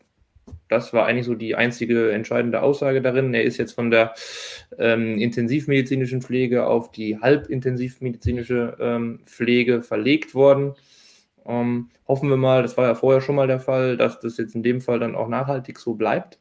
Das 0.69 0.91
war 0.91 1.05
eigentlich 1.05 1.27
so 1.27 1.35
die 1.35 1.55
einzige 1.55 2.11
entscheidende 2.11 2.61
Aussage 2.61 3.01
darin. 3.01 3.33
Er 3.33 3.43
ist 3.43 3.57
jetzt 3.57 3.73
von 3.73 3.91
der 3.91 4.15
ähm, 4.79 5.19
intensivmedizinischen 5.19 6.21
Pflege 6.21 6.65
auf 6.65 6.91
die 6.91 7.19
halbintensivmedizinische 7.19 8.77
ähm, 8.79 9.19
Pflege 9.25 9.83
verlegt 9.83 10.33
worden. 10.33 10.73
Ähm, 11.45 11.89
hoffen 12.07 12.29
wir 12.29 12.37
mal, 12.37 12.61
das 12.61 12.77
war 12.77 12.87
ja 12.87 12.95
vorher 12.95 13.21
schon 13.21 13.35
mal 13.35 13.47
der 13.47 13.59
Fall, 13.59 13.97
dass 13.97 14.19
das 14.19 14.37
jetzt 14.37 14.55
in 14.55 14.63
dem 14.63 14.81
Fall 14.81 14.99
dann 14.99 15.15
auch 15.15 15.27
nachhaltig 15.27 15.79
so 15.79 15.95
bleibt. 15.95 16.39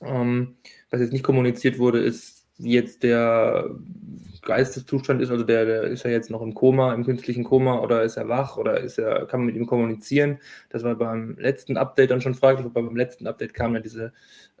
Ähm, 0.00 0.56
was 0.90 1.00
jetzt 1.00 1.12
nicht 1.12 1.24
kommuniziert 1.24 1.78
wurde, 1.78 2.00
ist, 2.00 2.46
wie 2.58 2.72
jetzt 2.72 3.02
der 3.02 3.70
Geisteszustand 4.42 5.20
ist. 5.22 5.30
Also 5.30 5.44
der, 5.44 5.64
der 5.66 5.82
ist 5.84 6.04
ja 6.04 6.10
jetzt 6.10 6.30
noch 6.30 6.42
im 6.42 6.54
Koma, 6.54 6.94
im 6.94 7.04
künstlichen 7.04 7.44
Koma 7.44 7.80
oder 7.80 8.02
ist 8.02 8.16
er 8.16 8.28
wach 8.28 8.56
oder 8.56 8.80
ist 8.80 8.98
er, 8.98 9.26
kann 9.26 9.40
man 9.40 9.46
mit 9.48 9.56
ihm 9.56 9.66
kommunizieren. 9.66 10.38
Das 10.70 10.82
war 10.84 10.94
beim 10.94 11.36
letzten 11.38 11.76
Update 11.76 12.10
dann 12.10 12.20
schon 12.20 12.34
fraglich, 12.34 12.66
aber 12.66 12.82
beim 12.82 12.96
letzten 12.96 13.26
Update 13.26 13.54
kam 13.54 13.74
ja 13.74 13.80
diese 13.80 14.12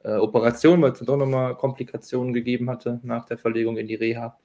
äh, 0.04 0.16
Operation, 0.16 0.82
weil 0.82 0.92
es 0.92 0.98
dann 0.98 1.06
doch 1.06 1.16
nochmal 1.16 1.56
Komplikationen 1.56 2.32
gegeben 2.32 2.70
hatte 2.70 3.00
nach 3.02 3.24
der 3.26 3.38
Verlegung 3.38 3.76
in 3.76 3.88
die 3.88 3.94
Reha. 3.94 4.36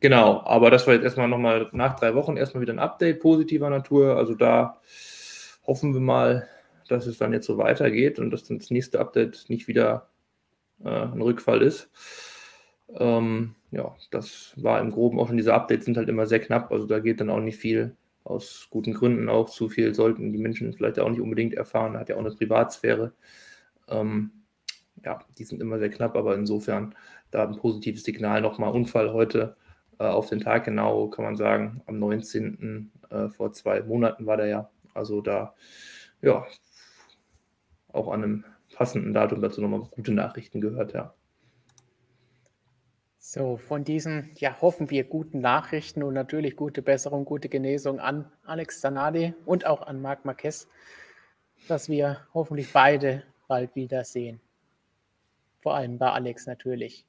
Genau, 0.00 0.42
aber 0.44 0.70
das 0.70 0.86
war 0.86 0.94
jetzt 0.94 1.04
erstmal 1.04 1.28
nochmal 1.28 1.68
nach 1.72 1.98
drei 1.98 2.14
Wochen 2.14 2.36
erstmal 2.36 2.60
wieder 2.60 2.72
ein 2.72 2.78
Update 2.78 3.20
positiver 3.20 3.70
Natur. 3.70 4.16
Also 4.16 4.34
da 4.34 4.80
hoffen 5.66 5.94
wir 5.94 6.00
mal, 6.00 6.48
dass 6.88 7.06
es 7.06 7.18
dann 7.18 7.32
jetzt 7.32 7.46
so 7.46 7.58
weitergeht 7.58 8.18
und 8.18 8.30
dass 8.30 8.44
dann 8.44 8.58
das 8.58 8.70
nächste 8.70 9.00
Update 9.00 9.46
nicht 9.48 9.68
wieder 9.68 10.10
äh, 10.84 10.88
ein 10.88 11.22
Rückfall 11.22 11.62
ist. 11.62 11.90
Ähm, 12.94 13.54
ja, 13.70 13.96
das 14.10 14.52
war 14.56 14.80
im 14.80 14.90
Groben 14.90 15.18
auch 15.18 15.28
schon, 15.28 15.36
diese 15.36 15.54
Updates 15.54 15.86
sind 15.86 15.96
halt 15.96 16.08
immer 16.08 16.26
sehr 16.26 16.40
knapp, 16.40 16.70
also 16.70 16.86
da 16.86 17.00
geht 17.00 17.20
dann 17.20 17.30
auch 17.30 17.40
nicht 17.40 17.58
viel, 17.58 17.96
aus 18.22 18.68
guten 18.70 18.94
Gründen 18.94 19.28
auch 19.28 19.50
zu 19.50 19.68
viel, 19.68 19.94
sollten 19.94 20.32
die 20.32 20.38
Menschen 20.38 20.72
vielleicht 20.72 20.98
auch 20.98 21.08
nicht 21.08 21.20
unbedingt 21.20 21.54
erfahren, 21.54 21.96
hat 21.96 22.08
ja 22.08 22.16
auch 22.16 22.20
eine 22.20 22.30
Privatsphäre. 22.30 23.12
Ähm, 23.88 24.30
ja, 25.04 25.20
die 25.38 25.44
sind 25.44 25.60
immer 25.60 25.78
sehr 25.78 25.90
knapp, 25.90 26.16
aber 26.16 26.34
insofern 26.34 26.94
da 27.30 27.46
ein 27.46 27.56
positives 27.56 28.04
Signal 28.04 28.40
nochmal. 28.40 28.72
Unfall 28.72 29.12
heute 29.12 29.56
auf 30.04 30.28
den 30.28 30.40
Tag 30.40 30.64
genau, 30.64 31.08
kann 31.08 31.24
man 31.24 31.36
sagen, 31.36 31.82
am 31.86 31.98
19. 31.98 32.92
Äh, 33.10 33.28
vor 33.28 33.52
zwei 33.52 33.82
Monaten 33.82 34.26
war 34.26 34.36
der 34.36 34.46
ja. 34.46 34.70
Also 34.94 35.20
da, 35.20 35.54
ja, 36.22 36.46
auch 37.92 38.08
an 38.08 38.22
einem 38.22 38.44
passenden 38.74 39.12
Datum 39.12 39.40
dazu 39.40 39.60
nochmal 39.60 39.80
gute 39.90 40.12
Nachrichten 40.12 40.60
gehört, 40.60 40.92
ja. 40.92 41.14
So, 43.18 43.56
von 43.56 43.82
diesen, 43.82 44.30
ja, 44.36 44.60
hoffen 44.60 44.88
wir 44.88 45.02
guten 45.04 45.40
Nachrichten 45.40 46.02
und 46.02 46.14
natürlich 46.14 46.54
gute 46.54 46.80
Besserung, 46.80 47.24
gute 47.24 47.48
Genesung 47.48 47.98
an 47.98 48.30
Alex 48.44 48.80
Zanadi 48.80 49.34
und 49.44 49.66
auch 49.66 49.82
an 49.82 50.00
Marc 50.00 50.24
Marquez, 50.24 50.68
dass 51.66 51.88
wir 51.88 52.20
hoffentlich 52.34 52.72
beide 52.72 53.24
bald 53.48 53.74
wiedersehen. 53.74 54.40
Vor 55.60 55.74
allem 55.74 55.98
bei 55.98 56.10
Alex 56.12 56.46
natürlich. 56.46 57.04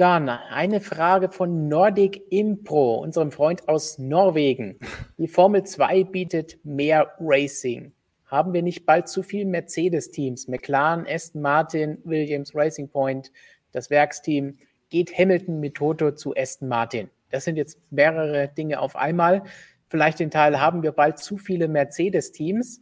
Dann 0.00 0.30
eine 0.30 0.80
Frage 0.80 1.28
von 1.28 1.68
Nordic 1.68 2.22
Impro, 2.32 3.02
unserem 3.02 3.30
Freund 3.30 3.68
aus 3.68 3.98
Norwegen. 3.98 4.78
Die 5.18 5.28
Formel 5.28 5.64
2 5.64 6.04
bietet 6.04 6.58
mehr 6.64 7.12
Racing. 7.20 7.92
Haben 8.24 8.54
wir 8.54 8.62
nicht 8.62 8.86
bald 8.86 9.08
zu 9.08 9.22
viele 9.22 9.44
Mercedes-Teams? 9.44 10.48
McLaren, 10.48 11.04
Aston 11.06 11.42
Martin, 11.42 11.98
Williams, 12.04 12.54
Racing 12.54 12.88
Point, 12.88 13.30
das 13.72 13.90
Werksteam. 13.90 14.56
Geht 14.88 15.18
Hamilton 15.18 15.60
mit 15.60 15.74
Toto 15.74 16.12
zu 16.12 16.34
Aston 16.34 16.68
Martin? 16.68 17.10
Das 17.30 17.44
sind 17.44 17.56
jetzt 17.56 17.78
mehrere 17.90 18.48
Dinge 18.48 18.80
auf 18.80 18.96
einmal. 18.96 19.42
Vielleicht 19.88 20.18
den 20.18 20.30
Teil 20.30 20.58
haben 20.58 20.82
wir 20.82 20.92
bald 20.92 21.18
zu 21.18 21.36
viele 21.36 21.68
Mercedes-Teams. 21.68 22.80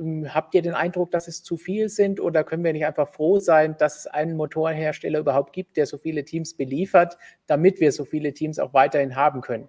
Ähm, 0.00 0.34
habt 0.34 0.54
ihr 0.54 0.62
den 0.62 0.74
Eindruck, 0.74 1.10
dass 1.10 1.28
es 1.28 1.42
zu 1.42 1.56
viel 1.56 1.88
sind 1.88 2.20
oder 2.20 2.42
können 2.44 2.64
wir 2.64 2.72
nicht 2.72 2.86
einfach 2.86 3.08
froh 3.08 3.38
sein, 3.38 3.76
dass 3.78 3.98
es 3.98 4.06
einen 4.06 4.36
Motorhersteller 4.36 5.18
überhaupt 5.18 5.52
gibt, 5.52 5.76
der 5.76 5.86
so 5.86 5.98
viele 5.98 6.24
Teams 6.24 6.54
beliefert, 6.56 7.18
damit 7.46 7.80
wir 7.80 7.92
so 7.92 8.04
viele 8.04 8.32
Teams 8.32 8.58
auch 8.58 8.72
weiterhin 8.72 9.16
haben 9.16 9.40
können? 9.40 9.68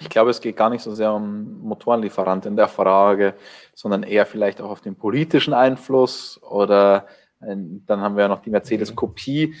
Ich 0.00 0.08
glaube, 0.08 0.30
es 0.30 0.40
geht 0.40 0.56
gar 0.56 0.70
nicht 0.70 0.82
so 0.82 0.94
sehr 0.94 1.12
um 1.12 1.60
Motorenlieferant 1.60 2.46
in 2.46 2.56
der 2.56 2.68
Frage, 2.68 3.34
sondern 3.74 4.02
eher 4.02 4.24
vielleicht 4.24 4.60
auch 4.60 4.70
auf 4.70 4.80
den 4.80 4.96
politischen 4.96 5.52
Einfluss 5.52 6.40
oder 6.42 7.06
äh, 7.40 7.56
dann 7.86 8.00
haben 8.00 8.16
wir 8.16 8.22
ja 8.22 8.28
noch 8.28 8.40
die 8.40 8.50
Mercedes-Kopie. 8.50 9.54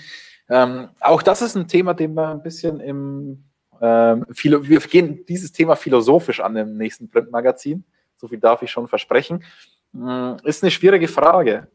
Ähm, 0.48 0.88
auch 1.00 1.22
das 1.22 1.42
ist 1.42 1.54
ein 1.54 1.68
Thema, 1.68 1.94
den 1.94 2.14
wir 2.14 2.28
ein 2.28 2.42
bisschen 2.42 2.80
im 2.80 3.44
ähm, 3.82 4.24
wir 4.28 4.78
gehen 4.80 5.26
dieses 5.26 5.50
Thema 5.50 5.74
philosophisch 5.74 6.38
an 6.40 6.56
im 6.56 6.76
nächsten 6.76 7.10
Printmagazin. 7.10 7.84
So 8.16 8.28
viel 8.28 8.38
darf 8.38 8.62
ich 8.62 8.70
schon 8.70 8.86
versprechen. 8.86 9.42
Hm, 9.92 10.36
ist 10.44 10.62
eine 10.62 10.70
schwierige 10.70 11.08
Frage. 11.08 11.68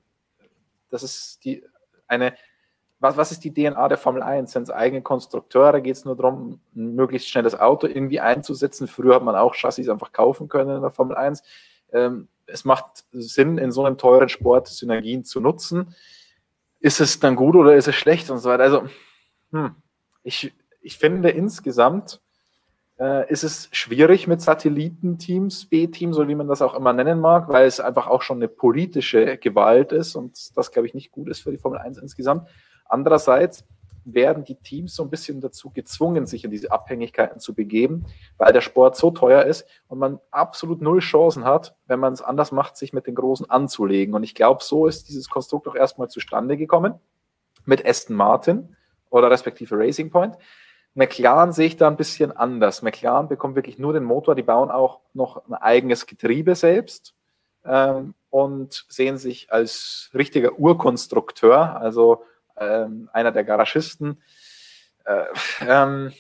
Das 0.90 1.04
ist 1.04 1.44
die, 1.44 1.64
eine, 2.08 2.34
was, 3.00 3.18
was 3.18 3.32
ist 3.32 3.44
die 3.44 3.54
DNA 3.54 3.88
der 3.88 3.98
Formel 3.98 4.24
1? 4.24 4.52
Sind 4.52 4.64
es 4.64 4.72
eigene 4.72 5.02
Konstrukteure? 5.02 5.82
Geht 5.82 5.98
es 5.98 6.06
nur 6.06 6.16
darum, 6.16 6.60
ein 6.76 6.96
möglichst 6.96 7.30
schnelles 7.30 7.60
Auto 7.60 7.88
irgendwie 7.88 8.20
einzusetzen? 8.20 8.88
Früher 8.88 9.16
hat 9.16 9.24
man 9.24 9.36
auch 9.36 9.54
Chassis 9.54 9.90
einfach 9.90 10.12
kaufen 10.12 10.48
können 10.48 10.76
in 10.78 10.82
der 10.82 10.92
Formel 10.92 11.16
1. 11.16 11.44
Ähm, 11.94 12.28
es 12.48 12.66
macht 12.66 13.06
Sinn, 13.12 13.58
in 13.58 13.72
so 13.72 13.86
einem 13.86 13.98
teuren 13.98 14.30
Sport 14.30 14.68
Synergien 14.68 15.24
zu 15.24 15.42
nutzen. 15.42 15.96
Ist 16.80 17.02
es 17.02 17.20
dann 17.20 17.36
gut 17.36 17.56
oder 17.56 17.76
ist 17.76 17.88
es 17.88 17.96
schlecht 17.96 18.30
und 18.30 18.40
so 18.40 18.50
weiter? 18.50 18.64
Also, 18.64 18.84
hm, 19.52 19.76
ich, 20.24 20.54
ich 20.82 20.98
finde 20.98 21.30
insgesamt 21.30 22.22
äh, 23.00 23.32
ist 23.32 23.44
es 23.44 23.70
schwierig 23.72 24.28
mit 24.28 24.42
Satellitenteams, 24.42 25.66
B-Teams 25.68 26.18
oder 26.18 26.28
wie 26.28 26.36
man 26.36 26.48
das 26.48 26.62
auch 26.62 26.74
immer 26.74 26.94
nennen 26.94 27.20
mag, 27.20 27.50
weil 27.50 27.68
es 27.68 27.80
einfach 27.80 28.08
auch 28.08 28.22
schon 28.22 28.38
eine 28.38 28.48
politische 28.48 29.38
Gewalt 29.38 29.92
ist 29.92 30.16
und 30.16 30.58
das, 30.58 30.72
glaube 30.72 30.88
ich, 30.88 30.94
nicht 30.94 31.12
gut 31.12 31.30
ist 31.30 31.42
für 31.42 31.52
die 31.52 31.58
Formel 31.58 31.80
1 31.80 31.98
insgesamt. 31.98 32.48
Andererseits 32.86 33.66
werden 34.10 34.46
die 34.46 34.56
Teams 34.56 34.96
so 34.96 35.04
ein 35.04 35.10
bisschen 35.10 35.42
dazu 35.42 35.70
gezwungen, 35.70 36.26
sich 36.26 36.46
in 36.46 36.52
diese 36.52 36.72
Abhängigkeiten 36.72 37.42
zu 37.42 37.54
begeben, 37.54 38.06
weil 38.38 38.54
der 38.54 38.62
Sport 38.62 38.96
so 38.96 39.12
teuer 39.12 39.44
ist 39.44 39.68
und 39.90 40.00
man 40.00 40.20
absolut 40.32 40.82
null 40.82 41.00
Chancen 41.00 41.44
hat, 41.44 41.76
wenn 41.88 42.00
man 42.00 42.14
es 42.14 42.22
anders 42.22 42.54
macht, 42.54 42.78
sich 42.78 42.94
mit 42.94 43.06
den 43.06 43.16
Großen 43.16 43.50
anzulegen. 43.50 44.16
Und 44.16 44.24
ich 44.24 44.34
glaube, 44.34 44.64
so 44.64 44.88
ist 44.88 45.10
dieses 45.10 45.30
Konstrukt 45.30 45.68
auch 45.68 45.76
erstmal 45.76 46.10
zustande 46.10 46.56
gekommen 46.56 46.96
mit 47.66 47.86
Aston 47.86 48.16
Martin 48.16 48.76
oder 49.10 49.30
respektive 49.30 49.78
Racing 49.78 50.10
Point. 50.10 50.38
McLaren 50.98 51.54
sehe 51.54 51.68
ich 51.68 51.78
da 51.78 51.88
ein 51.88 51.96
bisschen 51.96 52.36
anders. 52.36 52.82
McLaren 52.82 53.28
bekommt 53.28 53.56
wirklich 53.56 53.78
nur 53.78 53.94
den 53.94 54.04
Motor, 54.04 54.34
die 54.34 54.42
bauen 54.42 54.72
auch 54.72 55.00
noch 55.14 55.48
ein 55.48 55.54
eigenes 55.54 56.08
Getriebe 56.08 56.56
selbst 56.56 57.14
ähm, 57.64 58.16
und 58.32 58.86
sehen 58.90 59.20
sich 59.20 59.52
als 59.52 60.10
richtiger 60.16 60.58
Urkonstrukteur, 60.58 61.80
also 61.80 62.24
ähm, 62.58 63.10
einer 63.14 63.32
der 63.32 63.44
Garagisten. 63.44 64.24
Äh, 65.06 65.26
ähm, 65.68 66.14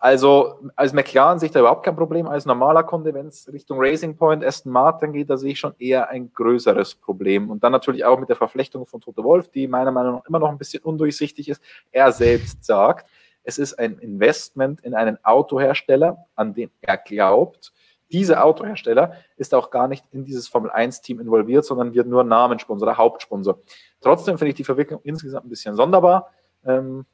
also 0.00 0.58
als 0.74 0.92
McLaren 0.92 1.38
sehe 1.38 1.46
ich 1.46 1.52
da 1.52 1.60
überhaupt 1.60 1.84
kein 1.84 1.94
Problem. 1.94 2.26
Als 2.26 2.46
normaler 2.46 2.82
Kunde, 2.82 3.14
wenn 3.14 3.28
es 3.28 3.50
Richtung 3.52 3.78
Racing 3.80 4.16
Point, 4.16 4.44
Aston 4.44 4.72
Martin 4.72 5.12
geht, 5.12 5.30
da 5.30 5.36
sehe 5.36 5.52
ich 5.52 5.60
schon 5.60 5.74
eher 5.78 6.08
ein 6.10 6.32
größeres 6.32 6.96
Problem. 6.96 7.48
Und 7.48 7.62
dann 7.62 7.70
natürlich 7.70 8.04
auch 8.04 8.18
mit 8.18 8.28
der 8.28 8.36
Verflechtung 8.36 8.86
von 8.86 9.00
Toto 9.00 9.22
Wolf, 9.22 9.48
die 9.50 9.68
meiner 9.68 9.92
Meinung 9.92 10.16
nach 10.16 10.24
immer 10.26 10.40
noch 10.40 10.50
ein 10.50 10.58
bisschen 10.58 10.82
undurchsichtig 10.82 11.48
ist. 11.48 11.62
Er 11.92 12.10
selbst 12.10 12.64
sagt, 12.64 13.08
es 13.46 13.58
ist 13.58 13.78
ein 13.78 13.98
Investment 13.98 14.80
in 14.82 14.94
einen 14.94 15.24
Autohersteller, 15.24 16.26
an 16.34 16.52
den 16.52 16.70
er 16.80 16.96
glaubt. 16.96 17.72
Dieser 18.12 18.44
Autohersteller 18.44 19.14
ist 19.36 19.54
auch 19.54 19.70
gar 19.70 19.88
nicht 19.88 20.04
in 20.12 20.24
dieses 20.24 20.48
Formel 20.48 20.70
1-Team 20.70 21.20
involviert, 21.20 21.64
sondern 21.64 21.94
wird 21.94 22.08
nur 22.08 22.24
Namenssponsor 22.24 22.88
oder 22.88 22.98
Hauptsponsor. 22.98 23.60
Trotzdem 24.00 24.36
finde 24.36 24.50
ich 24.50 24.56
die 24.56 24.64
Verwicklung 24.64 25.00
insgesamt 25.04 25.46
ein 25.46 25.48
bisschen 25.48 25.76
sonderbar. 25.76 26.32
Ähm, 26.64 27.06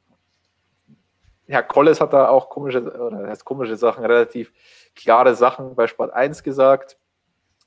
Herr 1.47 1.63
Kolles 1.63 2.01
hat 2.01 2.13
da 2.13 2.29
auch 2.29 2.49
komische, 2.49 2.81
oder 2.81 3.27
heißt 3.27 3.45
komische 3.45 3.75
Sachen, 3.75 4.03
relativ 4.03 4.51
klare 4.95 5.35
Sachen 5.35 5.75
bei 5.75 5.87
Sport 5.87 6.13
1 6.13 6.41
gesagt 6.41 6.97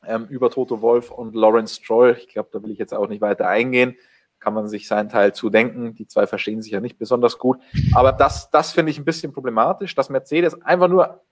ähm, 0.05 0.27
über 0.29 0.51
Toto 0.51 0.81
Wolf 0.81 1.11
und 1.11 1.35
Lawrence 1.35 1.77
Stroll. 1.77 2.17
Ich 2.19 2.29
glaube, 2.29 2.49
da 2.53 2.63
will 2.63 2.71
ich 2.71 2.79
jetzt 2.79 2.95
auch 2.95 3.09
nicht 3.09 3.21
weiter 3.21 3.49
eingehen. 3.49 3.97
Kann 4.47 4.55
man 4.55 4.69
sich 4.69 4.87
seinen 4.87 5.09
Teil 5.09 5.35
zudenken. 5.35 5.97
Die 5.97 6.07
zwei 6.07 6.29
verstehen 6.29 6.63
sich 6.63 6.71
ja 6.71 6.79
nicht 6.79 7.01
besonders 7.01 7.37
gut. 7.37 7.59
Aber 7.97 8.13
das, 8.13 8.49
das 8.49 8.71
finde 8.71 8.93
ich 8.93 8.99
ein 9.01 9.05
bisschen 9.05 9.33
problematisch, 9.33 9.97
dass 9.97 10.09
Mercedes 10.09 10.63
einfach 10.63 10.87
nur 10.87 11.25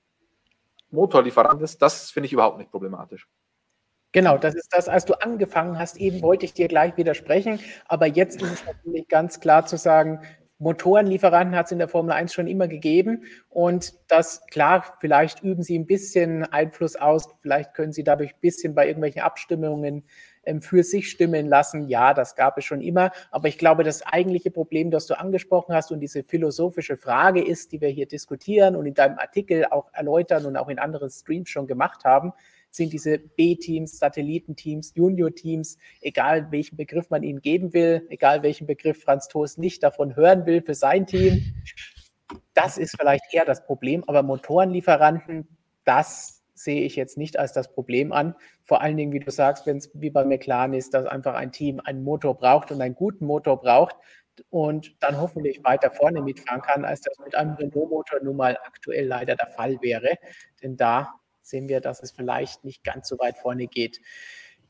Motorlieferant 0.90 1.62
ist. 1.62 1.80
Das 1.80 2.10
finde 2.10 2.26
ich 2.26 2.32
überhaupt 2.32 2.58
nicht 2.58 2.72
problematisch. 2.72 3.28
Genau, 4.10 4.36
das 4.36 4.56
ist 4.56 4.68
das, 4.72 4.88
als 4.88 5.04
du 5.04 5.14
angefangen 5.14 5.78
hast, 5.78 5.96
eben 5.98 6.22
wollte 6.22 6.44
ich 6.44 6.54
dir 6.54 6.66
gleich 6.66 6.96
widersprechen, 6.96 7.60
aber 7.86 8.06
jetzt 8.06 8.42
ist 8.42 8.52
es 8.52 8.66
natürlich 8.66 9.06
ganz 9.06 9.38
klar 9.38 9.64
zu 9.64 9.76
sagen, 9.76 10.20
Motorenlieferanten 10.58 11.56
hat 11.56 11.66
es 11.66 11.72
in 11.72 11.78
der 11.78 11.88
Formel 11.88 12.12
1 12.12 12.34
schon 12.34 12.48
immer 12.48 12.66
gegeben 12.66 13.24
und 13.48 13.92
das, 14.08 14.44
klar, 14.46 14.96
vielleicht 15.00 15.42
üben 15.44 15.62
sie 15.62 15.78
ein 15.78 15.86
bisschen 15.86 16.44
Einfluss 16.44 16.96
aus, 16.96 17.28
vielleicht 17.42 17.74
können 17.74 17.92
sie 17.92 18.02
dadurch 18.02 18.34
ein 18.34 18.40
bisschen 18.40 18.74
bei 18.74 18.88
irgendwelchen 18.88 19.22
Abstimmungen 19.22 20.04
für 20.60 20.82
sich 20.82 21.10
stimmen 21.10 21.46
lassen. 21.46 21.88
Ja, 21.88 22.14
das 22.14 22.36
gab 22.36 22.58
es 22.58 22.64
schon 22.64 22.80
immer, 22.80 23.12
aber 23.30 23.48
ich 23.48 23.58
glaube, 23.58 23.84
das 23.84 24.02
eigentliche 24.02 24.50
Problem, 24.50 24.90
das 24.90 25.06
du 25.06 25.18
angesprochen 25.18 25.74
hast 25.74 25.92
und 25.92 26.00
diese 26.00 26.22
philosophische 26.24 26.96
Frage 26.96 27.44
ist, 27.44 27.72
die 27.72 27.80
wir 27.80 27.88
hier 27.88 28.06
diskutieren 28.06 28.76
und 28.76 28.86
in 28.86 28.94
deinem 28.94 29.18
Artikel 29.18 29.66
auch 29.66 29.92
erläutern 29.92 30.46
und 30.46 30.56
auch 30.56 30.68
in 30.68 30.78
anderen 30.78 31.10
Streams 31.10 31.50
schon 31.50 31.66
gemacht 31.66 32.04
haben, 32.04 32.32
sind 32.74 32.92
diese 32.92 33.18
B-Teams, 33.18 33.98
Satellitenteams, 33.98 34.92
Junior-Teams, 34.96 35.78
egal 36.00 36.50
welchen 36.50 36.76
Begriff 36.76 37.08
man 37.08 37.22
ihnen 37.22 37.40
geben 37.40 37.72
will, 37.72 38.06
egal 38.10 38.42
welchen 38.42 38.66
Begriff 38.66 39.02
Franz 39.02 39.28
Toast 39.28 39.58
nicht 39.58 39.82
davon 39.82 40.16
hören 40.16 40.44
will 40.46 40.60
für 40.62 40.74
sein 40.74 41.06
Team. 41.06 41.54
Das 42.52 42.78
ist 42.78 42.96
vielleicht 42.98 43.32
eher 43.32 43.44
das 43.44 43.64
Problem, 43.64 44.02
aber 44.06 44.22
Motorenlieferanten, 44.22 45.46
das 45.84 46.42
sehe 46.64 46.82
ich 46.82 46.96
jetzt 46.96 47.16
nicht 47.16 47.38
als 47.38 47.52
das 47.52 47.72
Problem 47.72 48.12
an. 48.12 48.34
Vor 48.62 48.80
allen 48.80 48.96
Dingen, 48.96 49.12
wie 49.12 49.20
du 49.20 49.30
sagst, 49.30 49.66
wenn 49.66 49.76
es 49.76 49.90
wie 49.94 50.10
bei 50.10 50.24
McLaren 50.24 50.74
ist, 50.74 50.94
dass 50.94 51.06
einfach 51.06 51.34
ein 51.34 51.52
Team 51.52 51.80
einen 51.84 52.02
Motor 52.02 52.36
braucht 52.36 52.72
und 52.72 52.80
einen 52.80 52.94
guten 52.94 53.26
Motor 53.26 53.60
braucht 53.60 53.96
und 54.50 54.96
dann 55.00 55.20
hoffentlich 55.20 55.62
weiter 55.62 55.90
vorne 55.90 56.20
mitfahren 56.22 56.62
kann, 56.62 56.84
als 56.84 57.02
das 57.02 57.18
mit 57.24 57.34
einem 57.34 57.54
Renault-Motor 57.54 58.20
nun 58.22 58.36
mal 58.36 58.58
aktuell 58.64 59.06
leider 59.06 59.36
der 59.36 59.48
Fall 59.48 59.78
wäre. 59.80 60.16
Denn 60.62 60.76
da 60.76 61.14
sehen 61.42 61.68
wir, 61.68 61.80
dass 61.80 62.02
es 62.02 62.10
vielleicht 62.10 62.64
nicht 62.64 62.82
ganz 62.82 63.08
so 63.08 63.18
weit 63.18 63.36
vorne 63.36 63.66
geht. 63.66 64.00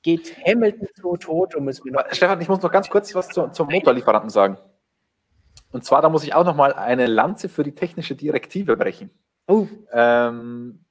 Geht 0.02 0.36
Hamilton 0.46 0.88
so 0.94 1.16
tot 1.16 1.54
und 1.54 1.64
müssen 1.64 1.84
wir 1.86 1.92
noch. 1.92 2.04
Stefan, 2.12 2.40
ich 2.40 2.48
muss 2.48 2.60
noch 2.60 2.70
ganz 2.70 2.90
kurz 2.90 3.14
was 3.14 3.28
zu, 3.28 3.48
zum 3.48 3.68
Motorlieferanten 3.68 4.28
sagen. 4.28 4.58
Und 5.72 5.84
zwar, 5.84 6.02
da 6.02 6.08
muss 6.08 6.24
ich 6.24 6.34
auch 6.34 6.44
noch 6.44 6.54
mal 6.54 6.74
eine 6.74 7.06
Lanze 7.06 7.48
für 7.48 7.64
die 7.64 7.74
technische 7.74 8.14
Direktive 8.14 8.76
brechen. 8.76 9.10
Oh. 9.46 9.66
Ähm, 9.92 10.83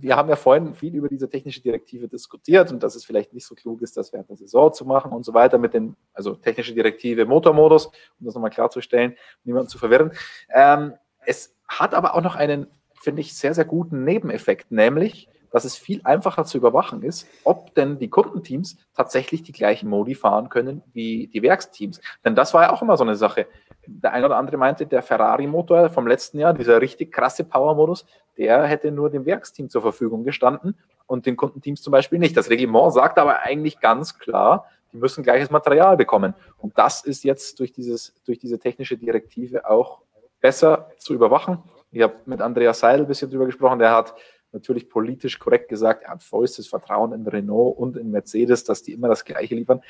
wir 0.00 0.16
haben 0.16 0.28
ja 0.28 0.36
vorhin 0.36 0.74
viel 0.74 0.94
über 0.94 1.08
diese 1.08 1.28
technische 1.28 1.60
Direktive 1.60 2.08
diskutiert 2.08 2.70
und 2.72 2.82
dass 2.82 2.94
es 2.94 3.04
vielleicht 3.04 3.32
nicht 3.32 3.46
so 3.46 3.54
klug 3.54 3.82
ist, 3.82 3.96
das 3.96 4.12
während 4.12 4.28
der 4.28 4.36
Saison 4.36 4.72
zu 4.72 4.84
machen 4.84 5.12
und 5.12 5.24
so 5.24 5.34
weiter 5.34 5.58
mit 5.58 5.74
dem, 5.74 5.96
also 6.12 6.34
technische 6.34 6.74
Direktive 6.74 7.26
Motormodus, 7.26 7.86
um 7.86 8.26
das 8.26 8.34
nochmal 8.34 8.50
klarzustellen, 8.50 9.16
niemanden 9.44 9.68
zu 9.68 9.78
verwirren. 9.78 10.12
Ähm, 10.52 10.94
es 11.24 11.54
hat 11.66 11.94
aber 11.94 12.14
auch 12.14 12.22
noch 12.22 12.36
einen 12.36 12.68
finde 13.06 13.20
ich, 13.20 13.36
sehr, 13.36 13.54
sehr 13.54 13.64
guten 13.64 14.02
Nebeneffekt, 14.02 14.72
nämlich, 14.72 15.28
dass 15.52 15.64
es 15.64 15.76
viel 15.76 16.00
einfacher 16.02 16.44
zu 16.44 16.58
überwachen 16.58 17.04
ist, 17.04 17.26
ob 17.44 17.72
denn 17.74 18.00
die 18.00 18.10
Kundenteams 18.10 18.78
tatsächlich 18.94 19.42
die 19.42 19.52
gleichen 19.52 19.88
Modi 19.88 20.16
fahren 20.16 20.48
können 20.48 20.82
wie 20.92 21.28
die 21.28 21.40
Werksteams. 21.40 22.00
Denn 22.24 22.34
das 22.34 22.52
war 22.52 22.64
ja 22.64 22.72
auch 22.72 22.82
immer 22.82 22.96
so 22.96 23.04
eine 23.04 23.14
Sache. 23.14 23.46
Der 23.86 24.12
eine 24.12 24.26
oder 24.26 24.36
andere 24.36 24.56
meinte, 24.56 24.86
der 24.86 25.02
Ferrari-Motor 25.02 25.90
vom 25.90 26.06
letzten 26.06 26.38
Jahr, 26.38 26.52
dieser 26.52 26.80
richtig 26.80 27.12
krasse 27.12 27.44
Power-Modus, 27.44 28.04
der 28.36 28.64
hätte 28.64 28.90
nur 28.90 29.10
dem 29.10 29.26
Werksteam 29.26 29.68
zur 29.68 29.82
Verfügung 29.82 30.24
gestanden 30.24 30.76
und 31.06 31.26
den 31.26 31.36
Kundenteams 31.36 31.82
zum 31.82 31.90
Beispiel 31.90 32.18
nicht. 32.18 32.36
Das 32.36 32.50
Reglement 32.50 32.92
sagt 32.92 33.18
aber 33.18 33.40
eigentlich 33.40 33.80
ganz 33.80 34.18
klar, 34.18 34.66
die 34.92 34.98
müssen 34.98 35.22
gleiches 35.22 35.50
Material 35.50 35.96
bekommen. 35.96 36.34
Und 36.58 36.78
das 36.78 37.04
ist 37.04 37.24
jetzt 37.24 37.58
durch, 37.60 37.72
dieses, 37.72 38.14
durch 38.24 38.38
diese 38.38 38.58
technische 38.58 38.96
Direktive 38.96 39.68
auch 39.68 40.02
besser 40.40 40.90
zu 40.98 41.14
überwachen. 41.14 41.62
Ich 41.90 42.02
habe 42.02 42.14
mit 42.26 42.40
Andreas 42.40 42.80
Seidel 42.80 43.04
ein 43.04 43.08
bisschen 43.08 43.30
drüber 43.30 43.46
gesprochen, 43.46 43.78
der 43.78 43.92
hat 43.92 44.14
natürlich 44.52 44.88
politisch 44.88 45.38
korrekt 45.38 45.68
gesagt, 45.68 46.04
er 46.04 46.10
hat 46.10 46.22
vollstes 46.22 46.66
Vertrauen 46.66 47.12
in 47.12 47.26
Renault 47.26 47.76
und 47.76 47.96
in 47.96 48.10
Mercedes, 48.10 48.64
dass 48.64 48.82
die 48.82 48.92
immer 48.92 49.08
das 49.08 49.24
Gleiche 49.24 49.54
liefern. 49.54 49.82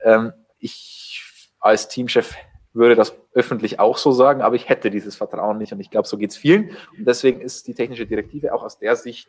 Ähm, 0.00 0.32
ich 0.58 1.22
als 1.60 1.88
Teamchef 1.88 2.34
würde 2.76 2.94
das 2.94 3.16
öffentlich 3.32 3.80
auch 3.80 3.98
so 3.98 4.12
sagen, 4.12 4.42
aber 4.42 4.54
ich 4.54 4.68
hätte 4.68 4.90
dieses 4.90 5.16
Vertrauen 5.16 5.58
nicht 5.58 5.72
und 5.72 5.80
ich 5.80 5.90
glaube, 5.90 6.06
so 6.06 6.16
geht 6.16 6.30
es 6.30 6.36
vielen. 6.36 6.70
Und 6.96 7.06
deswegen 7.06 7.40
ist 7.40 7.66
die 7.66 7.74
technische 7.74 8.06
Direktive 8.06 8.54
auch 8.54 8.62
aus 8.62 8.78
der 8.78 8.96
Sicht 8.96 9.28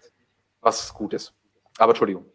was 0.61 0.93
Gutes. 0.93 1.33
Aber 1.77 1.91
Entschuldigung. 1.91 2.25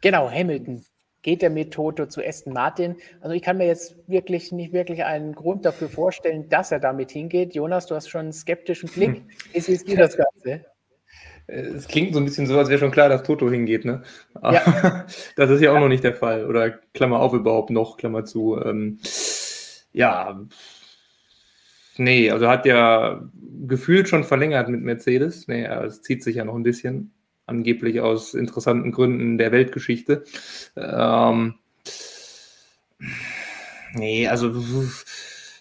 Genau, 0.00 0.30
Hamilton 0.30 0.84
geht 1.22 1.42
er 1.42 1.50
mit 1.50 1.72
Toto 1.72 2.06
zu 2.06 2.22
Aston 2.22 2.52
Martin. 2.52 2.96
Also 3.20 3.34
ich 3.34 3.42
kann 3.42 3.56
mir 3.56 3.66
jetzt 3.66 3.96
wirklich 4.06 4.52
nicht 4.52 4.72
wirklich 4.72 5.04
einen 5.04 5.34
Grund 5.34 5.64
dafür 5.64 5.88
vorstellen, 5.88 6.48
dass 6.50 6.70
er 6.70 6.80
damit 6.80 7.10
hingeht. 7.10 7.54
Jonas, 7.54 7.86
du 7.86 7.94
hast 7.94 8.08
schon 8.08 8.20
einen 8.20 8.32
skeptischen 8.32 8.90
Blick. 8.90 9.22
Wie 9.52 9.60
siehst 9.60 9.88
du 9.88 9.96
das 9.96 10.16
Ganze? 10.16 10.66
Es 11.46 11.88
klingt 11.88 12.14
so 12.14 12.20
ein 12.20 12.24
bisschen 12.24 12.46
so, 12.46 12.58
als 12.58 12.68
wäre 12.70 12.78
schon 12.78 12.90
klar, 12.90 13.08
dass 13.08 13.22
Toto 13.22 13.50
hingeht, 13.50 13.84
ne? 13.84 14.02
Ja. 14.42 15.06
Das 15.36 15.50
ist 15.50 15.60
ja 15.60 15.72
auch 15.72 15.80
noch 15.80 15.88
nicht 15.88 16.04
der 16.04 16.14
Fall. 16.14 16.46
Oder 16.46 16.70
Klammer 16.70 17.20
auf 17.20 17.32
überhaupt 17.34 17.70
noch, 17.70 17.96
Klammer 17.96 18.24
zu. 18.24 18.58
Ähm, 18.62 18.98
ja, 19.92 20.40
nee, 21.96 22.30
also 22.30 22.48
hat 22.48 22.66
ja 22.66 23.22
gefühlt 23.66 24.08
schon 24.08 24.24
verlängert 24.24 24.68
mit 24.68 24.82
Mercedes. 24.82 25.46
Nee, 25.48 25.64
es 25.64 26.02
zieht 26.02 26.22
sich 26.22 26.36
ja 26.36 26.44
noch 26.44 26.54
ein 26.54 26.62
bisschen 26.62 27.12
angeblich 27.46 28.00
aus 28.00 28.34
interessanten 28.34 28.90
Gründen 28.92 29.38
der 29.38 29.52
Weltgeschichte. 29.52 30.24
Ähm, 30.76 31.54
nee, 33.92 34.26
also 34.28 34.52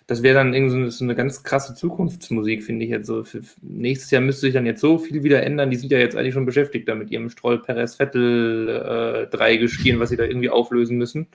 das 0.07 0.21
wäre 0.21 0.35
dann 0.35 0.53
irgendwie 0.53 0.89
so 0.91 1.03
eine 1.03 1.15
ganz 1.15 1.43
krasse 1.43 1.75
Zukunftsmusik, 1.75 2.63
finde 2.63 2.85
ich 2.85 2.91
jetzt 2.91 3.07
so. 3.07 3.23
Für 3.23 3.41
nächstes 3.61 4.11
Jahr 4.11 4.21
müsste 4.21 4.41
sich 4.41 4.53
dann 4.53 4.65
jetzt 4.65 4.81
so 4.81 4.97
viel 4.97 5.23
wieder 5.23 5.43
ändern. 5.43 5.69
Die 5.69 5.77
sind 5.77 5.91
ja 5.91 5.97
jetzt 5.97 6.15
eigentlich 6.15 6.34
schon 6.34 6.45
beschäftigt 6.45 6.88
da 6.89 6.95
mit 6.95 7.09
ihrem 7.11 7.30
Stroll, 7.30 7.61
Perez, 7.61 7.95
Vettel, 7.95 8.69
äh, 8.69 9.27
Dreigestirn, 9.27 9.99
was 9.99 10.09
sie 10.09 10.17
da 10.17 10.25
irgendwie 10.25 10.49
auflösen 10.49 10.97
müssen. 10.97 11.27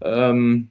Ähm, 0.00 0.70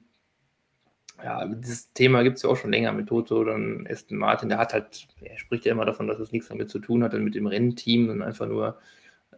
ja, 1.22 1.46
dieses 1.46 1.92
Thema 1.92 2.22
gibt 2.22 2.38
es 2.38 2.42
ja 2.42 2.50
auch 2.50 2.56
schon 2.56 2.72
länger 2.72 2.92
mit 2.92 3.08
Toto 3.08 3.36
oder 3.38 3.58
Aston 3.88 4.18
Martin. 4.18 4.48
Der 4.48 4.58
hat 4.58 4.72
halt, 4.72 5.06
er 5.20 5.38
spricht 5.38 5.64
ja 5.64 5.72
immer 5.72 5.84
davon, 5.84 6.08
dass 6.08 6.18
es 6.18 6.32
nichts 6.32 6.48
damit 6.48 6.70
zu 6.70 6.78
tun 6.78 7.04
hat, 7.04 7.12
dann 7.12 7.24
mit 7.24 7.34
dem 7.34 7.46
Rennteam 7.46 8.08
und 8.08 8.22
einfach 8.22 8.46
nur 8.48 8.78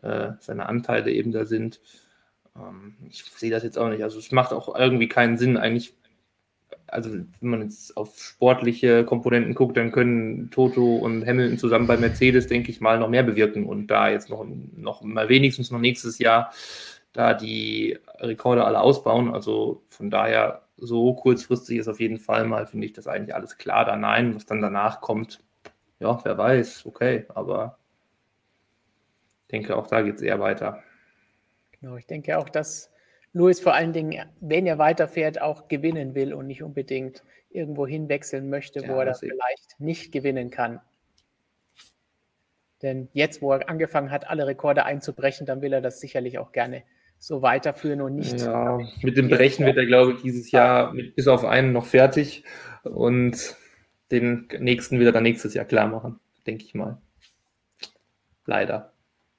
äh, 0.03 0.33
seine 0.41 0.67
Anteile 0.67 1.11
eben 1.11 1.33
da 1.33 1.45
sind. 1.45 1.81
Ähm, 2.57 2.95
ich 3.09 3.25
sehe 3.25 3.51
das 3.51 3.65
jetzt 3.65 3.79
auch 3.79 3.89
nicht. 3.89 4.03
Also 4.03 4.19
es 4.19 4.33
macht 4.33 4.53
auch 4.53 4.75
irgendwie 4.79 5.09
keinen 5.09 5.37
Sinn, 5.37 5.57
eigentlich. 5.57 5.95
Also 6.95 7.11
wenn 7.11 7.49
man 7.49 7.63
jetzt 7.63 7.97
auf 7.97 8.17
sportliche 8.17 9.05
Komponenten 9.05 9.55
guckt, 9.55 9.77
dann 9.77 9.91
können 9.91 10.51
Toto 10.53 10.97
und 10.97 11.27
Hamilton 11.27 11.59
zusammen 11.59 11.89
bei 11.89 11.97
Mercedes, 11.97 12.47
denke 12.47 12.71
ich 12.71 12.81
mal, 12.81 13.01
noch 13.01 13.09
mehr 13.09 13.25
bewirken 13.25 13.67
und 13.67 13.89
da 13.89 14.09
jetzt 14.09 14.31
noch, 14.31 14.47
noch 14.77 15.03
mal 15.03 15.29
wenigstens 15.29 15.73
noch 15.73 15.81
nächstes 15.81 16.19
Jahr 16.19 16.53
da 17.13 17.35
die 17.35 17.99
Rekorde 18.19 18.65
alle 18.65 18.81
ausbauen. 18.81 19.35
Also 19.35 19.83
von 19.89 20.09
daher 20.09 20.63
so 20.77 21.15
kurzfristig 21.15 21.79
ist 21.79 21.89
auf 21.89 21.99
jeden 21.99 22.19
Fall 22.19 22.45
mal, 22.45 22.67
finde 22.67 22.87
ich, 22.87 22.93
das 22.93 23.09
eigentlich 23.09 23.35
alles 23.35 23.59
klar 23.59 23.85
da. 23.85 23.97
Nein, 23.97 24.35
was 24.37 24.47
dann 24.47 24.63
danach 24.63 25.01
kommt, 25.01 25.43
ja, 25.99 26.19
wer 26.25 26.39
weiß, 26.39 26.87
okay, 26.87 27.25
aber 27.35 27.79
ich 29.43 29.49
denke, 29.49 29.77
auch 29.77 29.89
da 29.89 30.03
geht 30.03 30.17
es 30.17 30.23
eher 30.23 30.39
weiter. 30.39 30.83
Genau, 31.81 31.97
ich 31.97 32.07
denke 32.07 32.39
auch, 32.39 32.49
dass 32.49 32.91
Louis 33.35 33.61
vor 33.61 33.75
allen 33.75 33.93
Dingen, 33.93 34.25
wenn 34.41 34.65
er 34.65 34.79
weiterfährt, 34.79 35.43
auch 35.43 35.67
gewinnen 35.67 36.15
will 36.15 36.33
und 36.33 36.47
nicht 36.47 36.63
unbedingt 36.63 37.25
irgendwo 37.51 37.85
hinwechseln 37.87 38.49
möchte, 38.49 38.81
ja, 38.81 38.89
wo 38.89 39.01
er 39.01 39.07
das 39.07 39.21
vielleicht 39.21 39.79
nicht 39.79 40.13
gewinnen 40.13 40.51
kann. 40.51 40.81
Denn 42.81 43.09
jetzt, 43.13 43.43
wo 43.43 43.53
er 43.53 43.69
angefangen 43.69 44.13
hat, 44.13 44.31
alle 44.31 44.47
Rekorde 44.47 44.85
einzubrechen, 44.85 45.47
dann 45.47 45.63
will 45.63 45.73
er 45.73 45.81
das 45.81 46.01
sicherlich 46.01 46.39
auch 46.39 46.53
gerne 46.53 46.85
so 47.19 47.43
weiterführen 47.43 48.03
und 48.03 48.15
nicht. 48.15 48.41
Ja, 48.41 48.79
mit 49.03 49.17
dem 49.17 49.29
Brechen 49.29 49.67
wird 49.67 49.79
er, 49.79 49.87
glaube 49.87 50.13
ich, 50.13 50.23
dieses 50.23 50.53
Jahr 50.53 50.93
mit, 50.93 51.17
bis 51.17 51.27
auf 51.27 51.45
einen 51.45 51.73
noch 51.73 51.87
fertig 51.87 52.45
und 52.85 53.57
den 54.13 54.47
nächsten 54.61 54.99
wird 54.99 55.09
er 55.09 55.13
dann 55.13 55.23
nächstes 55.25 55.55
Jahr 55.55 55.65
klar 55.65 55.89
machen, 55.89 56.21
denke 56.47 56.65
ich 56.65 56.75
mal. 56.75 56.99
Leider. 58.47 58.93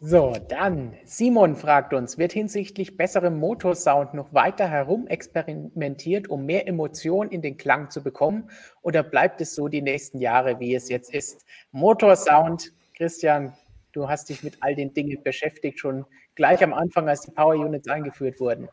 So, 0.04 0.36
dann 0.48 0.96
Simon 1.04 1.54
fragt 1.54 1.94
uns, 1.94 2.18
wird 2.18 2.32
hinsichtlich 2.32 2.96
besserem 2.96 3.38
Motorsound 3.38 4.14
noch 4.14 4.34
weiter 4.34 4.66
herumexperimentiert, 4.66 6.28
um 6.28 6.44
mehr 6.44 6.66
Emotion 6.66 7.28
in 7.28 7.40
den 7.40 7.56
Klang 7.56 7.88
zu 7.88 8.02
bekommen 8.02 8.50
oder 8.82 9.04
bleibt 9.04 9.40
es 9.40 9.54
so 9.54 9.68
die 9.68 9.80
nächsten 9.80 10.18
Jahre, 10.18 10.58
wie 10.58 10.74
es 10.74 10.88
jetzt 10.88 11.14
ist? 11.14 11.46
Motorsound, 11.70 12.72
Christian, 12.96 13.52
du 13.92 14.08
hast 14.08 14.28
dich 14.28 14.42
mit 14.42 14.56
all 14.60 14.74
den 14.74 14.92
Dingen 14.92 15.22
beschäftigt, 15.22 15.78
schon 15.78 16.04
gleich 16.34 16.64
am 16.64 16.74
Anfang, 16.74 17.08
als 17.08 17.20
die 17.20 17.30
Power 17.30 17.54
Units 17.54 17.88
eingeführt 17.88 18.40
wurden. 18.40 18.68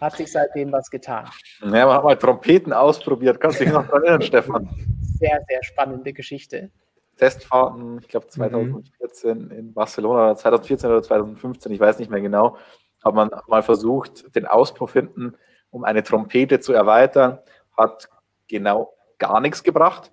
Hat 0.00 0.16
sich 0.16 0.32
seitdem 0.32 0.72
was 0.72 0.88
getan? 0.88 1.28
Ja, 1.60 1.84
man 1.84 1.94
hat 1.94 2.04
mal 2.04 2.16
Trompeten 2.16 2.72
ausprobiert. 2.72 3.38
Kannst 3.38 3.60
du 3.60 3.64
dich 3.64 3.72
noch 3.74 3.86
erinnern, 3.90 4.22
Stefan? 4.22 4.66
Sehr, 5.18 5.44
sehr 5.46 5.62
spannende 5.62 6.14
Geschichte. 6.14 6.70
Testfahrten, 7.16 7.98
ich 8.00 8.08
glaube 8.08 8.28
2014 8.28 9.46
mhm. 9.46 9.50
in 9.50 9.72
Barcelona 9.72 10.24
oder 10.26 10.36
2014 10.36 10.90
oder 10.90 11.02
2015, 11.02 11.72
ich 11.72 11.80
weiß 11.80 11.98
nicht 11.98 12.10
mehr 12.10 12.20
genau, 12.20 12.56
hat 13.04 13.14
man 13.14 13.30
mal 13.48 13.62
versucht, 13.62 14.34
den 14.34 14.46
Auspuff 14.46 14.92
hinten 14.92 15.34
um 15.70 15.84
eine 15.84 16.02
Trompete 16.02 16.60
zu 16.60 16.72
erweitern, 16.72 17.38
hat 17.76 18.08
genau 18.48 18.94
gar 19.18 19.40
nichts 19.40 19.62
gebracht. 19.62 20.10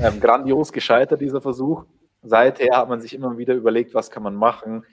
Ähm, 0.00 0.20
grandios 0.20 0.72
gescheitert, 0.72 1.20
dieser 1.20 1.40
Versuch. 1.40 1.84
Seither 2.22 2.76
hat 2.76 2.88
man 2.88 3.00
sich 3.00 3.14
immer 3.14 3.38
wieder 3.38 3.54
überlegt, 3.54 3.94
was 3.94 4.10
kann 4.10 4.22
man 4.22 4.34
machen. 4.34 4.84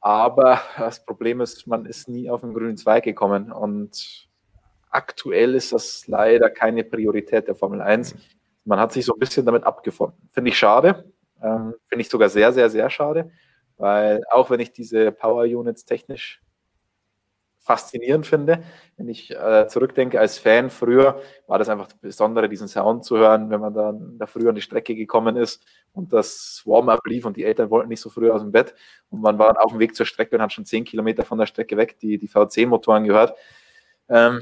Aber 0.00 0.60
das 0.76 1.04
Problem 1.04 1.40
ist, 1.40 1.66
man 1.66 1.86
ist 1.86 2.08
nie 2.08 2.28
auf 2.28 2.40
den 2.40 2.54
grünen 2.54 2.76
Zweig 2.76 3.04
gekommen. 3.04 3.52
Und 3.52 4.28
aktuell 4.90 5.54
ist 5.54 5.72
das 5.72 6.06
leider 6.08 6.50
keine 6.50 6.82
Priorität 6.82 7.46
der 7.46 7.54
Formel 7.54 7.80
1. 7.80 8.16
Man 8.64 8.78
hat 8.78 8.92
sich 8.92 9.04
so 9.04 9.14
ein 9.14 9.18
bisschen 9.18 9.46
damit 9.46 9.64
abgefunden. 9.64 10.28
Finde 10.32 10.50
ich 10.50 10.58
schade. 10.58 11.12
Ähm, 11.42 11.74
Finde 11.86 12.02
ich 12.02 12.08
sogar 12.08 12.28
sehr, 12.28 12.52
sehr, 12.52 12.70
sehr 12.70 12.88
schade. 12.90 13.30
Weil 13.76 14.22
auch 14.30 14.50
wenn 14.50 14.60
ich 14.60 14.72
diese 14.72 15.12
Power 15.12 15.44
Units 15.44 15.84
technisch 15.84 16.40
faszinierend 17.62 18.26
finde. 18.26 18.64
Wenn 18.96 19.08
ich 19.08 19.30
äh, 19.30 19.68
zurückdenke 19.68 20.18
als 20.18 20.38
Fan, 20.38 20.68
früher 20.68 21.20
war 21.46 21.58
das 21.58 21.68
einfach 21.68 21.86
das 21.86 21.96
Besondere, 21.96 22.48
diesen 22.48 22.66
Sound 22.68 23.04
zu 23.04 23.16
hören, 23.16 23.50
wenn 23.50 23.60
man 23.60 23.72
dann 23.72 24.18
da 24.18 24.26
früher 24.26 24.48
an 24.48 24.56
die 24.56 24.60
Strecke 24.62 24.96
gekommen 24.96 25.36
ist 25.36 25.64
und 25.92 26.12
das 26.12 26.62
Warm-up 26.64 27.06
lief 27.06 27.24
und 27.24 27.36
die 27.36 27.44
Eltern 27.44 27.70
wollten 27.70 27.88
nicht 27.88 28.00
so 28.00 28.10
früh 28.10 28.30
aus 28.30 28.40
dem 28.40 28.50
Bett 28.50 28.74
und 29.10 29.20
man 29.20 29.38
war 29.38 29.64
auf 29.64 29.70
dem 29.70 29.78
Weg 29.78 29.94
zur 29.94 30.06
Strecke 30.06 30.34
und 30.34 30.42
hat 30.42 30.52
schon 30.52 30.66
zehn 30.66 30.84
Kilometer 30.84 31.24
von 31.24 31.38
der 31.38 31.46
Strecke 31.46 31.76
weg 31.76 31.98
die, 32.00 32.18
die 32.18 32.28
V10-Motoren 32.28 33.04
gehört. 33.04 33.38
Ähm, 34.08 34.40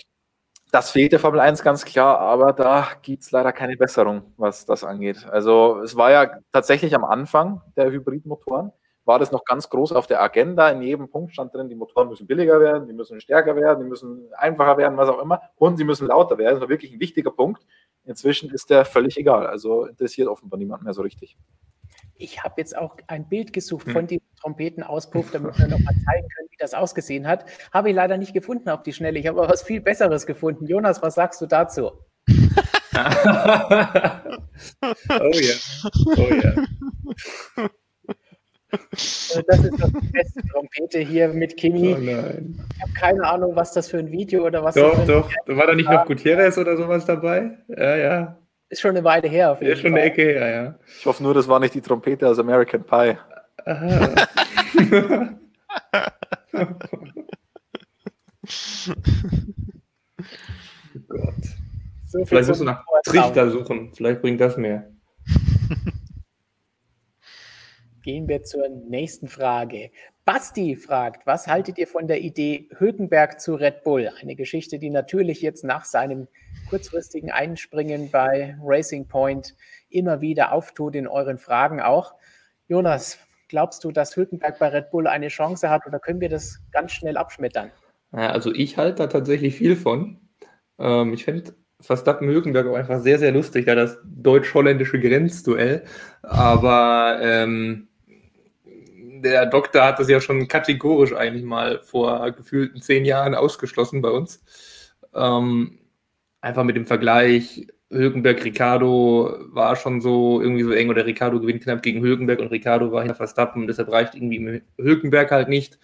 das 0.71 0.91
fehlt 0.91 1.13
der 1.13 1.21
Formel 1.21 1.41
1 1.41 1.63
ganz 1.63 1.85
klar, 1.85 2.19
aber 2.19 2.53
da 2.53 2.89
gibt 3.03 3.23
es 3.23 3.31
leider 3.31 3.53
keine 3.53 3.77
Besserung, 3.77 4.33
was 4.37 4.67
das 4.67 4.85
angeht. 4.85 5.27
Also 5.31 5.81
es 5.83 5.97
war 5.97 6.11
ja 6.11 6.31
tatsächlich 6.53 6.95
am 6.95 7.05
Anfang 7.05 7.61
der 7.77 7.91
Hybridmotoren 7.91 8.73
war 9.11 9.19
das 9.19 9.33
noch 9.33 9.45
ganz 9.45 9.69
groß 9.69 9.91
auf 9.91 10.07
der 10.07 10.23
Agenda. 10.23 10.69
In 10.69 10.83
jedem 10.83 11.09
Punkt 11.09 11.33
stand 11.33 11.53
drin, 11.53 11.69
die 11.69 11.75
Motoren 11.75 12.09
müssen 12.09 12.29
billiger 12.29 12.61
werden, 12.61 12.87
die 12.87 12.93
müssen 12.93 13.21
stärker 13.21 13.57
werden, 13.57 13.83
die 13.83 13.89
müssen 13.89 14.29
einfacher 14.35 14.77
werden, 14.77 14.97
was 14.97 15.09
auch 15.09 15.21
immer. 15.21 15.41
Und 15.57 15.79
sie 15.79 15.85
müssen 15.85 16.07
lauter 16.07 16.39
werden. 16.39 16.55
Das 16.55 16.61
war 16.61 16.69
wirklich 16.69 16.93
ein 16.93 17.01
wichtiger 17.01 17.33
Punkt. 17.33 17.67
Inzwischen 18.05 18.51
ist 18.51 18.71
der 18.71 18.85
völlig 18.85 19.17
egal. 19.17 19.49
Also 19.49 19.87
interessiert 19.87 20.29
offenbar 20.29 20.59
niemand 20.59 20.85
mehr 20.85 20.95
so 20.95 21.03
richtig. 21.03 21.37
Ich 22.21 22.43
habe 22.43 22.55
jetzt 22.59 22.77
auch 22.77 22.97
ein 23.07 23.29
Bild 23.29 23.53
gesucht 23.53 23.87
hm. 23.87 23.93
von 23.93 24.07
diesem 24.07 24.27
Trompetenauspuff, 24.41 25.31
damit 25.31 25.59
wir 25.59 25.69
nochmal 25.69 25.95
zeigen 26.05 26.29
können, 26.29 26.49
wie 26.51 26.57
das 26.59 26.75
ausgesehen 26.75 27.27
hat. 27.27 27.47
Habe 27.73 27.89
ich 27.89 27.95
leider 27.95 28.19
nicht 28.19 28.35
gefunden 28.35 28.69
auf 28.69 28.83
die 28.83 28.93
Schnelle. 28.93 29.19
Ich 29.19 29.27
habe 29.27 29.41
aber 29.41 29.51
was 29.51 29.63
viel 29.63 29.81
Besseres 29.81 30.27
gefunden. 30.27 30.67
Jonas, 30.67 31.03
was 31.03 31.15
sagst 31.15 31.41
du 31.41 31.47
dazu? 31.47 31.93
oh 32.29 32.33
ja. 35.33 35.55
Oh 36.17 36.29
ja. 36.43 36.55
Also 38.73 39.43
das 39.47 39.65
ist 39.65 39.83
doch 39.83 39.89
die 40.01 40.09
beste 40.09 40.43
Trompete 40.49 40.99
hier 41.01 41.29
mit 41.29 41.57
Kimi. 41.57 41.95
Oh 41.95 41.99
ich 41.99 42.83
habe 42.83 42.93
keine 42.99 43.25
Ahnung, 43.25 43.57
was 43.57 43.73
das 43.73 43.89
für 43.89 43.99
ein 43.99 44.13
Video 44.13 44.47
oder 44.47 44.63
was. 44.63 44.75
Doch, 44.75 45.05
doch. 45.07 45.31
War 45.47 45.67
da 45.67 45.75
nicht 45.75 45.91
noch 45.91 46.05
Gutierrez 46.07 46.59
oder 46.59 46.77
sowas 46.77 47.05
dabei? 47.05 47.59
Ja, 47.69 47.97
ja. 47.97 48.40
Ist 48.71 48.81
schon 48.81 48.91
eine 48.93 49.03
Weile 49.05 49.29
her. 49.29 49.51
Auf 49.53 49.61
jeden 49.61 49.73
ist 49.73 49.81
schon 49.81 49.91
Fall. 49.91 50.01
eine 50.01 50.11
Ecke 50.11 50.23
her, 50.23 50.49
ja. 50.49 50.79
Ich 50.99 51.05
hoffe 51.05 51.23
nur, 51.23 51.35
das 51.35 51.49
war 51.49 51.59
nicht 51.59 51.75
die 51.75 51.81
Trompete 51.81 52.27
aus 52.29 52.39
American 52.39 52.85
Pie. 52.85 53.19
Aha. 53.67 54.15
oh 56.53 56.67
Gott. 61.09 61.35
So 62.09 62.25
Vielleicht 62.25 62.49
musst 62.49 62.61
du 62.61 62.65
nach 62.65 62.85
Trichter 63.05 63.51
suchen. 63.51 63.93
Vielleicht 63.93 64.23
bringt 64.23 64.41
das 64.41 64.57
mehr. 64.57 64.89
Gehen 68.03 68.29
wir 68.29 68.43
zur 68.45 68.69
nächsten 68.69 69.29
Frage. 69.29 69.91
Basti 70.25 70.75
fragt, 70.75 71.27
was 71.27 71.47
haltet 71.47 71.77
ihr 71.77 71.87
von 71.87 72.07
der 72.07 72.23
Idee 72.23 72.69
Hülkenberg 72.79 73.41
zu 73.41 73.57
Red 73.57 73.85
Bull? 73.85 74.11
Eine 74.21 74.37
Geschichte, 74.37 74.79
die 74.79 74.89
natürlich 74.89 75.43
jetzt 75.43 75.65
nach 75.65 75.85
seinem 75.85 76.27
kurzfristigen 76.71 77.31
Einspringen 77.31 78.11
bei 78.11 78.57
Racing 78.63 79.07
Point 79.07 79.55
immer 79.91 80.23
wieder 80.23 80.53
auftut 80.53 80.95
in 80.95 81.07
euren 81.07 81.37
Fragen 81.37 81.81
auch. 81.81 82.15
Jonas, 82.69 83.19
glaubst 83.49 83.85
du, 83.85 83.91
dass 83.91 84.17
Hülkenberg 84.17 84.59
bei 84.59 84.69
Red 84.69 84.91
Bull 84.91 85.07
eine 85.07 85.29
Chance 85.29 85.69
hat 85.69 85.87
oder 85.87 85.99
können 85.99 86.23
wir 86.23 86.31
das 86.31 86.61
ganz 86.71 86.93
schnell 86.93 87.19
abschmettern? 87.19 87.71
Also 88.13 88.53
ich 88.55 88.79
halte 88.79 89.03
da 89.03 89.07
tatsächlich 89.09 89.57
viel 89.57 89.77
von. 89.77 90.21
Ähm, 90.79 91.13
ich 91.13 91.25
finde 91.25 91.55
Verstappen 91.81 92.29
Hülkenberg 92.29 92.67
auch 92.67 92.77
einfach 92.77 93.01
sehr, 93.01 93.19
sehr 93.19 93.33
lustig, 93.33 93.67
da 93.67 93.75
das 93.75 93.99
deutsch-holländische 94.05 95.01
Grenzduell. 95.01 95.85
Aber 96.23 97.19
ähm, 97.23 97.89
der 99.23 99.47
Doktor 99.47 99.85
hat 99.85 99.99
das 99.99 100.09
ja 100.09 100.21
schon 100.21 100.49
kategorisch 100.49 101.13
eigentlich 101.15 101.45
mal 101.45 101.81
vor 101.83 102.31
gefühlten 102.33 102.81
zehn 102.81 103.05
Jahren 103.05 103.35
ausgeschlossen 103.35 104.03
bei 104.03 104.11
uns. 104.11 104.43
Ähm, 105.15 105.79
einfach 106.41 106.65
mit 106.65 106.77
dem 106.77 106.87
Vergleich, 106.87 107.67
Hülkenberg, 107.91 108.45
Ricardo 108.45 109.37
war 109.49 109.77
schon 109.77 110.01
so 110.01 110.41
irgendwie 110.41 110.63
so 110.63 110.71
eng 110.73 110.91
oder 110.91 111.07
Ricardo 111.07 111.41
gewinnt 111.41 111.63
knapp 111.63 111.83
gegen 111.83 112.03
Hülkenberg 112.03 112.39
und 112.39 112.49
Ricardo 112.49 112.93
war 112.93 113.03
hinter 113.03 113.17
Verstappen, 113.17 113.67
deshalb 113.67 113.91
reicht 113.91 114.15
irgendwie 114.15 114.63
Hülkenberg 114.79 115.31
halt 115.31 115.49
nicht. 115.49 115.79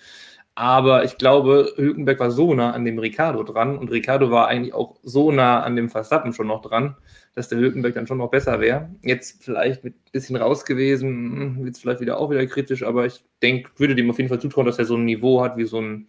Aber 0.58 1.04
ich 1.04 1.18
glaube, 1.18 1.72
Hülkenberg 1.76 2.18
war 2.18 2.30
so 2.30 2.54
nah 2.54 2.70
an 2.72 2.86
dem 2.86 2.98
Ricardo 2.98 3.42
dran 3.42 3.76
und 3.76 3.90
Ricardo 3.90 4.30
war 4.30 4.48
eigentlich 4.48 4.72
auch 4.72 4.96
so 5.02 5.30
nah 5.30 5.62
an 5.62 5.76
dem 5.76 5.90
Verstappen 5.90 6.32
schon 6.32 6.46
noch 6.46 6.62
dran, 6.62 6.96
dass 7.34 7.48
der 7.50 7.58
Hülkenberg 7.58 7.94
dann 7.94 8.06
schon 8.06 8.16
noch 8.18 8.30
besser 8.30 8.58
wäre. 8.60 8.88
Jetzt 9.02 9.44
vielleicht 9.44 9.84
mit 9.84 9.94
ein 9.94 10.12
bisschen 10.12 10.36
raus 10.36 10.64
gewesen, 10.64 11.10
hm, 11.58 11.64
wird 11.64 11.74
es 11.76 11.80
vielleicht 11.82 12.00
wieder 12.00 12.18
auch 12.18 12.30
wieder 12.30 12.46
kritisch, 12.46 12.82
aber 12.84 13.04
ich 13.04 13.22
denke, 13.42 13.70
würde 13.76 13.94
dem 13.94 14.10
auf 14.10 14.16
jeden 14.18 14.30
Fall 14.30 14.40
zutrauen, 14.40 14.66
dass 14.66 14.78
er 14.78 14.86
so 14.86 14.96
ein 14.96 15.04
Niveau 15.04 15.42
hat 15.42 15.58
wie 15.58 15.66
so 15.66 15.78
ein 15.80 16.08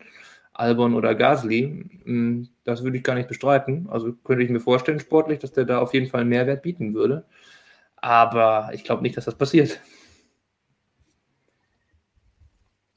Albon 0.54 0.96
oder 0.96 1.14
Gasly. 1.16 1.86
Hm, 2.06 2.48
das 2.64 2.84
würde 2.84 2.98
ich 2.98 3.04
gar 3.04 3.16
nicht 3.16 3.28
bestreiten. 3.28 3.88
Also 3.90 4.14
könnte 4.14 4.44
ich 4.46 4.50
mir 4.50 4.62
vorstellen, 4.62 5.00
sportlich, 5.02 5.40
dass 5.40 5.52
der 5.52 5.66
da 5.66 5.80
auf 5.80 5.94
jeden 5.94 6.08
Fall 6.08 6.22
einen 6.22 6.30
Mehrwert 6.30 6.62
bieten 6.64 6.94
würde. 6.94 7.26
Aber 7.98 8.72
ich 8.74 8.84
glaube 8.86 9.04
nicht, 9.04 9.18
dass 9.18 9.26
das 9.26 9.36
passiert. 9.38 9.82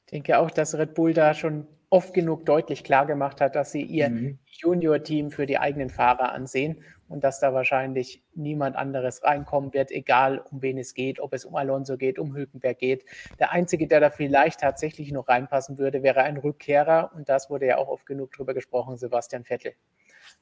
denke 0.11 0.37
auch, 0.39 0.51
dass 0.51 0.77
Red 0.77 0.93
Bull 0.93 1.13
da 1.13 1.33
schon 1.33 1.67
oft 1.89 2.13
genug 2.13 2.45
deutlich 2.45 2.83
klar 2.85 3.05
gemacht 3.05 3.41
hat, 3.41 3.55
dass 3.55 3.71
sie 3.71 3.81
ihr 3.81 4.09
mhm. 4.09 4.39
Junior-Team 4.45 5.29
für 5.29 5.45
die 5.45 5.57
eigenen 5.57 5.89
Fahrer 5.89 6.31
ansehen 6.31 6.81
und 7.09 7.25
dass 7.25 7.41
da 7.41 7.53
wahrscheinlich 7.53 8.23
niemand 8.33 8.77
anderes 8.77 9.23
reinkommen 9.23 9.73
wird, 9.73 9.91
egal 9.91 10.39
um 10.49 10.61
wen 10.61 10.77
es 10.77 10.93
geht, 10.93 11.19
ob 11.19 11.33
es 11.33 11.43
um 11.43 11.55
Alonso 11.55 11.97
geht, 11.97 12.17
um 12.17 12.33
Hülkenberg 12.33 12.77
geht. 12.77 13.05
Der 13.39 13.51
Einzige, 13.51 13.87
der 13.87 13.99
da 13.99 14.09
vielleicht 14.09 14.61
tatsächlich 14.61 15.11
noch 15.11 15.27
reinpassen 15.27 15.77
würde, 15.77 16.01
wäre 16.01 16.23
ein 16.23 16.37
Rückkehrer 16.37 17.11
und 17.13 17.27
das 17.27 17.49
wurde 17.49 17.67
ja 17.67 17.77
auch 17.77 17.89
oft 17.89 18.05
genug 18.05 18.31
drüber 18.31 18.53
gesprochen, 18.53 18.97
Sebastian 18.97 19.43
Vettel. 19.43 19.73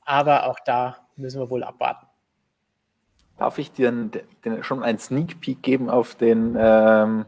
Aber 0.06 0.48
auch 0.48 0.60
da 0.60 1.08
müssen 1.16 1.42
wir 1.42 1.50
wohl 1.50 1.64
abwarten. 1.64 2.06
Darf 3.38 3.58
ich 3.58 3.72
dir 3.72 3.90
den, 3.90 4.12
den, 4.46 4.64
schon 4.64 4.84
einen 4.84 5.00
Sneak 5.00 5.42
Peek 5.42 5.64
geben 5.64 5.90
auf 5.90 6.14
den 6.14 6.56
ähm, 6.60 7.26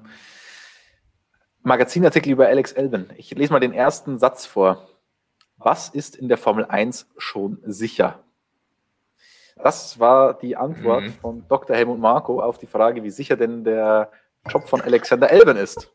Magazinartikel 1.64 2.32
über 2.32 2.48
Alex 2.48 2.72
Elben? 2.72 3.10
Ich 3.18 3.32
lese 3.32 3.54
mal 3.54 3.60
den 3.60 3.74
ersten 3.74 4.18
Satz 4.18 4.46
vor. 4.46 4.88
Was 5.58 5.90
ist 5.90 6.16
in 6.16 6.28
der 6.28 6.38
Formel 6.38 6.66
1 6.66 7.08
schon 7.18 7.60
sicher? 7.64 8.20
Das 9.62 10.00
war 10.00 10.34
die 10.34 10.56
Antwort 10.56 11.04
mhm. 11.04 11.14
von 11.14 11.48
Dr. 11.48 11.76
Helmut 11.76 12.00
Marko 12.00 12.42
auf 12.42 12.58
die 12.58 12.66
Frage, 12.66 13.04
wie 13.04 13.12
sicher 13.12 13.36
denn 13.36 13.64
der 13.64 14.10
Job 14.50 14.68
von 14.68 14.82
Alexander 14.82 15.30
Elben 15.30 15.58
ist. 15.58 15.92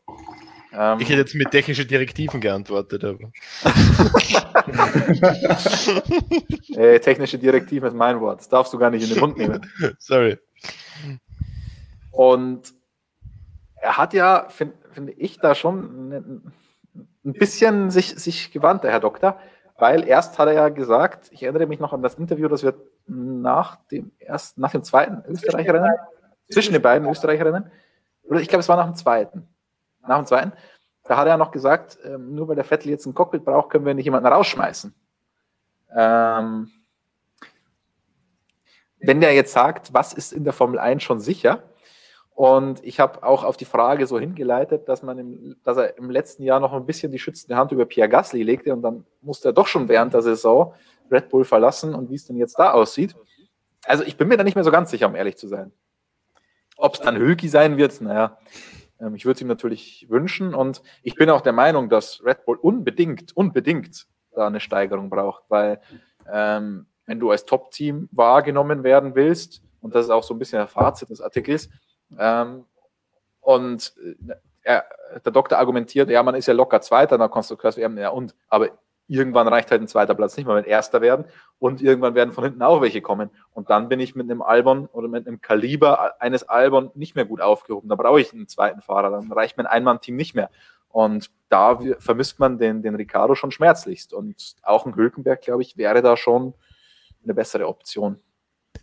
Ähm, 0.73 0.99
ich 0.99 1.09
hätte 1.09 1.19
jetzt 1.19 1.35
mit 1.35 1.51
technischen 1.51 1.87
Direktiven 1.87 2.39
geantwortet. 2.39 3.03
Aber. 3.03 3.31
äh, 6.75 6.99
technische 6.99 7.37
Direktiven 7.37 7.87
ist 7.87 7.95
mein 7.95 8.21
Wort. 8.21 8.39
Das 8.39 8.49
darfst 8.49 8.73
du 8.73 8.77
gar 8.77 8.89
nicht 8.89 9.03
in 9.03 9.09
den 9.09 9.19
Mund 9.19 9.37
nehmen. 9.37 9.69
Sorry. 9.99 10.37
Und 12.11 12.73
er 13.87 13.97
hat 13.97 14.13
ja, 14.13 14.47
finde 14.49 14.75
find 14.91 15.13
ich, 15.17 15.39
da 15.39 15.55
schon 15.55 16.51
ein 17.25 17.33
bisschen 17.33 17.89
sich, 17.89 18.15
sich 18.15 18.51
gewandt, 18.51 18.83
der 18.83 18.91
Herr 18.91 18.99
Doktor 18.99 19.39
weil 19.77 20.07
erst 20.07 20.39
hat 20.39 20.47
er 20.47 20.53
ja 20.53 20.69
gesagt, 20.69 21.29
ich 21.31 21.43
erinnere 21.43 21.67
mich 21.67 21.79
noch 21.79 21.93
an 21.93 22.01
das 22.01 22.15
Interview, 22.15 22.47
das 22.47 22.63
wir 22.63 22.73
nach 23.05 23.77
dem 23.91 24.11
ersten, 24.17 24.59
nach 24.59 24.71
dem 24.71 24.83
zweiten 24.83 25.23
Österreicherinnen, 25.29 25.93
zwischen 26.49 26.73
den 26.73 26.81
beiden 26.81 27.07
Österreicherinnen, 27.07 27.71
oder 28.23 28.39
ich 28.41 28.47
glaube, 28.47 28.61
es 28.61 28.69
war 28.69 28.77
nach 28.77 28.85
dem 28.85 28.95
zweiten, 28.95 29.47
nach 30.01 30.17
dem 30.17 30.25
zweiten, 30.25 30.53
da 31.03 31.17
hat 31.17 31.27
er 31.27 31.37
noch 31.37 31.51
gesagt, 31.51 31.97
ähm, 32.03 32.33
nur 32.33 32.47
weil 32.47 32.55
der 32.55 32.65
Vettel 32.65 32.89
jetzt 32.89 33.05
ein 33.05 33.13
Cockpit 33.13 33.45
braucht, 33.45 33.69
können 33.69 33.85
wir 33.85 33.93
nicht 33.93 34.05
jemanden 34.05 34.27
rausschmeißen. 34.27 34.93
Ähm, 35.95 36.71
wenn 38.99 39.21
der 39.21 39.33
jetzt 39.33 39.53
sagt, 39.53 39.93
was 39.93 40.11
ist 40.11 40.33
in 40.33 40.43
der 40.43 40.53
Formel 40.53 40.79
1 40.79 41.03
schon 41.03 41.19
sicher, 41.19 41.63
und 42.37 42.85
ich 42.85 42.99
habe 42.99 43.23
auch 43.23 43.43
auf 43.43 43.57
die 43.57 43.65
Frage 43.65 44.05
so 44.05 44.19
hingeleitet, 44.19 44.87
dass 44.87 45.01
man 45.01 45.17
im, 45.17 45.55
dass 45.63 45.75
er 45.75 45.97
im 45.97 46.11
letzten 46.11 46.43
Jahr 46.43 46.59
noch 46.59 46.71
ein 46.71 46.85
bisschen 46.85 47.11
die 47.11 47.17
schützende 47.17 47.55
Hand 47.55 47.71
über 47.71 47.87
Pierre 47.87 48.09
Gasly 48.09 48.43
legte 48.43 48.71
und 48.73 48.83
dann 48.83 49.07
musste 49.21 49.49
er 49.49 49.53
doch 49.53 49.65
schon 49.65 49.89
während 49.89 50.13
der 50.13 50.21
Saison 50.21 50.75
Red 51.09 51.29
Bull 51.29 51.45
verlassen 51.45 51.95
und 51.95 52.11
wie 52.11 52.13
es 52.13 52.25
denn 52.25 52.37
jetzt 52.37 52.59
da 52.59 52.73
aussieht. 52.73 53.15
Also 53.85 54.03
ich 54.03 54.17
bin 54.17 54.27
mir 54.27 54.37
da 54.37 54.43
nicht 54.43 54.53
mehr 54.53 54.63
so 54.63 54.69
ganz 54.69 54.91
sicher, 54.91 55.07
um 55.07 55.15
ehrlich 55.15 55.35
zu 55.35 55.47
sein. 55.47 55.71
Ob 56.77 56.93
es 56.93 56.99
dann 56.99 57.17
Hülki 57.17 57.47
sein 57.47 57.75
wird, 57.75 57.99
naja, 58.01 58.37
ähm, 59.01 59.15
ich 59.15 59.25
würde 59.25 59.37
es 59.37 59.41
ihm 59.41 59.47
natürlich 59.47 60.05
wünschen 60.07 60.53
und 60.53 60.83
ich 61.01 61.15
bin 61.15 61.31
auch 61.31 61.41
der 61.41 61.53
Meinung, 61.53 61.89
dass 61.89 62.23
Red 62.23 62.45
Bull 62.45 62.57
unbedingt, 62.57 63.35
unbedingt 63.35 64.05
da 64.35 64.45
eine 64.45 64.59
Steigerung 64.59 65.09
braucht, 65.09 65.45
weil 65.49 65.81
ähm, 66.31 66.85
wenn 67.07 67.19
du 67.19 67.31
als 67.31 67.45
Top-Team 67.45 68.09
wahrgenommen 68.11 68.83
werden 68.83 69.15
willst, 69.15 69.63
und 69.81 69.95
das 69.95 70.05
ist 70.05 70.11
auch 70.11 70.23
so 70.23 70.35
ein 70.35 70.39
bisschen 70.39 70.59
der 70.59 70.67
Fazit 70.67 71.09
des 71.09 71.19
Artikels, 71.19 71.67
ähm, 72.17 72.65
und 73.41 73.93
äh, 74.27 74.35
er, 74.63 74.85
der 75.23 75.31
Doktor 75.31 75.57
argumentiert, 75.57 76.09
ja, 76.09 76.21
man 76.23 76.35
ist 76.35 76.47
ja 76.47 76.53
locker 76.53 76.81
Zweiter 76.81 77.15
in 77.15 77.19
der 77.19 77.29
Konstrukteurs-WM, 77.29 77.97
ja 77.97 78.09
und, 78.09 78.35
aber 78.49 78.69
irgendwann 79.07 79.47
reicht 79.47 79.71
halt 79.71 79.81
ein 79.81 79.87
zweiter 79.87 80.15
Platz 80.15 80.35
nicht 80.35 80.45
mehr, 80.45 80.55
wenn 80.55 80.65
Erster 80.65 80.99
werden 81.01 81.25
und 81.59 81.81
irgendwann 81.81 82.13
werden 82.13 82.33
von 82.33 82.43
hinten 82.43 82.61
auch 82.61 82.81
welche 82.81 83.01
kommen. 83.01 83.29
Und 83.53 83.69
dann 83.69 83.87
bin 83.87 84.01
ich 84.01 84.15
mit 84.15 84.29
einem 84.29 84.41
Albon 84.41 84.87
oder 84.87 85.07
mit 85.07 85.25
einem 85.25 85.39
Kaliber 85.41 86.21
eines 86.21 86.43
Albon 86.43 86.91
nicht 86.93 87.15
mehr 87.15 87.25
gut 87.25 87.39
aufgehoben, 87.39 87.87
da 87.87 87.95
brauche 87.95 88.19
ich 88.19 88.33
einen 88.33 88.49
zweiten 88.49 88.81
Fahrer, 88.81 89.09
dann 89.09 89.31
reicht 89.31 89.57
mein 89.57 89.65
Einmann-Team 89.65 90.15
nicht 90.15 90.35
mehr. 90.35 90.49
Und 90.89 91.29
da 91.49 91.79
vermisst 91.99 92.39
man 92.39 92.57
den, 92.57 92.81
den 92.81 92.95
Ricardo 92.95 93.35
schon 93.35 93.51
schmerzlichst. 93.51 94.13
Und 94.13 94.55
auch 94.63 94.85
ein 94.85 94.95
Hülkenberg, 94.95 95.41
glaube 95.41 95.61
ich, 95.61 95.77
wäre 95.77 96.01
da 96.01 96.17
schon 96.17 96.53
eine 97.23 97.33
bessere 97.33 97.67
Option. 97.67 98.19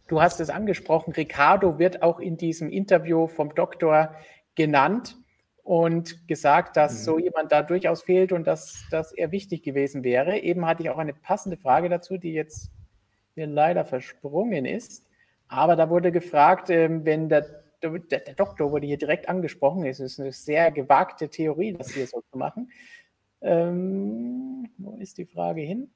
Du 0.06 0.20
hast 0.20 0.40
es 0.40 0.50
angesprochen, 0.50 1.12
Ricardo 1.12 1.78
wird 1.78 2.02
auch 2.02 2.20
in 2.20 2.36
diesem 2.36 2.70
Interview 2.70 3.26
vom 3.26 3.54
Doktor 3.54 4.14
genannt 4.54 5.16
und 5.62 6.28
gesagt, 6.28 6.76
dass 6.76 6.92
mhm. 6.92 7.04
so 7.04 7.18
jemand 7.18 7.50
da 7.50 7.62
durchaus 7.62 8.02
fehlt 8.02 8.32
und 8.32 8.46
dass, 8.46 8.84
dass 8.90 9.12
er 9.12 9.32
wichtig 9.32 9.62
gewesen 9.62 10.04
wäre. 10.04 10.38
Eben 10.38 10.66
hatte 10.66 10.82
ich 10.82 10.90
auch 10.90 10.98
eine 10.98 11.14
passende 11.14 11.56
Frage 11.56 11.88
dazu, 11.88 12.18
die 12.18 12.34
jetzt 12.34 12.70
mir 13.34 13.46
leider 13.46 13.84
versprungen 13.84 14.66
ist. 14.66 15.06
Aber 15.48 15.74
da 15.74 15.88
wurde 15.88 16.12
gefragt, 16.12 16.68
ähm, 16.68 17.04
wenn 17.06 17.30
der, 17.30 17.62
der, 17.82 17.98
der 17.98 18.34
Doktor 18.34 18.72
wurde 18.72 18.86
hier 18.86 18.98
direkt 18.98 19.28
angesprochen, 19.28 19.86
es 19.86 20.00
ist 20.00 20.20
eine 20.20 20.32
sehr 20.32 20.70
gewagte 20.70 21.28
Theorie, 21.28 21.72
das 21.72 21.90
hier 21.90 22.06
so 22.06 22.22
zu 22.30 22.38
machen. 22.38 22.70
Ähm, 23.40 24.70
wo 24.76 24.96
ist 24.96 25.16
die 25.16 25.26
Frage 25.26 25.62
hin? 25.62 25.90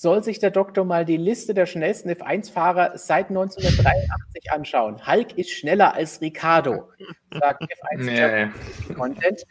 Soll 0.00 0.24
sich 0.24 0.38
der 0.38 0.50
Doktor 0.50 0.86
mal 0.86 1.04
die 1.04 1.18
Liste 1.18 1.52
der 1.52 1.66
schnellsten 1.66 2.08
F1-Fahrer 2.08 2.96
seit 2.96 3.28
1983 3.28 4.50
anschauen. 4.50 5.06
Hulk 5.06 5.36
ist 5.36 5.50
schneller 5.50 5.92
als 5.92 6.22
Ricardo, 6.22 6.88
sagt 7.38 7.62
F1 7.98 8.94
Content. 8.94 9.44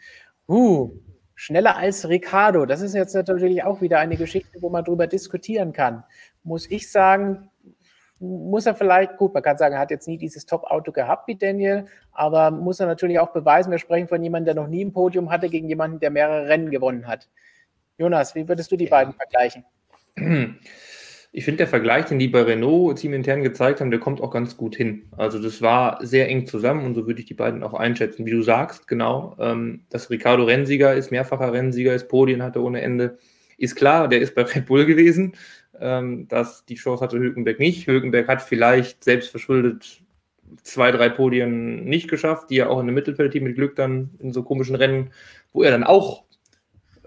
Uh, 0.48 0.90
schneller 1.36 1.76
als 1.76 2.08
Ricardo. 2.08 2.66
Das 2.66 2.80
ist 2.80 2.96
jetzt 2.96 3.14
natürlich 3.14 3.62
auch 3.62 3.80
wieder 3.80 4.00
eine 4.00 4.16
Geschichte, 4.16 4.60
wo 4.60 4.70
man 4.70 4.84
darüber 4.84 5.06
diskutieren 5.06 5.72
kann. 5.72 6.02
Muss 6.42 6.68
ich 6.68 6.90
sagen, 6.90 7.48
muss 8.18 8.66
er 8.66 8.74
vielleicht, 8.74 9.18
gut, 9.18 9.32
man 9.32 9.44
kann 9.44 9.56
sagen, 9.56 9.76
er 9.76 9.80
hat 9.80 9.92
jetzt 9.92 10.08
nie 10.08 10.18
dieses 10.18 10.46
Top-Auto 10.46 10.90
gehabt 10.90 11.28
wie 11.28 11.36
Daniel, 11.36 11.86
aber 12.10 12.50
muss 12.50 12.80
er 12.80 12.86
natürlich 12.86 13.20
auch 13.20 13.32
beweisen, 13.32 13.70
wir 13.70 13.78
sprechen 13.78 14.08
von 14.08 14.20
jemandem, 14.20 14.56
der 14.56 14.64
noch 14.64 14.68
nie 14.68 14.84
ein 14.84 14.92
Podium 14.92 15.30
hatte, 15.30 15.48
gegen 15.48 15.68
jemanden, 15.68 16.00
der 16.00 16.10
mehrere 16.10 16.48
Rennen 16.48 16.72
gewonnen 16.72 17.06
hat. 17.06 17.28
Jonas, 17.98 18.34
wie 18.34 18.48
würdest 18.48 18.72
du 18.72 18.76
die 18.76 18.86
ja. 18.86 18.90
beiden 18.90 19.14
vergleichen? 19.14 19.64
Ich 21.32 21.44
finde, 21.44 21.58
der 21.58 21.68
Vergleich, 21.68 22.06
den 22.06 22.18
die 22.18 22.26
bei 22.26 22.42
Renault 22.42 22.98
teamintern 22.98 23.42
gezeigt 23.42 23.80
haben, 23.80 23.92
der 23.92 24.00
kommt 24.00 24.20
auch 24.20 24.32
ganz 24.32 24.56
gut 24.56 24.74
hin. 24.74 25.04
Also 25.16 25.40
das 25.40 25.62
war 25.62 26.04
sehr 26.04 26.28
eng 26.28 26.46
zusammen 26.46 26.84
und 26.84 26.94
so 26.94 27.06
würde 27.06 27.20
ich 27.20 27.26
die 27.26 27.34
beiden 27.34 27.62
auch 27.62 27.74
einschätzen. 27.74 28.26
Wie 28.26 28.32
du 28.32 28.42
sagst, 28.42 28.88
genau, 28.88 29.36
ähm, 29.38 29.84
dass 29.90 30.10
Ricardo 30.10 30.44
Rennsieger 30.44 30.94
ist, 30.94 31.12
mehrfacher 31.12 31.52
Rennsieger 31.52 31.94
ist, 31.94 32.08
Podien 32.08 32.42
hatte 32.42 32.62
ohne 32.62 32.80
Ende, 32.80 33.18
ist 33.58 33.76
klar, 33.76 34.08
der 34.08 34.20
ist 34.20 34.34
bei 34.34 34.42
Red 34.42 34.66
Bull 34.66 34.86
gewesen. 34.86 35.34
Ähm, 35.80 36.28
dass 36.28 36.66
die 36.66 36.74
Chance 36.74 37.02
hatte 37.02 37.18
Hülkenberg 37.18 37.58
nicht. 37.58 37.86
Hülkenberg 37.86 38.28
hat 38.28 38.42
vielleicht 38.42 39.02
selbst 39.02 39.30
verschuldet 39.30 40.02
zwei, 40.62 40.90
drei 40.90 41.08
Podien 41.08 41.84
nicht 41.84 42.08
geschafft, 42.10 42.50
die 42.50 42.58
er 42.58 42.70
auch 42.70 42.78
in 42.78 42.86
einem 42.86 42.94
Mittelfeldteam 42.94 43.44
mit 43.44 43.54
Glück 43.54 43.76
dann 43.76 44.10
in 44.18 44.32
so 44.32 44.42
komischen 44.42 44.74
Rennen, 44.74 45.10
wo 45.52 45.62
er 45.62 45.70
dann 45.70 45.84
auch 45.84 46.24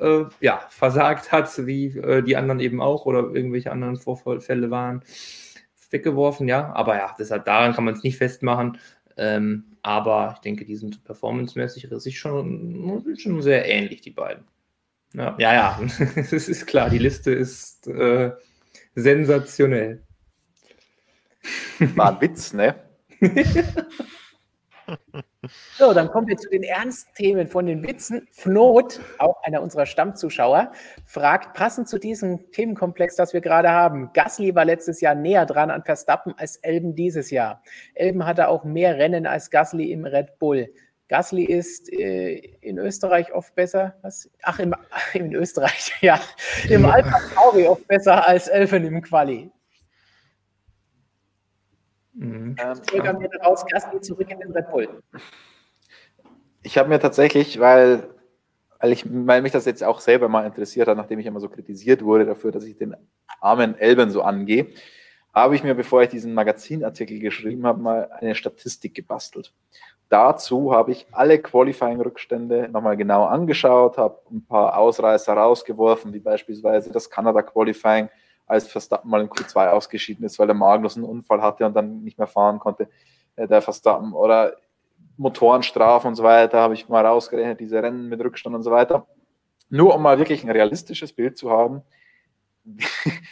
äh, 0.03 0.25
ja, 0.41 0.61
versagt 0.69 1.31
hat, 1.31 1.65
wie 1.65 1.97
äh, 1.97 2.21
die 2.21 2.35
anderen 2.35 2.59
eben 2.59 2.81
auch 2.81 3.05
oder 3.05 3.31
irgendwelche 3.33 3.71
anderen 3.71 3.97
Vorfälle 3.97 4.69
waren, 4.69 5.03
weggeworfen, 5.89 6.47
ja. 6.47 6.73
Aber 6.73 6.97
ja, 6.97 7.15
deshalb 7.17 7.45
daran 7.45 7.73
kann 7.73 7.85
man 7.85 7.93
es 7.93 8.03
nicht 8.03 8.17
festmachen. 8.17 8.77
Ähm, 9.15 9.65
aber 9.81 10.33
ich 10.35 10.39
denke, 10.39 10.65
die 10.65 10.75
sind 10.75 11.03
performancemäßig 11.03 11.87
sich 11.89 12.19
schon, 12.19 13.03
schon 13.17 13.41
sehr 13.41 13.67
ähnlich, 13.67 14.01
die 14.01 14.11
beiden. 14.11 14.45
Ja, 15.13 15.35
ja, 15.37 15.53
ja. 15.53 15.79
es 16.15 16.49
ist 16.49 16.65
klar, 16.65 16.89
die 16.89 16.97
Liste 16.97 17.31
ist 17.31 17.87
äh, 17.87 18.31
sensationell. 18.95 20.03
War 21.95 22.13
ein 22.15 22.21
Witz, 22.21 22.53
ne? 22.53 22.75
So, 25.77 25.93
dann 25.93 26.09
kommen 26.09 26.27
wir 26.27 26.37
zu 26.37 26.49
den 26.49 26.63
ernsten 26.63 27.13
Themen 27.15 27.47
von 27.47 27.65
den 27.65 27.83
Witzen. 27.83 28.27
Fnot, 28.31 28.99
auch 29.17 29.41
einer 29.43 29.61
unserer 29.61 29.85
Stammzuschauer, 29.85 30.71
fragt, 31.05 31.53
passend 31.53 31.89
zu 31.89 31.99
diesem 31.99 32.51
Themenkomplex, 32.51 33.15
das 33.15 33.33
wir 33.33 33.41
gerade 33.41 33.69
haben, 33.69 34.11
Gasly 34.13 34.55
war 34.55 34.65
letztes 34.65 35.01
Jahr 35.01 35.15
näher 35.15 35.45
dran 35.45 35.71
an 35.71 35.83
Verstappen 35.83 36.33
als 36.37 36.57
Elben 36.57 36.95
dieses 36.95 37.29
Jahr. 37.31 37.61
Elben 37.93 38.25
hatte 38.25 38.47
auch 38.47 38.63
mehr 38.63 38.97
Rennen 38.97 39.25
als 39.27 39.49
Gasly 39.51 39.91
im 39.91 40.05
Red 40.05 40.39
Bull. 40.39 40.69
Gasly 41.09 41.43
ist 41.43 41.91
äh, 41.91 42.35
in 42.61 42.77
Österreich 42.77 43.33
oft 43.33 43.53
besser. 43.55 43.95
Was? 44.01 44.29
Ach, 44.41 44.59
im, 44.59 44.73
in 45.13 45.33
Österreich, 45.33 45.93
ja. 46.01 46.19
Im 46.69 46.85
Alpha 46.85 47.19
Tauri 47.35 47.67
oft 47.67 47.87
besser 47.87 48.27
als 48.27 48.47
Elfen 48.47 48.85
im 48.85 49.01
Quali. 49.01 49.51
Mhm. 52.13 52.55
Ähm, 52.59 53.31
raus, 53.43 53.65
Gasly 53.65 54.01
zurück 54.01 54.29
in 54.29 54.39
den 54.39 54.51
Red 54.51 54.69
Bull. 54.71 55.03
Ich 56.61 56.77
habe 56.77 56.89
mir 56.89 56.99
tatsächlich, 56.99 57.59
weil, 57.59 58.07
weil, 58.79 58.91
ich, 58.91 59.05
weil 59.07 59.41
mich 59.41 59.51
das 59.51 59.65
jetzt 59.65 59.83
auch 59.83 59.99
selber 59.99 60.29
mal 60.29 60.45
interessiert 60.45 60.87
hat, 60.87 60.97
nachdem 60.97 61.19
ich 61.19 61.25
immer 61.25 61.39
so 61.39 61.49
kritisiert 61.49 62.03
wurde 62.03 62.25
dafür, 62.25 62.51
dass 62.51 62.63
ich 62.63 62.77
den 62.77 62.95
armen 63.41 63.77
Elben 63.77 64.11
so 64.11 64.21
angehe, 64.21 64.67
habe 65.33 65.55
ich 65.55 65.63
mir, 65.63 65.73
bevor 65.73 66.03
ich 66.03 66.09
diesen 66.09 66.33
Magazinartikel 66.33 67.19
geschrieben 67.19 67.65
habe, 67.65 67.81
mal 67.81 68.11
eine 68.11 68.35
Statistik 68.35 68.93
gebastelt. 68.93 69.51
dazu 70.09 70.71
habe 70.73 70.91
ich 70.91 71.07
alle 71.11 71.39
Qualifying-Rückstände 71.39 72.69
nochmal 72.69 72.95
genau 72.95 73.25
angeschaut, 73.25 73.97
habe 73.97 74.19
ein 74.31 74.45
paar 74.45 74.77
Ausreißer 74.77 75.33
rausgeworfen, 75.33 76.13
wie 76.13 76.19
beispielsweise 76.19 76.91
das 76.91 77.09
Kanada-Qualifying, 77.09 78.09
als 78.45 78.67
Verstappen 78.67 79.09
mal 79.09 79.21
in 79.21 79.29
Q2 79.29 79.69
ausgeschieden 79.69 80.25
ist, 80.25 80.39
weil 80.39 80.47
der 80.47 80.55
Magnus 80.55 80.95
einen 80.95 81.05
Unfall 81.05 81.41
hatte 81.41 81.65
und 81.65 81.73
dann 81.73 82.03
nicht 82.03 82.17
mehr 82.17 82.27
fahren 82.27 82.59
konnte, 82.59 82.89
äh, 83.35 83.47
der 83.47 83.61
Verstappen. 83.61 84.13
Oder 84.13 84.57
Motorenstrafen 85.17 86.09
und 86.09 86.15
so 86.15 86.23
weiter, 86.23 86.59
habe 86.59 86.73
ich 86.73 86.89
mal 86.89 87.05
rausgerechnet, 87.05 87.59
diese 87.59 87.81
Rennen 87.81 88.09
mit 88.09 88.19
Rückstand 88.19 88.55
und 88.55 88.63
so 88.63 88.71
weiter. 88.71 89.07
Nur 89.69 89.95
um 89.95 90.01
mal 90.01 90.17
wirklich 90.17 90.43
ein 90.43 90.51
realistisches 90.51 91.13
Bild 91.13 91.37
zu 91.37 91.49
haben, 91.51 91.83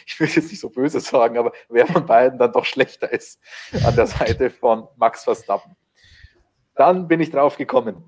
ich 0.06 0.20
will 0.20 0.28
jetzt 0.28 0.50
nicht 0.50 0.60
so 0.60 0.68
böse 0.68 1.00
sagen, 1.00 1.38
aber 1.38 1.52
wer 1.68 1.86
von 1.86 2.04
beiden 2.04 2.38
dann 2.38 2.52
doch 2.52 2.64
schlechter 2.64 3.10
ist 3.10 3.40
an 3.84 3.96
der 3.96 4.06
Seite 4.06 4.50
von 4.50 4.88
Max 4.96 5.24
Verstappen. 5.24 5.74
Dann 6.74 7.08
bin 7.08 7.20
ich 7.20 7.30
drauf 7.30 7.56
gekommen. 7.56 8.04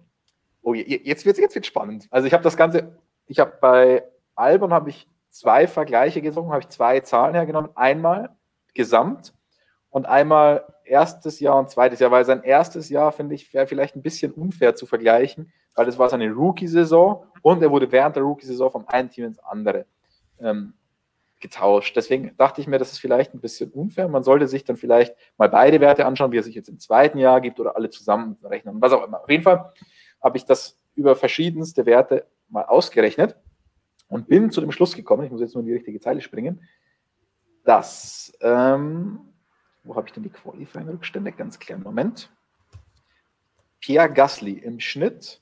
Oh, 0.62 0.74
jetzt 0.74 1.26
wird 1.26 1.36
es 1.36 1.42
jetzt 1.42 1.54
wird's 1.54 1.68
spannend. 1.68 2.06
Also 2.10 2.26
ich 2.26 2.32
habe 2.32 2.42
das 2.42 2.56
Ganze, 2.56 2.98
ich 3.26 3.38
habe 3.38 3.56
bei 3.60 4.04
Albon 4.34 4.72
habe 4.72 4.90
ich 4.90 5.06
zwei 5.34 5.66
Vergleiche 5.66 6.22
gezogen, 6.22 6.50
habe 6.50 6.60
ich 6.60 6.68
zwei 6.68 7.00
Zahlen 7.00 7.34
hergenommen. 7.34 7.70
Einmal 7.74 8.30
gesamt 8.72 9.34
und 9.90 10.06
einmal 10.06 10.64
erstes 10.84 11.40
Jahr 11.40 11.58
und 11.58 11.70
zweites 11.70 11.98
Jahr, 11.98 12.12
weil 12.12 12.24
sein 12.24 12.44
erstes 12.44 12.88
Jahr, 12.88 13.10
finde 13.10 13.34
ich, 13.34 13.52
wäre 13.52 13.66
vielleicht 13.66 13.96
ein 13.96 14.02
bisschen 14.02 14.32
unfair 14.32 14.76
zu 14.76 14.86
vergleichen, 14.86 15.52
weil 15.74 15.88
es 15.88 15.98
war 15.98 16.08
seine 16.08 16.30
Rookie-Saison 16.30 17.26
und 17.42 17.62
er 17.62 17.70
wurde 17.72 17.90
während 17.90 18.14
der 18.14 18.22
Rookie-Saison 18.22 18.70
vom 18.70 18.86
einen 18.86 19.10
Team 19.10 19.24
ins 19.24 19.40
andere 19.40 19.86
ähm, 20.40 20.74
getauscht. 21.40 21.96
Deswegen 21.96 22.36
dachte 22.36 22.60
ich 22.60 22.68
mir, 22.68 22.78
das 22.78 22.92
ist 22.92 22.98
vielleicht 22.98 23.34
ein 23.34 23.40
bisschen 23.40 23.72
unfair. 23.72 24.06
Man 24.06 24.22
sollte 24.22 24.46
sich 24.46 24.62
dann 24.62 24.76
vielleicht 24.76 25.16
mal 25.36 25.48
beide 25.48 25.80
Werte 25.80 26.06
anschauen, 26.06 26.30
wie 26.30 26.38
er 26.38 26.44
sich 26.44 26.54
jetzt 26.54 26.68
im 26.68 26.78
zweiten 26.78 27.18
Jahr 27.18 27.40
gibt 27.40 27.58
oder 27.58 27.74
alle 27.74 27.90
zusammen 27.90 28.38
rechnen, 28.44 28.80
was 28.80 28.92
auch 28.92 29.04
immer. 29.04 29.22
Auf 29.22 29.30
jeden 29.30 29.42
Fall 29.42 29.72
habe 30.22 30.36
ich 30.36 30.44
das 30.44 30.78
über 30.94 31.16
verschiedenste 31.16 31.86
Werte 31.86 32.26
mal 32.48 32.64
ausgerechnet 32.66 33.36
und 34.08 34.28
bin 34.28 34.50
zu 34.50 34.60
dem 34.60 34.72
Schluss 34.72 34.94
gekommen, 34.94 35.24
ich 35.24 35.30
muss 35.30 35.40
jetzt 35.40 35.54
nur 35.54 35.62
in 35.62 35.66
die 35.66 35.74
richtige 35.74 36.00
Zeile 36.00 36.20
springen, 36.20 36.62
dass, 37.64 38.32
ähm, 38.40 39.20
wo 39.82 39.96
habe 39.96 40.06
ich 40.06 40.12
denn 40.12 40.22
die 40.22 40.30
Qualifying-Rückstände? 40.30 41.32
Ganz 41.32 41.58
kleinen 41.58 41.82
Moment. 41.82 42.30
Pierre 43.80 44.12
Gasly 44.12 44.52
im 44.52 44.80
Schnitt 44.80 45.40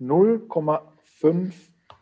0,5 0.00 1.52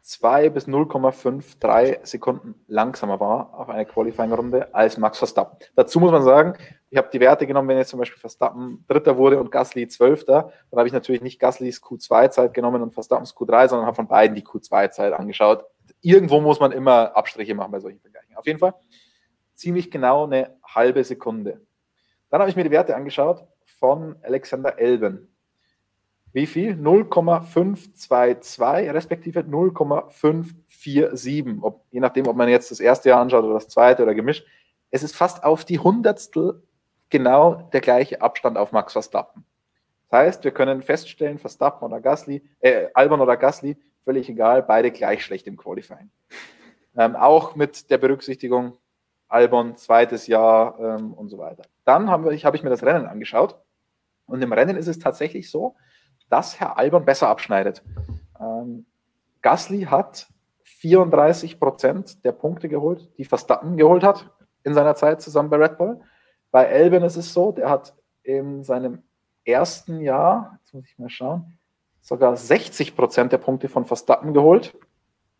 2 0.03 0.51
bis 0.51 0.67
0,53 0.67 2.05
Sekunden 2.05 2.57
langsamer 2.67 3.21
war 3.21 3.55
auf 3.55 3.69
einer 3.69 3.85
Qualifying-Runde 3.85 4.75
als 4.75 4.99
Max 4.99 5.19
Verstappen. 5.19 5.59
Dazu 5.77 6.01
muss 6.01 6.11
man 6.11 6.25
sagen, 6.25 6.55
ich 6.91 6.99
habe 6.99 7.09
die 7.13 7.21
Werte 7.21 7.47
genommen, 7.47 7.69
wenn 7.69 7.79
jetzt 7.79 7.91
zum 7.91 8.01
Beispiel 8.01 8.19
Verstappen 8.19 8.85
Dritter 8.89 9.17
wurde 9.17 9.39
und 9.39 9.53
Gasly 9.53 9.87
Zwölfter, 9.87 10.53
dann 10.71 10.79
habe 10.79 10.89
ich 10.89 10.93
natürlich 10.93 11.23
nicht 11.23 11.39
Gaslys 11.39 11.81
Q2-Zeit 11.81 12.53
genommen 12.53 12.83
und 12.83 12.93
Verstappens 12.93 13.33
Q3, 13.35 13.69
sondern 13.69 13.87
habe 13.87 13.95
von 13.95 14.09
beiden 14.09 14.35
die 14.35 14.43
Q2-Zeit 14.43 15.13
angeschaut. 15.13 15.65
Irgendwo 16.03 16.41
muss 16.41 16.61
man 16.61 16.73
immer 16.73 17.17
Abstriche 17.17 17.55
machen 17.55 17.73
bei 17.73 17.81
solchen 17.81 18.01
Vergleichen. 18.01 18.37
Auf 18.37 18.47
jeden 18.47 18.59
Fall 18.59 18.75
ziemlich 19.55 19.91
genau 19.91 20.25
eine 20.25 20.57
halbe 20.63 21.05
Sekunde. 21.05 21.63
Dann 22.29 22.41
habe 22.41 22.51
ich 22.51 22.57
mir 22.57 22.65
die 22.65 22.71
Werte 22.71 22.95
angeschaut 22.95 23.47
von 23.65 24.17
Alexander 24.23 24.79
Elben 24.79 25.33
wie 26.33 26.47
viel? 26.47 26.77
0,522 26.77 28.91
respektive 28.91 29.45
0,547. 29.45 31.59
Ob, 31.61 31.85
je 31.91 32.01
nachdem, 32.01 32.27
ob 32.27 32.37
man 32.37 32.49
jetzt 32.49 32.71
das 32.71 32.81
erste 32.81 33.11
Jahr 33.11 33.21
anschaut 33.21 33.45
oder 33.45 33.53
das 33.55 33.69
zweite 33.69 34.03
oder 34.03 34.15
gemischt. 34.15 34.47
Es 34.91 35.03
ist 35.03 35.15
fast 35.15 35.45
auf 35.45 35.67
die 35.67 35.79
Hundertstel 35.79 36.63
genau 37.11 37.69
der 37.73 37.83
gleiche 37.83 38.23
Abstand 38.23 38.57
auf 38.57 38.73
Max 38.73 38.95
Verstappen. 38.95 39.45
Das 40.09 40.21
heißt, 40.21 40.45
wir 40.45 40.53
können 40.53 40.81
feststellen, 40.83 41.39
Verstappen 41.39 41.87
oder 41.87 42.01
Gasly, 42.01 42.43
äh, 42.61 42.87
Albon 42.95 43.21
oder 43.21 43.37
Gasly, 43.37 43.77
völlig 44.05 44.29
egal, 44.29 44.63
beide 44.63 44.91
gleich 44.91 45.25
schlecht 45.25 45.47
im 45.47 45.57
Qualifying. 45.57 46.11
Ähm, 46.97 47.17
auch 47.17 47.57
mit 47.57 47.91
der 47.91 47.99
Berücksichtigung 47.99 48.77
Albon, 49.29 49.77
zweites 49.77 50.27
Jahr 50.27 50.79
ähm, 50.79 51.15
und 51.15 51.31
so 51.31 51.39
weiter. 51.39 51.63
Dann 51.85 52.11
habe 52.11 52.35
ich, 52.35 52.45
hab 52.45 52.55
ich 52.55 52.63
mir 52.63 52.71
das 52.71 52.83
Rennen 52.83 53.07
angeschaut. 53.07 53.59
Und 54.27 54.43
im 54.43 54.53
Rennen 54.53 54.77
ist 54.77 54.89
es 54.89 54.99
tatsächlich 54.99 55.51
so, 55.51 55.75
dass 56.29 56.61
Herr 56.61 56.79
Albon 56.79 57.05
besser 57.05 57.29
abschneidet. 57.29 57.83
Ähm, 58.39 58.87
Gasly 59.41 59.83
hat 59.85 60.29
34 60.65 61.59
Prozent 61.59 62.25
der 62.25 62.33
Punkte 62.33 62.69
geholt, 62.69 63.11
die 63.19 63.25
Verstappen 63.25 63.77
geholt 63.77 64.03
hat 64.03 64.31
in 64.65 64.75
seiner 64.75 64.95
Zeit 64.95 65.21
zusammen 65.23 65.51
bei 65.51 65.57
Red 65.57 65.79
Bull. 65.79 66.01
Bei 66.51 66.69
Albon 66.69 67.03
ist 67.03 67.17
es 67.17 67.33
so, 67.33 67.53
der 67.53 67.71
hat 67.71 67.95
in 68.23 68.63
seinem 68.63 69.03
ersten 69.45 70.01
Jahr, 70.01 70.59
jetzt 70.59 70.75
muss 70.75 70.85
ich 70.87 70.99
mal 70.99 71.09
schauen, 71.09 71.59
sogar 72.03 72.37
60 72.37 72.95
Prozent 72.95 73.33
der 73.33 73.39
Punkte 73.39 73.69
von 73.69 73.87
Verstappen 73.87 74.35
geholt. 74.35 74.75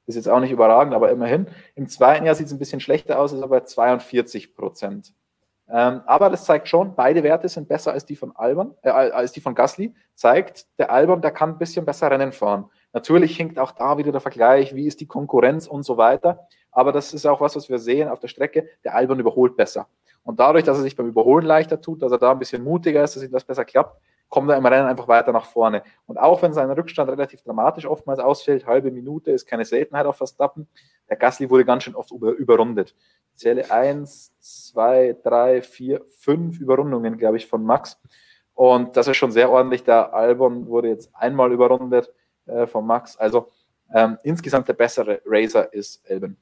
Ist 0.07 0.15
jetzt 0.17 0.29
auch 0.29 0.41
nicht 0.41 0.51
überragend, 0.51 0.95
aber 0.95 1.11
immerhin. 1.11 1.47
Im 1.75 1.89
zweiten 1.89 2.25
Jahr 2.25 2.35
sieht 2.35 2.47
es 2.47 2.53
ein 2.53 2.59
bisschen 2.59 2.81
schlechter 2.81 3.21
aus, 3.21 3.33
ist 3.33 3.43
aber 3.43 3.61
bei 3.61 3.65
42 3.67 4.55
Prozent. 4.55 5.13
Ähm, 5.69 6.03
aber 6.07 6.29
das 6.29 6.45
zeigt 6.45 6.69
schon, 6.69 6.95
beide 6.95 7.23
Werte 7.23 7.49
sind 7.49 7.69
besser 7.69 7.93
als 7.93 8.05
die 8.05 8.17
von 8.17 8.35
Albon, 8.35 8.75
äh, 8.83 8.91
als 8.91 9.33
die 9.33 9.41
von 9.41 9.55
Gasly. 9.55 9.95
Zeigt, 10.15 10.67
der 10.79 10.91
Albon, 10.91 11.23
der 11.23 11.31
kann 11.31 11.51
ein 11.51 11.59
bisschen 11.59 11.85
besser 11.85 12.11
Rennen 12.11 12.33
fahren. 12.33 12.69
Natürlich 12.93 13.37
hinkt 13.37 13.59
auch 13.59 13.73
da 13.73 13.97
wieder 13.97 14.13
der 14.13 14.21
Vergleich, 14.21 14.75
wie 14.75 14.87
ist 14.87 15.01
die 15.01 15.07
Konkurrenz 15.07 15.67
und 15.67 15.85
so 15.85 15.97
weiter. 15.97 16.47
Aber 16.71 16.93
das 16.93 17.15
ist 17.15 17.27
auch 17.27 17.41
was, 17.41 17.57
was 17.57 17.69
wir 17.69 17.79
sehen 17.79 18.09
auf 18.09 18.19
der 18.19 18.29
Strecke. 18.29 18.69
Der 18.85 18.95
Albon 18.95 19.21
überholt 19.21 19.57
besser. 19.57 19.87
Und 20.25 20.41
dadurch, 20.41 20.65
dass 20.65 20.79
er 20.79 20.83
sich 20.83 20.97
beim 20.97 21.07
Überholen 21.07 21.45
leichter 21.45 21.81
tut, 21.81 22.03
dass 22.03 22.13
er 22.13 22.19
da 22.19 22.33
ein 22.33 22.39
bisschen 22.39 22.63
mutiger 22.63 23.03
ist, 23.03 23.17
dass 23.17 23.23
ihm 23.23 23.33
das 23.33 23.45
besser 23.45 23.65
klappt, 23.65 24.01
kommt 24.33 24.51
er 24.51 24.57
im 24.57 24.65
Rennen 24.65 24.89
einfach 24.89 25.09
weiter 25.09 25.31
nach 25.31 25.45
vorne. 25.45 25.83
Und 26.07 26.17
auch 26.17 26.41
wenn 26.41 26.55
sein 26.55 26.71
Rückstand 26.71 27.11
relativ 27.11 27.43
dramatisch 27.43 27.85
oftmals 27.85 28.19
ausfällt, 28.19 28.67
halbe 28.67 28.91
Minute 28.91 29.31
ist 29.31 29.45
keine 29.45 29.67
Seltenheit 29.67 30.07
auf 30.07 30.17
Verstappen, 30.17 30.67
der 31.11 31.19
Gasly 31.19 31.51
wurde 31.51 31.67
ganz 31.67 31.83
schön 31.83 31.95
oft 31.95 32.11
über, 32.13 32.31
überrundet. 32.31 32.97
Ich 33.35 33.41
zähle 33.41 33.71
eins, 33.71 34.33
zwei, 34.41 35.15
drei, 35.23 35.61
vier, 35.61 36.03
fünf 36.17 36.59
Überrundungen, 36.61 37.19
glaube 37.19 37.37
ich, 37.37 37.47
von 37.47 37.63
Max. 37.63 38.01
Und 38.55 38.97
das 38.97 39.07
ist 39.07 39.19
schon 39.19 39.33
sehr 39.33 39.51
ordentlich. 39.51 39.85
Der 39.85 40.15
Albon 40.15 40.67
wurde 40.67 40.89
jetzt 40.89 41.15
einmal 41.15 41.53
überrundet 41.53 42.11
äh, 42.47 42.67
von 42.67 42.87
Max. 42.87 43.19
Also 43.19 43.51
ähm, 43.93 44.17
insgesamt 44.23 44.67
der 44.67 44.73
bessere 44.73 45.21
Racer 45.27 45.71
ist 45.75 46.09
Elben. 46.09 46.39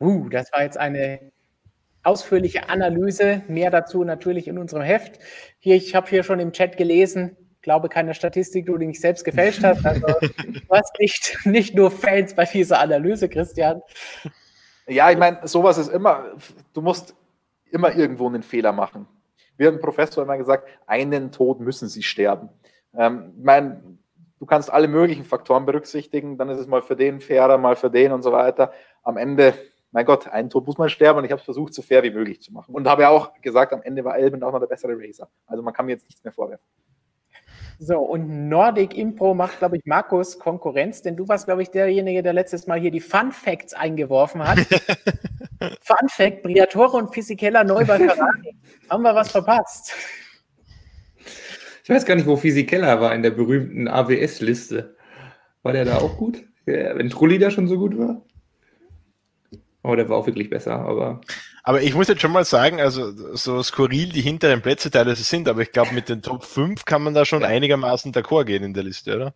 Uh, 0.00 0.30
das 0.30 0.50
war 0.52 0.62
jetzt 0.62 0.78
eine 0.78 1.31
ausführliche 2.02 2.68
Analyse. 2.68 3.42
Mehr 3.48 3.70
dazu 3.70 4.04
natürlich 4.04 4.48
in 4.48 4.58
unserem 4.58 4.82
Heft. 4.82 5.18
Hier, 5.58 5.76
ich 5.76 5.94
habe 5.94 6.08
hier 6.08 6.22
schon 6.22 6.40
im 6.40 6.52
Chat 6.52 6.76
gelesen, 6.76 7.36
glaube 7.62 7.88
keine 7.88 8.14
Statistik, 8.14 8.66
die 8.66 8.72
du 8.72 8.78
nicht 8.78 9.00
selbst 9.00 9.24
gefälscht 9.24 9.62
hast. 9.62 9.86
Also 9.86 10.06
du 10.26 10.68
hast 10.70 10.98
nicht, 10.98 11.38
nicht 11.44 11.74
nur 11.74 11.90
Fans 11.90 12.34
bei 12.34 12.44
dieser 12.44 12.80
Analyse, 12.80 13.28
Christian. 13.28 13.80
Ja, 14.86 15.10
ich 15.10 15.18
meine, 15.18 15.38
sowas 15.44 15.78
ist 15.78 15.88
immer, 15.88 16.32
du 16.74 16.82
musst 16.82 17.14
immer 17.70 17.94
irgendwo 17.94 18.28
einen 18.28 18.42
Fehler 18.42 18.72
machen. 18.72 19.06
Wir 19.56 19.68
haben 19.68 19.80
Professor 19.80 20.24
immer 20.24 20.36
gesagt, 20.36 20.68
einen 20.86 21.30
Tod 21.30 21.60
müssen 21.60 21.88
sie 21.88 22.02
sterben. 22.02 22.48
Ähm, 22.94 23.32
ich 23.38 23.44
meine, 23.44 23.82
du 24.38 24.46
kannst 24.46 24.72
alle 24.72 24.88
möglichen 24.88 25.24
Faktoren 25.24 25.66
berücksichtigen, 25.66 26.36
dann 26.36 26.48
ist 26.48 26.58
es 26.58 26.66
mal 26.66 26.82
für 26.82 26.96
den 26.96 27.20
fairer, 27.20 27.58
mal 27.58 27.76
für 27.76 27.90
den 27.90 28.12
und 28.12 28.22
so 28.22 28.32
weiter. 28.32 28.72
Am 29.02 29.16
Ende, 29.16 29.54
mein 29.92 30.06
Gott, 30.06 30.26
einen 30.26 30.50
Tod 30.50 30.66
muss 30.66 30.78
man 30.78 30.88
sterben 30.88 31.18
und 31.18 31.24
ich 31.24 31.30
habe 31.30 31.40
es 31.40 31.44
versucht, 31.44 31.74
so 31.74 31.82
fair 31.82 32.02
wie 32.02 32.10
möglich 32.10 32.40
zu 32.40 32.52
machen. 32.52 32.74
Und 32.74 32.88
habe 32.88 33.02
ja 33.02 33.10
auch 33.10 33.32
gesagt, 33.42 33.72
am 33.74 33.82
Ende 33.82 34.04
war 34.04 34.16
Elben 34.16 34.42
auch 34.42 34.52
noch 34.52 34.60
der 34.60 34.66
bessere 34.66 34.96
Racer. 34.98 35.28
Also 35.46 35.62
man 35.62 35.74
kann 35.74 35.86
mir 35.86 35.92
jetzt 35.92 36.06
nichts 36.06 36.24
mehr 36.24 36.32
vorwerfen. 36.32 36.66
So, 37.78 37.98
und 37.98 38.48
Nordic 38.48 38.96
Impro 38.96 39.34
macht, 39.34 39.58
glaube 39.58 39.76
ich, 39.76 39.84
Markus 39.84 40.38
Konkurrenz, 40.38 41.02
denn 41.02 41.16
du 41.16 41.28
warst, 41.28 41.46
glaube 41.46 41.62
ich, 41.62 41.70
derjenige, 41.70 42.22
der 42.22 42.32
letztes 42.32 42.66
Mal 42.66 42.80
hier 42.80 42.90
die 42.90 43.00
Fun 43.00 43.32
Facts 43.32 43.74
eingeworfen 43.74 44.42
hat. 44.46 44.58
Fun 45.80 46.08
Fact: 46.08 46.42
Briatore 46.42 46.96
und 46.96 47.12
Physikeller 47.12 47.64
neu 47.64 47.84
bei 47.84 47.98
Ferrari. 47.98 48.56
Haben 48.90 49.02
wir 49.02 49.14
was 49.14 49.32
verpasst? 49.32 49.92
Ich 51.82 51.90
weiß 51.90 52.06
gar 52.06 52.14
nicht, 52.14 52.26
wo 52.26 52.36
Physikeller 52.36 53.00
war 53.00 53.14
in 53.14 53.22
der 53.22 53.32
berühmten 53.32 53.88
AWS-Liste. 53.88 54.96
War 55.62 55.72
der 55.72 55.84
da 55.84 55.98
auch 55.98 56.16
gut? 56.16 56.44
Wenn 56.64 57.10
Trulli 57.10 57.38
da 57.38 57.50
schon 57.50 57.66
so 57.66 57.78
gut 57.78 57.98
war? 57.98 58.24
Oh, 59.84 59.96
der 59.96 60.08
war 60.08 60.16
auch 60.16 60.26
wirklich 60.26 60.48
besser, 60.48 60.76
aber. 60.76 61.20
Aber 61.64 61.82
ich 61.82 61.94
muss 61.94 62.08
jetzt 62.08 62.20
schon 62.20 62.32
mal 62.32 62.44
sagen, 62.44 62.80
also 62.80 63.10
so 63.34 63.62
skurril 63.62 64.10
die 64.10 64.20
hinteren 64.20 64.62
Plätze 64.62 64.90
teilweise 64.90 65.24
sind, 65.24 65.48
aber 65.48 65.62
ich 65.62 65.72
glaube, 65.72 65.92
mit 65.94 66.08
den 66.08 66.22
Top 66.22 66.44
5 66.44 66.84
kann 66.84 67.02
man 67.02 67.14
da 67.14 67.24
schon 67.24 67.44
einigermaßen 67.44 68.12
d'accord 68.12 68.44
gehen 68.44 68.62
in 68.62 68.74
der 68.74 68.84
Liste, 68.84 69.16
oder? 69.16 69.34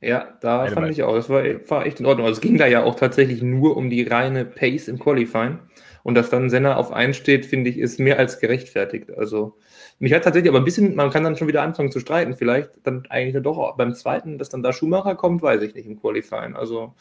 Ja, 0.00 0.38
da 0.40 0.60
Eine 0.60 0.68
fand 0.68 0.76
Meinung. 0.76 0.90
ich 0.92 1.02
auch. 1.02 1.14
Das 1.14 1.28
war, 1.28 1.42
war, 1.42 1.86
echt 1.86 2.00
in 2.00 2.06
Ordnung. 2.06 2.26
Also 2.26 2.38
es 2.38 2.40
ging 2.40 2.56
da 2.56 2.66
ja 2.66 2.84
auch 2.84 2.94
tatsächlich 2.94 3.42
nur 3.42 3.76
um 3.76 3.90
die 3.90 4.02
reine 4.02 4.44
Pace 4.44 4.88
im 4.88 4.98
Qualifying. 4.98 5.58
Und 6.04 6.14
dass 6.14 6.30
dann 6.30 6.50
Senna 6.50 6.76
auf 6.76 6.92
1 6.92 7.16
steht, 7.16 7.46
finde 7.46 7.70
ich, 7.70 7.78
ist 7.78 7.98
mehr 7.98 8.18
als 8.18 8.38
gerechtfertigt. 8.38 9.10
Also 9.16 9.56
mich 9.98 10.12
hat 10.12 10.22
tatsächlich 10.22 10.50
aber 10.50 10.60
ein 10.60 10.64
bisschen, 10.64 10.94
man 10.94 11.10
kann 11.10 11.24
dann 11.24 11.36
schon 11.36 11.48
wieder 11.48 11.62
anfangen 11.62 11.90
zu 11.90 11.98
streiten, 11.98 12.36
vielleicht 12.36 12.70
dann 12.84 13.04
eigentlich 13.08 13.42
doch 13.42 13.76
beim 13.76 13.94
zweiten, 13.94 14.38
dass 14.38 14.48
dann 14.48 14.62
da 14.62 14.72
Schumacher 14.72 15.16
kommt, 15.16 15.42
weiß 15.42 15.62
ich 15.62 15.74
nicht 15.74 15.86
im 15.86 16.00
Qualifying. 16.00 16.54
Also 16.54 16.94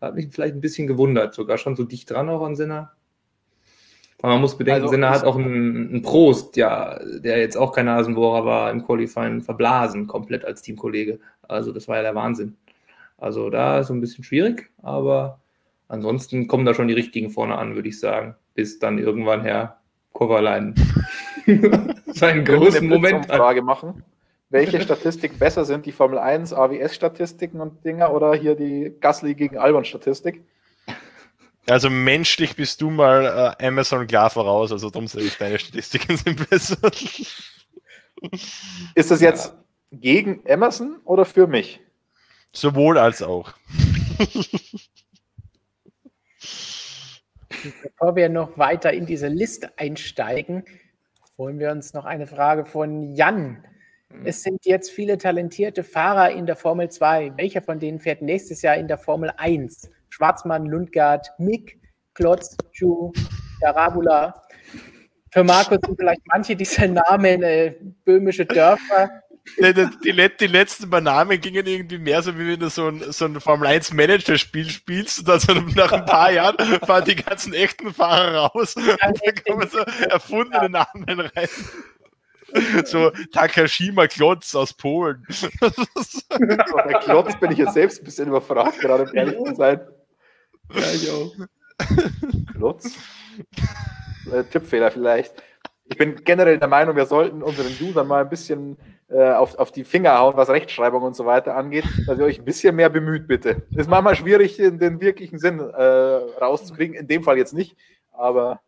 hat 0.00 0.14
mich 0.14 0.28
vielleicht 0.30 0.54
ein 0.54 0.60
bisschen 0.60 0.86
gewundert, 0.86 1.34
sogar 1.34 1.58
schon 1.58 1.76
so 1.76 1.84
dicht 1.84 2.10
dran 2.10 2.28
auch 2.28 2.44
an 2.44 2.56
Senna. 2.56 2.92
Aber 4.22 4.32
man 4.32 4.40
muss 4.40 4.56
bedenken, 4.56 4.82
Also, 4.82 4.92
Senna 4.92 5.10
ich- 5.10 5.14
hat 5.20 5.24
auch 5.24 5.36
einen, 5.36 5.88
einen 5.90 6.02
Prost, 6.02 6.56
ja, 6.56 6.98
der 7.18 7.38
jetzt 7.38 7.56
auch 7.56 7.72
kein 7.72 7.86
Nasenbohrer 7.86 8.44
war, 8.44 8.70
im 8.70 8.84
Qualifying 8.84 9.42
verblasen, 9.42 10.06
komplett 10.06 10.44
als 10.44 10.62
Teamkollege. 10.62 11.18
Also 11.42 11.70
das 11.72 11.86
war 11.86 11.96
ja 11.96 12.02
der 12.02 12.14
Wahnsinn. 12.14 12.56
Also 13.18 13.50
da 13.50 13.80
ist 13.80 13.88
so 13.88 13.94
ein 13.94 14.00
bisschen 14.00 14.24
schwierig, 14.24 14.70
aber 14.82 15.40
ansonsten 15.88 16.48
kommen 16.48 16.64
da 16.66 16.74
schon 16.74 16.88
die 16.88 16.94
richtigen 16.94 17.30
vorne 17.30 17.56
an, 17.56 17.74
würde 17.74 17.88
ich 17.88 18.00
sagen. 18.00 18.34
Bis 18.54 18.78
dann 18.78 18.98
irgendwann 18.98 19.42
Herr 19.42 19.80
Kovalainen 20.12 20.74
seinen 22.06 22.44
großen 22.44 22.88
Moment 22.88 23.14
hat. 23.14 23.26
Blitzumfrage 23.28 23.62
machen. 23.62 24.02
Welche 24.48 24.80
Statistiken 24.80 25.38
besser 25.38 25.64
sind, 25.64 25.86
die 25.86 25.92
Formel 25.92 26.18
1 26.18 26.52
AWS-Statistiken 26.52 27.60
und 27.60 27.84
Dinger 27.84 28.12
oder 28.12 28.34
hier 28.34 28.54
die 28.54 28.94
Gasly 29.00 29.34
gegen 29.34 29.58
Albon-Statistik? 29.58 30.44
Also 31.68 31.90
menschlich 31.90 32.54
bist 32.54 32.80
du 32.80 32.90
mal 32.90 33.56
äh, 33.60 33.66
Amazon 33.66 34.06
klar 34.06 34.30
voraus, 34.30 34.70
also 34.70 34.88
darum 34.88 35.08
sage 35.08 35.24
ich, 35.24 35.36
deine 35.36 35.58
Statistiken 35.58 36.16
sind 36.16 36.48
besser. 36.48 36.76
Ist 38.94 39.10
das 39.10 39.20
jetzt 39.20 39.52
gegen 39.90 40.46
Emerson 40.46 41.00
oder 41.04 41.24
für 41.24 41.48
mich? 41.48 41.80
Sowohl 42.52 42.98
als 42.98 43.22
auch. 43.22 43.52
Bevor 47.82 48.14
wir 48.14 48.28
noch 48.28 48.56
weiter 48.56 48.92
in 48.92 49.06
diese 49.06 49.26
Liste 49.26 49.76
einsteigen, 49.76 50.64
holen 51.36 51.58
wir 51.58 51.72
uns 51.72 51.94
noch 51.94 52.04
eine 52.04 52.28
Frage 52.28 52.64
von 52.64 53.12
Jan. 53.14 53.64
Es 54.24 54.42
sind 54.42 54.64
jetzt 54.64 54.90
viele 54.90 55.18
talentierte 55.18 55.82
Fahrer 55.84 56.30
in 56.30 56.46
der 56.46 56.56
Formel 56.56 56.88
2. 56.90 57.32
Welcher 57.36 57.62
von 57.62 57.78
denen 57.78 57.98
fährt 58.00 58.22
nächstes 58.22 58.62
Jahr 58.62 58.76
in 58.76 58.88
der 58.88 58.98
Formel 58.98 59.30
1? 59.36 59.90
Schwarzmann, 60.08 60.66
Lundgaard, 60.66 61.28
Mick, 61.38 61.78
Klotz, 62.14 62.56
Ju, 62.72 63.12
Darabula. 63.60 64.42
Für 65.32 65.44
Markus 65.44 65.78
sind 65.84 65.98
vielleicht 65.98 66.22
manche 66.26 66.56
dieser 66.56 66.88
Namen 66.88 67.42
äh, 67.42 67.74
böhmische 68.04 68.46
Dörfer. 68.46 69.22
Die, 69.58 69.72
die, 69.74 69.86
die, 70.02 70.10
let- 70.10 70.40
die 70.40 70.46
letzten 70.46 70.88
paar 70.90 71.00
Namen 71.00 71.40
gingen 71.40 71.66
irgendwie 71.66 71.98
mehr 71.98 72.20
so, 72.22 72.36
wie 72.36 72.48
wenn 72.52 72.58
du 72.60 72.68
so 72.68 72.88
ein, 72.88 73.12
so 73.12 73.26
ein 73.26 73.38
Formel 73.40 73.68
1 73.68 73.92
Manager-Spiel 73.92 74.68
spielst 74.70 75.20
und 75.20 75.28
dann 75.28 75.38
so 75.40 75.52
nach 75.54 75.92
ein 75.92 76.04
paar 76.04 76.32
Jahren 76.32 76.56
fahren 76.84 77.04
die 77.04 77.14
ganzen 77.16 77.52
echten 77.54 77.92
Fahrer 77.94 78.46
raus 78.48 78.74
und 78.74 78.86
da 78.88 79.12
kommen 79.46 79.68
so 79.68 79.78
erfundene 80.08 80.68
Namen 80.70 81.20
rein. 81.20 81.48
So 82.84 83.10
Takashima 83.32 84.06
Klotz 84.06 84.54
aus 84.54 84.72
Polen. 84.72 85.26
Bei 86.74 86.92
Klotz 87.00 87.38
bin 87.38 87.52
ich 87.52 87.58
jetzt 87.58 87.74
selbst 87.74 88.00
ein 88.00 88.04
bisschen 88.04 88.28
überfragt, 88.28 88.80
gerade 88.80 89.04
um 89.04 89.14
ehrlich 89.14 89.36
zu 89.36 89.54
sein. 89.54 89.80
Ja, 90.72 90.92
ich 90.92 91.10
auch. 91.10 91.32
Klotz? 92.54 92.96
Äh, 94.32 94.44
Tippfehler 94.44 94.90
vielleicht. 94.90 95.34
Ich 95.84 95.96
bin 95.96 96.16
generell 96.24 96.58
der 96.58 96.68
Meinung, 96.68 96.96
wir 96.96 97.06
sollten 97.06 97.42
unseren 97.42 97.72
Usern 97.80 98.08
mal 98.08 98.22
ein 98.22 98.28
bisschen 98.28 98.76
äh, 99.08 99.32
auf, 99.32 99.56
auf 99.56 99.70
die 99.70 99.84
Finger 99.84 100.18
hauen, 100.18 100.36
was 100.36 100.48
Rechtschreibung 100.48 101.02
und 101.02 101.14
so 101.14 101.26
weiter 101.26 101.54
angeht, 101.54 101.84
dass 102.06 102.18
ihr 102.18 102.24
euch 102.24 102.40
ein 102.40 102.44
bisschen 102.44 102.74
mehr 102.74 102.88
bemüht, 102.88 103.28
bitte. 103.28 103.62
Ist 103.70 103.88
manchmal 103.88 104.16
schwierig, 104.16 104.56
den, 104.56 104.78
den 104.78 105.00
wirklichen 105.00 105.38
Sinn 105.38 105.60
äh, 105.60 105.82
rauszukriegen. 105.82 106.96
In 106.96 107.06
dem 107.06 107.22
Fall 107.22 107.38
jetzt 107.38 107.54
nicht, 107.54 107.76
aber 108.12 108.60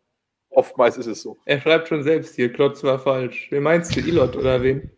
oftmals 0.49 0.97
ist 0.97 1.07
es 1.07 1.21
so. 1.21 1.37
Er 1.45 1.59
schreibt 1.59 1.87
schon 1.87 2.03
selbst 2.03 2.35
hier, 2.35 2.51
Klotz 2.51 2.83
war 2.83 2.99
falsch. 2.99 3.47
Wen 3.51 3.63
meinst 3.63 3.95
du, 3.95 3.99
Ilot 4.01 4.35
oder 4.35 4.61
wen? 4.61 4.91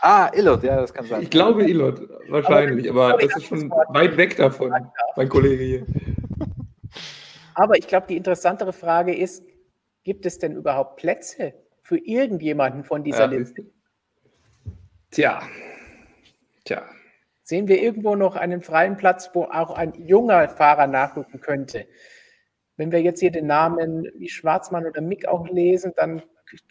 Ah, 0.00 0.30
Illot, 0.34 0.62
ja, 0.62 0.76
das 0.76 0.92
kann 0.92 1.06
sein. 1.06 1.22
Ich 1.22 1.30
glaube 1.30 1.64
Ilot, 1.64 2.02
wahrscheinlich, 2.28 2.88
aber 2.90 3.16
das 3.16 3.36
ist 3.36 3.46
schon 3.46 3.70
weit 3.70 4.16
weg 4.16 4.36
davon, 4.36 4.72
mein 5.16 5.28
Kollege 5.28 5.64
hier. 5.64 5.86
Aber 7.54 7.78
ich 7.78 7.86
glaube, 7.86 8.06
die 8.08 8.16
interessantere 8.16 8.72
Frage 8.72 9.14
ist, 9.14 9.44
gibt 10.02 10.26
es 10.26 10.38
denn 10.38 10.56
überhaupt 10.56 10.96
Plätze 10.96 11.54
für 11.80 11.98
irgendjemanden 11.98 12.84
von 12.84 13.04
dieser 13.04 13.20
Ja, 13.20 13.26
Liste? 13.26 13.64
Tja. 15.10 15.42
Tja. 16.64 16.82
Sehen 17.42 17.68
wir 17.68 17.80
irgendwo 17.80 18.16
noch 18.16 18.36
einen 18.36 18.62
freien 18.62 18.96
Platz, 18.96 19.30
wo 19.34 19.44
auch 19.44 19.70
ein 19.76 19.92
junger 20.06 20.48
Fahrer 20.48 20.86
nachrücken 20.86 21.40
könnte? 21.40 21.86
Wenn 22.76 22.90
wir 22.90 23.00
jetzt 23.00 23.20
hier 23.20 23.30
den 23.30 23.46
Namen 23.46 24.08
wie 24.16 24.28
Schwarzmann 24.28 24.86
oder 24.86 25.00
Mick 25.00 25.28
auch 25.28 25.48
lesen, 25.48 25.92
dann 25.96 26.22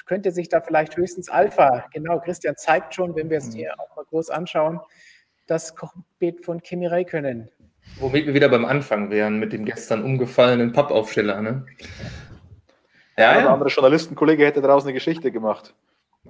könnte 0.06 0.32
sich 0.32 0.50
da 0.50 0.62
vielleicht 0.62 0.98
höchstens 0.98 1.30
Alpha, 1.30 1.86
genau, 1.94 2.20
Christian 2.20 2.56
zeigt 2.58 2.94
schon, 2.94 3.16
wenn 3.16 3.30
wir 3.30 3.38
es 3.38 3.54
hier 3.54 3.74
auch 3.80 3.96
mal 3.96 4.06
groß 4.06 4.30
anschauen, 4.30 4.80
das 5.48 5.76
Cockpit 5.76 6.44
von 6.44 6.62
Kimi 6.62 6.88
Räikkönen. 6.88 7.50
Womit 8.00 8.26
wir 8.28 8.34
wieder 8.34 8.50
beim 8.50 8.66
Anfang 8.66 9.10
wären 9.12 9.40
mit 9.40 9.52
dem 9.52 9.66
gestern 9.66 10.04
umgefallenen 10.04 10.72
Pappaufsteller, 10.72 11.42
ne? 11.42 11.66
Ja, 13.18 13.40
ja, 13.40 13.54
andere 13.54 13.70
Journalistenkollege 13.70 14.46
hätte 14.46 14.62
daraus 14.62 14.84
eine 14.84 14.94
Geschichte 14.94 15.32
gemacht. 15.32 15.76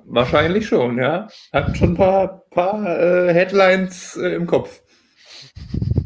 wahrscheinlich 0.06 0.68
schon, 0.68 0.98
ja. 0.98 1.28
Hat 1.52 1.78
schon 1.78 1.92
ein 1.92 1.96
paar, 1.96 2.44
paar 2.50 3.00
äh, 3.00 3.34
Headlines 3.34 4.18
äh, 4.18 4.36
im 4.36 4.48
Kopf. 4.48 4.82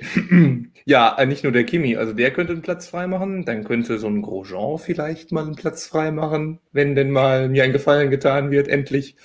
ja, 0.84 1.16
äh, 1.18 1.26
nicht 1.26 1.44
nur 1.44 1.52
der 1.52 1.64
Kimi, 1.64 1.96
also 1.96 2.12
der 2.12 2.32
könnte 2.32 2.52
einen 2.52 2.62
Platz 2.62 2.88
freimachen, 2.88 3.44
dann 3.44 3.64
könnte 3.64 3.98
so 3.98 4.06
ein 4.06 4.22
Grosjean 4.22 4.78
vielleicht 4.78 5.32
mal 5.32 5.44
einen 5.44 5.56
Platz 5.56 5.86
freimachen, 5.86 6.60
wenn 6.72 6.94
denn 6.94 7.10
mal 7.10 7.48
mir 7.48 7.64
ein 7.64 7.72
Gefallen 7.72 8.10
getan 8.10 8.50
wird, 8.50 8.68
endlich. 8.68 9.16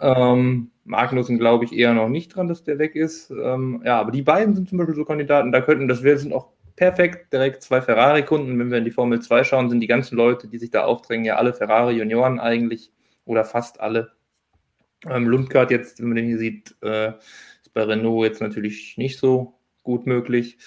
Ähm, 0.00 0.70
Magnussen 0.84 1.38
glaube 1.38 1.64
ich 1.64 1.72
eher 1.72 1.94
noch 1.94 2.08
nicht 2.08 2.34
dran, 2.34 2.48
dass 2.48 2.62
der 2.62 2.78
weg 2.78 2.94
ist. 2.94 3.30
Ähm, 3.30 3.82
ja, 3.84 4.00
aber 4.00 4.10
die 4.10 4.22
beiden 4.22 4.54
sind 4.54 4.68
zum 4.68 4.78
Beispiel 4.78 4.94
so 4.94 5.04
Kandidaten, 5.04 5.52
da 5.52 5.60
könnten, 5.60 5.88
das 5.88 6.02
wär, 6.02 6.18
sind 6.18 6.32
auch 6.32 6.48
perfekt 6.76 7.32
direkt 7.32 7.62
zwei 7.62 7.80
Ferrari-Kunden. 7.80 8.58
Wenn 8.58 8.70
wir 8.70 8.78
in 8.78 8.84
die 8.84 8.90
Formel 8.90 9.20
2 9.20 9.44
schauen, 9.44 9.70
sind 9.70 9.80
die 9.80 9.86
ganzen 9.86 10.16
Leute, 10.16 10.48
die 10.48 10.58
sich 10.58 10.70
da 10.70 10.84
aufdrängen, 10.84 11.24
ja 11.24 11.36
alle 11.36 11.54
Ferrari-Junioren 11.54 12.40
eigentlich 12.40 12.92
oder 13.24 13.44
fast 13.44 13.80
alle. 13.80 14.12
Ähm, 15.08 15.28
Lundgaard 15.28 15.70
jetzt, 15.70 16.00
wenn 16.00 16.08
man 16.08 16.16
den 16.16 16.26
hier 16.26 16.38
sieht, 16.38 16.74
äh, 16.82 17.08
ist 17.62 17.72
bei 17.72 17.82
Renault 17.82 18.26
jetzt 18.26 18.40
natürlich 18.40 18.96
nicht 18.96 19.18
so 19.18 19.54
gut 19.84 20.06
möglich. 20.06 20.58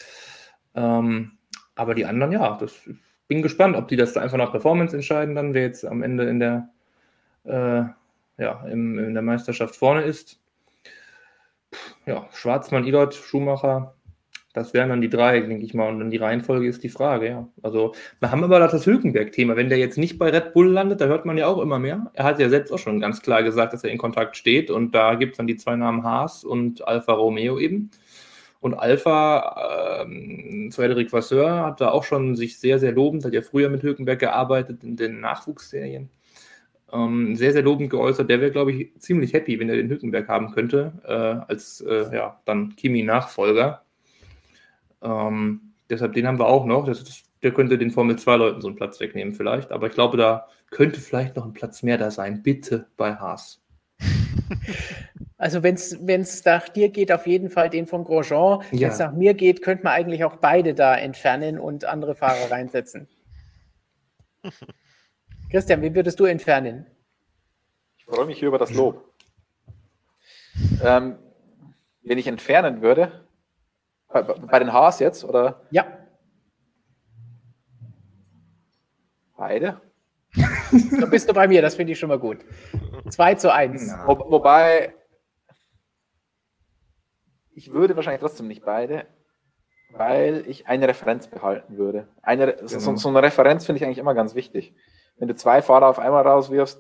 Ähm, 0.76 1.34
aber 1.76 1.94
die 1.94 2.06
anderen, 2.06 2.32
ja, 2.32 2.58
das 2.58 2.88
ich 2.88 2.96
bin 3.28 3.42
gespannt, 3.42 3.76
ob 3.76 3.90
die 3.90 3.98
das 3.98 4.14
da 4.14 4.22
einfach 4.22 4.38
nach 4.38 4.52
Performance 4.52 4.96
entscheiden, 4.96 5.36
dann 5.36 5.54
wer 5.54 5.64
jetzt 5.64 5.84
am 5.84 6.02
Ende 6.02 6.24
in 6.30 6.40
der 6.40 6.70
äh, 7.44 7.84
ja, 8.42 8.66
im, 8.72 8.98
in 9.00 9.14
der 9.14 9.24
Meisterschaft 9.24 9.76
vorne 9.76 10.04
ist. 10.04 10.40
Ja, 12.06 12.30
Schwarzmann, 12.32 12.86
Ilot, 12.86 13.16
Schumacher, 13.16 13.96
das 14.54 14.74
wären 14.74 14.90
dann 14.90 15.02
die 15.02 15.10
drei, 15.10 15.40
denke 15.42 15.64
ich 15.64 15.74
mal. 15.74 15.90
Und 15.90 16.00
dann 16.00 16.10
die 16.10 16.18
Reihenfolge 16.18 16.68
ist 16.68 16.84
die 16.84 16.90
Frage, 16.90 17.28
ja. 17.28 17.48
Also, 17.62 17.94
wir 18.20 18.32
haben 18.32 18.44
aber 18.44 18.60
das 18.60 18.86
Hülkenberg-Thema. 18.86 19.56
Wenn 19.56 19.70
der 19.70 19.78
jetzt 19.78 19.98
nicht 19.98 20.18
bei 20.18 20.30
Red 20.30 20.54
Bull 20.54 20.70
landet, 20.70 21.02
da 21.02 21.06
hört 21.06 21.26
man 21.26 21.38
ja 21.38 21.48
auch 21.48 21.62
immer 21.62 21.80
mehr. 21.80 22.10
Er 22.14 22.24
hat 22.24 22.40
ja 22.40 22.50
selbst 22.50 22.72
auch 22.72 22.80
schon 22.80 23.00
ganz 23.00 23.22
klar 23.22 23.44
gesagt, 23.44 23.74
dass 23.74 23.84
er 23.84 23.92
in 23.92 23.98
Kontakt 23.98 24.36
steht. 24.36 24.72
Und 24.72 24.96
da 24.96 25.16
gibt 25.16 25.34
es 25.34 25.38
dann 25.38 25.48
die 25.48 25.58
zwei 25.58 25.76
Namen 25.76 26.04
Haas 26.04 26.44
und 26.44 26.88
Alfa 26.88 27.14
Romeo 27.14 27.60
eben. 27.60 27.92
Und 28.60 28.74
Alpha, 28.74 30.02
ähm, 30.04 30.72
Frederic 30.72 31.14
Vasseur 31.14 31.66
hat 31.66 31.82
da 31.82 31.90
auch 31.92 32.04
schon 32.04 32.36
sich 32.36 32.60
sehr, 32.60 32.80
sehr 32.80 32.92
lobend, 32.92 33.24
hat 33.26 33.34
ja 33.34 33.42
früher 33.42 33.70
mit 33.70 33.84
Hülkenberg 33.84 34.20
gearbeitet 34.20 34.84
in 34.84 34.96
den 34.96 35.20
Nachwuchsserien. 35.20 36.10
Ähm, 36.92 37.36
sehr, 37.36 37.52
sehr 37.54 37.64
lobend 37.64 37.90
geäußert. 37.90 38.30
Der 38.30 38.42
wäre, 38.42 38.52
glaube 38.52 38.72
ich, 38.72 38.92
ziemlich 39.00 39.34
happy, 39.34 39.60
wenn 39.60 39.70
er 39.70 39.76
den 39.76 39.90
Hülkenberg 39.90 40.28
haben 40.28 40.52
könnte, 40.52 40.94
äh, 41.04 41.52
als 41.52 41.82
äh, 41.82 42.14
ja, 42.16 42.40
dann 42.46 42.76
Kimi-Nachfolger. 42.76 43.84
Ähm, 45.02 45.74
deshalb 45.90 46.14
den 46.14 46.28
haben 46.28 46.40
wir 46.40 46.48
auch 46.48 46.66
noch. 46.66 46.88
Ist, 46.88 47.26
der 47.44 47.52
könnte 47.54 47.78
den 47.78 47.92
Formel 47.92 48.16
2-Leuten 48.16 48.62
so 48.62 48.68
einen 48.68 48.78
Platz 48.78 49.00
wegnehmen, 49.00 49.34
vielleicht. 49.34 49.72
Aber 49.72 49.88
ich 49.88 49.94
glaube, 49.94 50.18
da 50.18 50.48
könnte 50.72 51.00
vielleicht 51.00 51.36
noch 51.36 51.46
ein 51.46 51.54
Platz 51.54 51.84
mehr 51.84 51.98
da 51.98 52.10
sein. 52.10 52.42
Bitte 52.42 52.88
bei 52.98 53.16
Haas. 53.16 53.62
Also 55.40 55.62
wenn 55.62 55.76
es 55.76 56.46
nach 56.46 56.68
dir 56.70 56.90
geht, 56.90 57.12
auf 57.12 57.28
jeden 57.28 57.50
Fall 57.50 57.70
den 57.70 57.86
von 57.86 58.04
Grosjean. 58.04 58.64
Wenn 58.72 58.80
Ja. 58.80 58.88
es 58.90 58.98
nach 59.00 59.12
mir 59.14 59.34
geht, 59.36 59.62
könnte 59.62 59.84
man 59.84 59.94
eigentlich 59.94 60.24
auch 60.24 60.38
beide 60.38 60.74
da 60.74 60.96
entfernen 60.96 61.60
und 61.60 61.86
andere 61.86 62.16
Fahrer 62.16 62.50
reinsetzen. 62.52 63.08
Christian, 65.52 65.82
wen 65.82 65.94
würdest 65.94 66.20
du 66.20 66.26
entfernen? 66.26 66.88
Ich 67.98 68.06
freue 68.06 68.26
mich 68.26 68.40
hier 68.40 68.48
über 68.48 68.58
das 68.58 68.74
Lob. 68.74 69.14
Ähm, 70.84 71.20
wenn 72.02 72.18
ich 72.18 72.26
entfernen 72.28 72.82
würde, 72.82 73.28
bei, 74.08 74.22
bei 74.24 74.60
den 74.60 74.74
Haas 74.74 75.00
jetzt 75.00 75.24
oder 75.24 75.62
Ja, 75.70 75.86
beide? 79.36 79.80
da 81.00 81.06
bist 81.06 81.30
du 81.30 81.34
bei 81.34 81.48
mir, 81.48 81.62
das 81.62 81.76
finde 81.76 81.94
ich 81.94 82.00
schon 82.00 82.10
mal 82.10 82.20
gut. 82.20 82.40
2 83.10 83.36
zu 83.36 83.54
1. 83.54 83.94
Wo, 84.06 84.18
wobei, 84.32 84.94
ich 87.58 87.74
würde 87.74 87.96
wahrscheinlich 87.96 88.22
trotzdem 88.22 88.48
nicht 88.48 88.64
beide, 88.64 89.08
weil 89.90 90.44
ich 90.48 90.68
eine 90.68 90.88
Referenz 90.88 91.28
behalten 91.28 91.78
würde. 91.78 92.08
Eine, 92.22 92.56
so, 92.66 92.78
Genau. 92.78 92.98
so 92.98 93.10
eine 93.10 93.24
Referenz 93.24 93.66
finde 93.66 93.78
ich 93.78 93.86
eigentlich 93.86 93.98
immer 93.98 94.14
ganz 94.14 94.36
wichtig. 94.36 94.76
Wenn 95.18 95.28
du 95.28 95.36
zwei 95.36 95.64
Fahrer 95.64 95.88
auf 95.88 95.98
einmal 95.98 96.26
rauswirfst, 96.26 96.80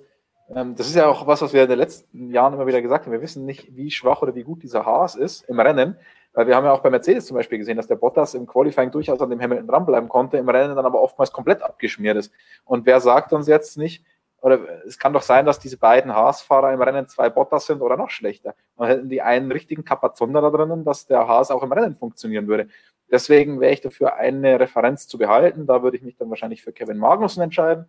ähm, 0.55 0.75
das 0.75 0.87
ist 0.87 0.95
ja 0.95 1.07
auch 1.07 1.25
was, 1.25 1.41
was 1.41 1.51
wir 1.51 1.63
in 1.63 1.69
den 1.69 1.79
letzten 1.79 2.31
Jahren 2.31 2.53
immer 2.53 2.67
wieder 2.67 2.81
gesagt 2.83 3.05
haben. 3.05 3.11
Wir 3.11 3.21
wissen 3.23 3.43
nicht, 3.45 3.75
wie 3.75 3.89
schwach 3.89 4.21
oder 4.21 4.35
wie 4.35 4.43
gut 4.43 4.61
dieser 4.61 4.85
Haas 4.85 5.15
ist 5.15 5.49
im 5.49 5.59
Rennen. 5.59 5.97
Weil 6.33 6.45
wir 6.45 6.55
haben 6.55 6.65
ja 6.65 6.71
auch 6.71 6.81
bei 6.81 6.91
Mercedes 6.91 7.25
zum 7.25 7.35
Beispiel 7.35 7.57
gesehen, 7.57 7.77
dass 7.77 7.87
der 7.87 7.95
Bottas 7.95 8.35
im 8.35 8.45
Qualifying 8.45 8.91
durchaus 8.91 9.19
an 9.19 9.31
dem 9.31 9.41
Hamilton 9.41 9.65
dranbleiben 9.67 10.07
konnte, 10.07 10.37
im 10.37 10.47
Rennen 10.47 10.75
dann 10.75 10.85
aber 10.85 11.01
oftmals 11.01 11.31
komplett 11.31 11.63
abgeschmiert 11.63 12.15
ist. 12.17 12.31
Und 12.65 12.85
wer 12.85 12.99
sagt 12.99 13.33
uns 13.33 13.47
jetzt 13.47 13.79
nicht, 13.79 14.05
oder 14.41 14.85
es 14.85 14.99
kann 14.99 15.13
doch 15.13 15.21
sein, 15.21 15.45
dass 15.45 15.59
diese 15.59 15.77
beiden 15.77 16.13
Haas-Fahrer 16.13 16.71
im 16.73 16.81
Rennen 16.81 17.07
zwei 17.07 17.29
Bottas 17.29 17.65
sind 17.65 17.81
oder 17.81 17.97
noch 17.97 18.09
schlechter. 18.09 18.55
Dann 18.77 18.87
hätten 18.87 19.09
die 19.09 19.21
einen 19.21 19.51
richtigen 19.51 19.83
Kapazonder 19.83 20.41
da 20.41 20.51
drinnen, 20.51 20.83
dass 20.83 21.07
der 21.07 21.27
Haas 21.27 21.49
auch 21.49 21.63
im 21.63 21.71
Rennen 21.71 21.95
funktionieren 21.95 22.47
würde. 22.47 22.67
Deswegen 23.09 23.59
wäre 23.59 23.73
ich 23.73 23.81
dafür, 23.81 24.15
eine 24.15 24.59
Referenz 24.59 25.07
zu 25.07 25.17
behalten. 25.17 25.65
Da 25.65 25.81
würde 25.81 25.97
ich 25.97 26.03
mich 26.03 26.17
dann 26.17 26.29
wahrscheinlich 26.29 26.61
für 26.61 26.71
Kevin 26.71 26.97
Magnussen 26.97 27.41
entscheiden. 27.41 27.85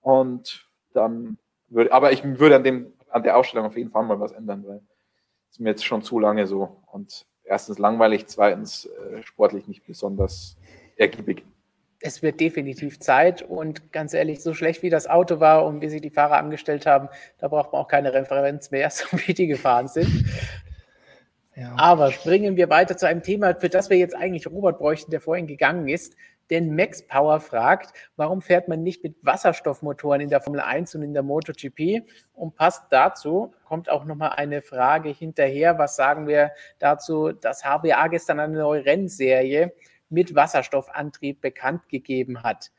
Und 0.00 0.68
dann 0.94 1.38
würde, 1.68 1.92
aber 1.92 2.12
ich 2.12 2.24
würde 2.24 2.56
an 2.56 2.64
dem, 2.64 2.92
an 3.10 3.22
der 3.22 3.36
Ausstellung 3.36 3.66
auf 3.66 3.76
jeden 3.76 3.90
Fall 3.90 4.04
mal 4.04 4.20
was 4.20 4.32
ändern, 4.32 4.64
weil 4.66 4.80
es 5.50 5.58
mir 5.58 5.70
jetzt 5.70 5.84
schon 5.84 6.02
zu 6.02 6.18
lange 6.18 6.46
so 6.46 6.82
und 6.92 7.26
erstens 7.44 7.78
langweilig, 7.78 8.26
zweitens 8.26 8.86
äh, 8.86 9.22
sportlich 9.22 9.66
nicht 9.68 9.84
besonders 9.84 10.56
ergiebig 10.96 11.44
es 12.00 12.22
wird 12.22 12.40
definitiv 12.40 12.98
Zeit 12.98 13.42
und 13.42 13.92
ganz 13.92 14.14
ehrlich, 14.14 14.42
so 14.42 14.54
schlecht 14.54 14.82
wie 14.82 14.90
das 14.90 15.06
Auto 15.06 15.38
war 15.38 15.66
und 15.66 15.82
wie 15.82 15.88
sich 15.88 16.00
die 16.00 16.10
Fahrer 16.10 16.38
angestellt 16.38 16.86
haben, 16.86 17.08
da 17.38 17.48
braucht 17.48 17.72
man 17.72 17.82
auch 17.82 17.88
keine 17.88 18.12
Referenz 18.12 18.70
mehr, 18.70 18.90
so 18.90 19.06
wie 19.12 19.34
die 19.34 19.46
gefahren 19.46 19.88
sind. 19.88 20.24
Ja. 21.54 21.74
Aber 21.76 22.10
springen 22.10 22.56
wir 22.56 22.70
weiter 22.70 22.96
zu 22.96 23.06
einem 23.06 23.22
Thema, 23.22 23.54
für 23.54 23.68
das 23.68 23.90
wir 23.90 23.98
jetzt 23.98 24.16
eigentlich 24.16 24.46
Robert 24.46 24.78
bräuchten, 24.78 25.10
der 25.10 25.20
vorhin 25.20 25.46
gegangen 25.46 25.88
ist. 25.88 26.14
Denn 26.48 26.74
Max 26.74 27.06
Power 27.06 27.38
fragt, 27.38 27.92
warum 28.16 28.40
fährt 28.40 28.66
man 28.66 28.82
nicht 28.82 29.04
mit 29.04 29.14
Wasserstoffmotoren 29.22 30.20
in 30.20 30.30
der 30.30 30.40
Formel 30.40 30.60
1 30.60 30.96
und 30.96 31.02
in 31.02 31.12
der 31.12 31.22
MotoGP? 31.22 32.02
Und 32.32 32.56
passt 32.56 32.84
dazu, 32.90 33.54
kommt 33.64 33.88
auch 33.88 34.04
nochmal 34.04 34.30
eine 34.30 34.62
Frage 34.62 35.10
hinterher. 35.10 35.78
Was 35.78 35.94
sagen 35.94 36.26
wir 36.26 36.50
dazu, 36.80 37.32
dass 37.32 37.62
HBA 37.62 38.08
gestern 38.08 38.40
eine 38.40 38.58
neue 38.58 38.84
Rennserie 38.84 39.72
mit 40.10 40.34
Wasserstoffantrieb 40.34 41.40
bekannt 41.40 41.88
gegeben 41.88 42.42
hat. 42.42 42.70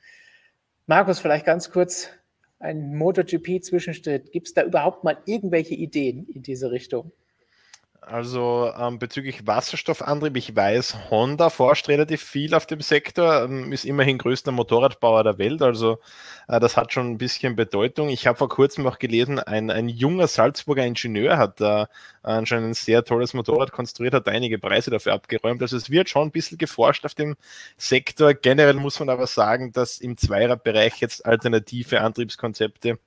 Markus, 0.86 1.20
vielleicht 1.20 1.46
ganz 1.46 1.72
kurz 1.72 2.10
ein 2.60 2.96
MotoGP-Zwischenschritt. 2.96 4.32
Gibt 4.32 4.48
es 4.48 4.54
da 4.54 4.64
überhaupt 4.64 5.04
mal 5.04 5.18
irgendwelche 5.26 5.74
Ideen 5.74 6.28
in 6.28 6.44
diese 6.44 6.72
Richtung? 6.72 7.12
Also 8.04 8.74
ähm, 8.80 8.98
bezüglich 8.98 9.46
Wasserstoffantrieb, 9.46 10.36
ich 10.36 10.56
weiß, 10.56 11.12
Honda 11.12 11.52
forscht 11.52 11.88
relativ 11.88 12.24
viel 12.24 12.56
auf 12.56 12.66
dem 12.66 12.82
Sektor, 12.82 13.44
ähm, 13.44 13.72
ist 13.72 13.86
immerhin 13.86 14.18
größter 14.18 14.52
Motorradbauer 14.52 15.24
der 15.24 15.38
Welt, 15.38 15.62
also 15.62 16.00
äh, 16.48 16.60
das 16.60 16.78
hat 16.78 16.92
schon 16.92 17.12
ein 17.12 17.18
bisschen 17.20 17.56
Bedeutung. 17.56 18.10
Ich 18.10 18.26
habe 18.26 18.40
vor 18.40 18.50
kurzem 18.50 18.88
auch 18.88 18.98
gelesen, 18.98 19.38
ein, 19.38 19.70
ein 19.70 19.88
junger 19.88 20.26
Salzburger 20.28 20.84
Ingenieur 20.84 21.38
hat 21.38 21.62
da 21.62 21.90
anscheinend 22.24 22.70
ein 22.70 22.74
sehr 22.74 23.06
tolles 23.06 23.36
Motorrad 23.36 23.72
konstruiert, 23.72 24.16
hat 24.16 24.28
einige 24.28 24.58
Preise 24.58 24.90
dafür 24.90 25.14
abgeräumt. 25.14 25.62
Also 25.62 25.78
es 25.78 25.92
wird 25.92 26.10
schon 26.10 26.30
ein 26.30 26.32
bisschen 26.32 26.58
geforscht 26.58 27.06
auf 27.06 27.14
dem 27.14 27.36
Sektor. 27.78 28.34
Generell 28.34 28.74
muss 28.74 29.00
man 29.00 29.10
aber 29.10 29.28
sagen, 29.28 29.74
dass 29.74 30.00
im 30.00 30.18
Zweierbereich 30.18 31.00
jetzt 31.02 31.24
alternative 31.24 32.02
Antriebskonzepte 32.02 32.98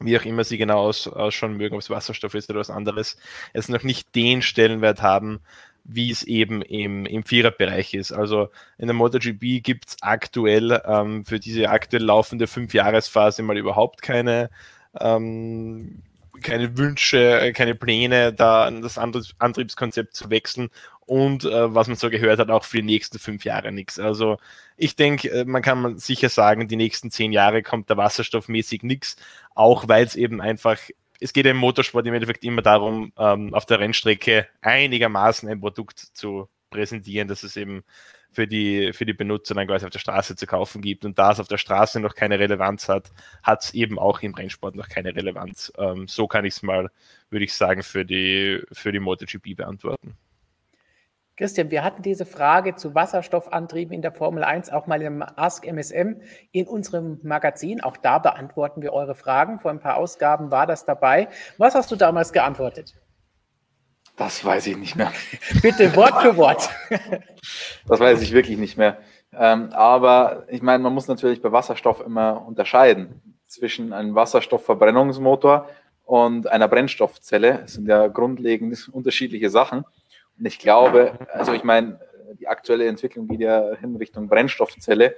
wie 0.00 0.18
auch 0.18 0.24
immer 0.24 0.44
sie 0.44 0.58
genau 0.58 0.78
aus, 0.80 1.08
ausschauen 1.08 1.56
mögen, 1.56 1.74
ob 1.74 1.80
es 1.80 1.90
Wasserstoff 1.90 2.34
ist 2.34 2.50
oder 2.50 2.60
was 2.60 2.70
anderes, 2.70 3.16
es 3.52 3.68
noch 3.68 3.82
nicht 3.82 4.14
den 4.14 4.42
Stellenwert 4.42 5.02
haben, 5.02 5.40
wie 5.84 6.10
es 6.10 6.22
eben 6.24 6.62
im, 6.62 7.06
im 7.06 7.22
Viererbereich 7.22 7.94
ist. 7.94 8.12
Also 8.12 8.48
in 8.78 8.88
der 8.88 8.94
MotoGP 8.94 9.62
gibt 9.62 9.88
es 9.88 9.96
aktuell 10.00 10.82
ähm, 10.84 11.24
für 11.24 11.38
diese 11.38 11.70
aktuell 11.70 12.02
laufende 12.02 12.46
Fünfjahresphase 12.46 13.42
mal 13.42 13.56
überhaupt 13.56 14.02
keine, 14.02 14.50
ähm, 14.98 16.02
keine 16.42 16.76
Wünsche, 16.76 17.52
keine 17.54 17.74
Pläne, 17.74 18.32
da 18.32 18.70
das 18.70 18.98
Antriebskonzept 18.98 20.14
zu 20.14 20.28
wechseln 20.30 20.70
und 21.06 21.44
äh, 21.44 21.74
was 21.74 21.86
man 21.86 21.96
so 21.96 22.10
gehört 22.10 22.40
hat, 22.40 22.50
auch 22.50 22.64
für 22.64 22.78
die 22.78 22.82
nächsten 22.82 23.18
fünf 23.18 23.44
Jahre 23.44 23.72
nichts. 23.72 23.98
Also 23.98 24.38
ich 24.76 24.96
denke, 24.96 25.30
äh, 25.30 25.44
man 25.44 25.62
kann 25.62 25.98
sicher 25.98 26.28
sagen, 26.28 26.68
die 26.68 26.76
nächsten 26.76 27.10
zehn 27.10 27.32
Jahre 27.32 27.62
kommt 27.62 27.88
da 27.90 27.96
wasserstoffmäßig 27.96 28.82
nichts, 28.82 29.16
auch 29.54 29.88
weil 29.88 30.04
es 30.04 30.16
eben 30.16 30.40
einfach, 30.40 30.78
es 31.20 31.32
geht 31.32 31.46
im 31.46 31.56
Motorsport 31.56 32.06
im 32.06 32.14
Endeffekt 32.14 32.44
immer 32.44 32.62
darum, 32.62 33.12
ähm, 33.18 33.54
auf 33.54 33.66
der 33.66 33.80
Rennstrecke 33.80 34.48
einigermaßen 34.60 35.48
ein 35.48 35.60
Produkt 35.60 35.98
zu 35.98 36.48
präsentieren, 36.70 37.28
dass 37.28 37.44
es 37.44 37.56
eben 37.56 37.84
für 38.32 38.46
die, 38.46 38.92
für 38.92 39.06
die 39.06 39.14
Benutzer 39.14 39.54
dann 39.54 39.66
quasi 39.66 39.86
auf 39.86 39.92
der 39.92 39.98
Straße 40.00 40.36
zu 40.36 40.46
kaufen 40.46 40.82
gibt. 40.82 41.04
Und 41.04 41.18
da 41.18 41.32
es 41.32 41.40
auf 41.40 41.48
der 41.48 41.56
Straße 41.56 42.00
noch 42.00 42.14
keine 42.14 42.38
Relevanz 42.38 42.88
hat, 42.88 43.10
hat 43.42 43.64
es 43.64 43.74
eben 43.74 43.98
auch 43.98 44.20
im 44.20 44.34
Rennsport 44.34 44.74
noch 44.74 44.88
keine 44.88 45.14
Relevanz. 45.14 45.72
Ähm, 45.78 46.06
so 46.08 46.26
kann 46.26 46.44
ich 46.44 46.54
es 46.54 46.62
mal, 46.62 46.90
würde 47.30 47.44
ich 47.44 47.54
sagen, 47.54 47.82
für 47.82 48.04
die, 48.04 48.62
für 48.72 48.92
die 48.92 49.00
MotoGP 49.00 49.56
beantworten. 49.56 50.16
Christian, 51.36 51.70
wir 51.70 51.84
hatten 51.84 52.00
diese 52.00 52.24
Frage 52.24 52.76
zu 52.76 52.94
Wasserstoffantrieben 52.94 53.92
in 53.92 54.00
der 54.00 54.12
Formel 54.12 54.42
1 54.42 54.70
auch 54.70 54.86
mal 54.86 55.02
im 55.02 55.22
Ask 55.22 55.66
MSM 55.66 56.22
in 56.50 56.66
unserem 56.66 57.20
Magazin. 57.22 57.82
Auch 57.82 57.98
da 57.98 58.18
beantworten 58.18 58.80
wir 58.80 58.94
eure 58.94 59.14
Fragen. 59.14 59.60
Vor 59.60 59.70
ein 59.70 59.80
paar 59.80 59.98
Ausgaben 59.98 60.50
war 60.50 60.66
das 60.66 60.86
dabei. 60.86 61.28
Was 61.58 61.74
hast 61.74 61.90
du 61.90 61.96
damals 61.96 62.32
geantwortet? 62.32 62.94
Das 64.16 64.42
weiß 64.42 64.66
ich 64.68 64.78
nicht 64.78 64.96
mehr. 64.96 65.12
Bitte 65.62 65.94
Wort 65.94 66.22
für 66.22 66.38
Wort. 66.38 66.70
das 67.86 68.00
weiß 68.00 68.22
ich 68.22 68.32
wirklich 68.32 68.56
nicht 68.56 68.78
mehr. 68.78 68.96
Ähm, 69.34 69.68
aber 69.74 70.44
ich 70.48 70.62
meine, 70.62 70.82
man 70.82 70.94
muss 70.94 71.06
natürlich 71.06 71.42
bei 71.42 71.52
Wasserstoff 71.52 72.00
immer 72.00 72.46
unterscheiden 72.46 73.36
zwischen 73.46 73.92
einem 73.92 74.14
Wasserstoffverbrennungsmotor 74.14 75.68
und 76.06 76.46
einer 76.46 76.68
Brennstoffzelle. 76.68 77.58
Das 77.62 77.74
sind 77.74 77.88
ja 77.88 78.06
grundlegend 78.06 78.88
unterschiedliche 78.90 79.50
Sachen. 79.50 79.84
Ich 80.42 80.58
glaube, 80.58 81.18
also 81.32 81.52
ich 81.52 81.64
meine, 81.64 82.00
die 82.38 82.48
aktuelle 82.48 82.86
Entwicklung 82.86 83.28
geht 83.28 83.40
ja 83.40 83.74
hin 83.76 83.96
Richtung 83.96 84.28
Brennstoffzelle. 84.28 85.16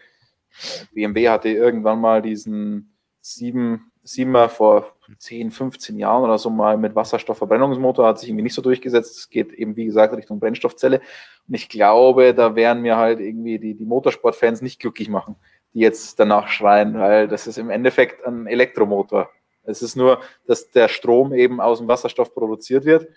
BMW 0.92 1.28
hatte 1.28 1.48
irgendwann 1.48 2.00
mal 2.00 2.22
diesen 2.22 2.94
7, 3.20 3.90
7er 4.04 4.48
vor 4.48 4.94
10, 5.18 5.50
15 5.50 5.98
Jahren 5.98 6.24
oder 6.24 6.38
so 6.38 6.50
mal 6.50 6.76
mit 6.76 6.94
Wasserstoffverbrennungsmotor, 6.94 8.06
hat 8.06 8.18
sich 8.18 8.28
irgendwie 8.28 8.44
nicht 8.44 8.54
so 8.54 8.62
durchgesetzt. 8.62 9.18
Es 9.18 9.30
geht 9.30 9.52
eben, 9.52 9.76
wie 9.76 9.86
gesagt, 9.86 10.14
Richtung 10.14 10.40
Brennstoffzelle. 10.40 11.00
Und 11.46 11.54
ich 11.54 11.68
glaube, 11.68 12.34
da 12.34 12.54
werden 12.54 12.82
mir 12.82 12.96
halt 12.96 13.20
irgendwie 13.20 13.58
die, 13.58 13.74
die 13.74 13.84
Motorsportfans 13.86 14.62
nicht 14.62 14.80
glücklich 14.80 15.08
machen, 15.08 15.36
die 15.74 15.80
jetzt 15.80 16.18
danach 16.20 16.48
schreien, 16.48 16.98
weil 16.98 17.28
das 17.28 17.46
ist 17.46 17.58
im 17.58 17.70
Endeffekt 17.70 18.24
ein 18.24 18.46
Elektromotor. 18.46 19.30
Es 19.64 19.82
ist 19.82 19.96
nur, 19.96 20.20
dass 20.46 20.70
der 20.70 20.88
Strom 20.88 21.34
eben 21.34 21.60
aus 21.60 21.78
dem 21.78 21.88
Wasserstoff 21.88 22.34
produziert 22.34 22.84
wird. 22.84 23.08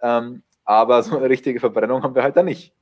Ähm, 0.00 0.42
aber 0.64 1.02
so 1.02 1.16
eine 1.16 1.28
richtige 1.28 1.60
Verbrennung 1.60 2.02
haben 2.02 2.14
wir 2.14 2.22
halt 2.22 2.36
da 2.36 2.42
nicht. 2.42 2.74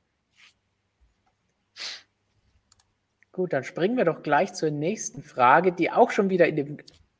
Gut, 3.31 3.53
dann 3.53 3.63
springen 3.63 3.95
wir 3.95 4.05
doch 4.05 4.21
gleich 4.21 4.53
zur 4.53 4.69
nächsten 4.69 5.21
Frage, 5.21 5.71
die 5.71 5.91
auch 5.91 6.11
schon 6.11 6.29
wieder 6.29 6.47
in 6.47 6.55
dem 6.55 6.77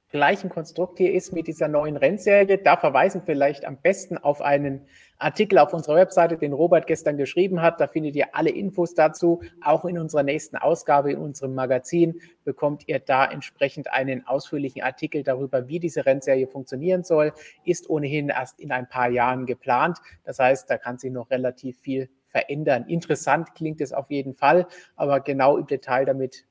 gleichen 0.10 0.49
Konstrukt 0.49 0.98
hier 0.98 1.14
ist 1.14 1.34
mit 1.34 1.48
dieser 1.48 1.68
neuen 1.68 1.95
Rennserie. 1.95 2.57
Da 2.57 2.77
verweisen 2.77 3.22
vielleicht 3.26 3.65
am 3.65 3.77
besten 3.77 4.18
auf 4.18 4.41
einen 4.41 4.81
Artikel 5.19 5.60
auf 5.60 5.73
unserer 5.73 5.95
Webseite, 5.95 6.38
den 6.38 6.53
Robert 6.53 6.88
gestern 6.88 7.18
geschrieben 7.18 7.61
hat. 7.61 7.80
Da 7.80 7.88
findet 7.88 8.15
ihr 8.15 8.34
alle 8.34 8.49
Infos 8.49 8.95
dazu. 8.95 9.41
Auch 9.61 9.86
in 9.86 9.99
unserer 9.99 10.23
nächsten 10.23 10.57
Ausgabe 10.57 11.11
in 11.11 11.19
unserem 11.19 11.53
Magazin 11.53 12.19
bekommt 12.44 12.88
ihr 12.88 12.99
da 12.99 13.26
entsprechend 13.26 13.91
einen 13.94 14.26
ausführlichen 14.26 14.81
Artikel 14.81 15.23
darüber, 15.23 15.68
wie 15.68 15.80
diese 15.80 16.06
Rennserie 16.06 16.48
funktionieren 16.48 17.03
soll. 17.03 17.34
Ist 17.64 17.90
ohnehin 17.90 18.30
erst 18.30 18.60
in 18.60 18.72
ein 18.72 18.90
paar 18.90 19.10
Jahren 19.10 19.45
geplant. 19.45 19.99
Das 20.23 20.40
heißt, 20.40 20.69
da 20.69 20.77
kann 20.77 20.98
sich 20.98 21.11
noch 21.11 21.30
relativ 21.30 21.80
viel 21.80 22.10
verändern. 22.26 22.86
Interessant 22.88 23.53
klingt 23.56 23.81
es 23.81 23.91
auf 23.91 24.10
jeden 24.10 24.34
Fall, 24.34 24.68
aber 24.95 25.19
genau 25.19 25.57
im 25.57 25.68
Detail 25.68 26.06
damit 26.06 26.45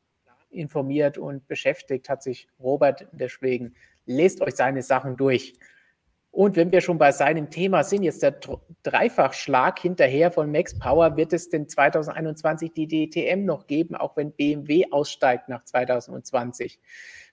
informiert 0.51 1.19
und 1.19 1.47
beschäftigt 1.49 2.09
hat 2.09 2.23
sich 2.23 2.49
Robert. 2.59 3.07
Deswegen 3.13 3.75
lest 4.07 4.41
euch 4.41 4.55
seine 4.55 4.83
Sachen 4.83 5.17
durch. 5.17 5.55
Und 6.31 6.57
wenn 6.57 6.71
wir 6.71 6.81
schon 6.81 6.99
bei 6.99 7.11
seinem 7.11 7.51
Thema 7.51 7.83
sind, 7.83 8.03
jetzt 8.03 8.23
der 8.23 8.39
Dreifachschlag 8.83 9.79
hinterher 9.79 10.31
von 10.31 10.53
Max 10.53 10.79
Power, 10.79 11.17
wird 11.17 11.33
es 11.33 11.49
denn 11.49 11.69
2021 11.69 12.73
die 12.73 12.87
DTM 12.87 13.45
noch 13.45 13.67
geben, 13.67 13.97
auch 13.97 14.17
wenn 14.17 14.33
BMW 14.33 14.85
aussteigt 14.91 15.49
nach 15.49 15.65
2020? 15.65 16.79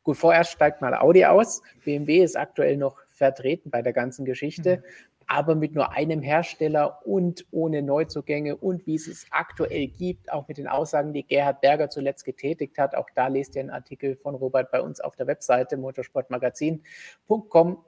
Gut, 0.04 0.18
vorerst 0.18 0.52
steigt 0.52 0.82
mal 0.82 0.96
Audi 0.96 1.26
aus. 1.26 1.62
BMW 1.84 2.24
ist 2.24 2.38
aktuell 2.38 2.78
noch 2.78 2.98
vertreten 3.08 3.70
bei 3.70 3.82
der 3.82 3.94
ganzen 3.94 4.26
Geschichte, 4.26 4.78
mhm. 4.78 4.84
Aber 5.28 5.56
mit 5.56 5.76
nur 5.76 5.92
einem 5.92 6.22
Hersteller 6.22 7.06
und 7.06 7.46
ohne 7.52 7.82
Neuzugänge 7.82 8.56
und 8.56 8.86
wie 8.86 8.96
es 8.96 9.08
es 9.08 9.26
aktuell 9.32 9.88
gibt, 9.88 10.32
auch 10.32 10.48
mit 10.48 10.58
den 10.58 10.68
Aussagen, 10.68 11.14
die 11.14 11.26
Gerhard 11.26 11.62
Berger 11.62 11.90
zuletzt 11.90 12.26
getätigt 12.26 12.78
hat. 12.78 12.96
Auch 12.96 13.10
da 13.16 13.28
lest 13.28 13.56
ihr 13.56 13.62
einen 13.62 13.72
Artikel 13.72 14.16
von 14.16 14.36
Robert 14.36 14.72
bei 14.72 14.82
uns 14.82 15.00
auf 15.00 15.16
der 15.16 15.28
Webseite 15.28 15.78
motorsportmagazin.com 15.78 17.84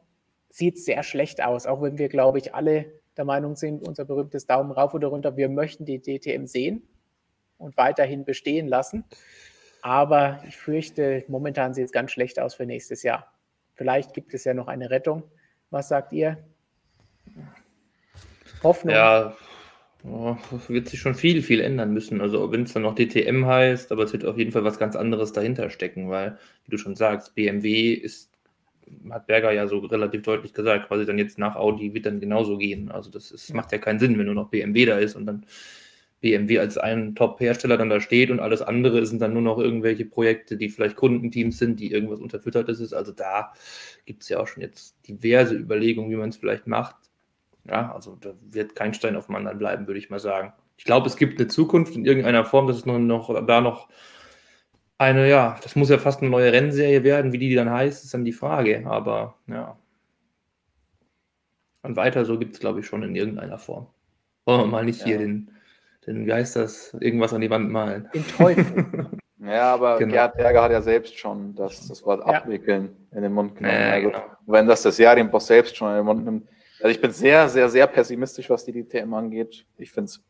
sieht 0.49 0.80
sehr 0.80 1.03
schlecht 1.03 1.43
aus, 1.43 1.65
auch 1.65 1.81
wenn 1.81 1.97
wir, 1.97 2.09
glaube 2.09 2.39
ich, 2.39 2.55
alle 2.55 2.85
der 3.18 3.26
Meinung 3.26 3.55
sind, 3.55 3.88
unser 3.88 4.05
berühmtes 4.05 4.45
Daumen 4.45 4.72
rauf 4.72 4.93
oder 4.93 5.09
runter, 5.09 5.38
wir 5.38 5.49
möchten 5.49 5.85
die 5.85 5.99
DTM 5.99 6.45
sehen 6.45 6.88
und 7.57 7.77
weiterhin 7.77 8.26
bestehen 8.26 8.68
lassen. 8.68 9.03
Aber 9.81 10.41
ich 10.47 10.57
fürchte, 10.57 11.23
momentan 11.27 11.73
sieht 11.73 11.85
es 11.85 11.91
ganz 11.91 12.11
schlecht 12.11 12.39
aus 12.39 12.55
für 12.55 12.65
nächstes 12.65 13.03
Jahr. 13.03 13.31
Vielleicht 13.73 14.14
gibt 14.14 14.34
es 14.34 14.43
ja 14.43 14.53
noch 14.53 14.68
eine 14.68 14.89
Rettung. 14.89 15.23
Was 15.69 15.89
sagt 15.89 16.14
ihr? 16.14 16.38
Hoffnung? 18.64 18.94
Ja, 18.94 19.36
Oh, 20.04 20.38
wird 20.68 20.88
sich 20.88 20.99
schon 20.99 21.16
viel, 21.16 21.41
viel 21.41 21.60
ändern 21.60 21.91
müssen. 21.91 22.22
Also 22.22 22.52
wenn 22.52 22.64
es 22.64 22.74
dann 22.74 22.84
noch 22.84 22.95
DTM 22.95 23.45
heißt, 23.45 23.91
aber 23.91 24.04
es 24.04 24.14
wird 24.14 24.26
auf 24.26 24.38
jeden 24.38 24.52
Fall 24.52 24.64
was 24.64 24.80
ganz 24.80 24.95
anderes 24.95 25.34
dahinter 25.34 25.70
stecken, 25.70 26.10
weil, 26.10 26.38
wie 26.66 26.72
du 26.72 26.78
schon 26.78 26.95
sagst, 26.95 27.36
BMW 27.36 27.94
ist, 27.94 28.32
hat 29.10 29.28
Berger 29.28 29.52
ja 29.52 29.68
so 29.68 29.80
relativ 29.80 30.22
deutlich 30.22 30.54
gesagt, 30.54 30.88
quasi 30.88 31.06
dann 31.06 31.18
jetzt 31.18 31.40
nach 31.40 31.56
Audi 31.56 31.94
wird 31.94 32.06
dann 32.06 32.20
genauso 32.20 32.58
gehen. 32.58 32.90
Also 32.91 33.10
das 33.10 33.32
ist, 33.32 33.54
macht 33.54 33.72
ja 33.72 33.80
keinen 33.80 33.99
Sinn, 33.99 34.18
wenn 34.18 34.28
nur 34.28 34.36
noch 34.36 34.49
BMW 34.49 34.86
da 34.86 34.98
ist 34.98 35.16
und 35.16 35.26
dann 35.26 35.45
BMW 36.22 36.60
als 36.60 36.78
ein 36.78 37.16
Top-Hersteller 37.16 37.78
dann 37.78 37.90
da 37.90 37.99
steht 37.99 38.32
und 38.32 38.40
alles 38.40 38.62
andere 38.62 39.06
sind 39.06 39.22
dann 39.22 39.34
nur 39.34 39.41
noch 39.41 39.60
irgendwelche 39.60 40.06
Projekte, 40.06 40.58
die 40.58 40.70
vielleicht 40.70 40.95
Kundenteams 40.95 41.58
sind, 41.58 41.80
die 41.80 41.91
irgendwas 41.91 42.20
unterfüttert 42.20 42.70
ist. 42.70 42.94
Also 42.94 43.12
da 43.12 43.54
gibt 44.06 44.24
es 44.24 44.30
ja 44.30 44.40
auch 44.40 44.48
schon 44.48 44.64
jetzt 44.64 44.95
diverse 45.08 45.56
Überlegungen, 45.56 46.10
wie 46.12 46.16
man 46.16 46.30
es 46.30 46.38
vielleicht 46.38 46.66
macht. 46.66 46.95
Ja, 47.69 47.94
also 47.94 48.18
da 48.19 48.34
wird 48.41 48.76
kein 48.76 48.94
Stein 48.94 49.15
auf 49.15 49.27
dem 49.27 49.35
anderen 49.35 49.57
bleiben, 49.57 49.88
würde 49.88 49.99
ich 49.99 50.10
mal 50.10 50.19
sagen. 50.19 50.53
Ich 50.77 50.85
glaube, 50.85 51.07
es 51.07 51.18
gibt 51.18 51.39
eine 51.39 51.48
Zukunft 51.48 51.95
in 51.95 52.06
irgendeiner 52.06 52.45
Form, 52.45 52.68
dass 52.68 52.77
es 52.77 52.85
noch, 52.85 52.99
noch 52.99 53.45
da 53.45 53.61
noch 53.61 53.89
eine, 54.98 55.30
ja, 55.30 55.57
das 55.61 55.76
muss 55.76 55.89
ja 55.89 55.98
fast 55.98 56.22
eine 56.22 56.30
neue 56.30 56.52
Rennserie 56.52 57.03
werden. 57.03 57.34
Wie 57.34 57.38
die 57.38 57.53
dann 57.56 57.69
heißt, 57.69 58.03
ist 58.03 58.14
dann 58.14 58.26
die 58.26 58.34
Frage. 58.34 58.84
Aber 58.85 59.35
ja. 59.48 59.77
Und 61.84 61.95
weiter 61.95 62.26
so 62.26 62.38
gibt 62.38 62.53
es, 62.53 62.60
glaube 62.60 62.80
ich, 62.80 62.88
schon 62.88 63.03
in 63.03 63.15
irgendeiner 63.15 63.57
Form. 63.57 63.88
Wollen 64.45 64.61
wir 64.61 64.68
mal 64.68 64.85
nicht 64.85 65.02
ja. 65.02 65.06
hier 65.07 65.18
den, 65.19 65.52
den, 66.06 66.26
wie 66.26 66.34
heißt 66.34 66.56
das, 66.56 66.95
irgendwas 66.99 67.34
an 67.34 67.41
die 67.41 67.49
Wand 67.49 67.72
malen. 67.72 68.10
Den 68.14 68.27
Teufel. 68.27 69.07
ja, 69.39 69.73
aber 69.73 69.99
genau. 69.99 70.14
Gerd 70.14 70.35
Berger 70.35 70.64
hat 70.64 70.72
ja 70.72 70.81
selbst 70.81 71.18
schon 71.18 71.56
das, 71.56 71.88
das 71.88 72.03
Wort 72.06 72.22
ja. 72.27 72.34
abwickeln 72.34 72.89
in 73.11 73.22
den 73.22 73.34
Mund 73.34 73.56
genommen. 73.56 73.76
Ja, 73.76 73.91
also, 73.91 74.10
genau. 74.10 74.23
Wenn 74.48 74.68
das 74.68 74.81
das 74.81 74.95
Serienboss 74.95 75.48
selbst 75.48 75.77
schon 75.77 75.91
in 75.91 75.98
den 75.98 76.06
Mund 76.06 76.26
nimmt, 76.26 76.49
also 76.80 76.90
ich 76.90 77.02
bin 77.02 77.12
sehr, 77.12 77.49
sehr, 77.49 77.70
sehr 77.70 77.88
pessimistisch, 77.88 78.49
was 78.49 78.66
die 78.66 78.72
DTM 78.72 79.14
angeht. 79.14 79.66
Ich 79.78 79.91
finde 79.91 80.06
es 80.06 80.24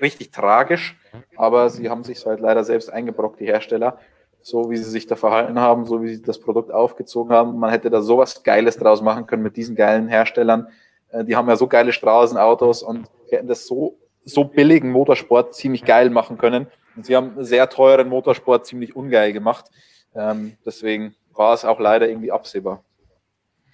richtig 0.00 0.30
tragisch, 0.30 0.98
aber 1.36 1.70
sie 1.70 1.88
haben 1.88 2.04
sich 2.04 2.24
halt 2.24 2.40
leider 2.40 2.64
selbst 2.64 2.90
eingebrockt, 2.90 3.40
die 3.40 3.46
Hersteller. 3.46 3.98
So 4.42 4.70
wie 4.70 4.76
sie 4.78 4.88
sich 4.88 5.06
da 5.06 5.16
verhalten 5.16 5.58
haben, 5.60 5.84
so 5.84 6.02
wie 6.02 6.16
sie 6.16 6.22
das 6.22 6.40
Produkt 6.40 6.70
aufgezogen 6.70 7.30
haben. 7.30 7.58
Man 7.58 7.70
hätte 7.70 7.90
da 7.90 8.00
sowas 8.00 8.42
Geiles 8.42 8.78
draus 8.78 9.02
machen 9.02 9.26
können 9.26 9.42
mit 9.42 9.56
diesen 9.56 9.76
geilen 9.76 10.08
Herstellern. 10.08 10.68
Äh, 11.10 11.24
die 11.24 11.36
haben 11.36 11.48
ja 11.48 11.56
so 11.56 11.66
geile 11.66 11.92
Straßenautos 11.92 12.82
und 12.82 13.06
hätten 13.30 13.48
das 13.48 13.66
so, 13.66 13.98
so 14.24 14.44
billigen 14.44 14.92
Motorsport 14.92 15.54
ziemlich 15.54 15.84
geil 15.84 16.08
machen 16.08 16.38
können. 16.38 16.68
Und 16.96 17.04
sie 17.04 17.16
haben 17.16 17.44
sehr 17.44 17.68
teuren 17.68 18.08
Motorsport 18.08 18.66
ziemlich 18.66 18.96
ungeil 18.96 19.34
gemacht. 19.34 19.66
Ähm, 20.14 20.56
deswegen 20.64 21.14
war 21.34 21.52
es 21.52 21.66
auch 21.66 21.78
leider 21.78 22.08
irgendwie 22.08 22.32
absehbar. 22.32 22.82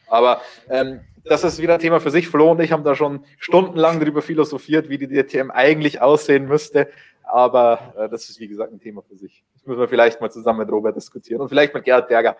Aber 0.09 0.41
ähm, 0.69 1.01
das 1.29 1.45
ist 1.45 1.61
wieder 1.61 1.75
ein 1.75 1.81
Thema 1.81 2.01
für 2.01 2.11
sich. 2.11 2.29
Flo 2.29 2.51
und 2.53 2.61
ich 2.61 2.73
haben 2.73 2.85
da 2.85 2.95
schon 2.95 3.25
stundenlang 3.39 4.01
darüber 4.01 4.23
philosophiert, 4.23 4.89
wie 4.89 4.99
die 4.99 5.09
DTM 5.09 5.51
eigentlich 5.51 6.01
aussehen 6.01 6.47
müsste. 6.47 6.89
Aber 7.23 7.95
äh, 7.99 8.09
das 8.09 8.31
ist, 8.31 8.39
wie 8.39 8.49
gesagt, 8.49 8.73
ein 8.73 8.81
Thema 8.81 9.03
für 9.03 9.17
sich. 9.17 9.45
Das 9.55 9.67
müssen 9.67 9.81
wir 9.81 9.89
vielleicht 9.89 10.21
mal 10.21 10.31
zusammen 10.31 10.61
mit 10.61 10.71
Robert 10.71 10.97
diskutieren 10.97 11.41
und 11.41 11.49
vielleicht 11.49 11.75
mit 11.75 11.85
Gerhard 11.85 12.09
Berger. 12.09 12.37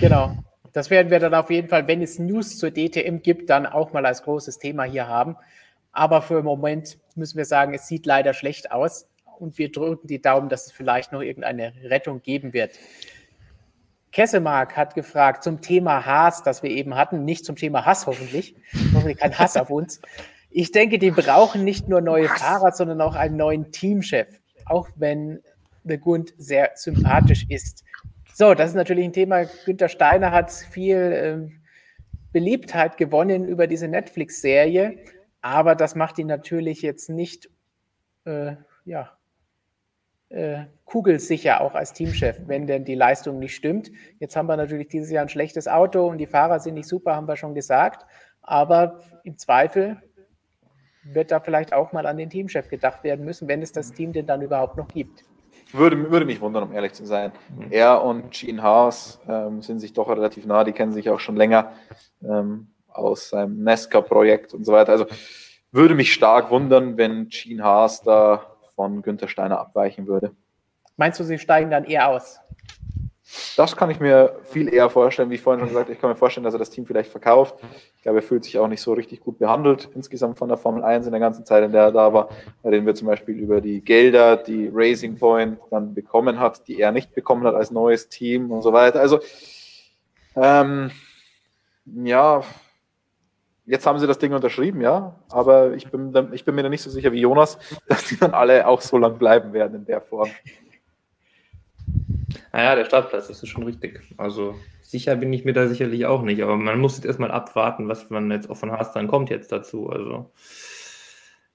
Genau. 0.00 0.36
Das 0.72 0.90
werden 0.90 1.10
wir 1.10 1.20
dann 1.20 1.34
auf 1.34 1.50
jeden 1.50 1.68
Fall, 1.68 1.86
wenn 1.86 2.02
es 2.02 2.18
News 2.18 2.58
zur 2.58 2.70
DTM 2.70 3.18
gibt, 3.22 3.50
dann 3.50 3.66
auch 3.66 3.92
mal 3.92 4.06
als 4.06 4.22
großes 4.22 4.58
Thema 4.58 4.84
hier 4.84 5.08
haben. 5.08 5.36
Aber 5.92 6.22
für 6.22 6.34
den 6.34 6.44
Moment 6.44 6.98
müssen 7.14 7.38
wir 7.38 7.44
sagen, 7.44 7.74
es 7.74 7.86
sieht 7.86 8.06
leider 8.06 8.34
schlecht 8.34 8.72
aus. 8.72 9.08
Und 9.38 9.58
wir 9.58 9.70
drücken 9.70 10.06
die 10.06 10.20
Daumen, 10.20 10.48
dass 10.48 10.66
es 10.66 10.72
vielleicht 10.72 11.12
noch 11.12 11.20
irgendeine 11.20 11.72
Rettung 11.84 12.22
geben 12.22 12.52
wird. 12.52 12.72
Kessemark 14.14 14.76
hat 14.76 14.94
gefragt 14.94 15.42
zum 15.42 15.60
Thema 15.60 16.06
Hass, 16.06 16.44
das 16.44 16.62
wir 16.62 16.70
eben 16.70 16.94
hatten, 16.94 17.24
nicht 17.24 17.44
zum 17.44 17.56
Thema 17.56 17.84
Hass 17.84 18.06
hoffentlich. 18.06 18.54
Hoffentlich 18.94 19.18
kein 19.18 19.36
Hass 19.36 19.56
auf 19.56 19.70
uns. 19.70 20.00
Ich 20.50 20.70
denke, 20.70 21.00
die 21.00 21.10
brauchen 21.10 21.64
nicht 21.64 21.88
nur 21.88 22.00
neue 22.00 22.28
Fahrer, 22.28 22.70
sondern 22.70 23.00
auch 23.00 23.16
einen 23.16 23.36
neuen 23.36 23.72
Teamchef, 23.72 24.28
auch 24.66 24.88
wenn 24.94 25.42
der 25.82 25.98
Gund 25.98 26.32
sehr 26.38 26.70
sympathisch 26.76 27.44
ist. 27.48 27.82
So, 28.32 28.54
das 28.54 28.70
ist 28.70 28.76
natürlich 28.76 29.04
ein 29.04 29.12
Thema. 29.12 29.46
Günter 29.64 29.88
Steiner 29.88 30.30
hat 30.30 30.52
viel 30.52 30.96
äh, 30.96 31.52
Beliebtheit 32.32 32.96
gewonnen 32.96 33.44
über 33.44 33.66
diese 33.66 33.88
Netflix-Serie, 33.88 34.96
aber 35.40 35.74
das 35.74 35.96
macht 35.96 36.20
ihn 36.20 36.28
natürlich 36.28 36.82
jetzt 36.82 37.10
nicht 37.10 37.50
äh, 38.26 38.52
ja, 38.84 39.13
kugelsicher 40.84 41.60
auch 41.60 41.74
als 41.74 41.92
Teamchef, 41.92 42.42
wenn 42.46 42.66
denn 42.66 42.84
die 42.84 42.94
Leistung 42.94 43.38
nicht 43.38 43.54
stimmt. 43.54 43.90
Jetzt 44.18 44.36
haben 44.36 44.46
wir 44.46 44.56
natürlich 44.56 44.88
dieses 44.88 45.10
Jahr 45.10 45.22
ein 45.22 45.28
schlechtes 45.28 45.68
Auto 45.68 46.06
und 46.06 46.18
die 46.18 46.26
Fahrer 46.26 46.60
sind 46.60 46.74
nicht 46.74 46.88
super, 46.88 47.14
haben 47.14 47.28
wir 47.28 47.36
schon 47.36 47.54
gesagt. 47.54 48.06
Aber 48.42 49.00
im 49.22 49.38
Zweifel 49.38 50.02
wird 51.04 51.30
da 51.30 51.40
vielleicht 51.40 51.72
auch 51.72 51.92
mal 51.92 52.06
an 52.06 52.16
den 52.16 52.30
Teamchef 52.30 52.68
gedacht 52.68 53.04
werden 53.04 53.24
müssen, 53.24 53.48
wenn 53.48 53.62
es 53.62 53.72
das 53.72 53.92
Team 53.92 54.12
denn 54.12 54.26
dann 54.26 54.42
überhaupt 54.42 54.76
noch 54.76 54.88
gibt. 54.88 55.24
Würde, 55.72 56.10
würde 56.10 56.26
mich 56.26 56.40
wundern, 56.40 56.64
um 56.64 56.72
ehrlich 56.72 56.92
zu 56.92 57.04
sein. 57.04 57.32
Mhm. 57.56 57.66
Er 57.70 58.02
und 58.02 58.30
Gene 58.30 58.62
Haas 58.62 59.20
ähm, 59.28 59.60
sind 59.60 59.80
sich 59.80 59.92
doch 59.92 60.08
relativ 60.08 60.46
nah, 60.46 60.64
die 60.64 60.72
kennen 60.72 60.92
sich 60.92 61.10
auch 61.10 61.20
schon 61.20 61.36
länger 61.36 61.72
ähm, 62.22 62.68
aus 62.88 63.30
seinem 63.30 63.62
Nesca-Projekt 63.64 64.54
und 64.54 64.64
so 64.64 64.72
weiter. 64.72 64.92
Also 64.92 65.06
würde 65.72 65.94
mich 65.94 66.12
stark 66.12 66.50
wundern, 66.50 66.96
wenn 66.96 67.28
Gene 67.28 67.64
Haas 67.64 68.02
da 68.02 68.53
von 68.74 69.02
Günther 69.02 69.28
Steiner 69.28 69.60
abweichen 69.60 70.06
würde. 70.06 70.32
Meinst 70.96 71.18
du, 71.18 71.24
sie 71.24 71.38
steigen 71.38 71.70
dann 71.70 71.84
eher 71.84 72.08
aus? 72.08 72.40
Das 73.56 73.74
kann 73.74 73.88
ich 73.88 74.00
mir 74.00 74.38
viel 74.44 74.72
eher 74.72 74.90
vorstellen, 74.90 75.30
wie 75.30 75.36
ich 75.36 75.40
vorhin 75.40 75.60
schon 75.60 75.68
gesagt 75.68 75.86
habe. 75.86 75.94
Ich 75.94 76.00
kann 76.00 76.10
mir 76.10 76.16
vorstellen, 76.16 76.44
dass 76.44 76.52
er 76.52 76.58
das 76.58 76.68
Team 76.68 76.84
vielleicht 76.84 77.10
verkauft. 77.10 77.56
Ich 77.96 78.02
glaube, 78.02 78.18
er 78.18 78.22
fühlt 78.22 78.44
sich 78.44 78.58
auch 78.58 78.68
nicht 78.68 78.82
so 78.82 78.92
richtig 78.92 79.20
gut 79.20 79.38
behandelt 79.38 79.88
insgesamt 79.94 80.38
von 80.38 80.48
der 80.48 80.58
Formel 80.58 80.84
1 80.84 81.06
in 81.06 81.12
der 81.12 81.20
ganzen 81.20 81.46
Zeit, 81.46 81.64
in 81.64 81.72
der 81.72 81.84
er 81.84 81.92
da 81.92 82.12
war. 82.12 82.28
Da 82.62 82.68
reden 82.68 82.84
wir 82.84 82.94
zum 82.94 83.08
Beispiel 83.08 83.34
über 83.34 83.62
die 83.62 83.80
Gelder, 83.80 84.36
die 84.36 84.70
Racing 84.72 85.18
Point 85.18 85.58
dann 85.70 85.94
bekommen 85.94 86.38
hat, 86.38 86.68
die 86.68 86.78
er 86.78 86.92
nicht 86.92 87.14
bekommen 87.14 87.46
hat 87.46 87.54
als 87.54 87.70
neues 87.70 88.10
Team 88.10 88.50
und 88.50 88.60
so 88.60 88.74
weiter. 88.74 89.00
Also, 89.00 89.20
ähm, 90.36 90.90
ja, 91.86 92.42
Jetzt 93.66 93.86
haben 93.86 93.98
sie 93.98 94.06
das 94.06 94.18
Ding 94.18 94.32
unterschrieben, 94.32 94.82
ja, 94.82 95.14
aber 95.30 95.74
ich 95.74 95.90
bin, 95.90 96.12
ich 96.32 96.44
bin 96.44 96.54
mir 96.54 96.62
da 96.62 96.68
nicht 96.68 96.82
so 96.82 96.90
sicher 96.90 97.12
wie 97.12 97.20
Jonas, 97.20 97.58
dass 97.88 98.04
die 98.04 98.16
dann 98.16 98.34
alle 98.34 98.66
auch 98.66 98.80
so 98.80 98.98
lang 98.98 99.18
bleiben 99.18 99.52
werden 99.52 99.76
in 99.76 99.84
der 99.86 100.02
Form. 100.02 100.28
Naja, 102.52 102.76
der 102.76 102.84
Startplatz, 102.84 103.28
das 103.28 103.42
ist 103.42 103.48
schon 103.48 103.64
richtig. 103.64 104.00
Also 104.16 104.54
sicher 104.82 105.16
bin 105.16 105.32
ich 105.32 105.44
mir 105.44 105.54
da 105.54 105.66
sicherlich 105.66 106.06
auch 106.06 106.22
nicht, 106.22 106.42
aber 106.42 106.56
man 106.56 106.78
muss 106.78 106.96
jetzt 106.96 107.06
erstmal 107.06 107.30
abwarten, 107.30 107.88
was 107.88 108.10
man 108.10 108.30
jetzt 108.30 108.50
auch 108.50 108.56
von 108.56 108.70
Haas 108.70 108.92
dann 108.92 109.08
kommt 109.08 109.30
jetzt 109.30 109.50
dazu. 109.50 109.88
Also 109.88 110.30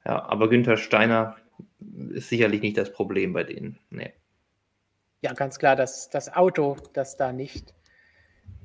ja, 0.06 0.24
aber 0.24 0.50
Günther 0.50 0.78
Steiner 0.78 1.36
ist 2.10 2.30
sicherlich 2.30 2.62
nicht 2.62 2.78
das 2.78 2.92
Problem 2.92 3.34
bei 3.34 3.44
denen. 3.44 3.78
Nee. 3.90 4.14
Ja, 5.22 5.34
ganz 5.34 5.60
klar, 5.60 5.76
dass 5.76 6.10
das 6.10 6.34
Auto, 6.34 6.78
das 6.94 7.18
da 7.18 7.32
nicht 7.32 7.74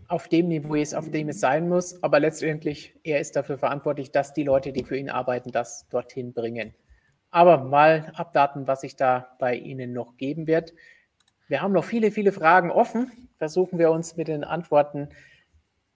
auf 0.09 0.29
dem 0.29 0.49
Niveau 0.49 0.75
ist, 0.75 0.95
auf 0.95 1.11
dem 1.11 1.29
es 1.29 1.41
sein 1.41 1.69
muss. 1.69 2.03
Aber 2.03 2.21
letztendlich, 2.21 2.95
er 3.05 3.21
ist 3.21 3.37
dafür 3.37 3.59
verantwortlich, 3.59 4.11
dass 4.11 4.33
die 4.33 4.45
Leute, 4.45 4.73
die 4.73 4.85
für 4.85 4.97
ihn 4.97 5.11
arbeiten, 5.11 5.51
das 5.51 5.89
dorthin 5.89 6.33
bringen. 6.33 6.75
Aber 7.31 7.59
mal 7.59 8.13
abwarten, 8.15 8.67
was 8.67 8.83
sich 8.83 8.97
da 8.97 9.35
bei 9.39 9.55
Ihnen 9.57 9.93
noch 9.93 10.17
geben 10.17 10.47
wird. 10.47 10.73
Wir 11.49 11.63
haben 11.63 11.73
noch 11.73 11.85
viele, 11.85 12.11
viele 12.11 12.33
Fragen 12.33 12.71
offen. 12.71 13.29
Versuchen 13.39 13.79
wir 13.79 13.91
uns 13.91 14.17
mit 14.17 14.29
den 14.29 14.45
Antworten 14.45 15.09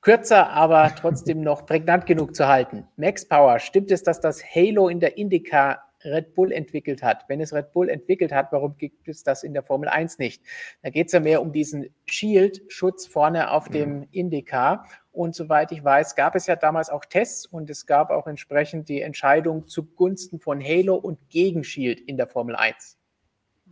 kürzer, 0.00 0.50
aber 0.50 0.92
trotzdem 0.96 1.40
noch 1.40 1.66
prägnant 1.66 2.06
genug 2.06 2.34
zu 2.34 2.46
halten. 2.46 2.86
Max 2.96 3.26
Power, 3.26 3.58
stimmt 3.58 3.90
es, 3.90 4.02
dass 4.02 4.20
das 4.20 4.42
Halo 4.44 4.88
in 4.88 5.00
der 5.00 5.16
Indica 5.16 5.82
Red 6.04 6.34
Bull 6.34 6.52
entwickelt 6.52 7.02
hat. 7.02 7.24
Wenn 7.28 7.40
es 7.40 7.52
Red 7.52 7.72
Bull 7.72 7.88
entwickelt 7.88 8.32
hat, 8.32 8.52
warum 8.52 8.76
gibt 8.76 9.08
es 9.08 9.22
das 9.22 9.42
in 9.42 9.52
der 9.52 9.62
Formel 9.62 9.88
1 9.88 10.18
nicht? 10.18 10.42
Da 10.82 10.90
geht 10.90 11.06
es 11.06 11.12
ja 11.12 11.20
mehr 11.20 11.42
um 11.42 11.52
diesen 11.52 11.88
Shield-Schutz 12.06 13.06
vorne 13.06 13.50
auf 13.50 13.68
mhm. 13.68 13.72
dem 13.72 14.08
Indycar. 14.10 14.86
Und 15.12 15.34
soweit 15.34 15.72
ich 15.72 15.82
weiß, 15.82 16.14
gab 16.14 16.36
es 16.36 16.46
ja 16.46 16.54
damals 16.54 16.90
auch 16.90 17.04
Tests 17.04 17.44
und 17.46 17.68
es 17.70 17.86
gab 17.86 18.10
auch 18.10 18.26
entsprechend 18.26 18.88
die 18.88 19.00
Entscheidung 19.00 19.66
zugunsten 19.66 20.38
von 20.38 20.62
Halo 20.62 20.94
und 20.94 21.18
gegen 21.28 21.64
Shield 21.64 22.00
in 22.00 22.16
der 22.16 22.26
Formel 22.26 22.54
1. 22.54 22.96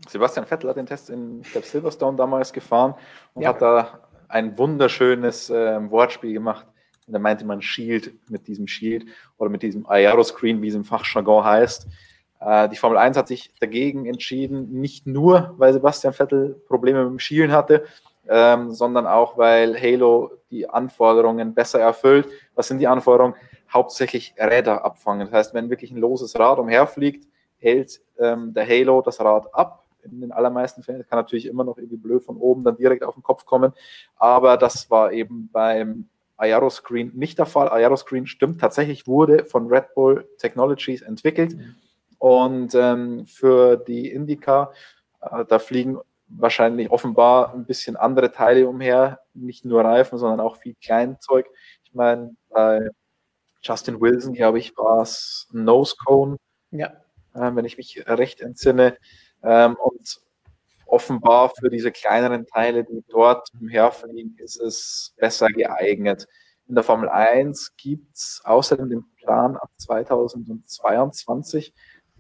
Sebastian 0.08 0.46
Vettel 0.46 0.70
hat 0.70 0.76
den 0.76 0.86
Test 0.86 1.10
in 1.10 1.42
der 1.54 1.62
Silverstone 1.62 2.16
damals 2.16 2.52
gefahren 2.52 2.94
und 3.34 3.42
ja. 3.42 3.50
hat 3.50 3.62
da 3.62 4.08
ein 4.28 4.58
wunderschönes 4.58 5.50
äh, 5.50 5.90
Wortspiel 5.90 6.32
gemacht. 6.32 6.66
Und 7.06 7.12
da 7.12 7.18
meinte 7.18 7.44
man 7.44 7.62
Shield 7.62 8.12
mit 8.28 8.48
diesem 8.48 8.66
Shield 8.66 9.06
oder 9.38 9.48
mit 9.48 9.62
diesem 9.62 9.86
Aeroscreen, 9.86 10.60
wie 10.62 10.68
es 10.68 10.74
im 10.74 10.84
Fachjargon 10.84 11.44
heißt. 11.44 11.86
Äh, 12.40 12.68
die 12.68 12.76
Formel 12.76 12.98
1 12.98 13.16
hat 13.16 13.28
sich 13.28 13.50
dagegen 13.60 14.06
entschieden, 14.06 14.72
nicht 14.80 15.06
nur, 15.06 15.54
weil 15.56 15.72
Sebastian 15.72 16.12
Vettel 16.12 16.60
Probleme 16.66 17.04
mit 17.04 17.12
dem 17.12 17.18
Schielen 17.18 17.52
hatte, 17.52 17.84
ähm, 18.28 18.72
sondern 18.72 19.06
auch, 19.06 19.38
weil 19.38 19.80
Halo 19.80 20.32
die 20.50 20.68
Anforderungen 20.68 21.54
besser 21.54 21.80
erfüllt. 21.80 22.28
Was 22.54 22.68
sind 22.68 22.78
die 22.78 22.88
Anforderungen? 22.88 23.34
Hauptsächlich 23.72 24.34
Räder 24.38 24.84
abfangen. 24.84 25.26
Das 25.26 25.34
heißt, 25.34 25.54
wenn 25.54 25.70
wirklich 25.70 25.90
ein 25.90 25.96
loses 25.96 26.38
Rad 26.38 26.58
umherfliegt, 26.58 27.26
hält 27.58 28.00
ähm, 28.18 28.52
der 28.52 28.66
Halo 28.66 29.02
das 29.02 29.20
Rad 29.20 29.52
ab. 29.54 29.84
In 30.04 30.20
den 30.20 30.30
allermeisten 30.30 30.84
Fällen 30.84 31.04
kann 31.08 31.18
natürlich 31.18 31.46
immer 31.46 31.64
noch 31.64 31.78
irgendwie 31.78 31.96
blöd 31.96 32.22
von 32.22 32.36
oben 32.36 32.62
dann 32.62 32.76
direkt 32.76 33.02
auf 33.02 33.14
den 33.14 33.24
Kopf 33.24 33.44
kommen. 33.44 33.72
Aber 34.16 34.56
das 34.56 34.88
war 34.88 35.12
eben 35.12 35.48
beim 35.52 36.08
Aeroscreen 36.36 37.10
nicht 37.14 37.38
der 37.38 37.46
Fall. 37.46 37.68
Aeroscreen 37.68 38.26
stimmt 38.26 38.60
tatsächlich, 38.60 39.08
wurde 39.08 39.44
von 39.46 39.66
Red 39.66 39.94
Bull 39.94 40.28
Technologies 40.38 41.02
entwickelt. 41.02 41.56
Mhm 41.56 41.74
Und 42.18 42.74
ähm, 42.74 43.26
für 43.26 43.76
die 43.76 44.10
Indica, 44.10 44.72
äh, 45.20 45.44
da 45.44 45.58
fliegen 45.58 45.98
wahrscheinlich 46.28 46.90
offenbar 46.90 47.52
ein 47.54 47.66
bisschen 47.66 47.96
andere 47.96 48.32
Teile 48.32 48.68
umher, 48.68 49.20
nicht 49.34 49.64
nur 49.64 49.84
Reifen, 49.84 50.18
sondern 50.18 50.40
auch 50.40 50.56
viel 50.56 50.74
Kleinzeug. 50.82 51.46
Ich 51.84 51.94
meine, 51.94 52.34
bei 52.50 52.88
Justin 53.62 54.00
Wilson, 54.00 54.34
glaube 54.34 54.58
ich, 54.58 54.76
war 54.76 55.02
es 55.02 55.48
Nose 55.52 55.94
Cone, 56.04 56.36
ja. 56.70 56.88
äh, 57.34 57.54
wenn 57.54 57.64
ich 57.64 57.76
mich 57.76 58.04
recht 58.06 58.40
entsinne. 58.40 58.96
Ähm, 59.42 59.76
und 59.76 60.20
offenbar 60.86 61.52
für 61.58 61.68
diese 61.68 61.90
kleineren 61.92 62.46
Teile, 62.46 62.84
die 62.84 63.04
dort 63.08 63.48
umherfliegen, 63.60 64.36
ist 64.38 64.60
es 64.60 65.14
besser 65.16 65.48
geeignet. 65.48 66.26
In 66.68 66.74
der 66.74 66.84
Formel 66.84 67.08
1 67.08 67.76
gibt 67.76 68.16
es 68.16 68.40
außerdem 68.44 68.88
den 68.88 69.04
Plan 69.16 69.56
ab 69.56 69.70
2022 69.76 71.72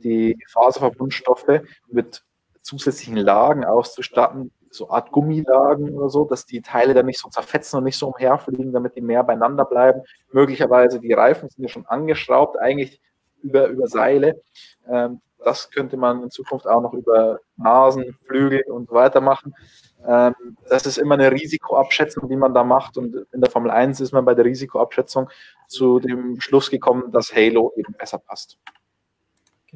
die 0.02 0.38
Faserverbundstoffe 0.48 1.62
mit 1.88 2.22
zusätzlichen 2.62 3.16
Lagen 3.16 3.64
auszustatten, 3.64 4.52
so 4.70 4.90
Art 4.90 5.10
Gummilagen 5.10 5.94
oder 5.94 6.10
so, 6.10 6.24
dass 6.24 6.44
die 6.44 6.60
Teile 6.60 6.94
dann 6.94 7.06
nicht 7.06 7.20
so 7.20 7.28
zerfetzen 7.28 7.78
und 7.78 7.84
nicht 7.84 7.98
so 7.98 8.08
umherfliegen, 8.08 8.72
damit 8.72 8.96
die 8.96 9.00
mehr 9.00 9.24
beieinander 9.24 9.64
bleiben. 9.64 10.02
Möglicherweise 10.32 11.00
die 11.00 11.12
Reifen 11.12 11.48
sind 11.48 11.62
ja 11.62 11.68
schon 11.68 11.86
angeschraubt, 11.86 12.58
eigentlich 12.58 13.00
über, 13.42 13.68
über 13.68 13.86
Seile. 13.86 14.42
Ähm, 14.88 15.20
das 15.44 15.70
könnte 15.70 15.96
man 15.96 16.24
in 16.24 16.30
Zukunft 16.30 16.66
auch 16.66 16.80
noch 16.80 16.92
über 16.92 17.38
Nasen, 17.56 18.16
Flügel 18.26 18.62
und 18.68 18.88
so 18.88 18.94
weiter 18.94 19.20
machen. 19.20 19.54
Ähm, 20.06 20.34
das 20.68 20.86
ist 20.86 20.98
immer 20.98 21.14
eine 21.14 21.30
Risikoabschätzung, 21.30 22.28
die 22.28 22.36
man 22.36 22.54
da 22.54 22.64
macht. 22.64 22.96
Und 22.96 23.14
in 23.32 23.40
der 23.40 23.50
Formel 23.50 23.70
1 23.70 24.00
ist 24.00 24.12
man 24.12 24.24
bei 24.24 24.34
der 24.34 24.44
Risikoabschätzung 24.44 25.30
zu 25.68 26.00
dem 26.00 26.40
Schluss 26.40 26.70
gekommen, 26.70 27.12
dass 27.12 27.34
Halo 27.34 27.72
eben 27.76 27.92
besser 27.92 28.18
passt. 28.18 28.58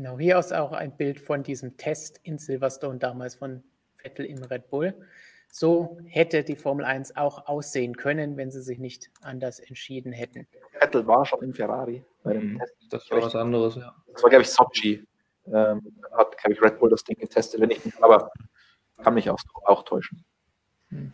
Genau, 0.02 0.18
hier 0.18 0.38
ist 0.38 0.54
auch 0.54 0.72
ein 0.72 0.96
Bild 0.96 1.20
von 1.20 1.42
diesem 1.42 1.76
Test 1.76 2.20
in 2.22 2.38
Silverstone 2.38 2.98
damals 2.98 3.34
von 3.34 3.62
Vettel 3.96 4.24
im 4.24 4.42
Red 4.42 4.70
Bull. 4.70 4.94
So 5.52 5.98
hätte 6.06 6.42
die 6.42 6.56
Formel 6.56 6.86
1 6.86 7.16
auch 7.16 7.46
aussehen 7.46 7.94
können, 7.94 8.38
wenn 8.38 8.50
sie 8.50 8.62
sich 8.62 8.78
nicht 8.78 9.10
anders 9.20 9.60
entschieden 9.60 10.14
hätten. 10.14 10.46
Vettel 10.72 11.06
war 11.06 11.26
schon 11.26 11.42
im 11.42 11.52
Ferrari 11.52 12.02
bei 12.22 12.32
dem 12.32 12.54
mhm. 12.54 12.58
Test. 12.60 12.74
Das 12.88 13.10
war 13.10 13.20
was 13.20 13.34
anderes, 13.36 13.74
ja. 13.74 13.94
Das 14.10 14.22
war, 14.22 14.30
glaube 14.30 14.40
ich, 14.40 14.48
Sochi. 14.48 15.06
Ähm, 15.48 15.82
hat, 16.12 16.38
glaube 16.38 16.54
ich, 16.54 16.62
Red 16.62 16.78
Bull 16.78 16.88
das 16.88 17.04
Ding 17.04 17.18
getestet, 17.18 17.60
wenn 17.60 17.68
ich 17.68 17.84
nicht, 17.84 18.02
aber 18.02 18.30
kann 19.02 19.12
mich 19.12 19.28
auch, 19.28 19.38
auch 19.66 19.82
täuschen. 19.82 20.24
Hm. 20.88 21.12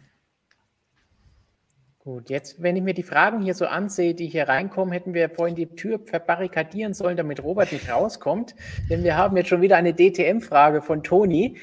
Gut, 2.06 2.30
jetzt, 2.30 2.62
wenn 2.62 2.76
ich 2.76 2.84
mir 2.84 2.94
die 2.94 3.02
Fragen 3.02 3.42
hier 3.42 3.54
so 3.54 3.66
ansehe, 3.66 4.14
die 4.14 4.28
hier 4.28 4.46
reinkommen, 4.46 4.92
hätten 4.92 5.12
wir 5.12 5.28
vorhin 5.28 5.56
die 5.56 5.66
Tür 5.66 5.98
verbarrikadieren 5.98 6.94
sollen, 6.94 7.16
damit 7.16 7.42
Robert 7.42 7.72
nicht 7.72 7.90
rauskommt. 7.90 8.54
Denn 8.88 9.02
wir 9.02 9.16
haben 9.16 9.36
jetzt 9.36 9.48
schon 9.48 9.60
wieder 9.60 9.76
eine 9.76 9.92
DTM-Frage 9.92 10.82
von 10.82 11.02
Toni. 11.02 11.58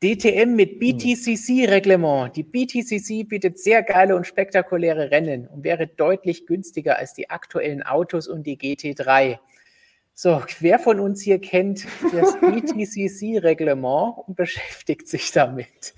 DTM 0.00 0.54
mit 0.54 0.78
BTCC-Reglement. 0.78 2.36
Die 2.36 2.44
BTCC 2.44 3.28
bietet 3.28 3.58
sehr 3.58 3.82
geile 3.82 4.14
und 4.14 4.28
spektakuläre 4.28 5.10
Rennen 5.10 5.48
und 5.48 5.64
wäre 5.64 5.88
deutlich 5.88 6.46
günstiger 6.46 6.96
als 6.96 7.14
die 7.14 7.28
aktuellen 7.28 7.82
Autos 7.82 8.28
und 8.28 8.46
die 8.46 8.56
GT3. 8.56 9.40
So, 10.20 10.42
wer 10.58 10.80
von 10.80 10.98
uns 10.98 11.22
hier 11.22 11.40
kennt 11.40 11.86
das 12.12 12.36
BTCC-Reglement 12.40 14.18
und 14.26 14.34
beschäftigt 14.34 15.06
sich 15.06 15.30
damit? 15.30 15.94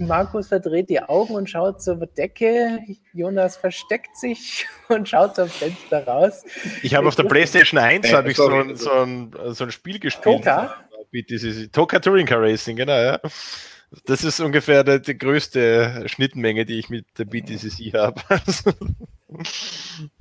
Markus 0.00 0.48
verdreht 0.48 0.90
die 0.90 1.00
Augen 1.00 1.36
und 1.36 1.48
schaut 1.48 1.80
zur 1.80 2.04
Decke. 2.04 2.80
Jonas 3.12 3.56
versteckt 3.56 4.16
sich 4.16 4.66
und 4.88 5.08
schaut 5.08 5.36
zum 5.36 5.46
Fenster 5.46 6.04
raus. 6.04 6.42
Ich 6.82 6.96
habe 6.96 7.06
auf 7.06 7.14
der 7.14 7.22
PlayStation 7.22 7.78
1 7.78 8.12
habe 8.12 8.32
ich 8.32 8.36
so 8.36 8.48
ein, 8.48 8.74
so, 8.74 8.90
ein, 8.90 9.32
so 9.50 9.62
ein 9.62 9.70
Spiel 9.70 10.00
gespielt. 10.00 10.38
Toka? 10.38 10.74
BTCC. 11.12 11.72
Toka 11.72 12.00
Touring 12.00 12.26
Car 12.26 12.42
Racing, 12.42 12.74
genau, 12.74 13.00
ja. 13.00 13.20
Das 14.04 14.24
ist 14.24 14.40
ungefähr 14.40 14.82
die, 14.82 15.00
die 15.00 15.16
größte 15.16 16.08
Schnittmenge, 16.08 16.66
die 16.66 16.80
ich 16.80 16.88
mit 16.88 17.06
der 17.16 17.26
BTCC 17.26 17.94
habe. 17.94 18.20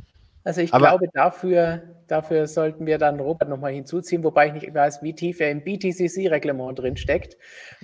Also 0.48 0.61
ich 0.61 0.74
Aber 0.74 0.88
glaube, 0.88 1.10
dafür, 1.14 1.82
dafür 2.07 2.48
sollten 2.48 2.86
wir 2.86 2.98
dann 2.98 3.19
Robert 3.19 3.49
nochmal 3.49 3.74
hinzuziehen, 3.74 4.24
wobei 4.24 4.48
ich 4.48 4.53
nicht 4.53 4.74
weiß, 4.74 5.03
wie 5.03 5.14
tief 5.14 5.41
er 5.41 5.52
im 5.52 5.61
BTCC-Reglement 5.61 6.80
drin 6.80 6.95
steckt. 6.95 7.36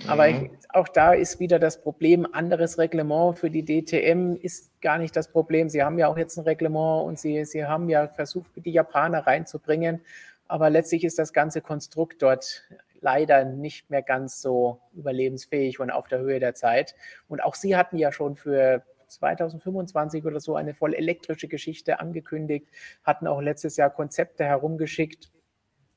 Aber 0.08 0.26
mhm. 0.26 0.46
ich, 0.46 0.50
auch 0.70 0.88
da 0.88 1.12
ist 1.12 1.40
wieder 1.40 1.58
das 1.58 1.82
Problem, 1.82 2.26
anderes 2.32 2.78
Reglement 2.78 3.38
für 3.38 3.50
die 3.50 3.66
DTM 3.66 4.36
ist 4.40 4.80
gar 4.80 4.96
nicht 4.96 5.14
das 5.14 5.28
Problem. 5.28 5.68
Sie 5.68 5.82
haben 5.82 5.98
ja 5.98 6.08
auch 6.08 6.16
jetzt 6.16 6.38
ein 6.38 6.44
Reglement 6.44 7.06
und 7.06 7.18
sie, 7.18 7.44
sie 7.44 7.66
haben 7.66 7.90
ja 7.90 8.08
versucht, 8.08 8.50
die 8.56 8.72
Japaner 8.72 9.26
reinzubringen. 9.26 10.00
Aber 10.48 10.70
letztlich 10.70 11.04
ist 11.04 11.18
das 11.18 11.34
ganze 11.34 11.60
Konstrukt 11.60 12.22
dort 12.22 12.62
leider 13.02 13.44
nicht 13.44 13.90
mehr 13.90 14.00
ganz 14.00 14.40
so 14.40 14.80
überlebensfähig 14.94 15.80
und 15.80 15.90
auf 15.90 16.08
der 16.08 16.20
Höhe 16.20 16.40
der 16.40 16.54
Zeit. 16.54 16.94
Und 17.28 17.44
auch 17.44 17.56
sie 17.56 17.76
hatten 17.76 17.98
ja 17.98 18.10
schon 18.10 18.36
für 18.36 18.82
2025 19.14 20.24
oder 20.24 20.40
so 20.40 20.56
eine 20.56 20.74
voll 20.74 20.94
elektrische 20.94 21.48
Geschichte 21.48 22.00
angekündigt, 22.00 22.68
hatten 23.02 23.26
auch 23.26 23.40
letztes 23.40 23.76
Jahr 23.76 23.90
Konzepte 23.90 24.44
herumgeschickt, 24.44 25.30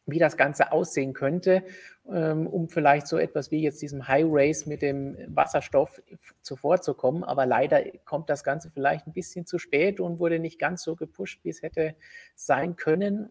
wie 0.07 0.19
das 0.19 0.38
Ganze 0.38 0.72
aussehen 0.72 1.14
könnte, 1.14 1.64
ähm, 2.10 2.48
um 2.48 2.69
vielleicht 2.69 3.07
so 3.07 3.18
etwas 3.18 3.52
wie 3.52 3.61
jetzt 3.61 3.81
diesem 3.81 4.07
High 4.07 4.26
Race 4.27 4.65
mit 4.65 4.81
dem 4.81 5.18
Wasserstoff 5.27 6.02
zuvorzukommen. 6.41 7.23
Aber 7.23 7.45
leider 7.45 7.84
kommt 8.06 8.30
das 8.30 8.44
Ganze 8.44 8.69
vielleicht 8.69 9.06
ein 9.06 9.14
bisschen 9.14 9.45
zu 9.45 9.60
spät 9.60 9.99
und 9.99 10.19
wurde 10.19 10.39
nicht 10.39 10.60
ganz 10.60 10.81
so 10.84 10.95
gepusht, 10.95 11.41
wie 11.44 11.49
es 11.49 11.61
hätte 11.61 11.95
sein 12.35 12.77
können. 12.77 13.30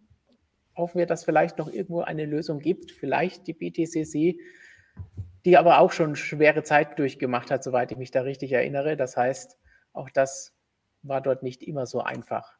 Hoffen 0.76 0.98
wir, 0.98 1.06
dass 1.06 1.24
vielleicht 1.24 1.56
noch 1.56 1.72
irgendwo 1.72 2.02
eine 2.02 2.26
Lösung 2.26 2.58
gibt, 2.60 2.92
vielleicht 2.92 3.46
die 3.46 3.54
BTCC, 3.54 4.38
die 5.46 5.56
aber 5.56 5.78
auch 5.78 5.92
schon 5.92 6.14
schwere 6.14 6.62
Zeit 6.62 6.98
durchgemacht 6.98 7.50
hat, 7.50 7.64
soweit 7.64 7.90
ich 7.90 7.96
mich 7.96 8.10
da 8.10 8.20
richtig 8.20 8.52
erinnere. 8.52 8.98
Das 8.98 9.16
heißt, 9.16 9.58
auch 9.96 10.10
das 10.10 10.52
war 11.02 11.20
dort 11.20 11.42
nicht 11.42 11.62
immer 11.62 11.86
so 11.86 12.00
einfach. 12.00 12.56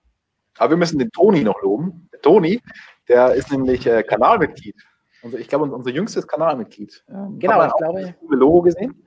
Aber 0.58 0.70
wir 0.70 0.76
müssen 0.76 0.98
den 0.98 1.10
Toni 1.10 1.42
noch 1.42 1.60
loben. 1.62 2.08
Der 2.12 2.20
Toni, 2.20 2.62
der 3.08 3.34
ist 3.34 3.50
nämlich 3.50 3.86
äh, 3.86 4.02
Kanalmitglied. 4.02 4.76
Also 5.22 5.36
ich 5.36 5.48
glaube, 5.48 5.64
unser 5.64 5.90
jüngstes 5.90 6.26
Kanalmitglied. 6.26 7.04
Ähm, 7.08 7.38
genau, 7.38 7.66
ich 7.66 7.74
glaube. 7.74 8.02
Das 8.02 8.14
Logo 8.30 8.62
gesehen. 8.62 9.06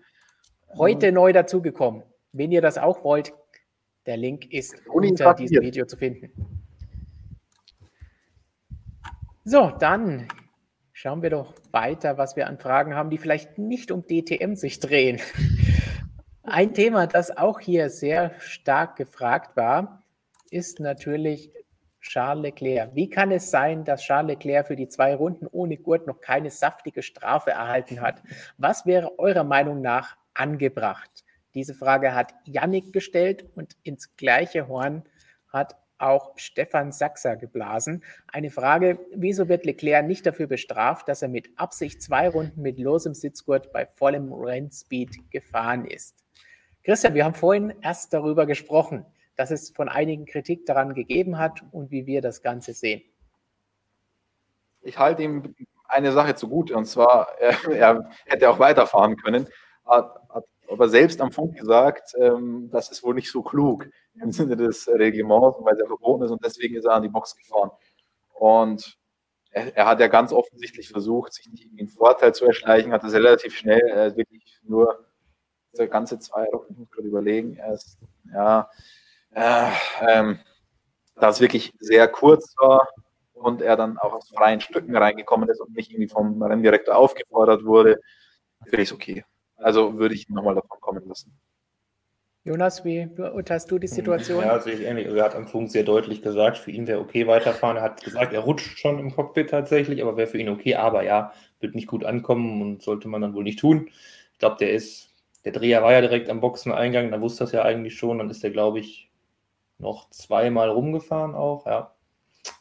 Heute 0.78 1.08
ähm, 1.08 1.16
neu 1.16 1.34
dazugekommen. 1.34 2.04
Wenn 2.32 2.52
ihr 2.52 2.62
das 2.62 2.78
auch 2.78 3.04
wollt, 3.04 3.34
der 4.06 4.18
Link 4.18 4.52
ist 4.52 4.76
Toni 4.86 5.10
unter 5.10 5.34
diesem 5.34 5.62
Video 5.62 5.86
zu 5.86 5.98
finden. 5.98 6.32
So, 9.44 9.72
dann 9.80 10.28
schauen 10.94 11.24
wir 11.24 11.32
doch 11.32 11.56
weiter, 11.72 12.18
was 12.18 12.36
wir 12.36 12.48
an 12.48 12.60
Fragen 12.60 12.94
haben, 12.94 13.10
die 13.10 13.18
vielleicht 13.18 13.58
nicht 13.58 13.90
um 13.90 14.06
DTM 14.06 14.56
sich 14.56 14.80
drehen. 14.80 15.20
Ein 16.52 16.74
Thema, 16.74 17.06
das 17.06 17.38
auch 17.38 17.60
hier 17.60 17.92
sehr 17.92 18.32
stark 18.40 18.96
gefragt 18.96 19.56
war, 19.56 20.04
ist 20.50 20.80
natürlich 20.80 21.52
Charles 22.02 22.42
Leclerc. 22.42 22.96
Wie 22.96 23.08
kann 23.08 23.32
es 23.32 23.52
sein, 23.52 23.86
dass 23.86 24.02
Charles 24.02 24.30
Leclerc 24.30 24.66
für 24.66 24.76
die 24.76 24.88
zwei 24.88 25.14
Runden 25.14 25.46
ohne 25.46 25.78
Gurt 25.78 26.08
noch 26.08 26.22
keine 26.22 26.50
saftige 26.50 27.04
Strafe 27.04 27.52
erhalten 27.52 28.02
hat? 28.02 28.24
Was 28.58 28.88
wäre 28.88 29.20
eurer 29.20 29.44
Meinung 29.44 29.82
nach 29.82 30.18
angebracht? 30.34 31.24
Diese 31.54 31.76
Frage 31.76 32.16
hat 32.16 32.34
Yannick 32.46 32.94
gestellt 32.94 33.46
und 33.56 33.78
ins 33.84 34.16
gleiche 34.16 34.68
Horn 34.68 35.04
hat 35.50 35.76
auch 36.00 36.32
Stefan 36.38 36.92
Sachser 36.92 37.36
geblasen. 37.36 38.04
Eine 38.28 38.50
Frage, 38.50 38.98
wieso 39.14 39.50
wird 39.50 39.66
Leclerc 39.66 40.08
nicht 40.08 40.26
dafür 40.26 40.48
bestraft, 40.48 41.08
dass 41.10 41.22
er 41.22 41.28
mit 41.28 41.50
Absicht 41.60 42.02
zwei 42.02 42.28
Runden 42.28 42.62
mit 42.62 42.80
losem 42.80 43.14
Sitzgurt 43.14 43.72
bei 43.72 43.86
vollem 43.86 44.34
Rennspeed 44.34 45.30
gefahren 45.30 45.86
ist? 45.86 46.16
Christian, 46.84 47.14
wir 47.14 47.26
haben 47.26 47.36
vorhin 47.36 47.74
erst 47.82 48.14
darüber 48.14 48.46
gesprochen, 48.46 49.06
dass 49.36 49.52
es 49.52 49.70
von 49.70 49.90
einigen 49.90 50.26
Kritik 50.26 50.66
daran 50.66 50.94
gegeben 50.94 51.38
hat 51.38 51.64
und 51.72 51.92
wie 51.92 52.06
wir 52.06 52.22
das 52.22 52.42
Ganze 52.42 52.74
sehen. 52.74 53.02
Ich 54.82 54.98
halte 54.98 55.24
ihm 55.24 55.56
eine 55.88 56.12
Sache 56.12 56.36
zugute, 56.36 56.76
und 56.76 56.86
zwar, 56.86 57.30
er, 57.40 57.56
er 57.76 58.10
hätte 58.26 58.50
auch 58.50 58.60
weiterfahren 58.60 59.18
können, 59.18 59.48
hat, 59.86 60.14
hat 60.30 60.46
aber 60.70 60.88
selbst 60.88 61.20
am 61.22 61.32
Funk 61.32 61.58
gesagt, 61.58 62.14
ähm, 62.20 62.70
das 62.72 62.92
ist 62.92 63.04
wohl 63.04 63.16
nicht 63.16 63.32
so 63.32 63.42
klug 63.42 63.88
im 64.22 64.32
Sinne 64.32 64.56
des 64.56 64.88
Reglements, 64.88 65.58
weil 65.62 65.76
es 65.76 65.88
verboten 65.88 66.24
ist 66.24 66.32
und 66.32 66.44
deswegen 66.44 66.76
ist 66.76 66.86
er 66.86 66.94
an 66.94 67.04
die 67.04 67.10
Box 67.10 67.36
gefahren. 67.36 67.72
Und 68.34 68.98
er, 69.52 69.76
er, 69.76 69.86
hat 69.88 70.00
ja 70.00 70.08
ganz 70.08 70.32
offensichtlich 70.32 70.90
versucht, 70.90 71.34
sich 71.34 71.48
nicht 71.50 71.66
irgendwie 71.66 71.82
einen 71.82 71.90
Vorteil 71.90 72.34
zu 72.36 72.46
erschleichen, 72.46 72.92
hat 72.92 73.04
das 73.04 73.14
relativ 73.14 73.56
schnell, 73.58 73.82
ist 74.08 74.18
wirklich 74.18 74.60
nur 74.64 75.09
der 75.78 75.88
ganze 75.88 76.20
zwei 76.20 76.48
Wochen, 76.52 76.72
ich 76.72 76.78
muss 76.78 76.92
gerade 76.92 77.08
überlegen, 77.08 77.56
erst, 77.56 78.00
ja, 78.34 78.70
äh, 79.32 79.72
ähm, 80.02 80.40
da 81.16 81.30
es 81.30 81.42
wirklich 81.42 81.74
sehr 81.80 82.08
kurz 82.08 82.56
war 82.58 82.88
und 83.34 83.62
er 83.62 83.76
dann 83.76 83.98
auch 83.98 84.14
aus 84.14 84.30
freien 84.30 84.62
Stücken 84.62 84.96
reingekommen 84.96 85.50
ist 85.50 85.60
und 85.60 85.76
nicht 85.76 85.92
irgendwie 85.92 86.10
vom 86.10 86.42
Renndirektor 86.42 86.96
aufgefordert 86.96 87.64
wurde, 87.66 88.00
finde 88.64 88.84
ich 88.84 88.90
es 88.90 88.94
okay. 88.94 89.26
Also 89.58 89.98
würde 89.98 90.16
ich 90.16 90.30
ihn 90.30 90.36
nochmal 90.36 90.56
davon 90.56 90.80
kommen 90.80 91.08
lassen. 91.08 91.38
Jonas, 92.46 92.86
wie 92.86 93.06
beurteilst 93.06 93.70
du 93.70 93.78
die 93.78 93.88
Situation? 93.88 94.42
Ja, 94.44 94.60
sehe 94.60 94.74
ich 94.74 94.82
ähnlich. 94.82 95.06
Also 95.08 95.18
er 95.18 95.26
hat 95.26 95.36
am 95.36 95.46
Funk 95.46 95.70
sehr 95.70 95.84
deutlich 95.84 96.22
gesagt, 96.22 96.58
für 96.58 96.72
ihn 96.72 96.88
wäre 96.88 97.02
okay 97.02 97.28
weiterfahren. 97.28 97.78
Er 97.78 97.84
hat 97.84 98.02
gesagt, 98.02 98.32
er 98.34 98.40
rutscht 98.40 98.80
schon 98.80 98.98
im 98.98 99.14
Cockpit 99.14 99.50
tatsächlich, 99.50 100.02
aber 100.02 100.16
wäre 100.16 100.28
für 100.28 100.38
ihn 100.38 100.50
okay. 100.50 100.76
Aber 100.76 101.04
ja, 101.04 101.34
wird 101.60 101.76
nicht 101.76 101.88
gut 101.88 102.06
ankommen 102.06 102.62
und 102.62 102.82
sollte 102.82 103.10
man 103.10 103.22
dann 103.22 103.34
wohl 103.34 103.44
nicht 103.44 103.60
tun. 103.60 103.90
Ich 104.32 104.40
glaube, 104.40 104.56
der 104.58 104.72
ist, 104.72 105.09
der 105.46 105.52
Dreher 105.52 105.84
war 105.84 105.94
ja 105.94 106.02
direkt 106.02 106.30
am 106.30 106.42
Boxeneingang, 106.42 107.12
da 107.12 107.22
wusste 107.22 107.44
das 107.44 107.54
ja 107.54 107.64
eigentlich 107.64 107.98
schon. 107.98 108.18
Dann 108.18 108.30
ist 108.30 108.44
er, 108.44 108.50
glaube 108.50 108.80
ich, 108.80 109.10
noch 109.78 110.10
zweimal 110.10 110.70
rumgefahren 110.70 111.36
auch, 111.36 111.66
ja. 111.66 111.94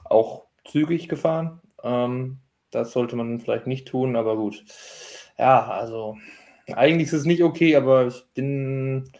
Auch 0.05 0.47
zügig 0.65 1.09
gefahren. 1.09 1.61
Ähm, 1.83 2.39
das 2.71 2.93
sollte 2.93 3.17
man 3.17 3.41
vielleicht 3.41 3.67
nicht 3.67 3.89
tun, 3.89 4.17
aber 4.17 4.37
gut. 4.37 4.65
Ja, 5.39 5.69
also 5.69 6.17
eigentlich 6.73 7.09
ist 7.09 7.15
es 7.15 7.25
nicht 7.25 7.43
okay, 7.43 7.77
aber 7.77 8.07
ich 8.09 8.25
bin 8.35 9.11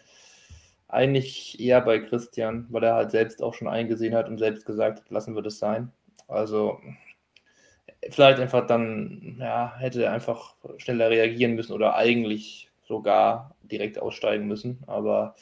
eigentlich 0.87 1.59
eher 1.59 1.81
bei 1.81 1.99
Christian, 1.99 2.67
weil 2.69 2.83
er 2.83 2.95
halt 2.95 3.11
selbst 3.11 3.41
auch 3.43 3.53
schon 3.53 3.67
eingesehen 3.67 4.15
hat 4.15 4.27
und 4.27 4.37
selbst 4.37 4.65
gesagt 4.65 4.99
hat, 4.99 5.09
lassen 5.09 5.35
wir 5.35 5.41
das 5.41 5.59
sein. 5.59 5.91
Also 6.27 6.79
vielleicht 8.09 8.39
einfach 8.39 8.65
dann, 8.67 9.37
ja, 9.39 9.75
hätte 9.77 10.03
er 10.03 10.13
einfach 10.13 10.55
schneller 10.77 11.09
reagieren 11.09 11.55
müssen 11.55 11.73
oder 11.73 11.95
eigentlich 11.95 12.68
sogar 12.89 13.55
direkt 13.61 14.01
aussteigen 14.01 14.47
müssen. 14.47 14.79
Aber 14.87 15.35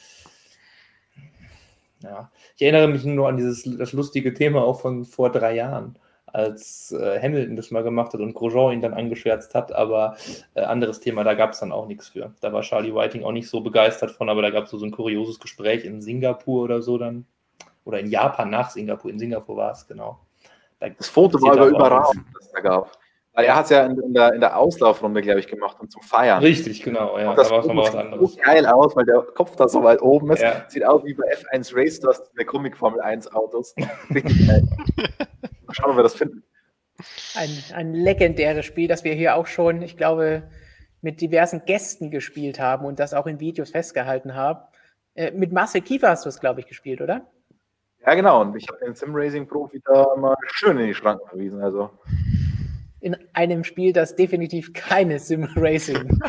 ja, 2.02 2.30
ich 2.54 2.62
erinnere 2.62 2.86
mich 2.88 3.04
nur 3.04 3.26
an 3.26 3.38
dieses 3.38 3.64
das 3.76 3.92
lustige 3.92 4.34
Thema 4.34 4.62
auch 4.62 4.80
von 4.80 5.04
vor 5.04 5.32
drei 5.32 5.54
Jahren 5.54 5.98
als 6.26 6.92
äh, 6.92 7.18
Hamilton 7.20 7.56
das 7.56 7.70
mal 7.70 7.82
gemacht 7.82 8.12
hat 8.12 8.20
und 8.20 8.34
Grosjean 8.34 8.74
ihn 8.74 8.82
dann 8.82 8.92
angeschwärzt 8.92 9.54
hat, 9.54 9.72
aber 9.72 10.18
äh, 10.54 10.60
anderes 10.60 11.00
Thema, 11.00 11.24
da 11.24 11.32
gab 11.32 11.52
es 11.52 11.60
dann 11.60 11.72
auch 11.72 11.86
nichts 11.86 12.08
für. 12.08 12.34
Da 12.42 12.52
war 12.52 12.60
Charlie 12.60 12.94
Whiting 12.94 13.24
auch 13.24 13.32
nicht 13.32 13.48
so 13.48 13.62
begeistert 13.62 14.10
von, 14.10 14.28
aber 14.28 14.42
da 14.42 14.50
gab 14.50 14.64
es 14.64 14.70
so, 14.70 14.76
so 14.76 14.84
ein 14.84 14.90
kurioses 14.90 15.40
Gespräch 15.40 15.86
in 15.86 16.02
Singapur 16.02 16.64
oder 16.64 16.82
so 16.82 16.98
dann. 16.98 17.26
Oder 17.86 18.00
in 18.00 18.10
Japan 18.10 18.50
nach 18.50 18.68
Singapur. 18.68 19.10
In 19.10 19.18
Singapur 19.18 19.56
war 19.56 19.72
es, 19.72 19.86
genau. 19.86 20.18
Da 20.78 20.90
das 20.90 21.08
Foto 21.08 21.40
war 21.40 21.52
aber 21.52 21.68
überragend, 21.68 22.26
das 22.34 22.44
es 22.44 22.52
da 22.52 22.60
gab. 22.60 22.97
Weil 23.38 23.44
er 23.44 23.54
hat 23.54 23.66
es 23.66 23.70
ja 23.70 23.86
in, 23.86 24.14
der, 24.14 24.34
in 24.34 24.40
der 24.40 24.56
Auslaufrunde, 24.58 25.22
glaube 25.22 25.38
ich, 25.38 25.46
gemacht 25.46 25.78
und 25.78 25.92
zum 25.92 26.02
Feiern. 26.02 26.42
Richtig, 26.42 26.82
genau. 26.82 27.16
Ja, 27.16 27.30
und 27.30 27.38
das 27.38 27.50
da 27.50 27.64
war 27.64 27.76
was 27.76 27.94
anderes. 27.94 28.32
Sieht 28.32 28.42
geil 28.42 28.66
aus, 28.66 28.96
weil 28.96 29.04
der 29.04 29.22
Kopf 29.22 29.54
da 29.54 29.68
so 29.68 29.84
weit 29.84 30.02
oben 30.02 30.32
ist. 30.32 30.42
Ja. 30.42 30.64
Sieht 30.66 30.84
aus 30.84 31.04
wie 31.04 31.14
bei 31.14 31.22
F1 31.32 31.72
Race 31.72 31.98
Stars, 31.98 32.20
der 32.36 32.44
Comic 32.44 32.76
Formel 32.76 33.00
1 33.00 33.32
Autos. 33.32 33.76
Richtig 34.12 34.44
geil. 34.44 34.64
Mal 35.66 35.72
schauen, 35.72 35.90
ob 35.92 35.96
wir 35.96 36.02
das 36.02 36.16
finden. 36.16 36.42
Ein, 37.36 37.50
ein 37.76 37.94
legendäres 37.94 38.66
Spiel, 38.66 38.88
das 38.88 39.04
wir 39.04 39.14
hier 39.14 39.36
auch 39.36 39.46
schon, 39.46 39.82
ich 39.82 39.96
glaube, 39.96 40.42
mit 41.00 41.20
diversen 41.20 41.62
Gästen 41.64 42.10
gespielt 42.10 42.58
haben 42.58 42.86
und 42.86 42.98
das 42.98 43.14
auch 43.14 43.28
in 43.28 43.38
Videos 43.38 43.70
festgehalten 43.70 44.34
haben. 44.34 44.58
Äh, 45.14 45.30
mit 45.30 45.52
Marcel 45.52 45.82
Kiefer 45.82 46.08
hast 46.08 46.24
du 46.24 46.28
es, 46.28 46.40
glaube 46.40 46.58
ich, 46.58 46.66
gespielt, 46.66 47.00
oder? 47.00 47.24
Ja, 48.04 48.14
genau. 48.14 48.40
Und 48.40 48.56
ich 48.56 48.66
habe 48.66 48.84
den 48.84 48.96
Sim 48.96 49.14
Racing 49.14 49.46
Profi 49.46 49.80
da 49.84 50.16
mal 50.16 50.34
schön 50.54 50.76
in 50.80 50.88
die 50.88 50.94
Schranken 50.94 51.28
verwiesen. 51.28 51.62
Also. 51.62 51.90
In 53.00 53.16
einem 53.32 53.62
Spiel, 53.64 53.92
das 53.92 54.16
definitiv 54.16 54.72
keine 54.72 55.18
Sim 55.18 55.48
Racing 55.54 56.20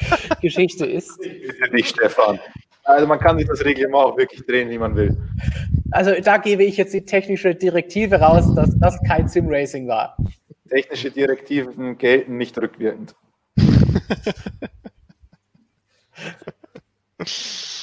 Geschichte 0.41 0.86
ist. 0.88 1.20
Bitte 1.20 1.74
nicht, 1.74 1.90
Stefan. 1.90 2.40
Also 2.84 3.08
man 3.08 3.20
kann 3.20 3.38
sich 3.38 3.48
das 3.48 3.64
Reglement 3.64 3.96
auch 3.96 4.18
wirklich 4.18 4.46
drehen, 4.46 4.70
wie 4.70 4.78
man 4.78 4.96
will. 4.96 5.16
Also 5.91 6.12
da 6.22 6.38
gebe 6.38 6.64
ich 6.64 6.78
jetzt 6.78 6.94
die 6.94 7.06
technische 7.06 7.56
Direktive 7.56 8.20
raus, 8.20 8.54
dass 8.56 8.78
das 8.80 8.98
kein 9.08 9.28
Sim-Racing 9.28 9.88
war. 9.88 10.16
Technische 10.70 11.12
Direktiven 11.12 11.98
gelten 11.98 12.38
nicht 12.38 12.58
rückwirkend. 12.58 13.16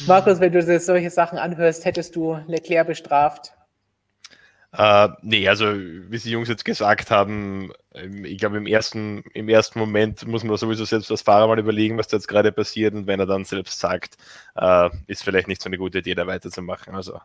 Markus, 0.06 0.40
wenn 0.40 0.52
du 0.52 0.80
solche 0.80 1.10
Sachen 1.10 1.38
anhörst, 1.38 1.84
hättest 1.84 2.16
du 2.16 2.38
Leclerc 2.46 2.86
bestraft? 2.86 3.52
Äh, 4.76 5.08
nee, 5.22 5.48
also 5.48 5.66
wie 5.74 6.18
die 6.18 6.30
Jungs 6.30 6.48
jetzt 6.48 6.64
gesagt 6.64 7.10
haben, 7.10 7.72
ähm, 7.94 8.26
ich 8.26 8.36
glaube 8.36 8.58
im 8.58 8.66
ersten, 8.66 9.22
im 9.32 9.48
ersten 9.48 9.78
Moment 9.78 10.26
muss 10.26 10.44
man 10.44 10.56
sowieso 10.58 10.84
selbst 10.84 11.10
als 11.10 11.22
Fahrer 11.22 11.46
mal 11.48 11.58
überlegen, 11.58 11.96
was 11.96 12.08
da 12.08 12.18
jetzt 12.18 12.28
gerade 12.28 12.52
passiert 12.52 12.94
und 12.94 13.06
wenn 13.06 13.18
er 13.18 13.26
dann 13.26 13.46
selbst 13.46 13.80
sagt, 13.80 14.16
äh, 14.54 14.90
ist 15.06 15.24
vielleicht 15.24 15.48
nicht 15.48 15.62
so 15.62 15.70
eine 15.70 15.78
gute 15.78 15.98
Idee, 15.98 16.14
da 16.14 16.26
weiterzumachen. 16.26 16.94
Also 16.94 17.18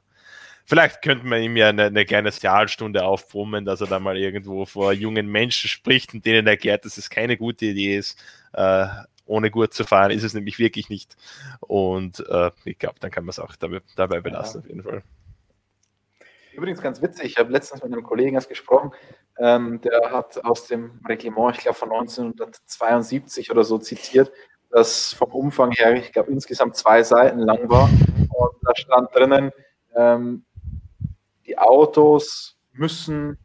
vielleicht 0.63 1.01
könnte 1.01 1.27
man 1.27 1.41
ihm 1.43 1.57
ja 1.57 1.69
eine, 1.69 1.85
eine 1.85 2.05
kleine 2.05 2.31
Sozialstunde 2.31 3.03
aufbrummen, 3.03 3.65
dass 3.65 3.81
er 3.81 3.87
da 3.87 3.99
mal 3.99 4.17
irgendwo 4.17 4.65
vor 4.65 4.93
jungen 4.93 5.27
Menschen 5.27 5.67
spricht 5.67 6.13
und 6.13 6.25
denen 6.25 6.47
erklärt, 6.47 6.85
dass 6.85 6.97
es 6.97 7.09
keine 7.09 7.35
gute 7.35 7.65
Idee 7.65 7.97
ist, 7.97 8.17
äh, 8.53 8.87
ohne 9.25 9.51
gut 9.51 9.73
zu 9.73 9.83
fahren, 9.83 10.11
ist 10.11 10.23
es 10.23 10.33
nämlich 10.33 10.57
wirklich 10.57 10.87
nicht. 10.89 11.17
Und 11.59 12.25
äh, 12.29 12.51
ich 12.63 12.79
glaube, 12.79 12.95
dann 13.01 13.11
kann 13.11 13.25
man 13.25 13.31
es 13.31 13.39
auch 13.39 13.57
dabei, 13.57 13.81
dabei 13.97 14.21
belassen, 14.21 14.61
ja. 14.61 14.63
auf 14.63 14.69
jeden 14.69 14.83
Fall. 14.83 15.03
Übrigens 16.53 16.81
ganz 16.81 17.01
witzig, 17.01 17.25
ich 17.25 17.37
habe 17.37 17.51
letztens 17.51 17.83
mit 17.83 17.91
einem 17.91 18.03
Kollegen 18.03 18.35
erst 18.35 18.49
gesprochen, 18.49 18.91
ähm, 19.37 19.81
der 19.81 20.11
hat 20.11 20.43
aus 20.43 20.67
dem 20.67 20.99
Reglement, 21.07 21.55
ich 21.55 21.63
glaube 21.63 21.77
von 21.77 21.91
1972 21.91 23.51
oder 23.51 23.63
so 23.63 23.77
zitiert, 23.77 24.31
das 24.69 25.13
vom 25.13 25.31
Umfang 25.31 25.71
her, 25.71 25.93
ich 25.95 26.11
glaube 26.11 26.31
insgesamt 26.31 26.75
zwei 26.75 27.03
Seiten 27.03 27.39
lang 27.39 27.69
war. 27.69 27.89
Und 27.89 28.51
da 28.61 28.75
stand 28.75 29.13
drinnen, 29.15 29.51
ähm, 29.95 30.45
die 31.45 31.57
Autos 31.57 32.57
müssen 32.73 33.37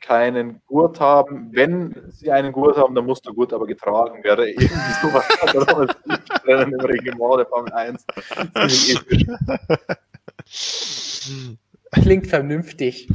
keinen 0.00 0.60
Gurt 0.66 1.00
haben. 1.00 1.48
Wenn 1.52 2.10
sie 2.10 2.30
einen 2.30 2.52
Gurt 2.52 2.76
haben, 2.76 2.94
dann 2.94 3.06
muss 3.06 3.22
der 3.22 3.32
Gurt 3.32 3.54
aber 3.54 3.66
getragen 3.66 4.22
werden. 4.22 4.46
Irgendwie 4.48 4.92
sowas 5.00 5.26
drinnen 6.44 6.72
im 6.74 6.80
Reglement 6.80 7.38
der 7.38 7.46
Formel 7.46 7.72
1. 7.72 8.04
Klingt 11.94 12.26
vernünftig. 12.26 13.08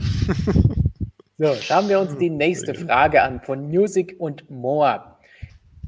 So, 1.38 1.54
schauen 1.56 1.88
wir 1.88 2.00
uns 2.02 2.18
die 2.18 2.30
nächste 2.30 2.74
Frage 2.74 3.22
an 3.22 3.40
von 3.42 3.70
Music 3.70 4.16
und 4.20 4.50
More. 4.50 5.16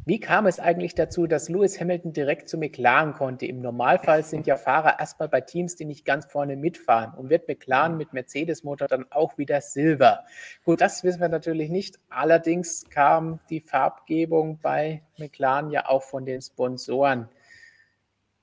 Wie 0.05 0.19
kam 0.19 0.45
es 0.47 0.59
eigentlich 0.59 0.95
dazu, 0.95 1.27
dass 1.27 1.47
Lewis 1.47 1.80
Hamilton 1.80 2.11
direkt 2.11 2.49
zu 2.49 2.57
McLaren 2.57 3.13
konnte? 3.13 3.45
Im 3.45 3.61
Normalfall 3.61 4.23
sind 4.23 4.47
ja 4.47 4.57
Fahrer 4.57 4.99
erstmal 4.99 5.30
bei 5.30 5.41
Teams, 5.41 5.76
die 5.76 5.85
nicht 5.85 6.05
ganz 6.05 6.26
vorne 6.26 6.55
mitfahren. 6.55 7.13
Und 7.13 7.30
wird 7.30 7.47
McLaren 7.47 7.97
mit 7.97 8.11
Mercedes-Motor 8.11 8.88
dann 8.88 9.05
auch 9.11 9.38
wieder 9.38 9.61
Silber? 9.61 10.26
Gut, 10.63 10.81
das 10.81 11.03
wissen 11.03 11.22
wir 11.22 11.30
natürlich 11.30 11.69
nicht. 11.69 11.99
Allerdings 12.09 12.89
kam 12.89 13.39
die 13.49 13.61
Farbgebung 13.61 14.59
bei 14.61 15.03
McLaren 15.18 15.69
ja 15.69 15.88
auch 15.88 16.03
von 16.03 16.26
den 16.26 16.41
Sponsoren. 16.41 17.30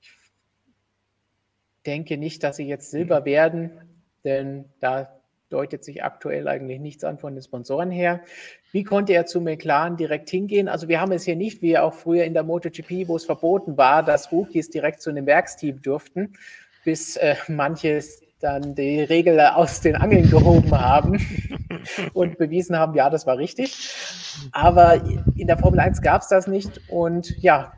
Ich 0.01 0.12
denke 1.87 2.19
nicht, 2.19 2.45
dass 2.45 2.57
sie 2.57 2.66
jetzt 2.69 2.91
Silber 2.91 3.25
werden, 3.25 3.73
denn 4.29 4.67
da 4.81 5.09
deutet 5.49 5.83
sich 5.83 6.05
aktuell 6.05 6.47
eigentlich 6.47 6.79
nichts 6.79 7.05
an 7.05 7.19
von 7.19 7.35
den 7.35 7.43
Sponsoren 7.43 7.91
her. 7.91 8.21
Wie 8.71 8.85
konnte 8.85 9.15
er 9.15 9.25
zu 9.25 9.41
McLaren 9.41 9.97
direkt 9.97 10.29
hingehen? 10.29 10.69
Also 10.69 10.89
wir 10.89 11.01
haben 11.01 11.13
es 11.13 11.25
hier 11.25 11.37
nicht 11.37 11.63
wie 11.63 11.79
auch 11.79 11.95
früher 11.95 12.25
in 12.25 12.35
der 12.35 12.43
MotoGP, 12.43 13.09
wo 13.09 13.17
es 13.17 13.25
verboten 13.25 13.79
war, 13.79 14.03
dass 14.03 14.31
Rookies 14.31 14.69
direkt 14.69 15.01
zu 15.01 15.09
einem 15.09 15.25
Werksteam 15.25 15.81
durften, 15.81 16.35
bis 16.85 17.17
äh, 17.17 17.37
manches 17.49 18.23
dann 18.41 18.75
die 18.75 19.01
Regel 19.01 19.41
aus 19.41 19.81
den 19.81 19.97
Angeln 19.97 20.31
gehoben 20.31 20.71
haben 20.71 21.19
und 22.13 22.39
bewiesen 22.39 22.79
haben, 22.79 22.95
ja, 22.95 23.11
das 23.11 23.27
war 23.27 23.39
richtig. 23.39 23.75
Aber 24.53 25.03
in 25.35 25.47
der 25.47 25.57
Formel 25.57 25.81
1 25.81 26.03
gab 26.03 26.23
es 26.23 26.29
das 26.29 26.47
nicht. 26.47 26.81
Und 26.89 27.35
ja, 27.43 27.73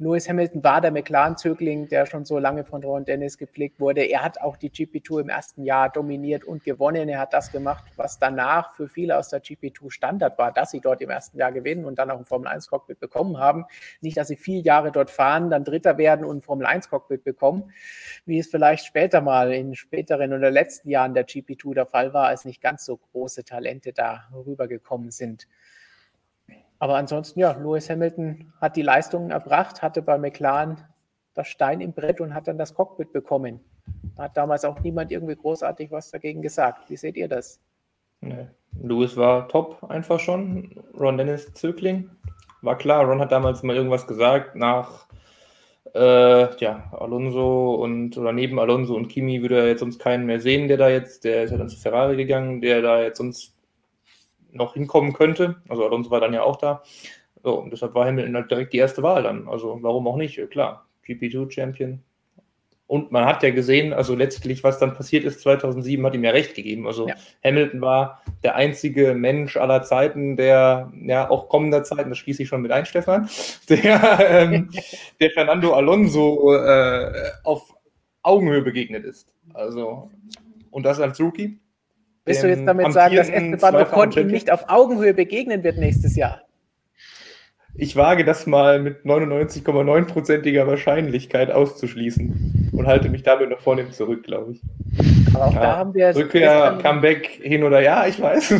Lewis 0.00 0.28
Hamilton 0.28 0.62
war 0.62 0.80
der 0.80 0.92
McLaren-Zögling, 0.92 1.88
der 1.88 2.06
schon 2.06 2.24
so 2.24 2.38
lange 2.38 2.64
von 2.64 2.84
Ron 2.84 3.04
Dennis 3.04 3.36
gepflegt 3.36 3.80
wurde. 3.80 4.02
Er 4.02 4.22
hat 4.22 4.40
auch 4.40 4.56
die 4.56 4.70
GP2 4.70 5.22
im 5.22 5.28
ersten 5.28 5.64
Jahr 5.64 5.88
dominiert 5.88 6.44
und 6.44 6.62
gewonnen. 6.62 7.08
Er 7.08 7.18
hat 7.18 7.32
das 7.32 7.50
gemacht, 7.50 7.84
was 7.96 8.20
danach 8.20 8.76
für 8.76 8.86
viele 8.86 9.18
aus 9.18 9.28
der 9.28 9.42
GP2 9.42 9.90
Standard 9.90 10.38
war, 10.38 10.52
dass 10.52 10.70
sie 10.70 10.78
dort 10.78 11.00
im 11.02 11.10
ersten 11.10 11.36
Jahr 11.36 11.50
gewinnen 11.50 11.84
und 11.84 11.98
dann 11.98 12.12
auch 12.12 12.18
ein 12.18 12.24
Formel-1-Cockpit 12.24 13.00
bekommen 13.00 13.38
haben. 13.38 13.64
Nicht, 14.00 14.16
dass 14.16 14.28
sie 14.28 14.36
vier 14.36 14.60
Jahre 14.60 14.92
dort 14.92 15.10
fahren, 15.10 15.50
dann 15.50 15.64
Dritter 15.64 15.98
werden 15.98 16.24
und 16.24 16.36
ein 16.36 16.42
Formel-1-Cockpit 16.42 17.24
bekommen, 17.24 17.72
wie 18.24 18.38
es 18.38 18.46
vielleicht 18.46 18.86
später 18.86 19.20
mal 19.20 19.52
in 19.52 19.74
späteren 19.74 20.32
oder 20.32 20.52
letzten 20.52 20.90
Jahren 20.90 21.12
der 21.12 21.26
GP2 21.26 21.74
der 21.74 21.86
Fall 21.86 22.14
war, 22.14 22.28
als 22.28 22.44
nicht 22.44 22.62
ganz 22.62 22.84
so 22.84 22.98
große 22.98 23.42
Talente 23.42 23.92
da 23.92 24.28
rübergekommen 24.32 25.10
sind. 25.10 25.48
Aber 26.78 26.96
ansonsten, 26.96 27.40
ja, 27.40 27.52
Lewis 27.52 27.90
Hamilton 27.90 28.52
hat 28.60 28.76
die 28.76 28.82
Leistungen 28.82 29.30
erbracht, 29.30 29.82
hatte 29.82 30.02
bei 30.02 30.16
McLaren 30.18 30.78
das 31.34 31.48
Stein 31.48 31.80
im 31.80 31.92
Brett 31.92 32.20
und 32.20 32.34
hat 32.34 32.48
dann 32.48 32.58
das 32.58 32.74
Cockpit 32.74 33.12
bekommen. 33.12 33.60
Da 34.16 34.24
hat 34.24 34.36
damals 34.36 34.64
auch 34.64 34.80
niemand 34.80 35.10
irgendwie 35.10 35.36
großartig 35.36 35.90
was 35.90 36.10
dagegen 36.10 36.42
gesagt. 36.42 36.90
Wie 36.90 36.96
seht 36.96 37.16
ihr 37.16 37.28
das? 37.28 37.60
Nee. 38.20 38.48
Lewis 38.80 39.16
war 39.16 39.48
top 39.48 39.82
einfach 39.88 40.20
schon. 40.20 40.74
Ron 40.98 41.16
Dennis 41.16 41.52
Zögling. 41.54 42.10
War 42.62 42.76
klar, 42.76 43.04
Ron 43.04 43.20
hat 43.20 43.32
damals 43.32 43.62
mal 43.62 43.76
irgendwas 43.76 44.06
gesagt 44.06 44.56
nach 44.56 45.06
äh, 45.94 46.56
ja, 46.58 46.90
Alonso 46.92 47.74
und 47.74 48.16
oder 48.18 48.32
neben 48.32 48.58
Alonso 48.58 48.94
und 48.94 49.08
Kimi 49.08 49.40
würde 49.42 49.58
er 49.58 49.68
jetzt 49.68 49.80
sonst 49.80 49.98
keinen 49.98 50.26
mehr 50.26 50.40
sehen, 50.40 50.68
der 50.68 50.76
da 50.76 50.88
jetzt, 50.88 51.24
der 51.24 51.44
ist 51.44 51.50
ja 51.50 51.56
dann 51.56 51.68
zu 51.68 51.78
Ferrari 51.78 52.16
gegangen, 52.16 52.60
der 52.60 52.82
da 52.82 53.02
jetzt 53.02 53.18
sonst 53.18 53.54
noch 54.52 54.74
hinkommen 54.74 55.12
könnte. 55.12 55.56
Also 55.68 55.84
Alonso 55.84 56.10
war 56.10 56.20
dann 56.20 56.34
ja 56.34 56.42
auch 56.42 56.56
da. 56.56 56.82
So, 57.42 57.60
und 57.60 57.70
deshalb 57.70 57.94
war 57.94 58.06
Hamilton 58.06 58.34
halt 58.34 58.50
direkt 58.50 58.72
die 58.72 58.78
erste 58.78 59.02
Wahl 59.02 59.22
dann. 59.22 59.48
Also 59.48 59.78
warum 59.82 60.06
auch 60.08 60.16
nicht? 60.16 60.50
Klar, 60.50 60.86
GP2-Champion. 61.06 62.02
Und 62.88 63.12
man 63.12 63.26
hat 63.26 63.42
ja 63.42 63.50
gesehen, 63.50 63.92
also 63.92 64.14
letztlich, 64.14 64.64
was 64.64 64.78
dann 64.78 64.94
passiert 64.94 65.24
ist 65.24 65.40
2007, 65.40 66.06
hat 66.06 66.14
ihm 66.14 66.24
ja 66.24 66.30
recht 66.30 66.54
gegeben. 66.54 66.86
Also 66.86 67.06
ja. 67.06 67.14
Hamilton 67.44 67.82
war 67.82 68.22
der 68.42 68.54
einzige 68.54 69.12
Mensch 69.12 69.58
aller 69.58 69.82
Zeiten, 69.82 70.38
der, 70.38 70.90
ja, 71.02 71.28
auch 71.28 71.50
kommender 71.50 71.84
Zeiten, 71.84 72.08
das 72.08 72.16
schließe 72.16 72.42
ich 72.42 72.48
schon 72.48 72.62
mit 72.62 72.72
ein, 72.72 72.86
Stefan, 72.86 73.28
der, 73.68 74.18
ähm, 74.30 74.70
der 75.20 75.30
Fernando 75.32 75.74
Alonso 75.74 76.54
äh, 76.54 77.12
auf 77.44 77.74
Augenhöhe 78.22 78.62
begegnet 78.62 79.04
ist. 79.04 79.34
Also, 79.52 80.10
und 80.70 80.84
das 80.84 80.98
als 80.98 81.20
Rookie. 81.20 81.60
Willst 82.28 82.42
du 82.42 82.48
jetzt 82.48 82.66
damit 82.66 82.92
sagen, 82.92 83.16
dass 83.16 83.28
Esteban 83.28 83.76
Ocon 83.76 84.12
ihm 84.12 84.26
nicht 84.28 84.52
auf 84.52 84.68
Augenhöhe 84.68 85.14
begegnen 85.14 85.64
wird 85.64 85.78
nächstes 85.78 86.16
Jahr? 86.16 86.42
Ich 87.74 87.94
wage 87.94 88.24
das 88.24 88.46
mal 88.46 88.80
mit 88.80 89.04
99,9%iger 89.04 90.66
Wahrscheinlichkeit 90.66 91.50
auszuschließen 91.52 92.70
und 92.72 92.86
halte 92.86 93.08
mich 93.08 93.22
damit 93.22 93.50
noch 93.50 93.60
vornehm 93.60 93.92
zurück, 93.92 94.24
glaube 94.24 94.52
ich. 94.52 94.62
Aber 95.32 95.46
auch 95.46 95.54
ja, 95.54 95.60
da 95.60 95.76
haben 95.76 95.94
wir. 95.94 96.14
Rückkehr, 96.14 96.78
Comeback 96.82 97.26
hin 97.42 97.62
oder 97.62 97.80
ja, 97.80 98.06
ich 98.06 98.20
weiß. 98.20 98.54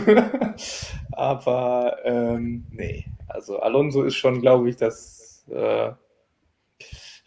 Aber 1.13 1.97
ähm, 2.05 2.67
nee, 2.71 3.07
also 3.27 3.59
Alonso 3.59 4.05
ist 4.05 4.15
schon, 4.15 4.41
glaube 4.41 4.69
ich, 4.69 4.77
das 4.77 5.45
äh, 5.51 5.91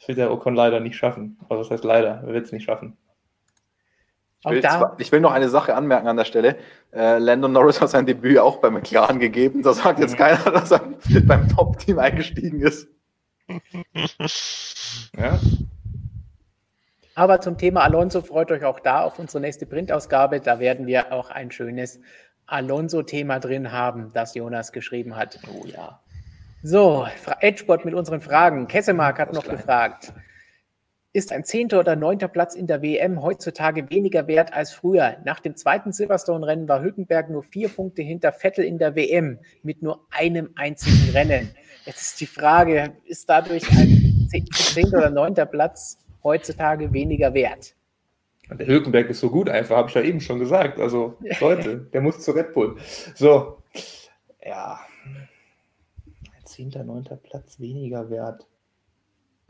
wird 0.07 0.17
der 0.17 0.31
Ocon 0.31 0.55
leider 0.55 0.79
nicht 0.79 0.95
schaffen. 0.95 1.37
Also 1.49 1.63
das 1.63 1.71
heißt 1.71 1.83
leider, 1.83 2.23
er 2.25 2.33
wird 2.33 2.45
es 2.45 2.51
nicht 2.53 2.63
schaffen. 2.63 2.95
Ich 4.43 4.49
will, 4.49 4.61
zwar, 4.61 4.95
ich 4.97 5.11
will, 5.11 5.19
noch 5.19 5.33
eine 5.33 5.49
Sache 5.49 5.75
anmerken 5.75 6.07
an 6.07 6.17
der 6.17 6.25
Stelle. 6.25 6.55
Äh, 6.91 7.19
Landon 7.19 7.51
Norris 7.51 7.79
hat 7.79 7.89
sein 7.89 8.07
Debüt 8.07 8.39
auch 8.39 8.57
bei 8.57 8.71
McLaren 8.71 9.19
gegeben. 9.19 9.61
Da 9.61 9.73
sagt 9.73 9.99
jetzt 9.99 10.13
mhm. 10.13 10.17
keiner, 10.17 10.51
dass 10.51 10.71
er 10.71 10.81
beim 11.25 11.47
Top-Team 11.47 11.99
eingestiegen 11.99 12.59
ist. 12.61 12.87
ja. 15.17 15.39
Aber 17.13 17.39
zum 17.39 17.59
Thema 17.59 17.81
Alonso 17.83 18.21
freut 18.21 18.51
euch 18.51 18.63
auch 18.63 18.79
da 18.79 19.03
auf 19.03 19.19
unsere 19.19 19.41
nächste 19.41 19.67
Printausgabe. 19.67 20.39
Da 20.39 20.59
werden 20.59 20.87
wir 20.87 21.11
auch 21.11 21.29
ein 21.29 21.51
schönes 21.51 21.99
Alonso-Thema 22.47 23.39
drin 23.39 23.71
haben, 23.71 24.11
das 24.13 24.33
Jonas 24.33 24.71
geschrieben 24.71 25.15
hat. 25.15 25.37
Oh 25.53 25.65
ja. 25.67 25.99
So, 26.63 27.07
Edgeport 27.41 27.85
mit 27.85 27.93
unseren 27.93 28.21
Fragen. 28.21 28.67
Kessemark 28.67 29.19
hat 29.19 29.33
noch 29.33 29.43
klein. 29.43 29.57
gefragt 29.57 30.13
ist 31.13 31.33
ein 31.33 31.43
zehnter 31.43 31.79
oder 31.79 31.95
neunter 31.95 32.29
Platz 32.29 32.55
in 32.55 32.67
der 32.67 32.81
WM 32.81 33.21
heutzutage 33.21 33.89
weniger 33.89 34.27
wert 34.27 34.53
als 34.53 34.71
früher. 34.71 35.17
Nach 35.25 35.41
dem 35.41 35.57
zweiten 35.57 35.91
Silverstone-Rennen 35.91 36.69
war 36.69 36.81
Hülkenberg 36.81 37.29
nur 37.29 37.43
vier 37.43 37.67
Punkte 37.67 38.01
hinter 38.01 38.31
Vettel 38.31 38.63
in 38.63 38.77
der 38.77 38.95
WM 38.95 39.39
mit 39.61 39.81
nur 39.81 40.05
einem 40.09 40.51
einzigen 40.55 41.11
Rennen. 41.11 41.53
Jetzt 41.85 42.01
ist 42.01 42.21
die 42.21 42.25
Frage, 42.27 42.93
ist 43.05 43.29
dadurch 43.29 43.69
ein 43.71 44.29
zehnter 44.29 44.99
oder 44.99 45.09
neunter 45.09 45.45
Platz 45.45 45.97
heutzutage 46.23 46.93
weniger 46.93 47.33
wert? 47.33 47.75
Der 48.49 48.67
Hülkenberg 48.67 49.09
ist 49.09 49.19
so 49.19 49.29
gut 49.29 49.49
einfach, 49.49 49.77
habe 49.77 49.89
ich 49.89 49.95
ja 49.95 50.01
eben 50.01 50.21
schon 50.21 50.39
gesagt. 50.39 50.79
Also 50.79 51.17
Leute, 51.39 51.77
der 51.93 52.01
muss 52.01 52.19
zu 52.19 52.31
Red 52.31 52.53
Bull. 52.53 52.77
So, 53.15 53.57
ja, 54.45 54.79
ein 55.05 56.45
zehnter, 56.45 56.83
neunter 56.83 57.17
Platz 57.17 57.59
weniger 57.59 58.09
wert. 58.09 58.45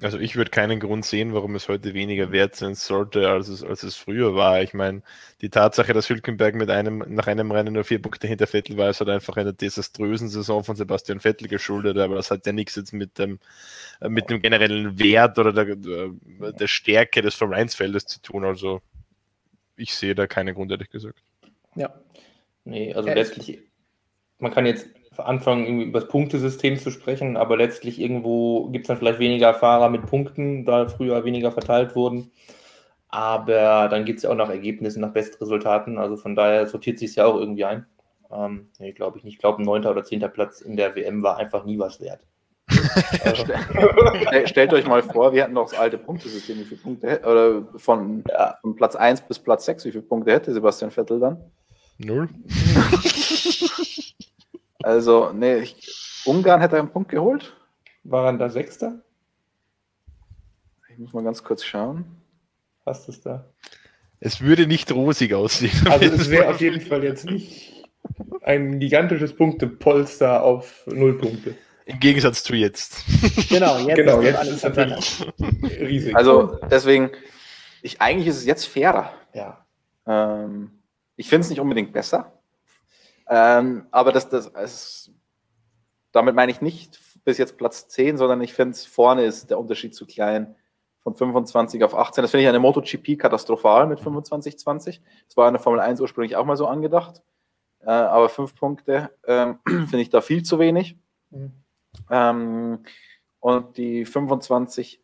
Also 0.02 0.18
ich 0.18 0.36
würde 0.36 0.50
keinen 0.50 0.80
Grund 0.80 1.06
sehen, 1.06 1.34
warum 1.34 1.54
es 1.54 1.70
heute 1.70 1.94
weniger 1.94 2.32
wert 2.32 2.56
sein 2.56 2.74
sollte, 2.74 3.30
als 3.30 3.48
es, 3.50 3.64
als 3.64 3.84
es 3.84 3.96
früher 3.96 4.34
war. 4.34 4.62
Ich 4.62 4.74
meine, 4.74 5.04
die 5.42 5.50
Tatsache, 5.50 5.94
dass 5.94 6.10
Hülkenberg 6.10 6.56
mit 6.56 6.72
einem, 6.72 7.04
nach 7.08 7.28
einem 7.28 7.52
Rennen 7.52 7.74
nur 7.74 7.84
vier 7.84 8.02
Punkte 8.02 8.28
hinter 8.28 8.48
Vettel 8.48 8.78
war, 8.78 8.90
ist 8.90 9.00
halt 9.00 9.12
einfach 9.12 9.38
einer 9.38 9.54
desaströsen 9.54 10.28
Saison 10.28 10.64
von 10.64 10.76
Sebastian 10.76 11.20
Vettel 11.20 11.48
geschuldet, 11.48 11.98
aber 12.00 12.16
das 12.16 12.32
hat 12.32 12.48
ja 12.48 12.52
nichts 12.52 12.76
jetzt 12.76 12.94
mit 12.94 13.20
dem, 13.20 13.40
mit 14.08 14.32
dem 14.32 14.42
generellen 14.42 14.98
Wert 14.98 15.38
oder 15.38 15.54
der, 15.54 15.76
der 15.76 16.68
Stärke 16.68 17.22
des 17.22 17.36
Formel 17.36 17.60
1-Feldes 17.60 18.08
zu 18.08 18.22
tun. 18.22 18.44
Also 18.44 18.82
ich 19.76 19.94
sehe 19.94 20.16
da 20.16 20.26
keinen 20.26 20.56
Grund, 20.56 20.72
ehrlich 20.72 20.90
gesagt. 20.90 21.22
Ja. 21.76 21.94
Nee, 22.64 22.94
also 22.94 23.08
letztlich, 23.10 23.60
man 24.40 24.52
kann 24.52 24.66
jetzt 24.66 24.88
anfangen, 25.18 25.66
irgendwie 25.66 25.86
über 25.86 26.00
das 26.00 26.10
Punktesystem 26.10 26.78
zu 26.78 26.90
sprechen, 26.90 27.38
aber 27.38 27.58
letztlich 27.58 28.00
irgendwo 28.00 28.70
gibt 28.70 28.86
es 28.86 28.88
dann 28.88 28.98
vielleicht 28.98 29.20
weniger 29.20 29.54
Fahrer 29.54 29.90
mit 29.90 30.06
Punkten, 30.06 30.66
da 30.66 30.88
früher 30.88 31.26
weniger 31.26 31.52
verteilt 31.52 31.96
wurden. 31.96 32.32
Aber 33.10 33.90
dann 33.90 34.06
geht 34.06 34.18
es 34.18 34.24
ja 34.24 34.30
auch 34.30 34.36
nach 34.36 34.50
Ergebnissen, 34.50 35.02
nach 35.02 35.12
Bestresultaten. 35.12 35.98
Also 35.98 36.16
von 36.16 36.34
daher 36.36 36.66
sortiert 36.66 36.98
sich 36.98 37.10
es 37.10 37.16
ja 37.18 37.26
auch 37.26 37.36
irgendwie 37.36 37.66
ein. 37.66 37.86
Ähm, 38.32 38.70
nee, 38.80 38.94
glaube 38.94 39.18
ich 39.18 39.26
nicht. 39.26 39.34
Ich 39.34 39.40
glaube, 39.40 39.62
ein 39.62 39.66
neunter 39.66 39.92
oder 39.92 40.06
zehnter 40.06 40.30
Platz 40.30 40.62
in 40.62 40.78
der 40.78 40.96
WM 40.96 41.22
war 41.22 41.38
einfach 41.38 41.66
nie 41.66 41.78
was 41.78 42.00
wert. 42.00 42.26
also. 43.26 43.44
Stellt 44.46 44.72
euch 44.72 44.88
mal 44.88 45.04
vor, 45.04 45.34
wir 45.34 45.44
hatten 45.44 45.54
noch 45.54 45.70
das 45.70 45.78
alte 45.78 45.98
Punktesystem, 45.98 46.60
wie 46.60 46.64
viele 46.64 46.80
Punkte 46.80 47.20
oder 47.20 47.68
von, 47.78 48.24
ja. 48.30 48.56
von 48.62 48.78
Platz 48.78 48.96
1 48.96 49.24
bis 49.24 49.40
Platz 49.40 49.66
6, 49.66 49.84
wie 49.86 49.92
viele 49.92 50.04
Punkte 50.04 50.32
hätte 50.32 50.54
Sebastian 50.54 50.92
Vettel 50.92 51.20
dann? 51.20 51.52
Null. 51.98 52.30
Also, 54.84 55.32
nee, 55.34 55.58
ich, 55.58 56.22
Ungarn 56.26 56.62
hätte 56.62 56.78
einen 56.78 56.92
Punkt 56.92 57.10
geholt. 57.10 57.56
Waren 58.04 58.40
da 58.40 58.50
Sechster? 58.50 59.02
Ich 60.90 60.98
muss 60.98 61.14
mal 61.14 61.24
ganz 61.24 61.44
kurz 61.44 61.64
schauen. 61.64 62.06
Was 62.84 63.08
ist 63.08 63.26
da? 63.26 63.46
Es 64.20 64.42
würde 64.42 64.68
nicht 64.68 64.92
rosig 64.92 65.34
aussehen. 65.34 65.88
Also 65.88 66.06
es 66.16 66.30
wäre 66.30 66.50
auf 66.50 66.62
jeden 66.62 66.82
Fall 66.82 67.04
jetzt 67.04 67.26
nicht 67.26 67.86
ein 68.42 68.80
gigantisches 68.80 69.36
Punktepolster 69.36 70.44
auf 70.44 70.84
null 70.88 71.18
Punkte. 71.18 71.56
Im 71.86 72.00
Gegensatz 72.00 72.44
zu 72.44 72.56
jetzt. 72.56 73.04
Genau, 73.50 73.78
jetzt, 73.80 73.98
genau, 73.98 74.22
jetzt 74.22 74.44
ist 74.44 74.52
es 74.52 74.64
natürlich 74.64 75.26
riesig. 75.80 76.16
Also 76.16 76.58
deswegen, 76.70 77.12
ich, 77.82 78.00
eigentlich 78.00 78.28
ist 78.28 78.38
es 78.38 78.46
jetzt 78.46 78.66
fairer. 78.66 79.12
Ja. 79.34 79.66
Ähm, 80.08 80.72
ich 81.18 81.28
finde 81.28 81.42
es 81.42 81.50
nicht 81.50 81.60
unbedingt 81.60 81.92
besser. 81.92 82.41
Ähm, 83.34 83.88
aber 83.92 84.12
das, 84.12 84.28
das, 84.28 84.52
das, 84.52 85.10
damit 86.12 86.36
meine 86.36 86.52
ich 86.52 86.60
nicht 86.60 87.00
bis 87.24 87.38
jetzt 87.38 87.58
Platz 87.58 87.88
10, 87.88 88.18
sondern 88.18 88.42
ich 88.42 88.54
finde, 88.54 88.78
vorne 88.78 89.24
ist 89.24 89.50
der 89.50 89.58
Unterschied 89.58 89.96
zu 89.96 90.06
klein 90.06 90.56
von 91.00 91.16
25 91.16 91.82
auf 91.86 91.96
18. 91.96 92.24
Das 92.24 92.32
finde 92.32 92.44
ich 92.44 92.50
eine 92.50 92.60
MotoGP 92.60 93.18
katastrophal 93.18 93.88
mit 93.88 94.02
25, 94.02 94.60
20. 94.60 95.02
Das 95.28 95.38
war 95.38 95.48
in 95.48 95.54
der 95.54 95.62
Formel 95.62 95.80
1 95.80 96.02
ursprünglich 96.02 96.36
auch 96.36 96.46
mal 96.46 96.58
so 96.58 96.68
angedacht. 96.68 97.24
Äh, 97.80 97.90
aber 97.90 98.28
fünf 98.28 98.54
Punkte 98.54 99.12
äh, 99.24 99.54
finde 99.66 100.02
ich 100.02 100.10
da 100.10 100.20
viel 100.20 100.44
zu 100.44 100.60
wenig. 100.60 100.98
Mhm. 101.30 101.54
Ähm, 102.10 102.84
und 103.40 103.78
die 103.78 104.04
25, 104.04 105.02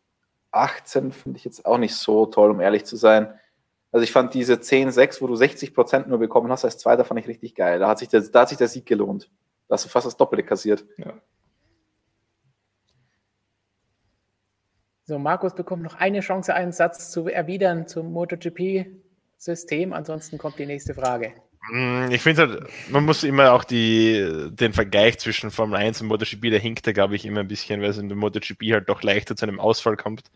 18 0.50 1.12
finde 1.12 1.38
ich 1.38 1.44
jetzt 1.46 1.64
auch 1.64 1.78
nicht 1.78 1.96
so 1.96 2.26
toll, 2.26 2.50
um 2.50 2.60
ehrlich 2.60 2.84
zu 2.84 2.96
sein. 2.96 3.32
Also 3.90 4.04
ich 4.04 4.12
fand 4.12 4.34
diese 4.34 4.54
10-6, 4.54 5.20
wo 5.22 5.26
du 5.26 5.34
60 5.34 5.74
Prozent 5.74 6.08
nur 6.08 6.18
bekommen 6.18 6.50
hast, 6.52 6.64
als 6.64 6.78
Zweiter 6.78 7.04
fand 7.04 7.20
ich 7.20 7.28
richtig 7.28 7.54
geil. 7.54 7.78
Da 7.78 7.88
hat 7.88 7.98
sich 7.98 8.08
der, 8.08 8.20
da 8.20 8.42
hat 8.42 8.50
sich 8.50 8.58
der 8.58 8.68
Sieg 8.68 8.84
gelohnt. 8.84 9.30
Da 9.66 9.74
hast 9.74 9.86
du 9.86 9.88
fast 9.88 10.06
das 10.06 10.16
Doppelte 10.16 10.44
kassiert. 10.44 10.84
Ja. 10.98 11.14
So, 15.04 15.18
Markus 15.18 15.54
bekommt 15.54 15.82
noch 15.82 15.94
eine 15.94 16.20
Chance, 16.20 16.54
einen 16.54 16.72
Satz 16.72 17.10
zu 17.10 17.28
erwidern 17.28 17.88
zum 17.88 18.12
MotoGP-System. 18.12 19.94
Ansonsten 19.94 20.36
kommt 20.36 20.58
die 20.58 20.66
nächste 20.66 20.92
Frage. 20.92 21.32
Mm, 21.70 22.10
ich 22.10 22.20
finde 22.20 22.46
halt, 22.46 22.70
man 22.90 23.06
muss 23.06 23.24
immer 23.24 23.54
auch 23.54 23.64
die, 23.64 24.50
den 24.50 24.74
Vergleich 24.74 25.18
zwischen 25.18 25.50
Formel 25.50 25.78
1 25.78 26.02
und 26.02 26.08
MotoGP, 26.08 26.50
der 26.50 26.60
hinkt 26.60 26.86
da, 26.86 26.92
glaube 26.92 27.16
ich, 27.16 27.24
immer 27.24 27.40
ein 27.40 27.48
bisschen, 27.48 27.80
weil 27.80 27.88
es 27.88 27.96
in 27.96 28.10
der 28.10 28.18
MotoGP 28.18 28.72
halt 28.72 28.90
doch 28.90 29.02
leichter 29.02 29.34
zu 29.34 29.46
einem 29.46 29.60
Ausfall 29.60 29.96
kommt 29.96 30.30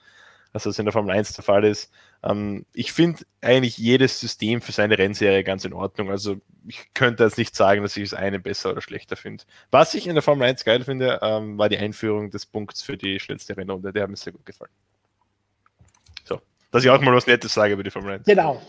als 0.53 0.65
das 0.65 0.79
in 0.79 0.85
der 0.85 0.93
Formel 0.93 1.15
1 1.15 1.33
der 1.33 1.45
Fall 1.45 1.65
ist. 1.65 1.91
Ähm, 2.23 2.67
ich 2.75 2.93
finde 2.93 3.25
eigentlich 3.41 3.79
jedes 3.79 4.21
System 4.21 4.61
für 4.61 4.73
seine 4.73 4.99
Rennserie 4.99 5.45
ganz 5.45 5.65
in 5.65 5.73
Ordnung. 5.73 6.11
Also 6.11 6.37
ich 6.67 6.93
könnte 6.95 7.25
jetzt 7.25 7.39
nicht 7.39 7.57
sagen, 7.57 7.83
dass 7.83 7.97
ich 7.97 8.11
das 8.11 8.19
eine 8.19 8.39
besser 8.39 8.71
oder 8.71 8.83
schlechter 8.83 9.17
finde. 9.17 9.45
Was 9.71 9.95
ich 9.95 10.07
in 10.07 10.15
der 10.15 10.23
Formel 10.23 10.47
1 10.47 10.65
geil 10.65 10.85
finde, 10.85 11.19
ähm, 11.23 11.59
war 11.59 11.69
die 11.69 11.79
Einführung 11.79 12.31
des 12.31 12.47
Punkts 12.47 12.83
für 12.83 12.97
die 12.97 13.19
schnellste 13.19 13.57
Rennrunde. 13.57 13.93
Der 13.93 14.03
hat 14.03 14.11
mir 14.11 14.17
sehr 14.17 14.33
gut 14.33 14.45
gefallen. 14.45 14.71
So, 16.25 16.41
dass 16.71 16.85
ich 16.85 16.91
auch 16.91 17.01
mal 17.01 17.15
was 17.15 17.27
Nettes 17.27 17.55
sage 17.55 17.73
über 17.73 17.83
die 17.83 17.91
Formel 17.91 18.15
1. 18.15 18.27
Genau. 18.27 18.61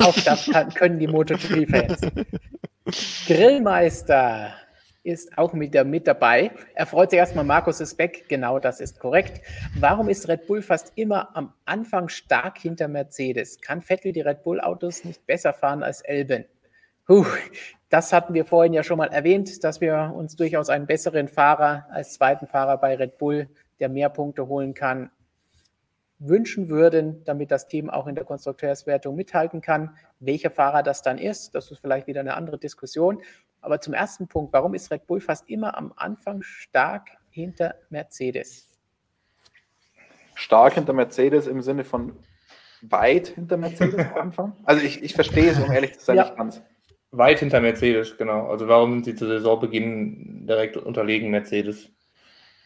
auch 0.00 0.20
das 0.20 0.46
kann, 0.46 0.72
können 0.72 0.98
die 0.98 1.08
MotoGP-Fans. 1.08 2.00
Grillmeister 3.26 4.54
ist 5.02 5.36
auch 5.38 5.52
mit, 5.52 5.74
mit 5.86 6.06
dabei. 6.06 6.50
Er 6.74 6.86
freut 6.86 7.10
sich 7.10 7.18
erstmal, 7.18 7.44
Markus 7.44 7.80
ist 7.80 7.98
weg. 7.98 8.26
Genau, 8.28 8.58
das 8.58 8.80
ist 8.80 9.00
korrekt. 9.00 9.40
Warum 9.78 10.08
ist 10.08 10.28
Red 10.28 10.46
Bull 10.46 10.62
fast 10.62 10.92
immer 10.96 11.34
am 11.36 11.52
Anfang 11.64 12.08
stark 12.08 12.58
hinter 12.58 12.88
Mercedes? 12.88 13.60
Kann 13.60 13.80
Vettel 13.80 14.12
die 14.12 14.20
Red 14.20 14.42
Bull-Autos 14.42 15.04
nicht 15.04 15.26
besser 15.26 15.52
fahren 15.52 15.82
als 15.82 16.02
Elben? 16.02 16.44
Puh, 17.06 17.26
das 17.88 18.12
hatten 18.12 18.34
wir 18.34 18.44
vorhin 18.44 18.72
ja 18.72 18.82
schon 18.82 18.98
mal 18.98 19.08
erwähnt, 19.08 19.64
dass 19.64 19.80
wir 19.80 20.12
uns 20.14 20.36
durchaus 20.36 20.68
einen 20.68 20.86
besseren 20.86 21.28
Fahrer 21.28 21.86
als 21.90 22.14
zweiten 22.14 22.46
Fahrer 22.46 22.76
bei 22.78 22.94
Red 22.94 23.18
Bull, 23.18 23.48
der 23.80 23.88
mehr 23.88 24.10
Punkte 24.10 24.46
holen 24.46 24.74
kann, 24.74 25.10
wünschen 26.20 26.68
würden, 26.68 27.24
damit 27.24 27.50
das 27.50 27.66
Team 27.66 27.88
auch 27.88 28.06
in 28.06 28.14
der 28.14 28.24
Konstrukteurswertung 28.24 29.16
mithalten 29.16 29.62
kann. 29.62 29.96
Welcher 30.20 30.50
Fahrer 30.50 30.82
das 30.82 31.02
dann 31.02 31.18
ist, 31.18 31.54
das 31.54 31.70
ist 31.70 31.78
vielleicht 31.78 32.06
wieder 32.06 32.20
eine 32.20 32.34
andere 32.34 32.58
Diskussion. 32.58 33.22
Aber 33.60 33.80
zum 33.80 33.94
ersten 33.94 34.26
Punkt, 34.28 34.52
warum 34.52 34.74
ist 34.74 34.90
Red 34.90 35.06
Bull 35.06 35.20
fast 35.20 35.48
immer 35.48 35.76
am 35.76 35.92
Anfang 35.96 36.42
stark 36.42 37.08
hinter 37.30 37.74
Mercedes? 37.90 38.66
Stark 40.34 40.74
hinter 40.74 40.92
Mercedes 40.92 41.46
im 41.46 41.60
Sinne 41.60 41.84
von 41.84 42.16
weit 42.82 43.28
hinter 43.28 43.56
Mercedes 43.58 43.98
am 43.98 44.14
Anfang? 44.14 44.56
Also 44.64 44.82
ich, 44.82 45.02
ich 45.02 45.14
verstehe 45.14 45.50
es, 45.50 45.58
um 45.58 45.70
ehrlich 45.70 45.98
zu 45.98 46.04
sein, 46.04 46.16
Ja. 46.16 46.24
nicht 46.24 46.36
ganz. 46.36 46.62
Weit 47.12 47.40
hinter 47.40 47.60
Mercedes, 47.60 48.16
genau. 48.16 48.46
Also 48.48 48.68
warum 48.68 48.92
sind 48.94 49.04
sie 49.04 49.14
zu 49.16 49.26
Saisonbeginn 49.26 50.46
direkt 50.46 50.76
unterlegen 50.76 51.30
Mercedes? 51.30 51.90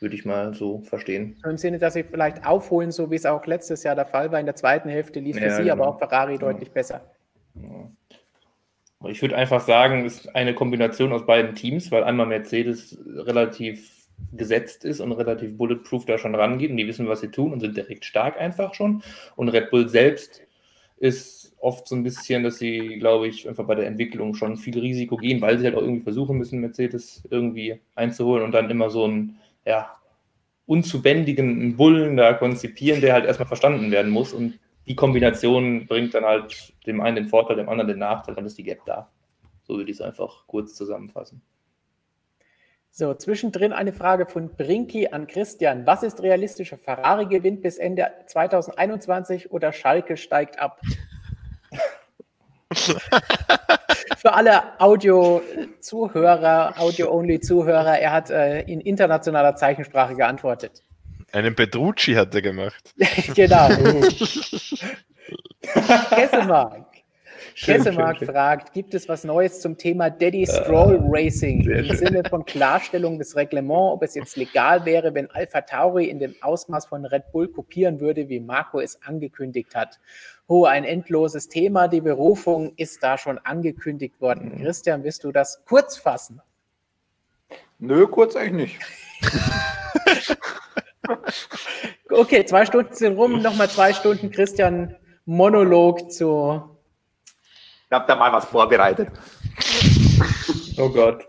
Würde 0.01 0.15
ich 0.17 0.25
mal 0.27 0.53
so 0.53 0.81
verstehen. 0.83 1.41
Im 1.45 1.57
Sinne, 1.57 1.79
dass 1.79 1.95
sie 1.95 2.05
vielleicht 2.05 2.47
aufholen, 2.47 2.91
so 2.93 3.11
wie 3.11 3.15
es 3.15 3.25
auch 3.25 3.47
letztes 3.47 3.83
Jahr 3.85 3.95
der 3.95 4.05
Fall 4.05 4.31
war. 4.31 4.39
In 4.39 4.45
der 4.47 4.55
zweiten 4.55 4.89
Hälfte 4.91 5.19
lief 5.19 5.39
für 5.39 5.47
Ja, 5.47 5.57
sie, 5.57 5.71
aber 5.71 5.85
genau. 5.85 5.95
auch 5.95 5.99
Ferrari 5.99 6.37
deutlich 6.37 6.71
besser. 6.71 7.11
Ich 9.09 9.23
würde 9.23 9.37
einfach 9.37 9.61
sagen, 9.61 10.05
es 10.05 10.21
ist 10.21 10.35
eine 10.35 10.55
Kombination 10.55 11.13
aus 11.13 11.27
beiden 11.27 11.55
Teams, 11.55 11.91
weil 11.91 12.05
einmal 12.05 12.27
Mercedes 12.27 12.99
relativ 13.07 13.91
gesetzt 14.33 14.85
ist 14.85 15.01
und 15.01 15.13
relativ 15.13 15.57
bulletproof 15.57 16.05
da 16.07 16.19
schon 16.19 16.35
rangeht 16.35 16.71
und 16.71 16.77
die 16.77 16.87
wissen, 16.87 17.09
was 17.09 17.21
sie 17.21 17.31
tun 17.31 17.53
und 17.53 17.61
sind 17.61 17.77
direkt 17.77 18.05
stark 18.05 18.41
einfach 18.41 18.75
schon. 18.75 19.03
Und 19.37 19.49
Red 19.49 19.71
Bull 19.71 19.89
selbst 19.89 20.43
ist 20.97 21.55
oft 21.59 21.89
so 21.89 21.97
ein 21.97 22.03
bisschen, 22.03 22.45
dass 22.45 22.59
sie, 22.59 22.99
glaube 22.99 23.27
ich, 23.27 23.49
einfach 23.49 23.65
bei 23.65 23.75
der 23.75 23.87
Entwicklung 23.87 24.35
schon 24.35 24.57
viel 24.57 24.79
Risiko 24.79 25.17
gehen, 25.17 25.41
weil 25.41 25.59
sie 25.59 25.65
halt 25.65 25.75
auch 25.75 25.83
irgendwie 25.83 26.03
versuchen 26.03 26.39
müssen, 26.39 26.61
Mercedes 26.61 27.23
irgendwie 27.31 27.81
einzuholen 27.95 28.45
und 28.45 28.53
dann 28.53 28.71
immer 28.71 28.91
so 28.91 29.05
einen, 29.05 29.39
ja, 29.65 29.91
unzubändigen 30.67 31.77
Bullen 31.77 32.17
da 32.17 32.33
konzipieren, 32.33 33.01
der 33.01 33.13
halt 33.13 33.27
erstmal 33.27 33.49
verstanden 33.49 33.91
werden 33.91 34.11
muss 34.11 34.33
und 34.33 34.59
die 34.87 34.95
Kombination 34.95 35.87
bringt 35.87 36.15
dann 36.15 36.25
halt 36.25 36.75
dem 36.87 37.01
einen 37.01 37.17
den 37.17 37.29
Vorteil, 37.29 37.57
dem 37.57 37.69
anderen 37.69 37.89
den 37.89 37.99
Nachteil, 37.99 38.35
dann 38.35 38.47
ist 38.47 38.59
die 38.59 38.65
Gap 38.65 38.85
da. 38.87 39.11
So 39.63 39.77
würde 39.77 39.91
ich 39.91 39.97
es 39.97 40.03
einfach 40.03 40.47
kurz 40.47 40.75
zusammenfassen. 40.75 41.43
So, 42.91 43.13
zwischendrin 43.13 43.73
eine 43.73 43.93
Frage 43.93 44.25
von 44.25 44.55
Brinky 44.55 45.09
an 45.09 45.27
Christian. 45.27 45.85
Was 45.85 46.05
ist 46.05 46.23
realistischer? 46.23 46.79
Ferrari 46.79 47.27
gewinnt 47.27 47.61
bis 47.61 47.77
Ende 47.77 48.09
2021 48.27 49.51
oder 49.51 49.73
Schalke 49.73 50.17
steigt 50.17 50.61
ab? 50.61 50.81
Für 54.17 54.33
alle 54.35 54.81
Audio-Zuhörer, 54.81 56.75
Audio-Only-Zuhörer, 56.79 57.99
er 57.99 58.13
hat 58.13 58.31
äh, 58.31 58.61
in 58.63 58.81
internationaler 58.81 59.57
Zeichensprache 59.57 60.15
geantwortet. 60.15 60.85
Einen 61.35 61.55
Petrucci 61.57 62.15
hat 62.15 62.33
er 62.35 62.43
gemacht. 62.43 62.95
genau. 63.35 63.69
Kessemark. 66.11 66.87
Kessemark 67.57 68.25
fragt, 68.25 68.73
gibt 68.73 68.95
es 68.95 69.09
was 69.09 69.25
Neues 69.25 69.61
zum 69.61 69.77
Thema 69.77 70.11
Daddy 70.11 70.47
Stroll 70.47 71.01
Racing 71.09 71.65
sehr 71.65 71.79
im. 71.85 71.97
Sinne 71.97 72.23
von 72.29 72.45
Klarstellung 72.45 73.19
des 73.19 73.35
Reglements, 73.35 73.95
ob 73.95 74.05
es 74.05 74.15
jetzt 74.15 74.37
legal 74.37 74.85
wäre, 74.85 75.13
wenn 75.15 75.29
Alpha 75.33 75.61
Tauri 75.63 76.05
in 76.05 76.21
dem 76.21 76.37
Ausmaß 76.41 76.87
von 76.87 77.05
Red 77.05 77.33
Bull 77.33 77.49
kopieren 77.49 77.99
würde, 77.99 78.29
wie 78.29 78.39
Marco 78.39 78.79
es 78.79 79.03
angekündigt 79.03 79.75
hat. 79.75 79.99
Oh, 80.47 80.67
ein 80.67 80.85
endloses 80.85 81.49
Thema. 81.49 81.89
Die 81.89 82.01
Berufung 82.01 82.75
ist 82.77 83.03
da 83.03 83.19
schon 83.19 83.39
angekündigt 83.39 84.21
worden. 84.21 84.53
Mhm. 84.55 84.63
Christian, 84.63 85.03
willst 85.03 85.25
du 85.25 85.33
das 85.33 85.65
kurz 85.65 85.97
fassen? 85.97 86.41
Nö, 87.81 88.07
kurz 88.07 88.37
eigentlich 88.37 88.79
nicht. 88.79 89.35
Okay, 92.11 92.45
zwei 92.45 92.65
Stunden 92.65 92.95
sind 92.95 93.17
rum. 93.17 93.43
Nochmal 93.43 93.69
zwei 93.69 93.93
Stunden 93.93 94.31
Christian 94.31 94.95
Monolog 95.25 96.13
zu 96.13 96.63
Ich 97.87 97.93
habe 97.93 98.05
da 98.07 98.15
mal 98.15 98.33
was 98.33 98.45
vorbereitet. 98.45 99.09
Oh 100.79 100.89
Gott. 100.89 101.27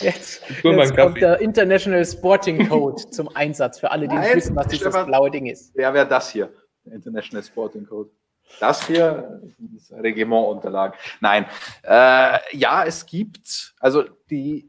Jetzt, 0.00 0.42
jetzt 0.48 0.62
kommt 0.62 0.96
Kaffee. 0.96 1.20
der 1.20 1.40
International 1.40 2.04
Sporting 2.04 2.68
Code 2.68 2.96
zum 3.10 3.34
Einsatz 3.36 3.78
für 3.78 3.90
alle, 3.90 4.08
die 4.08 4.14
nicht 4.14 4.26
Nein, 4.28 4.36
wissen, 4.36 4.56
was 4.56 4.66
dieses 4.68 4.88
Stefan. 4.88 5.06
blaue 5.06 5.30
Ding 5.30 5.46
ist. 5.46 5.72
Wer 5.74 5.94
wäre 5.94 6.08
das 6.08 6.30
hier? 6.30 6.52
Der 6.84 6.94
International 6.94 7.44
Sporting 7.44 7.86
Code. 7.86 8.10
Das 8.58 8.86
hier 8.86 9.40
ist 9.76 9.92
Regimentunterlagen. 9.92 10.98
Nein. 11.20 11.46
Äh, 11.84 12.38
ja, 12.56 12.84
es 12.84 13.06
gibt, 13.06 13.74
also 13.78 14.04
die, 14.28 14.68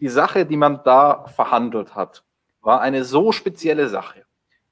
die 0.00 0.08
Sache, 0.08 0.46
die 0.46 0.56
man 0.56 0.80
da 0.82 1.26
verhandelt 1.26 1.94
hat, 1.94 2.24
war 2.60 2.80
eine 2.80 3.04
so 3.04 3.32
spezielle 3.32 3.88
Sache, 3.88 4.24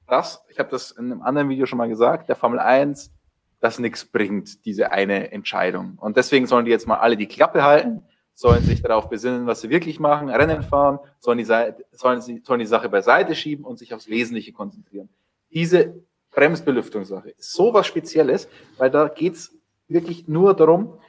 dass, 0.07 0.43
ich 0.49 0.59
habe 0.59 0.69
das 0.69 0.91
in 0.91 1.11
einem 1.11 1.21
anderen 1.21 1.49
Video 1.49 1.65
schon 1.65 1.77
mal 1.77 1.89
gesagt, 1.89 2.29
der 2.29 2.35
Formel 2.35 2.59
1 2.59 3.11
das 3.59 3.79
nichts 3.79 4.05
bringt, 4.05 4.65
diese 4.65 4.91
eine 4.91 5.31
Entscheidung. 5.31 5.97
Und 5.97 6.15
deswegen 6.15 6.45
sollen 6.45 6.65
die 6.65 6.71
jetzt 6.71 6.87
mal 6.87 6.97
alle 6.97 7.17
die 7.17 7.27
Klappe 7.27 7.63
halten, 7.63 8.03
sollen 8.33 8.63
sich 8.63 8.83
darauf 8.83 9.09
besinnen, 9.09 9.47
was 9.47 9.61
sie 9.61 9.71
wirklich 9.71 9.99
machen, 9.99 10.29
Rennen 10.29 10.61
fahren, 10.61 10.99
sollen 11.19 11.39
die, 11.39 11.45
sollen, 11.45 12.21
sollen 12.21 12.59
die 12.59 12.67
Sache 12.67 12.87
beiseite 12.87 13.33
schieben 13.33 13.65
und 13.65 13.79
sich 13.79 13.95
aufs 13.95 14.07
Wesentliche 14.09 14.53
konzentrieren. 14.53 15.09
Diese 15.49 15.95
Bremsbelüftungssache 16.31 17.29
ist 17.31 17.51
so 17.51 17.73
was 17.73 17.87
Spezielles, 17.87 18.47
weil 18.77 18.91
da 18.91 19.07
geht's 19.07 19.55
wirklich 19.87 20.27
nur 20.27 20.53
darum, 20.53 20.99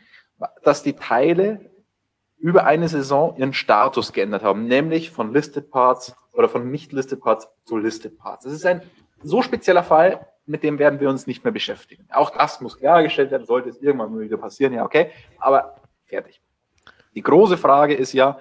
dass 0.63 0.83
die 0.83 0.95
Teile 0.95 1.71
über 2.39 2.65
eine 2.65 2.89
Saison 2.89 3.37
ihren 3.37 3.53
Status 3.53 4.13
geändert 4.13 4.43
haben, 4.43 4.67
nämlich 4.67 5.11
von 5.11 5.33
Listed 5.33 5.71
Parts 5.71 6.15
oder 6.33 6.49
von 6.49 6.71
nicht 6.71 6.93
Listed 6.93 7.21
Parts 7.21 7.49
zu 7.65 7.77
Listed 7.77 8.19
Parts. 8.19 8.45
Das 8.45 8.53
ist 8.53 8.65
ein 8.65 8.83
so 9.23 9.43
spezieller 9.43 9.83
Fall, 9.83 10.27
mit 10.47 10.63
dem 10.63 10.79
werden 10.79 11.01
wir 11.01 11.11
uns 11.11 11.27
nicht 11.27 11.45
mehr 11.45 11.53
beschäftigen. 11.53 12.07
Auch 12.11 12.31
das 12.31 12.61
muss 12.61 12.79
klargestellt 12.79 13.31
werden, 13.31 13.45
sollte 13.45 13.69
es 13.69 13.83
irgendwann 13.83 14.13
mal 14.13 14.21
wieder 14.21 14.37
passieren, 14.37 14.73
ja, 14.73 14.85
okay, 14.85 15.11
aber 15.39 15.77
fertig. 16.07 16.41
Die 17.15 17.23
große 17.23 17.59
Frage 17.59 17.95
ist 17.95 18.13
ja 18.13 18.39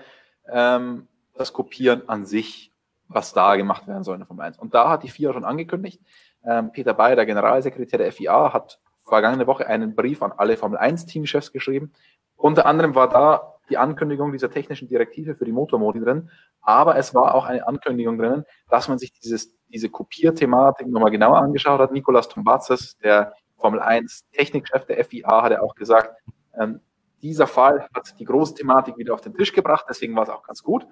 ähm, 0.47 1.07
das 1.35 1.51
Kopieren 1.51 2.07
an 2.07 2.25
sich, 2.25 2.71
was 3.07 3.33
da 3.33 3.55
gemacht 3.55 3.87
werden 3.87 4.03
soll 4.03 4.17
in 4.17 4.25
Formel 4.25 4.45
1. 4.45 4.59
Und 4.59 4.73
da 4.73 4.89
hat 4.89 5.03
die 5.03 5.09
FIA 5.09 5.33
schon 5.33 5.45
angekündigt, 5.45 6.01
ähm, 6.45 6.71
Peter 6.71 6.93
Bayer, 6.93 7.15
der 7.15 7.25
Generalsekretär 7.25 7.97
der 7.97 8.11
FIA, 8.11 8.53
hat 8.53 8.79
vergangene 9.03 9.47
Woche 9.47 9.65
einen 9.67 9.95
Brief 9.95 10.21
an 10.21 10.33
alle 10.35 10.57
Formel 10.57 10.77
1-Teamchefs 10.77 11.51
geschrieben. 11.51 11.93
Unter 12.35 12.65
anderem 12.65 12.93
war 12.93 13.09
da 13.09 13.56
die 13.69 13.77
Ankündigung 13.77 14.31
dieser 14.31 14.49
technischen 14.49 14.87
Direktive 14.87 15.35
für 15.35 15.45
die 15.45 15.51
Motormodi 15.51 15.99
drin, 15.99 16.29
aber 16.61 16.97
es 16.97 17.13
war 17.13 17.35
auch 17.35 17.45
eine 17.45 17.67
Ankündigung 17.67 18.17
drin, 18.17 18.43
dass 18.69 18.87
man 18.87 18.97
sich 18.97 19.11
dieses, 19.13 19.55
diese 19.69 19.89
Kopierthematik 19.89 20.87
nochmal 20.87 21.11
genauer 21.11 21.37
angeschaut 21.37 21.79
hat. 21.79 21.91
Nicolas 21.91 22.27
Tombatzes, 22.27 22.97
der 22.97 23.33
Formel 23.57 23.79
1 23.79 24.29
Technikchef 24.31 24.85
der 24.85 25.03
FIA, 25.03 25.43
hat 25.43 25.51
ja 25.51 25.61
auch 25.61 25.75
gesagt, 25.75 26.15
ähm, 26.59 26.79
dieser 27.21 27.47
Fall 27.47 27.87
hat 27.93 28.19
die 28.19 28.25
große 28.25 28.55
Thematik 28.55 28.97
wieder 28.97 29.13
auf 29.13 29.21
den 29.21 29.33
Tisch 29.33 29.53
gebracht, 29.53 29.85
deswegen 29.89 30.15
war 30.15 30.23
es 30.23 30.29
auch 30.29 30.43
ganz 30.43 30.61
gut. 30.61 30.85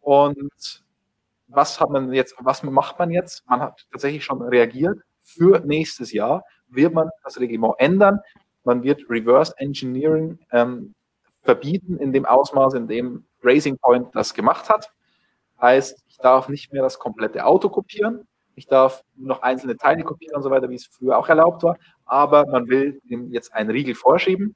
Und 0.00 0.84
was 1.48 1.80
hat 1.80 1.90
man 1.90 2.12
jetzt, 2.12 2.34
was 2.38 2.62
macht 2.62 2.98
man 2.98 3.10
jetzt? 3.10 3.48
Man 3.48 3.60
hat 3.60 3.86
tatsächlich 3.90 4.24
schon 4.24 4.42
reagiert. 4.42 4.98
Für 5.20 5.60
nächstes 5.60 6.12
Jahr 6.12 6.44
wird 6.68 6.94
man 6.94 7.08
das 7.22 7.38
Reglement 7.38 7.74
ändern. 7.78 8.20
Man 8.64 8.82
wird 8.82 9.08
Reverse 9.08 9.54
Engineering 9.58 10.38
ähm, 10.50 10.94
verbieten 11.42 11.98
in 11.98 12.12
dem 12.12 12.24
Ausmaß, 12.24 12.74
in 12.74 12.88
dem 12.88 13.24
Racing 13.42 13.78
Point 13.78 14.08
das 14.14 14.34
gemacht 14.34 14.68
hat. 14.68 14.92
Heißt, 15.60 16.02
ich 16.08 16.18
darf 16.18 16.48
nicht 16.48 16.72
mehr 16.72 16.82
das 16.82 16.98
komplette 16.98 17.44
Auto 17.44 17.68
kopieren. 17.68 18.26
Ich 18.54 18.66
darf 18.66 19.02
nur 19.16 19.28
noch 19.28 19.42
einzelne 19.42 19.76
Teile 19.76 20.02
kopieren 20.02 20.36
und 20.36 20.42
so 20.42 20.50
weiter, 20.50 20.68
wie 20.68 20.74
es 20.74 20.86
früher 20.86 21.18
auch 21.18 21.28
erlaubt 21.28 21.62
war. 21.62 21.78
Aber 22.04 22.46
man 22.46 22.68
will 22.68 23.00
dem 23.04 23.30
jetzt 23.30 23.54
einen 23.54 23.70
Riegel 23.70 23.94
vorschieben. 23.94 24.54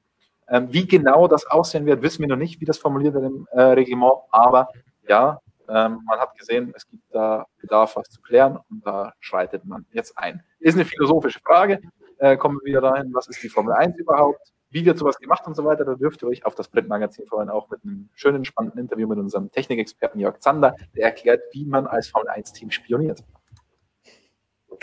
Ähm, 0.49 0.67
wie 0.71 0.87
genau 0.87 1.27
das 1.27 1.45
aussehen 1.45 1.85
wird, 1.85 2.01
wissen 2.01 2.21
wir 2.21 2.29
noch 2.29 2.37
nicht, 2.37 2.61
wie 2.61 2.65
das 2.65 2.77
formuliert 2.77 3.13
wird 3.13 3.25
im 3.25 3.47
äh, 3.51 3.61
Reglement. 3.61 4.13
Aber 4.31 4.69
ja, 5.07 5.41
ähm, 5.67 5.99
man 6.05 6.19
hat 6.19 6.37
gesehen, 6.37 6.73
es 6.75 6.87
gibt 6.87 7.03
da 7.11 7.45
Bedarf, 7.59 7.95
was 7.97 8.09
zu 8.09 8.21
klären 8.21 8.57
und 8.69 8.85
da 8.85 9.13
schreitet 9.19 9.65
man 9.65 9.85
jetzt 9.91 10.17
ein. 10.17 10.43
Ist 10.59 10.75
eine 10.75 10.85
philosophische 10.85 11.39
Frage. 11.39 11.81
Äh, 12.19 12.37
kommen 12.37 12.59
wir 12.61 12.71
wieder 12.71 12.81
dahin, 12.81 13.13
was 13.13 13.27
ist 13.27 13.43
die 13.43 13.49
Formel 13.49 13.73
1 13.73 13.97
überhaupt? 13.97 14.53
Wie 14.69 14.85
wird 14.85 14.97
sowas 14.97 15.17
gemacht 15.17 15.47
und 15.47 15.55
so 15.55 15.63
weiter? 15.63 15.85
Da 15.85 15.95
dürft 15.95 16.21
ihr 16.23 16.27
euch 16.27 16.45
auf 16.45 16.55
das 16.55 16.67
Printmagazin 16.67 17.25
vorhin 17.25 17.49
auch 17.49 17.69
mit 17.69 17.83
einem 17.83 18.09
schönen, 18.13 18.43
spannenden 18.43 18.79
Interview 18.79 19.07
mit 19.07 19.17
unserem 19.17 19.49
Technikexperten 19.49 20.19
Jörg 20.19 20.39
Zander, 20.39 20.75
der 20.95 21.05
erklärt, 21.05 21.41
wie 21.51 21.65
man 21.65 21.87
als 21.87 22.09
Formel 22.09 22.29
1-Team 22.29 22.71
spioniert. 22.71 23.23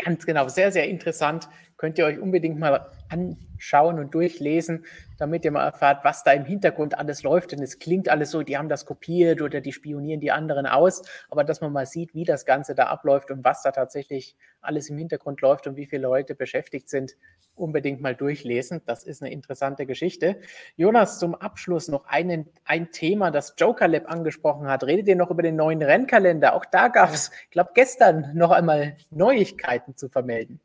Ganz 0.03 0.27
genau, 0.27 0.49
sehr, 0.49 0.73
sehr 0.73 0.89
interessant. 0.89 1.49
Könnt 1.77 1.99
ihr 1.99 2.07
euch 2.07 2.19
unbedingt 2.19 2.59
mal 2.59 2.91
anschauen 3.11 3.99
und 3.99 4.15
durchlesen, 4.15 4.85
damit 5.19 5.45
ihr 5.45 5.51
mal 5.51 5.65
erfahrt, 5.65 6.05
was 6.05 6.25
da 6.25 6.33
im 6.33 6.45
Hintergrund 6.45 6.99
alles 6.99 7.23
läuft. 7.23 7.53
Denn 7.53 7.63
es 7.63 7.79
klingt 7.79 8.09
alles 8.09 8.31
so, 8.31 8.43
die 8.43 8.57
haben 8.57 8.69
das 8.69 8.87
kopiert 8.87 9.43
oder 9.43 9.61
die 9.61 9.73
spionieren 9.73 10.21
die 10.21 10.33
anderen 10.33 10.67
aus. 10.67 11.03
Aber 11.31 11.45
dass 11.45 11.61
man 11.61 11.73
mal 11.73 11.87
sieht, 11.87 12.15
wie 12.15 12.25
das 12.25 12.47
Ganze 12.47 12.75
da 12.75 12.87
abläuft 12.87 13.31
und 13.31 13.45
was 13.45 13.63
da 13.63 13.71
tatsächlich 13.71 14.37
alles 14.61 14.89
im 14.89 14.99
Hintergrund 14.99 15.41
läuft 15.43 15.67
und 15.67 15.77
wie 15.77 15.87
viele 15.87 16.03
Leute 16.03 16.35
beschäftigt 16.35 16.89
sind, 16.89 17.17
unbedingt 17.57 18.01
mal 18.01 18.15
durchlesen. 18.15 18.83
Das 18.87 19.05
ist 19.05 19.23
eine 19.23 19.33
interessante 19.33 19.87
Geschichte. 19.87 20.41
Jonas, 20.77 21.19
zum 21.19 21.35
Abschluss 21.35 21.89
noch 21.89 22.07
einen, 22.07 22.47
ein 22.65 22.91
Thema, 22.91 23.31
das 23.31 23.55
Joker 23.59 23.89
Lab 23.89 24.11
angesprochen 24.11 24.67
hat. 24.67 24.85
Redet 24.85 25.09
ihr 25.09 25.17
noch 25.17 25.31
über 25.31 25.43
den 25.43 25.57
neuen 25.57 25.83
Rennkalender? 25.83 26.55
Auch 26.55 26.65
da 26.65 26.89
gab 26.89 27.13
es, 27.13 27.31
ich 27.45 27.51
glaube, 27.51 27.71
gestern 27.75 28.31
noch 28.35 28.51
einmal 28.51 28.97
Neuigkeiten 29.11 29.97
zu 29.97 30.09
vermelden. 30.09 30.61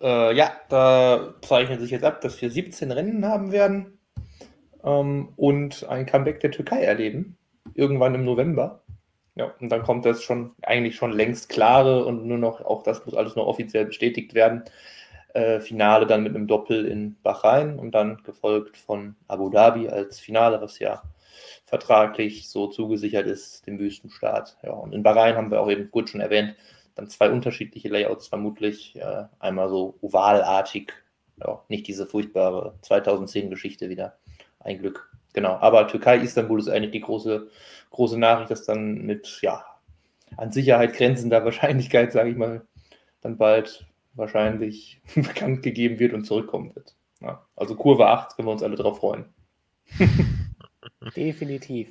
Äh, 0.00 0.34
ja, 0.36 0.52
da 0.68 1.34
zeichnet 1.42 1.80
sich 1.80 1.90
jetzt 1.90 2.04
ab, 2.04 2.20
dass 2.20 2.40
wir 2.40 2.50
17 2.50 2.90
Rennen 2.90 3.24
haben 3.26 3.52
werden 3.52 3.98
ähm, 4.84 5.32
und 5.36 5.88
ein 5.88 6.06
Comeback 6.06 6.40
der 6.40 6.50
Türkei 6.50 6.82
erleben. 6.82 7.36
Irgendwann 7.74 8.14
im 8.14 8.24
November. 8.24 8.82
Ja, 9.36 9.52
und 9.60 9.70
dann 9.70 9.82
kommt 9.82 10.04
das 10.04 10.22
schon 10.22 10.52
eigentlich 10.62 10.94
schon 10.94 11.12
längst 11.12 11.48
klare 11.48 12.04
und 12.04 12.26
nur 12.26 12.38
noch, 12.38 12.60
auch 12.60 12.82
das 12.84 13.04
muss 13.04 13.16
alles 13.16 13.34
noch 13.34 13.46
offiziell 13.46 13.86
bestätigt 13.86 14.34
werden. 14.34 14.62
Äh, 15.34 15.60
Finale 15.60 16.06
dann 16.06 16.22
mit 16.22 16.34
einem 16.34 16.46
Doppel 16.46 16.86
in 16.86 17.16
Bahrain 17.22 17.78
und 17.78 17.92
dann 17.92 18.22
gefolgt 18.22 18.76
von 18.76 19.16
Abu 19.28 19.50
Dhabi 19.50 19.88
als 19.88 20.18
Finale, 20.20 20.60
was 20.60 20.78
ja 20.78 21.02
vertraglich 21.66 22.48
so 22.48 22.68
zugesichert 22.68 23.26
ist, 23.26 23.66
dem 23.66 23.78
Wüstenstaat. 23.78 24.56
Ja, 24.62 24.70
und 24.70 24.94
in 24.94 25.02
Bahrain 25.02 25.36
haben 25.36 25.50
wir 25.50 25.60
auch 25.60 25.70
eben 25.70 25.90
gut 25.90 26.08
schon 26.08 26.20
erwähnt, 26.20 26.54
dann 26.94 27.08
zwei 27.08 27.30
unterschiedliche 27.30 27.88
Layouts 27.88 28.28
vermutlich. 28.28 28.96
Äh, 28.96 29.24
einmal 29.40 29.68
so 29.68 29.98
ovalartig, 30.00 30.92
ja, 31.44 31.62
nicht 31.68 31.88
diese 31.88 32.06
furchtbare 32.06 32.74
2010-Geschichte 32.82 33.88
wieder. 33.88 34.16
Ein 34.60 34.78
Glück. 34.78 35.10
Genau. 35.32 35.56
Aber 35.56 35.88
Türkei, 35.88 36.18
Istanbul 36.18 36.60
ist 36.60 36.68
eigentlich 36.68 36.92
die 36.92 37.00
große, 37.00 37.48
große 37.90 38.18
Nachricht, 38.18 38.52
dass 38.52 38.64
dann 38.64 39.02
mit, 39.02 39.40
ja, 39.42 39.64
an 40.36 40.52
Sicherheit 40.52 40.94
grenzender 40.94 41.44
Wahrscheinlichkeit, 41.44 42.12
sage 42.12 42.30
ich 42.30 42.36
mal, 42.36 42.62
dann 43.20 43.36
bald 43.36 43.84
wahrscheinlich 44.14 45.00
bekannt 45.14 45.62
gegeben 45.62 45.98
wird 45.98 46.12
und 46.12 46.24
zurückkommen 46.24 46.74
wird. 46.74 46.94
Ja, 47.20 47.44
also 47.56 47.74
Kurve 47.74 48.06
8 48.06 48.36
können 48.36 48.48
wir 48.48 48.52
uns 48.52 48.62
alle 48.62 48.76
drauf 48.76 48.98
freuen. 48.98 49.26
Definitiv. 51.16 51.88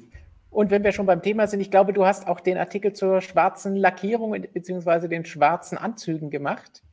Und 0.49 0.69
wenn 0.69 0.83
wir 0.83 0.91
schon 0.91 1.07
beim 1.07 1.23
Thema 1.23 1.47
sind, 1.47 1.61
ich 1.61 1.71
glaube, 1.71 1.93
du 1.93 2.05
hast 2.05 2.27
auch 2.27 2.39
den 2.39 2.57
Artikel 2.57 2.93
zur 2.93 3.21
schwarzen 3.21 3.75
Lackierung 3.75 4.31
bzw. 4.53 5.07
den 5.07 5.25
schwarzen 5.25 5.77
Anzügen 5.79 6.29
gemacht. 6.29 6.83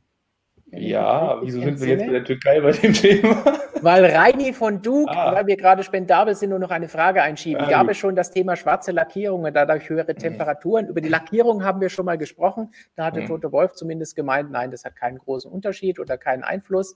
Ja, 0.71 1.37
wieso 1.41 1.59
sind 1.59 1.81
wir 1.81 1.87
jetzt 1.87 2.05
bei 2.05 2.13
der 2.13 2.23
Türkei 2.23 2.61
bei 2.61 2.71
dem 2.71 2.93
Thema? 2.93 3.43
Weil 3.81 4.05
Reini 4.05 4.53
von 4.53 4.81
Duke, 4.81 5.11
ah. 5.11 5.33
weil 5.33 5.47
wir 5.47 5.57
gerade 5.57 5.83
spendabel 5.83 6.35
sind, 6.35 6.51
nur 6.51 6.59
noch 6.59 6.69
eine 6.69 6.87
Frage 6.87 7.23
einschieben. 7.23 7.63
Ah, 7.63 7.69
Gab 7.69 7.89
es 7.89 7.97
schon 7.97 8.15
das 8.15 8.29
Thema 8.29 8.55
schwarze 8.55 8.91
Lackierung 8.91 9.43
und 9.43 9.55
dadurch 9.55 9.89
höhere 9.89 10.13
mhm. 10.13 10.19
Temperaturen? 10.19 10.85
Mhm. 10.85 10.91
Über 10.91 11.01
die 11.01 11.09
Lackierung 11.09 11.63
haben 11.63 11.81
wir 11.81 11.89
schon 11.89 12.05
mal 12.05 12.19
gesprochen. 12.19 12.71
Da 12.95 13.05
hatte 13.05 13.21
mhm. 13.21 13.25
Tote 13.25 13.51
Wolf 13.51 13.73
zumindest 13.73 14.15
gemeint, 14.15 14.51
nein, 14.51 14.69
das 14.69 14.85
hat 14.85 14.95
keinen 14.95 15.17
großen 15.17 15.51
Unterschied 15.51 15.99
oder 15.99 16.19
keinen 16.19 16.43
Einfluss. 16.43 16.95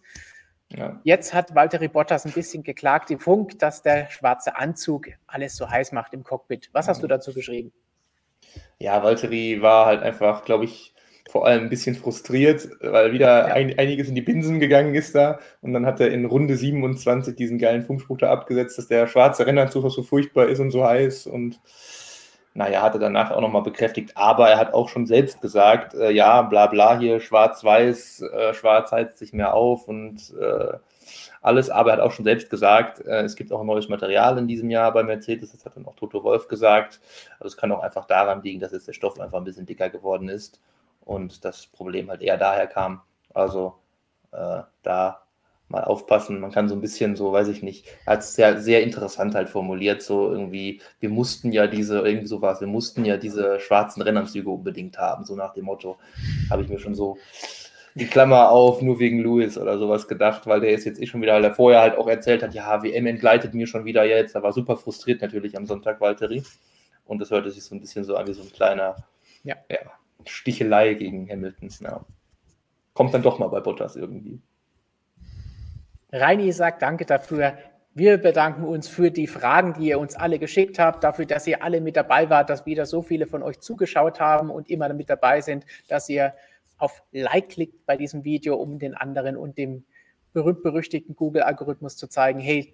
Ja. 0.70 1.00
Jetzt 1.04 1.34
hat 1.34 1.56
Walter 1.56 1.80
Bottas 1.88 2.26
ein 2.26 2.34
bisschen 2.34 2.62
geklagt 2.62 3.10
im 3.10 3.20
Funk, 3.20 3.58
dass 3.58 3.82
der 3.82 4.10
schwarze 4.12 4.56
Anzug 4.56 5.08
alles 5.26 5.56
so 5.56 5.70
heiß 5.70 5.92
macht 5.92 6.14
im 6.14 6.24
Cockpit. 6.24 6.70
Was 6.72 6.88
hast 6.88 7.02
du 7.02 7.08
dazu 7.08 7.34
geschrieben? 7.34 7.72
Ja, 8.78 9.04
Valtteri 9.04 9.62
war 9.62 9.86
halt 9.86 10.04
einfach, 10.04 10.46
glaube 10.46 10.66
ich, 10.66 10.95
vor 11.36 11.46
allem 11.46 11.64
ein 11.64 11.70
bisschen 11.70 11.96
frustriert, 11.96 12.70
weil 12.80 13.12
wieder 13.12 13.50
ja. 13.50 13.54
ein, 13.54 13.78
einiges 13.78 14.08
in 14.08 14.16
die 14.16 14.22
Binsen 14.22 14.62
gegangen 14.62 14.96
ist 14.96 15.16
da. 15.16 15.40
Und 15.62 15.74
dann 15.74 15.86
hat 15.86 16.00
er 16.00 16.10
in 16.10 16.24
Runde 16.24 16.56
27 16.56 17.36
diesen 17.36 17.60
geilen 17.60 17.84
Funkspruch 17.84 18.20
da 18.20 18.32
abgesetzt, 18.32 18.78
dass 18.78 18.88
der 18.88 19.06
schwarze 19.08 19.46
Rennanzug 19.46 19.92
so 19.92 20.02
furchtbar 20.02 20.46
ist 20.46 20.62
und 20.62 20.72
so 20.72 20.86
heiß. 20.86 21.28
Und 21.28 21.60
naja, 22.54 22.82
hat 22.82 22.94
er 22.94 23.02
danach 23.02 23.32
auch 23.32 23.42
nochmal 23.42 23.64
bekräftigt. 23.64 24.14
Aber 24.16 24.48
er 24.48 24.58
hat 24.58 24.74
auch 24.74 24.88
schon 24.88 25.08
selbst 25.08 25.42
gesagt, 25.42 25.94
äh, 25.94 26.10
ja, 26.12 26.42
bla 26.42 26.68
bla 26.68 26.98
hier, 26.98 27.20
schwarz-weiß, 27.20 28.22
äh, 28.22 28.54
schwarz 28.54 28.94
heizt 28.94 29.18
sich 29.18 29.34
mehr 29.34 29.56
auf 29.56 29.90
und 29.90 30.34
äh, 30.40 30.78
alles. 31.42 31.70
Aber 31.70 31.90
er 31.90 31.98
hat 31.98 32.02
auch 32.02 32.14
schon 32.14 32.24
selbst 32.24 32.50
gesagt, 32.50 33.06
äh, 33.06 33.24
es 33.24 33.36
gibt 33.36 33.52
auch 33.52 33.62
neues 33.66 33.90
Material 33.90 34.38
in 34.38 34.48
diesem 34.48 34.70
Jahr 34.70 34.94
bei 34.94 35.04
Mercedes. 35.04 35.52
Das 35.52 35.66
hat 35.66 35.76
dann 35.76 35.86
auch 35.86 35.98
Toto 35.98 36.24
Wolf 36.24 36.48
gesagt. 36.48 37.02
Also 37.40 37.48
es 37.48 37.58
kann 37.58 37.74
auch 37.74 37.84
einfach 37.84 38.06
daran 38.06 38.42
liegen, 38.42 38.62
dass 38.62 38.72
jetzt 38.72 38.88
der 38.88 38.94
Stoff 38.94 39.20
einfach 39.20 39.38
ein 39.40 39.44
bisschen 39.44 39.66
dicker 39.66 39.90
geworden 39.90 40.30
ist 40.30 40.62
und 41.06 41.46
das 41.46 41.68
Problem 41.68 42.10
halt 42.10 42.22
eher 42.22 42.38
daher 42.38 42.68
kam. 42.68 43.02
Also 43.34 43.76
äh, 44.32 44.62
da 44.84 45.26
mal 45.68 45.84
aufpassen. 45.84 46.40
Man 46.40 46.52
kann 46.52 46.70
so 46.70 46.76
ein 46.76 46.82
bisschen 46.82 47.16
so, 47.16 47.32
weiß 47.32 47.48
ich 47.48 47.64
nicht, 47.64 47.88
hat 48.06 48.20
es 48.20 48.36
sehr, 48.36 48.62
sehr 48.62 48.84
interessant 48.84 49.34
halt 49.34 49.50
formuliert, 49.50 50.02
so 50.02 50.30
irgendwie, 50.32 50.82
wir 51.00 51.10
mussten 51.10 51.52
ja 51.52 51.68
diese, 51.68 52.00
irgendwie 52.00 52.28
so 52.28 52.42
was, 52.42 52.62
wir 52.62 52.68
mussten 52.68 53.04
ja 53.04 53.18
diese 53.18 53.60
schwarzen 53.60 54.02
Rennanzüge 54.02 54.50
unbedingt 54.50 54.98
haben, 55.00 55.26
so 55.26 55.36
nach 55.36 55.54
dem 55.54 55.66
Motto, 55.66 55.98
habe 56.52 56.62
ich 56.62 56.70
mir 56.70 56.80
schon 56.80 56.94
so 56.94 57.18
die 57.96 58.06
Klammer 58.06 58.50
auf, 58.52 58.82
nur 58.82 59.00
wegen 59.00 59.20
Lewis 59.24 59.58
oder 59.58 59.80
sowas 59.80 60.08
gedacht, 60.08 60.46
weil 60.46 60.60
der 60.60 60.72
ist 60.72 60.86
jetzt 60.86 61.02
eh 61.02 61.08
schon 61.08 61.22
wieder, 61.22 61.34
weil 61.34 61.46
er 61.46 61.56
vorher 61.56 61.82
halt 61.82 61.98
auch 61.98 62.08
erzählt 62.08 62.44
hat, 62.44 62.54
ja, 62.54 62.84
WM 62.84 63.08
entgleitet 63.08 63.54
mir 63.54 63.66
schon 63.66 63.86
wieder 63.86 64.06
jetzt, 64.06 64.36
er 64.36 64.44
war 64.44 64.54
super 64.54 64.78
frustriert 64.78 65.22
natürlich 65.22 65.58
am 65.58 65.66
Sonntag, 65.66 66.00
Valtteri, 66.00 66.44
und 67.06 67.20
das 67.20 67.32
hörte 67.32 67.50
sich 67.50 67.64
so 67.64 67.74
ein 67.74 67.82
bisschen 67.82 68.04
so 68.04 68.16
an 68.16 68.28
wie 68.28 68.34
so 68.34 68.44
ein 68.44 68.52
kleiner, 68.52 68.96
ja, 69.44 69.56
ja 69.72 69.80
Stichelei 70.26 70.94
gegen 70.94 71.30
Hamilton, 71.30 71.70
ja. 71.82 72.06
Kommt 72.94 73.14
dann 73.14 73.24
doch 73.24 73.40
mal 73.40 73.48
bei 73.48 73.60
Bottas 73.60 73.96
irgendwie. 73.96 74.42
Reini 76.12 76.52
sagt 76.52 76.82
danke 76.82 77.06
dafür. 77.06 77.58
Wir 77.94 78.18
bedanken 78.18 78.64
uns 78.64 78.88
für 78.88 79.10
die 79.10 79.28
Fragen, 79.28 79.74
die 79.74 79.88
ihr 79.88 80.00
uns 80.00 80.16
alle 80.16 80.38
geschickt 80.38 80.80
habt, 80.80 81.04
dafür, 81.04 81.26
dass 81.26 81.48
ihr 81.48 81.64
alle 81.64 81.80
mit 81.80 81.96
dabei 81.96 82.30
wart, 82.30 82.50
dass 82.50 82.66
wieder 82.66 82.86
so 82.86 83.02
viele 83.02 83.26
von 83.26 83.42
euch 83.42 83.60
zugeschaut 83.60 84.20
haben 84.20 84.50
und 84.50 84.70
immer 84.70 84.92
mit 84.94 85.10
dabei 85.10 85.42
sind, 85.42 85.66
dass 85.88 86.10
ihr 86.10 86.34
auf 86.78 87.04
Like 87.12 87.50
klickt 87.50 87.86
bei 87.86 87.96
diesem 87.96 88.24
Video, 88.24 88.56
um 88.56 88.80
den 88.80 88.96
anderen 88.96 89.38
und 89.38 89.58
dem 89.58 89.86
berühmt-berüchtigten 90.34 91.16
Google-Algorithmus 91.16 91.96
zu 91.96 92.08
zeigen, 92.08 92.40
hey, 92.40 92.74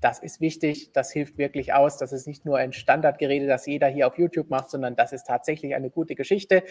das 0.00 0.18
ist 0.18 0.40
wichtig, 0.40 0.92
das 0.92 1.10
hilft 1.10 1.38
wirklich 1.38 1.72
aus. 1.72 1.96
Das 1.98 2.12
ist 2.12 2.26
nicht 2.26 2.44
nur 2.44 2.58
ein 2.58 2.72
Standardgerede, 2.72 3.46
das 3.46 3.66
jeder 3.66 3.88
hier 3.88 4.06
auf 4.06 4.18
YouTube 4.18 4.50
macht, 4.50 4.70
sondern 4.70 4.96
das 4.96 5.12
ist 5.12 5.24
tatsächlich 5.24 5.74
eine 5.74 5.90
gute 5.90 6.14
Geschichte. 6.14 6.62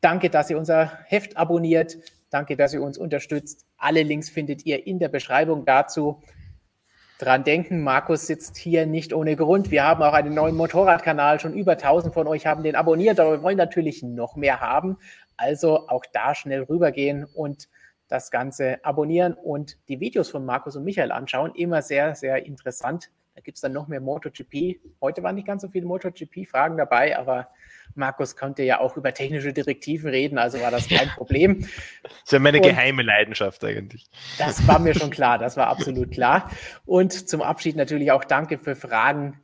Danke, 0.00 0.30
dass 0.30 0.48
ihr 0.50 0.58
unser 0.58 0.98
Heft 1.06 1.36
abonniert. 1.36 1.98
Danke, 2.30 2.56
dass 2.56 2.72
ihr 2.74 2.82
uns 2.82 2.98
unterstützt. 2.98 3.66
Alle 3.76 4.02
Links 4.02 4.30
findet 4.30 4.64
ihr 4.64 4.86
in 4.86 4.98
der 4.98 5.08
Beschreibung 5.08 5.64
dazu. 5.64 6.22
Dran 7.18 7.42
denken, 7.42 7.82
Markus 7.82 8.28
sitzt 8.28 8.56
hier 8.56 8.86
nicht 8.86 9.12
ohne 9.12 9.34
Grund. 9.34 9.72
Wir 9.72 9.82
haben 9.82 10.02
auch 10.02 10.12
einen 10.12 10.34
neuen 10.34 10.54
Motorradkanal. 10.54 11.40
Schon 11.40 11.52
über 11.52 11.72
1000 11.72 12.14
von 12.14 12.28
euch 12.28 12.46
haben 12.46 12.62
den 12.62 12.76
abonniert, 12.76 13.18
aber 13.18 13.32
wir 13.32 13.42
wollen 13.42 13.56
natürlich 13.56 14.04
noch 14.04 14.36
mehr 14.36 14.60
haben. 14.60 14.98
Also 15.36 15.88
auch 15.88 16.04
da 16.12 16.34
schnell 16.34 16.62
rübergehen 16.62 17.24
und 17.24 17.68
das 18.08 18.30
Ganze 18.30 18.84
abonnieren 18.84 19.34
und 19.34 19.76
die 19.88 20.00
Videos 20.00 20.30
von 20.30 20.44
Markus 20.44 20.76
und 20.76 20.84
Michael 20.84 21.12
anschauen. 21.12 21.54
Immer 21.54 21.82
sehr, 21.82 22.14
sehr 22.14 22.44
interessant. 22.46 23.10
Da 23.34 23.42
gibt 23.42 23.56
es 23.56 23.62
dann 23.62 23.72
noch 23.72 23.86
mehr 23.86 24.00
MotoGP. 24.00 24.80
Heute 25.00 25.22
waren 25.22 25.36
nicht 25.36 25.46
ganz 25.46 25.62
so 25.62 25.68
viele 25.68 25.86
MotoGP-Fragen 25.86 26.76
dabei, 26.76 27.16
aber 27.16 27.48
Markus 27.94 28.34
konnte 28.34 28.64
ja 28.64 28.80
auch 28.80 28.96
über 28.96 29.14
technische 29.14 29.52
Direktiven 29.52 30.10
reden, 30.10 30.38
also 30.38 30.60
war 30.60 30.72
das 30.72 30.88
kein 30.88 31.08
Problem. 31.10 31.60
Das 32.02 32.12
ist 32.24 32.32
ja 32.32 32.38
meine 32.40 32.58
und 32.58 32.64
geheime 32.64 33.02
Leidenschaft 33.02 33.62
eigentlich. 33.64 34.06
Das 34.38 34.66
war 34.66 34.80
mir 34.80 34.94
schon 34.94 35.10
klar, 35.10 35.38
das 35.38 35.56
war 35.56 35.68
absolut 35.68 36.10
klar. 36.10 36.50
Und 36.84 37.28
zum 37.28 37.42
Abschied 37.42 37.76
natürlich 37.76 38.10
auch 38.10 38.24
danke 38.24 38.58
für 38.58 38.74
Fragen, 38.74 39.40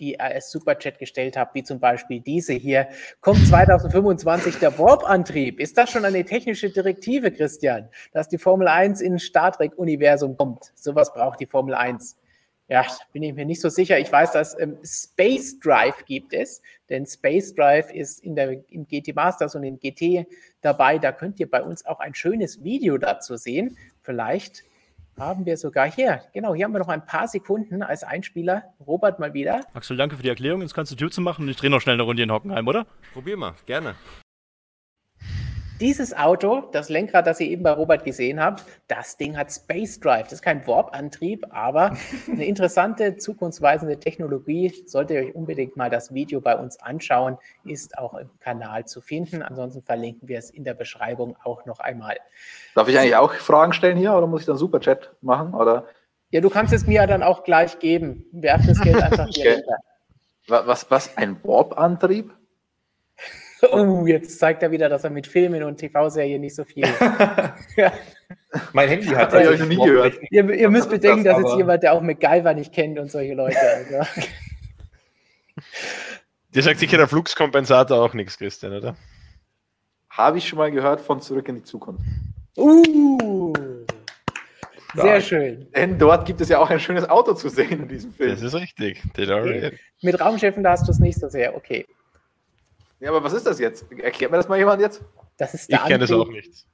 die 0.00 0.18
als 0.18 0.50
Superchat 0.50 0.98
gestellt 0.98 1.36
habt, 1.36 1.54
wie 1.54 1.62
zum 1.62 1.78
Beispiel 1.78 2.20
diese 2.20 2.54
hier. 2.54 2.88
Kommt 3.20 3.46
2025 3.46 4.56
der 4.56 4.76
Warp-Antrieb? 4.78 5.60
Ist 5.60 5.78
das 5.78 5.90
schon 5.90 6.04
eine 6.04 6.24
technische 6.24 6.70
Direktive, 6.70 7.30
Christian, 7.30 7.88
dass 8.12 8.28
die 8.28 8.38
Formel 8.38 8.66
1 8.66 9.00
in 9.00 9.18
Star 9.18 9.52
Trek-Universum 9.52 10.36
kommt? 10.36 10.72
Sowas 10.74 11.12
braucht 11.12 11.40
die 11.40 11.46
Formel 11.46 11.74
1. 11.74 12.16
Ja, 12.70 12.86
bin 13.12 13.24
ich 13.24 13.34
mir 13.34 13.44
nicht 13.44 13.60
so 13.60 13.68
sicher. 13.68 13.98
Ich 13.98 14.12
weiß, 14.12 14.30
dass 14.30 14.56
ähm, 14.60 14.78
Space 14.84 15.58
Drive 15.58 16.04
gibt 16.04 16.32
es, 16.32 16.62
denn 16.88 17.04
Space 17.04 17.52
Drive 17.52 17.92
ist 17.92 18.22
in 18.22 18.36
der, 18.36 18.62
im 18.70 18.86
GT 18.86 19.12
Masters 19.12 19.56
und 19.56 19.64
im 19.64 19.80
GT 19.80 20.24
dabei. 20.60 20.98
Da 20.98 21.10
könnt 21.10 21.40
ihr 21.40 21.50
bei 21.50 21.62
uns 21.62 21.84
auch 21.84 21.98
ein 21.98 22.14
schönes 22.14 22.62
Video 22.62 22.96
dazu 22.96 23.36
sehen. 23.36 23.76
Vielleicht 24.02 24.62
haben 25.18 25.46
wir 25.46 25.56
sogar 25.56 25.90
hier. 25.90 26.22
Genau, 26.32 26.54
hier 26.54 26.64
haben 26.64 26.72
wir 26.72 26.78
noch 26.78 26.88
ein 26.88 27.04
paar 27.04 27.28
Sekunden 27.28 27.82
als 27.82 28.04
Einspieler. 28.04 28.64
Robert 28.86 29.18
mal 29.18 29.34
wieder. 29.34 29.60
Axel, 29.74 29.96
danke 29.96 30.16
für 30.16 30.22
die 30.22 30.28
Erklärung. 30.28 30.62
Jetzt 30.62 30.74
kannst 30.74 30.92
du 30.92 30.96
Tür 30.96 31.10
zu 31.10 31.20
machen 31.20 31.42
und 31.42 31.48
ich 31.48 31.56
drehe 31.56 31.70
noch 31.70 31.80
schnell 31.80 31.94
eine 31.94 32.02
Runde 32.02 32.22
in 32.22 32.32
Hockenheim, 32.32 32.66
oder? 32.66 32.86
Probier 33.12 33.36
mal, 33.36 33.54
gerne. 33.66 33.94
Dieses 35.80 36.14
Auto, 36.14 36.68
das 36.72 36.90
Lenkrad, 36.90 37.26
das 37.26 37.40
ihr 37.40 37.48
eben 37.48 37.62
bei 37.62 37.72
Robert 37.72 38.04
gesehen 38.04 38.38
habt, 38.38 38.64
das 38.86 39.16
Ding 39.16 39.38
hat 39.38 39.50
Space 39.50 39.98
Drive. 39.98 40.24
Das 40.24 40.34
ist 40.34 40.42
kein 40.42 40.66
Warp-Antrieb, 40.66 41.46
aber 41.50 41.96
eine 42.30 42.44
interessante, 42.44 43.16
zukunftsweisende 43.18 43.98
Technologie. 43.98 44.84
Solltet 44.86 45.16
ihr 45.16 45.28
euch 45.28 45.34
unbedingt 45.34 45.78
mal 45.78 45.88
das 45.88 46.12
Video 46.12 46.42
bei 46.42 46.54
uns 46.54 46.78
anschauen, 46.80 47.38
ist 47.64 47.96
auch 47.96 48.12
im 48.12 48.28
Kanal 48.40 48.84
zu 48.84 49.00
finden. 49.00 49.42
Ansonsten 49.42 49.80
verlinken 49.80 50.28
wir 50.28 50.38
es 50.38 50.50
in 50.50 50.64
der 50.64 50.74
Beschreibung 50.74 51.36
auch 51.42 51.64
noch 51.64 51.80
einmal. 51.80 52.18
Darf 52.74 52.86
ich 52.88 52.98
eigentlich 52.98 53.16
auch 53.16 53.32
Fragen 53.32 53.72
stellen 53.72 53.96
hier 53.96 54.12
oder 54.12 54.26
muss 54.26 54.42
ich 54.42 54.46
dann 54.46 54.58
Superchat 54.58 55.14
machen? 55.22 55.54
Oder? 55.54 55.86
Ja, 56.30 56.42
du 56.42 56.50
kannst 56.50 56.74
es 56.74 56.86
mir 56.86 57.06
dann 57.06 57.22
auch 57.22 57.42
gleich 57.42 57.78
geben. 57.78 58.26
Werf 58.32 58.66
das 58.66 58.80
Geld 58.82 59.02
einfach 59.02 59.28
hier 59.30 59.62
okay. 59.64 59.64
Was, 60.46 60.90
was, 60.90 61.16
ein 61.16 61.42
Warp-Antrieb? 61.42 62.32
Oh, 63.72 64.06
jetzt 64.06 64.38
zeigt 64.38 64.62
er 64.62 64.70
wieder, 64.70 64.88
dass 64.88 65.04
er 65.04 65.10
mit 65.10 65.26
Filmen 65.26 65.62
und 65.62 65.76
TV-Serien 65.76 66.40
nicht 66.40 66.54
so 66.54 66.64
viel. 66.64 66.84
mein 68.72 68.88
Handy 68.88 69.06
hat 69.06 69.32
das. 69.32 69.60
Ich 69.60 69.66
nie 69.66 69.76
gehört. 69.76 70.14
Ihr, 70.30 70.48
ihr 70.50 70.70
müsst 70.70 70.90
bedenken, 70.90 71.24
das, 71.24 71.36
dass 71.36 71.44
jetzt 71.44 71.56
jemand, 71.56 71.82
der 71.82 71.92
auch 71.92 72.00
MacGyver 72.00 72.54
nicht 72.54 72.72
kennt 72.72 72.98
und 72.98 73.10
solche 73.10 73.34
Leute. 73.34 73.58
Also. 73.58 74.22
Dir 76.54 76.62
sagt 76.62 76.80
sicher 76.80 76.96
der 76.96 77.08
Fluxkompensator 77.08 78.02
auch 78.02 78.14
nichts, 78.14 78.38
Christian, 78.38 78.72
oder? 78.72 78.96
Habe 80.08 80.38
ich 80.38 80.48
schon 80.48 80.58
mal 80.58 80.70
gehört 80.70 81.00
von 81.00 81.20
Zurück 81.20 81.48
in 81.48 81.56
die 81.56 81.62
Zukunft. 81.62 82.04
Uh! 82.56 83.52
Sehr 84.94 85.20
schön. 85.20 85.68
Denn 85.76 85.98
dort 85.98 86.26
gibt 86.26 86.40
es 86.40 86.48
ja 86.48 86.58
auch 86.58 86.68
ein 86.68 86.80
schönes 86.80 87.08
Auto 87.08 87.34
zu 87.34 87.48
sehen 87.48 87.82
in 87.82 87.88
diesem 87.88 88.12
Film. 88.12 88.30
Das 88.30 88.42
ist 88.42 88.54
richtig. 88.54 89.00
Okay. 89.16 89.78
Mit 90.02 90.20
Raumschiffen, 90.20 90.64
da 90.64 90.72
hast 90.72 90.88
du 90.88 90.90
es 90.90 90.98
nicht 90.98 91.20
so 91.20 91.28
sehr. 91.28 91.54
Okay. 91.54 91.86
Ja, 93.00 93.10
aber 93.10 93.24
was 93.24 93.32
ist 93.32 93.46
das 93.46 93.58
jetzt? 93.58 93.86
Erklärt 93.90 94.30
mir 94.30 94.36
das 94.36 94.48
mal 94.48 94.58
jemand 94.58 94.80
jetzt? 94.80 95.02
Das 95.38 95.54
ist 95.54 95.70
der 95.70 95.80
ich 95.80 95.86
kenne 95.86 96.04
es 96.04 96.12
auch 96.12 96.28
nicht. 96.28 96.66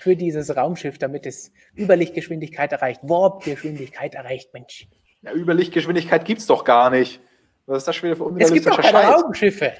für 0.00 0.14
dieses 0.14 0.54
Raumschiff, 0.54 0.98
damit 0.98 1.26
es 1.26 1.52
Überlichtgeschwindigkeit 1.76 2.72
erreicht, 2.72 3.00
Warp-Geschwindigkeit 3.02 4.14
erreicht, 4.14 4.52
Mensch. 4.52 4.88
Ja, 5.22 5.32
Überlichtgeschwindigkeit 5.32 6.24
gibt 6.24 6.40
es 6.40 6.46
doch 6.46 6.64
gar 6.64 6.90
nicht. 6.90 7.20
Was 7.66 7.78
ist 7.78 7.88
das 7.88 7.96
schon 7.96 8.10
wieder 8.10 8.16
für 8.16 8.34
Es 8.38 8.52
gibt 8.52 8.66
doch 8.66 8.76
keine 8.80 8.88
Scheiß? 8.88 9.22
Raumschiffe. 9.22 9.72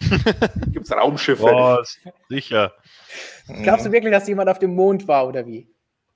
Gibt 0.72 0.86
es 0.86 0.92
Raumschiffe? 0.92 1.42
Was? 1.42 1.98
Sicher. 2.28 2.72
Glaubst 3.62 3.84
du 3.84 3.92
wirklich, 3.92 4.12
dass 4.12 4.26
jemand 4.28 4.48
auf 4.48 4.58
dem 4.58 4.74
Mond 4.74 5.06
war 5.08 5.26
oder 5.28 5.44
wie? 5.46 5.68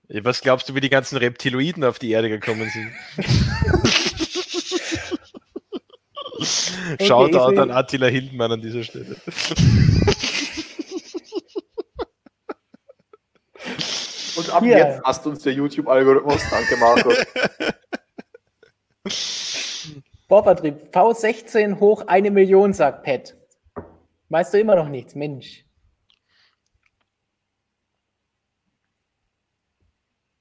Was 0.09 0.41
glaubst 0.41 0.69
du, 0.69 0.75
wie 0.75 0.81
die 0.81 0.91
ganzen 0.91 1.19
Reptiloiden 1.19 1.85
auf 1.85 1.99
die 1.99 2.11
Erde 2.11 2.29
gekommen 2.31 2.71
sind? 2.71 2.93
Shoutout 7.01 7.59
an 7.59 7.71
Attila 7.71 8.07
Hildmann 8.07 8.53
an 8.53 8.61
dieser 8.61 8.83
Stelle. 8.85 9.17
Und 14.37 14.51
ab 14.51 14.63
Hier. 14.65 14.79
jetzt 14.79 15.03
hasst 15.05 15.27
uns 15.27 15.43
der 15.43 15.53
YouTube-Algorithmus. 15.53 16.43
Danke, 16.51 16.77
Markus. 16.77 17.17
Bohrvertrieb, 20.29 20.89
V16 20.93 21.79
hoch 21.79 22.07
eine 22.07 22.31
Million, 22.31 22.73
sagt 22.73 23.05
Pat. 23.05 23.37
Weißt 24.31 24.55
du 24.55 24.59
immer 24.59 24.75
noch 24.75 24.89
nichts, 24.89 25.15
Mensch. 25.15 25.65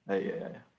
Ei, 0.08 0.34
ei, 0.34 0.46
ei. 0.46 0.73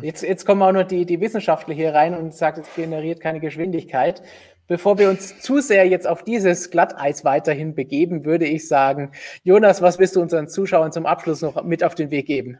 Jetzt, 0.00 0.22
jetzt 0.22 0.44
kommen 0.44 0.62
auch 0.62 0.72
noch 0.72 0.84
die, 0.84 1.06
die 1.06 1.20
Wissenschaftler 1.20 1.74
hier 1.74 1.92
rein 1.94 2.14
und 2.14 2.34
sagt, 2.34 2.58
es 2.58 2.74
generiert 2.74 3.20
keine 3.20 3.40
Geschwindigkeit. 3.40 4.22
Bevor 4.68 4.98
wir 4.98 5.08
uns 5.08 5.40
zu 5.40 5.60
sehr 5.60 5.86
jetzt 5.86 6.08
auf 6.08 6.24
dieses 6.24 6.70
Glatteis 6.70 7.24
weiterhin 7.24 7.74
begeben, 7.74 8.24
würde 8.24 8.46
ich 8.46 8.66
sagen, 8.66 9.12
Jonas, 9.44 9.80
was 9.80 9.98
willst 9.98 10.16
du 10.16 10.20
unseren 10.20 10.48
Zuschauern 10.48 10.90
zum 10.90 11.06
Abschluss 11.06 11.40
noch 11.40 11.62
mit 11.62 11.84
auf 11.84 11.94
den 11.94 12.10
Weg 12.10 12.26
geben? 12.26 12.58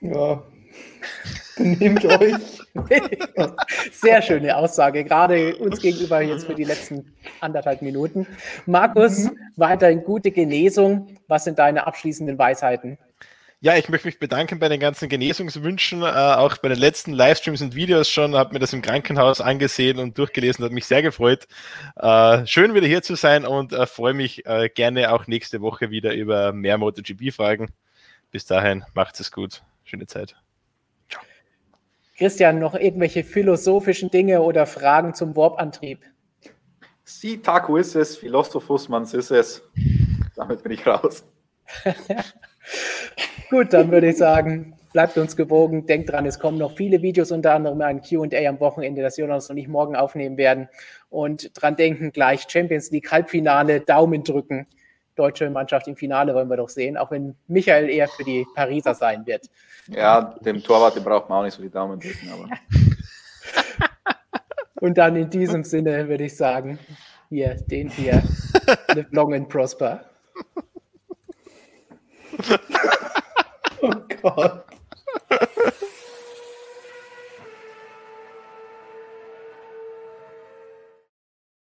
Ja. 0.00 0.42
Benehmt 1.56 2.04
euch. 2.04 2.34
Sehr 3.92 4.22
schöne 4.22 4.56
Aussage, 4.56 5.04
gerade 5.04 5.56
uns 5.56 5.80
gegenüber 5.80 6.20
jetzt 6.20 6.46
für 6.46 6.54
die 6.54 6.64
letzten 6.64 7.12
anderthalb 7.40 7.82
Minuten. 7.82 8.26
Markus, 8.66 9.28
weiterhin 9.56 10.04
gute 10.04 10.30
Genesung. 10.30 11.16
Was 11.26 11.44
sind 11.44 11.58
deine 11.58 11.86
abschließenden 11.86 12.38
Weisheiten? 12.38 12.98
Ja, 13.60 13.76
ich 13.76 13.88
möchte 13.88 14.06
mich 14.06 14.20
bedanken 14.20 14.60
bei 14.60 14.68
den 14.68 14.78
ganzen 14.78 15.08
Genesungswünschen, 15.08 16.02
äh, 16.02 16.04
auch 16.04 16.58
bei 16.58 16.68
den 16.68 16.78
letzten 16.78 17.12
Livestreams 17.12 17.60
und 17.60 17.74
Videos 17.74 18.08
schon, 18.08 18.36
habe 18.36 18.52
mir 18.52 18.60
das 18.60 18.72
im 18.72 18.82
Krankenhaus 18.82 19.40
angesehen 19.40 19.98
und 19.98 20.16
durchgelesen, 20.16 20.64
hat 20.64 20.70
mich 20.70 20.86
sehr 20.86 21.02
gefreut. 21.02 21.48
Äh, 21.96 22.46
schön 22.46 22.74
wieder 22.74 22.86
hier 22.86 23.02
zu 23.02 23.16
sein 23.16 23.44
und 23.44 23.72
äh, 23.72 23.86
freue 23.86 24.14
mich 24.14 24.46
äh, 24.46 24.68
gerne 24.68 25.12
auch 25.12 25.26
nächste 25.26 25.60
Woche 25.60 25.90
wieder 25.90 26.14
über 26.14 26.52
mehr 26.52 26.78
MotoGP-Fragen. 26.78 27.72
Bis 28.30 28.46
dahin, 28.46 28.84
macht 28.94 29.18
es 29.18 29.32
gut. 29.32 29.64
Schöne 29.82 30.06
Zeit. 30.06 30.36
Christian, 32.16 32.60
noch 32.60 32.76
irgendwelche 32.76 33.24
philosophischen 33.24 34.08
Dinge 34.08 34.40
oder 34.40 34.66
Fragen 34.66 35.14
zum 35.14 35.34
Warp-Antrieb? 35.34 36.04
Si 37.02 37.38
taco 37.38 37.76
ist 37.76 37.96
es, 37.96 38.18
Philosophus 38.18 38.88
mans 38.88 39.14
ist 39.14 39.32
es. 39.32 39.62
Damit 40.36 40.62
bin 40.62 40.70
ich 40.70 40.86
raus. 40.86 41.24
Gut, 43.50 43.72
dann 43.72 43.90
würde 43.90 44.10
ich 44.10 44.18
sagen, 44.18 44.74
bleibt 44.92 45.16
uns 45.16 45.36
gewogen. 45.36 45.86
Denkt 45.86 46.10
dran, 46.10 46.26
es 46.26 46.38
kommen 46.38 46.58
noch 46.58 46.76
viele 46.76 47.00
Videos, 47.00 47.32
unter 47.32 47.54
anderem 47.54 47.80
ein 47.80 48.02
QA 48.02 48.46
am 48.46 48.60
Wochenende, 48.60 49.00
das 49.00 49.16
Jonas 49.16 49.48
und 49.48 49.56
ich 49.56 49.68
morgen 49.68 49.96
aufnehmen 49.96 50.36
werden. 50.36 50.68
Und 51.08 51.50
dran 51.60 51.76
denken, 51.76 52.12
gleich 52.12 52.44
Champions 52.48 52.90
League 52.90 53.10
Halbfinale, 53.10 53.80
Daumen 53.80 54.22
drücken. 54.22 54.66
Deutsche 55.14 55.48
Mannschaft 55.50 55.88
im 55.88 55.96
Finale 55.96 56.34
wollen 56.34 56.48
wir 56.48 56.58
doch 56.58 56.68
sehen, 56.68 56.96
auch 56.96 57.10
wenn 57.10 57.34
Michael 57.48 57.88
eher 57.88 58.08
für 58.08 58.22
die 58.22 58.46
Pariser 58.54 58.94
sein 58.94 59.26
wird. 59.26 59.48
Ja, 59.88 60.36
dem 60.44 60.62
Torwart, 60.62 60.96
dem 60.96 61.04
braucht 61.04 61.28
man 61.28 61.38
auch 61.38 61.44
nicht 61.44 61.54
so 61.54 61.62
die 61.62 61.70
Daumen 61.70 61.98
drücken, 61.98 62.30
aber. 62.30 62.48
Und 64.80 64.96
dann 64.96 65.16
in 65.16 65.28
diesem 65.28 65.64
Sinne 65.64 66.08
würde 66.08 66.24
ich 66.24 66.36
sagen, 66.36 66.78
hier, 67.30 67.54
den 67.54 67.88
hier, 67.88 68.22
live 68.94 69.06
long 69.10 69.34
and 69.34 69.48
prosper. 69.48 70.04
oh 73.82 74.04
God. 74.22 74.62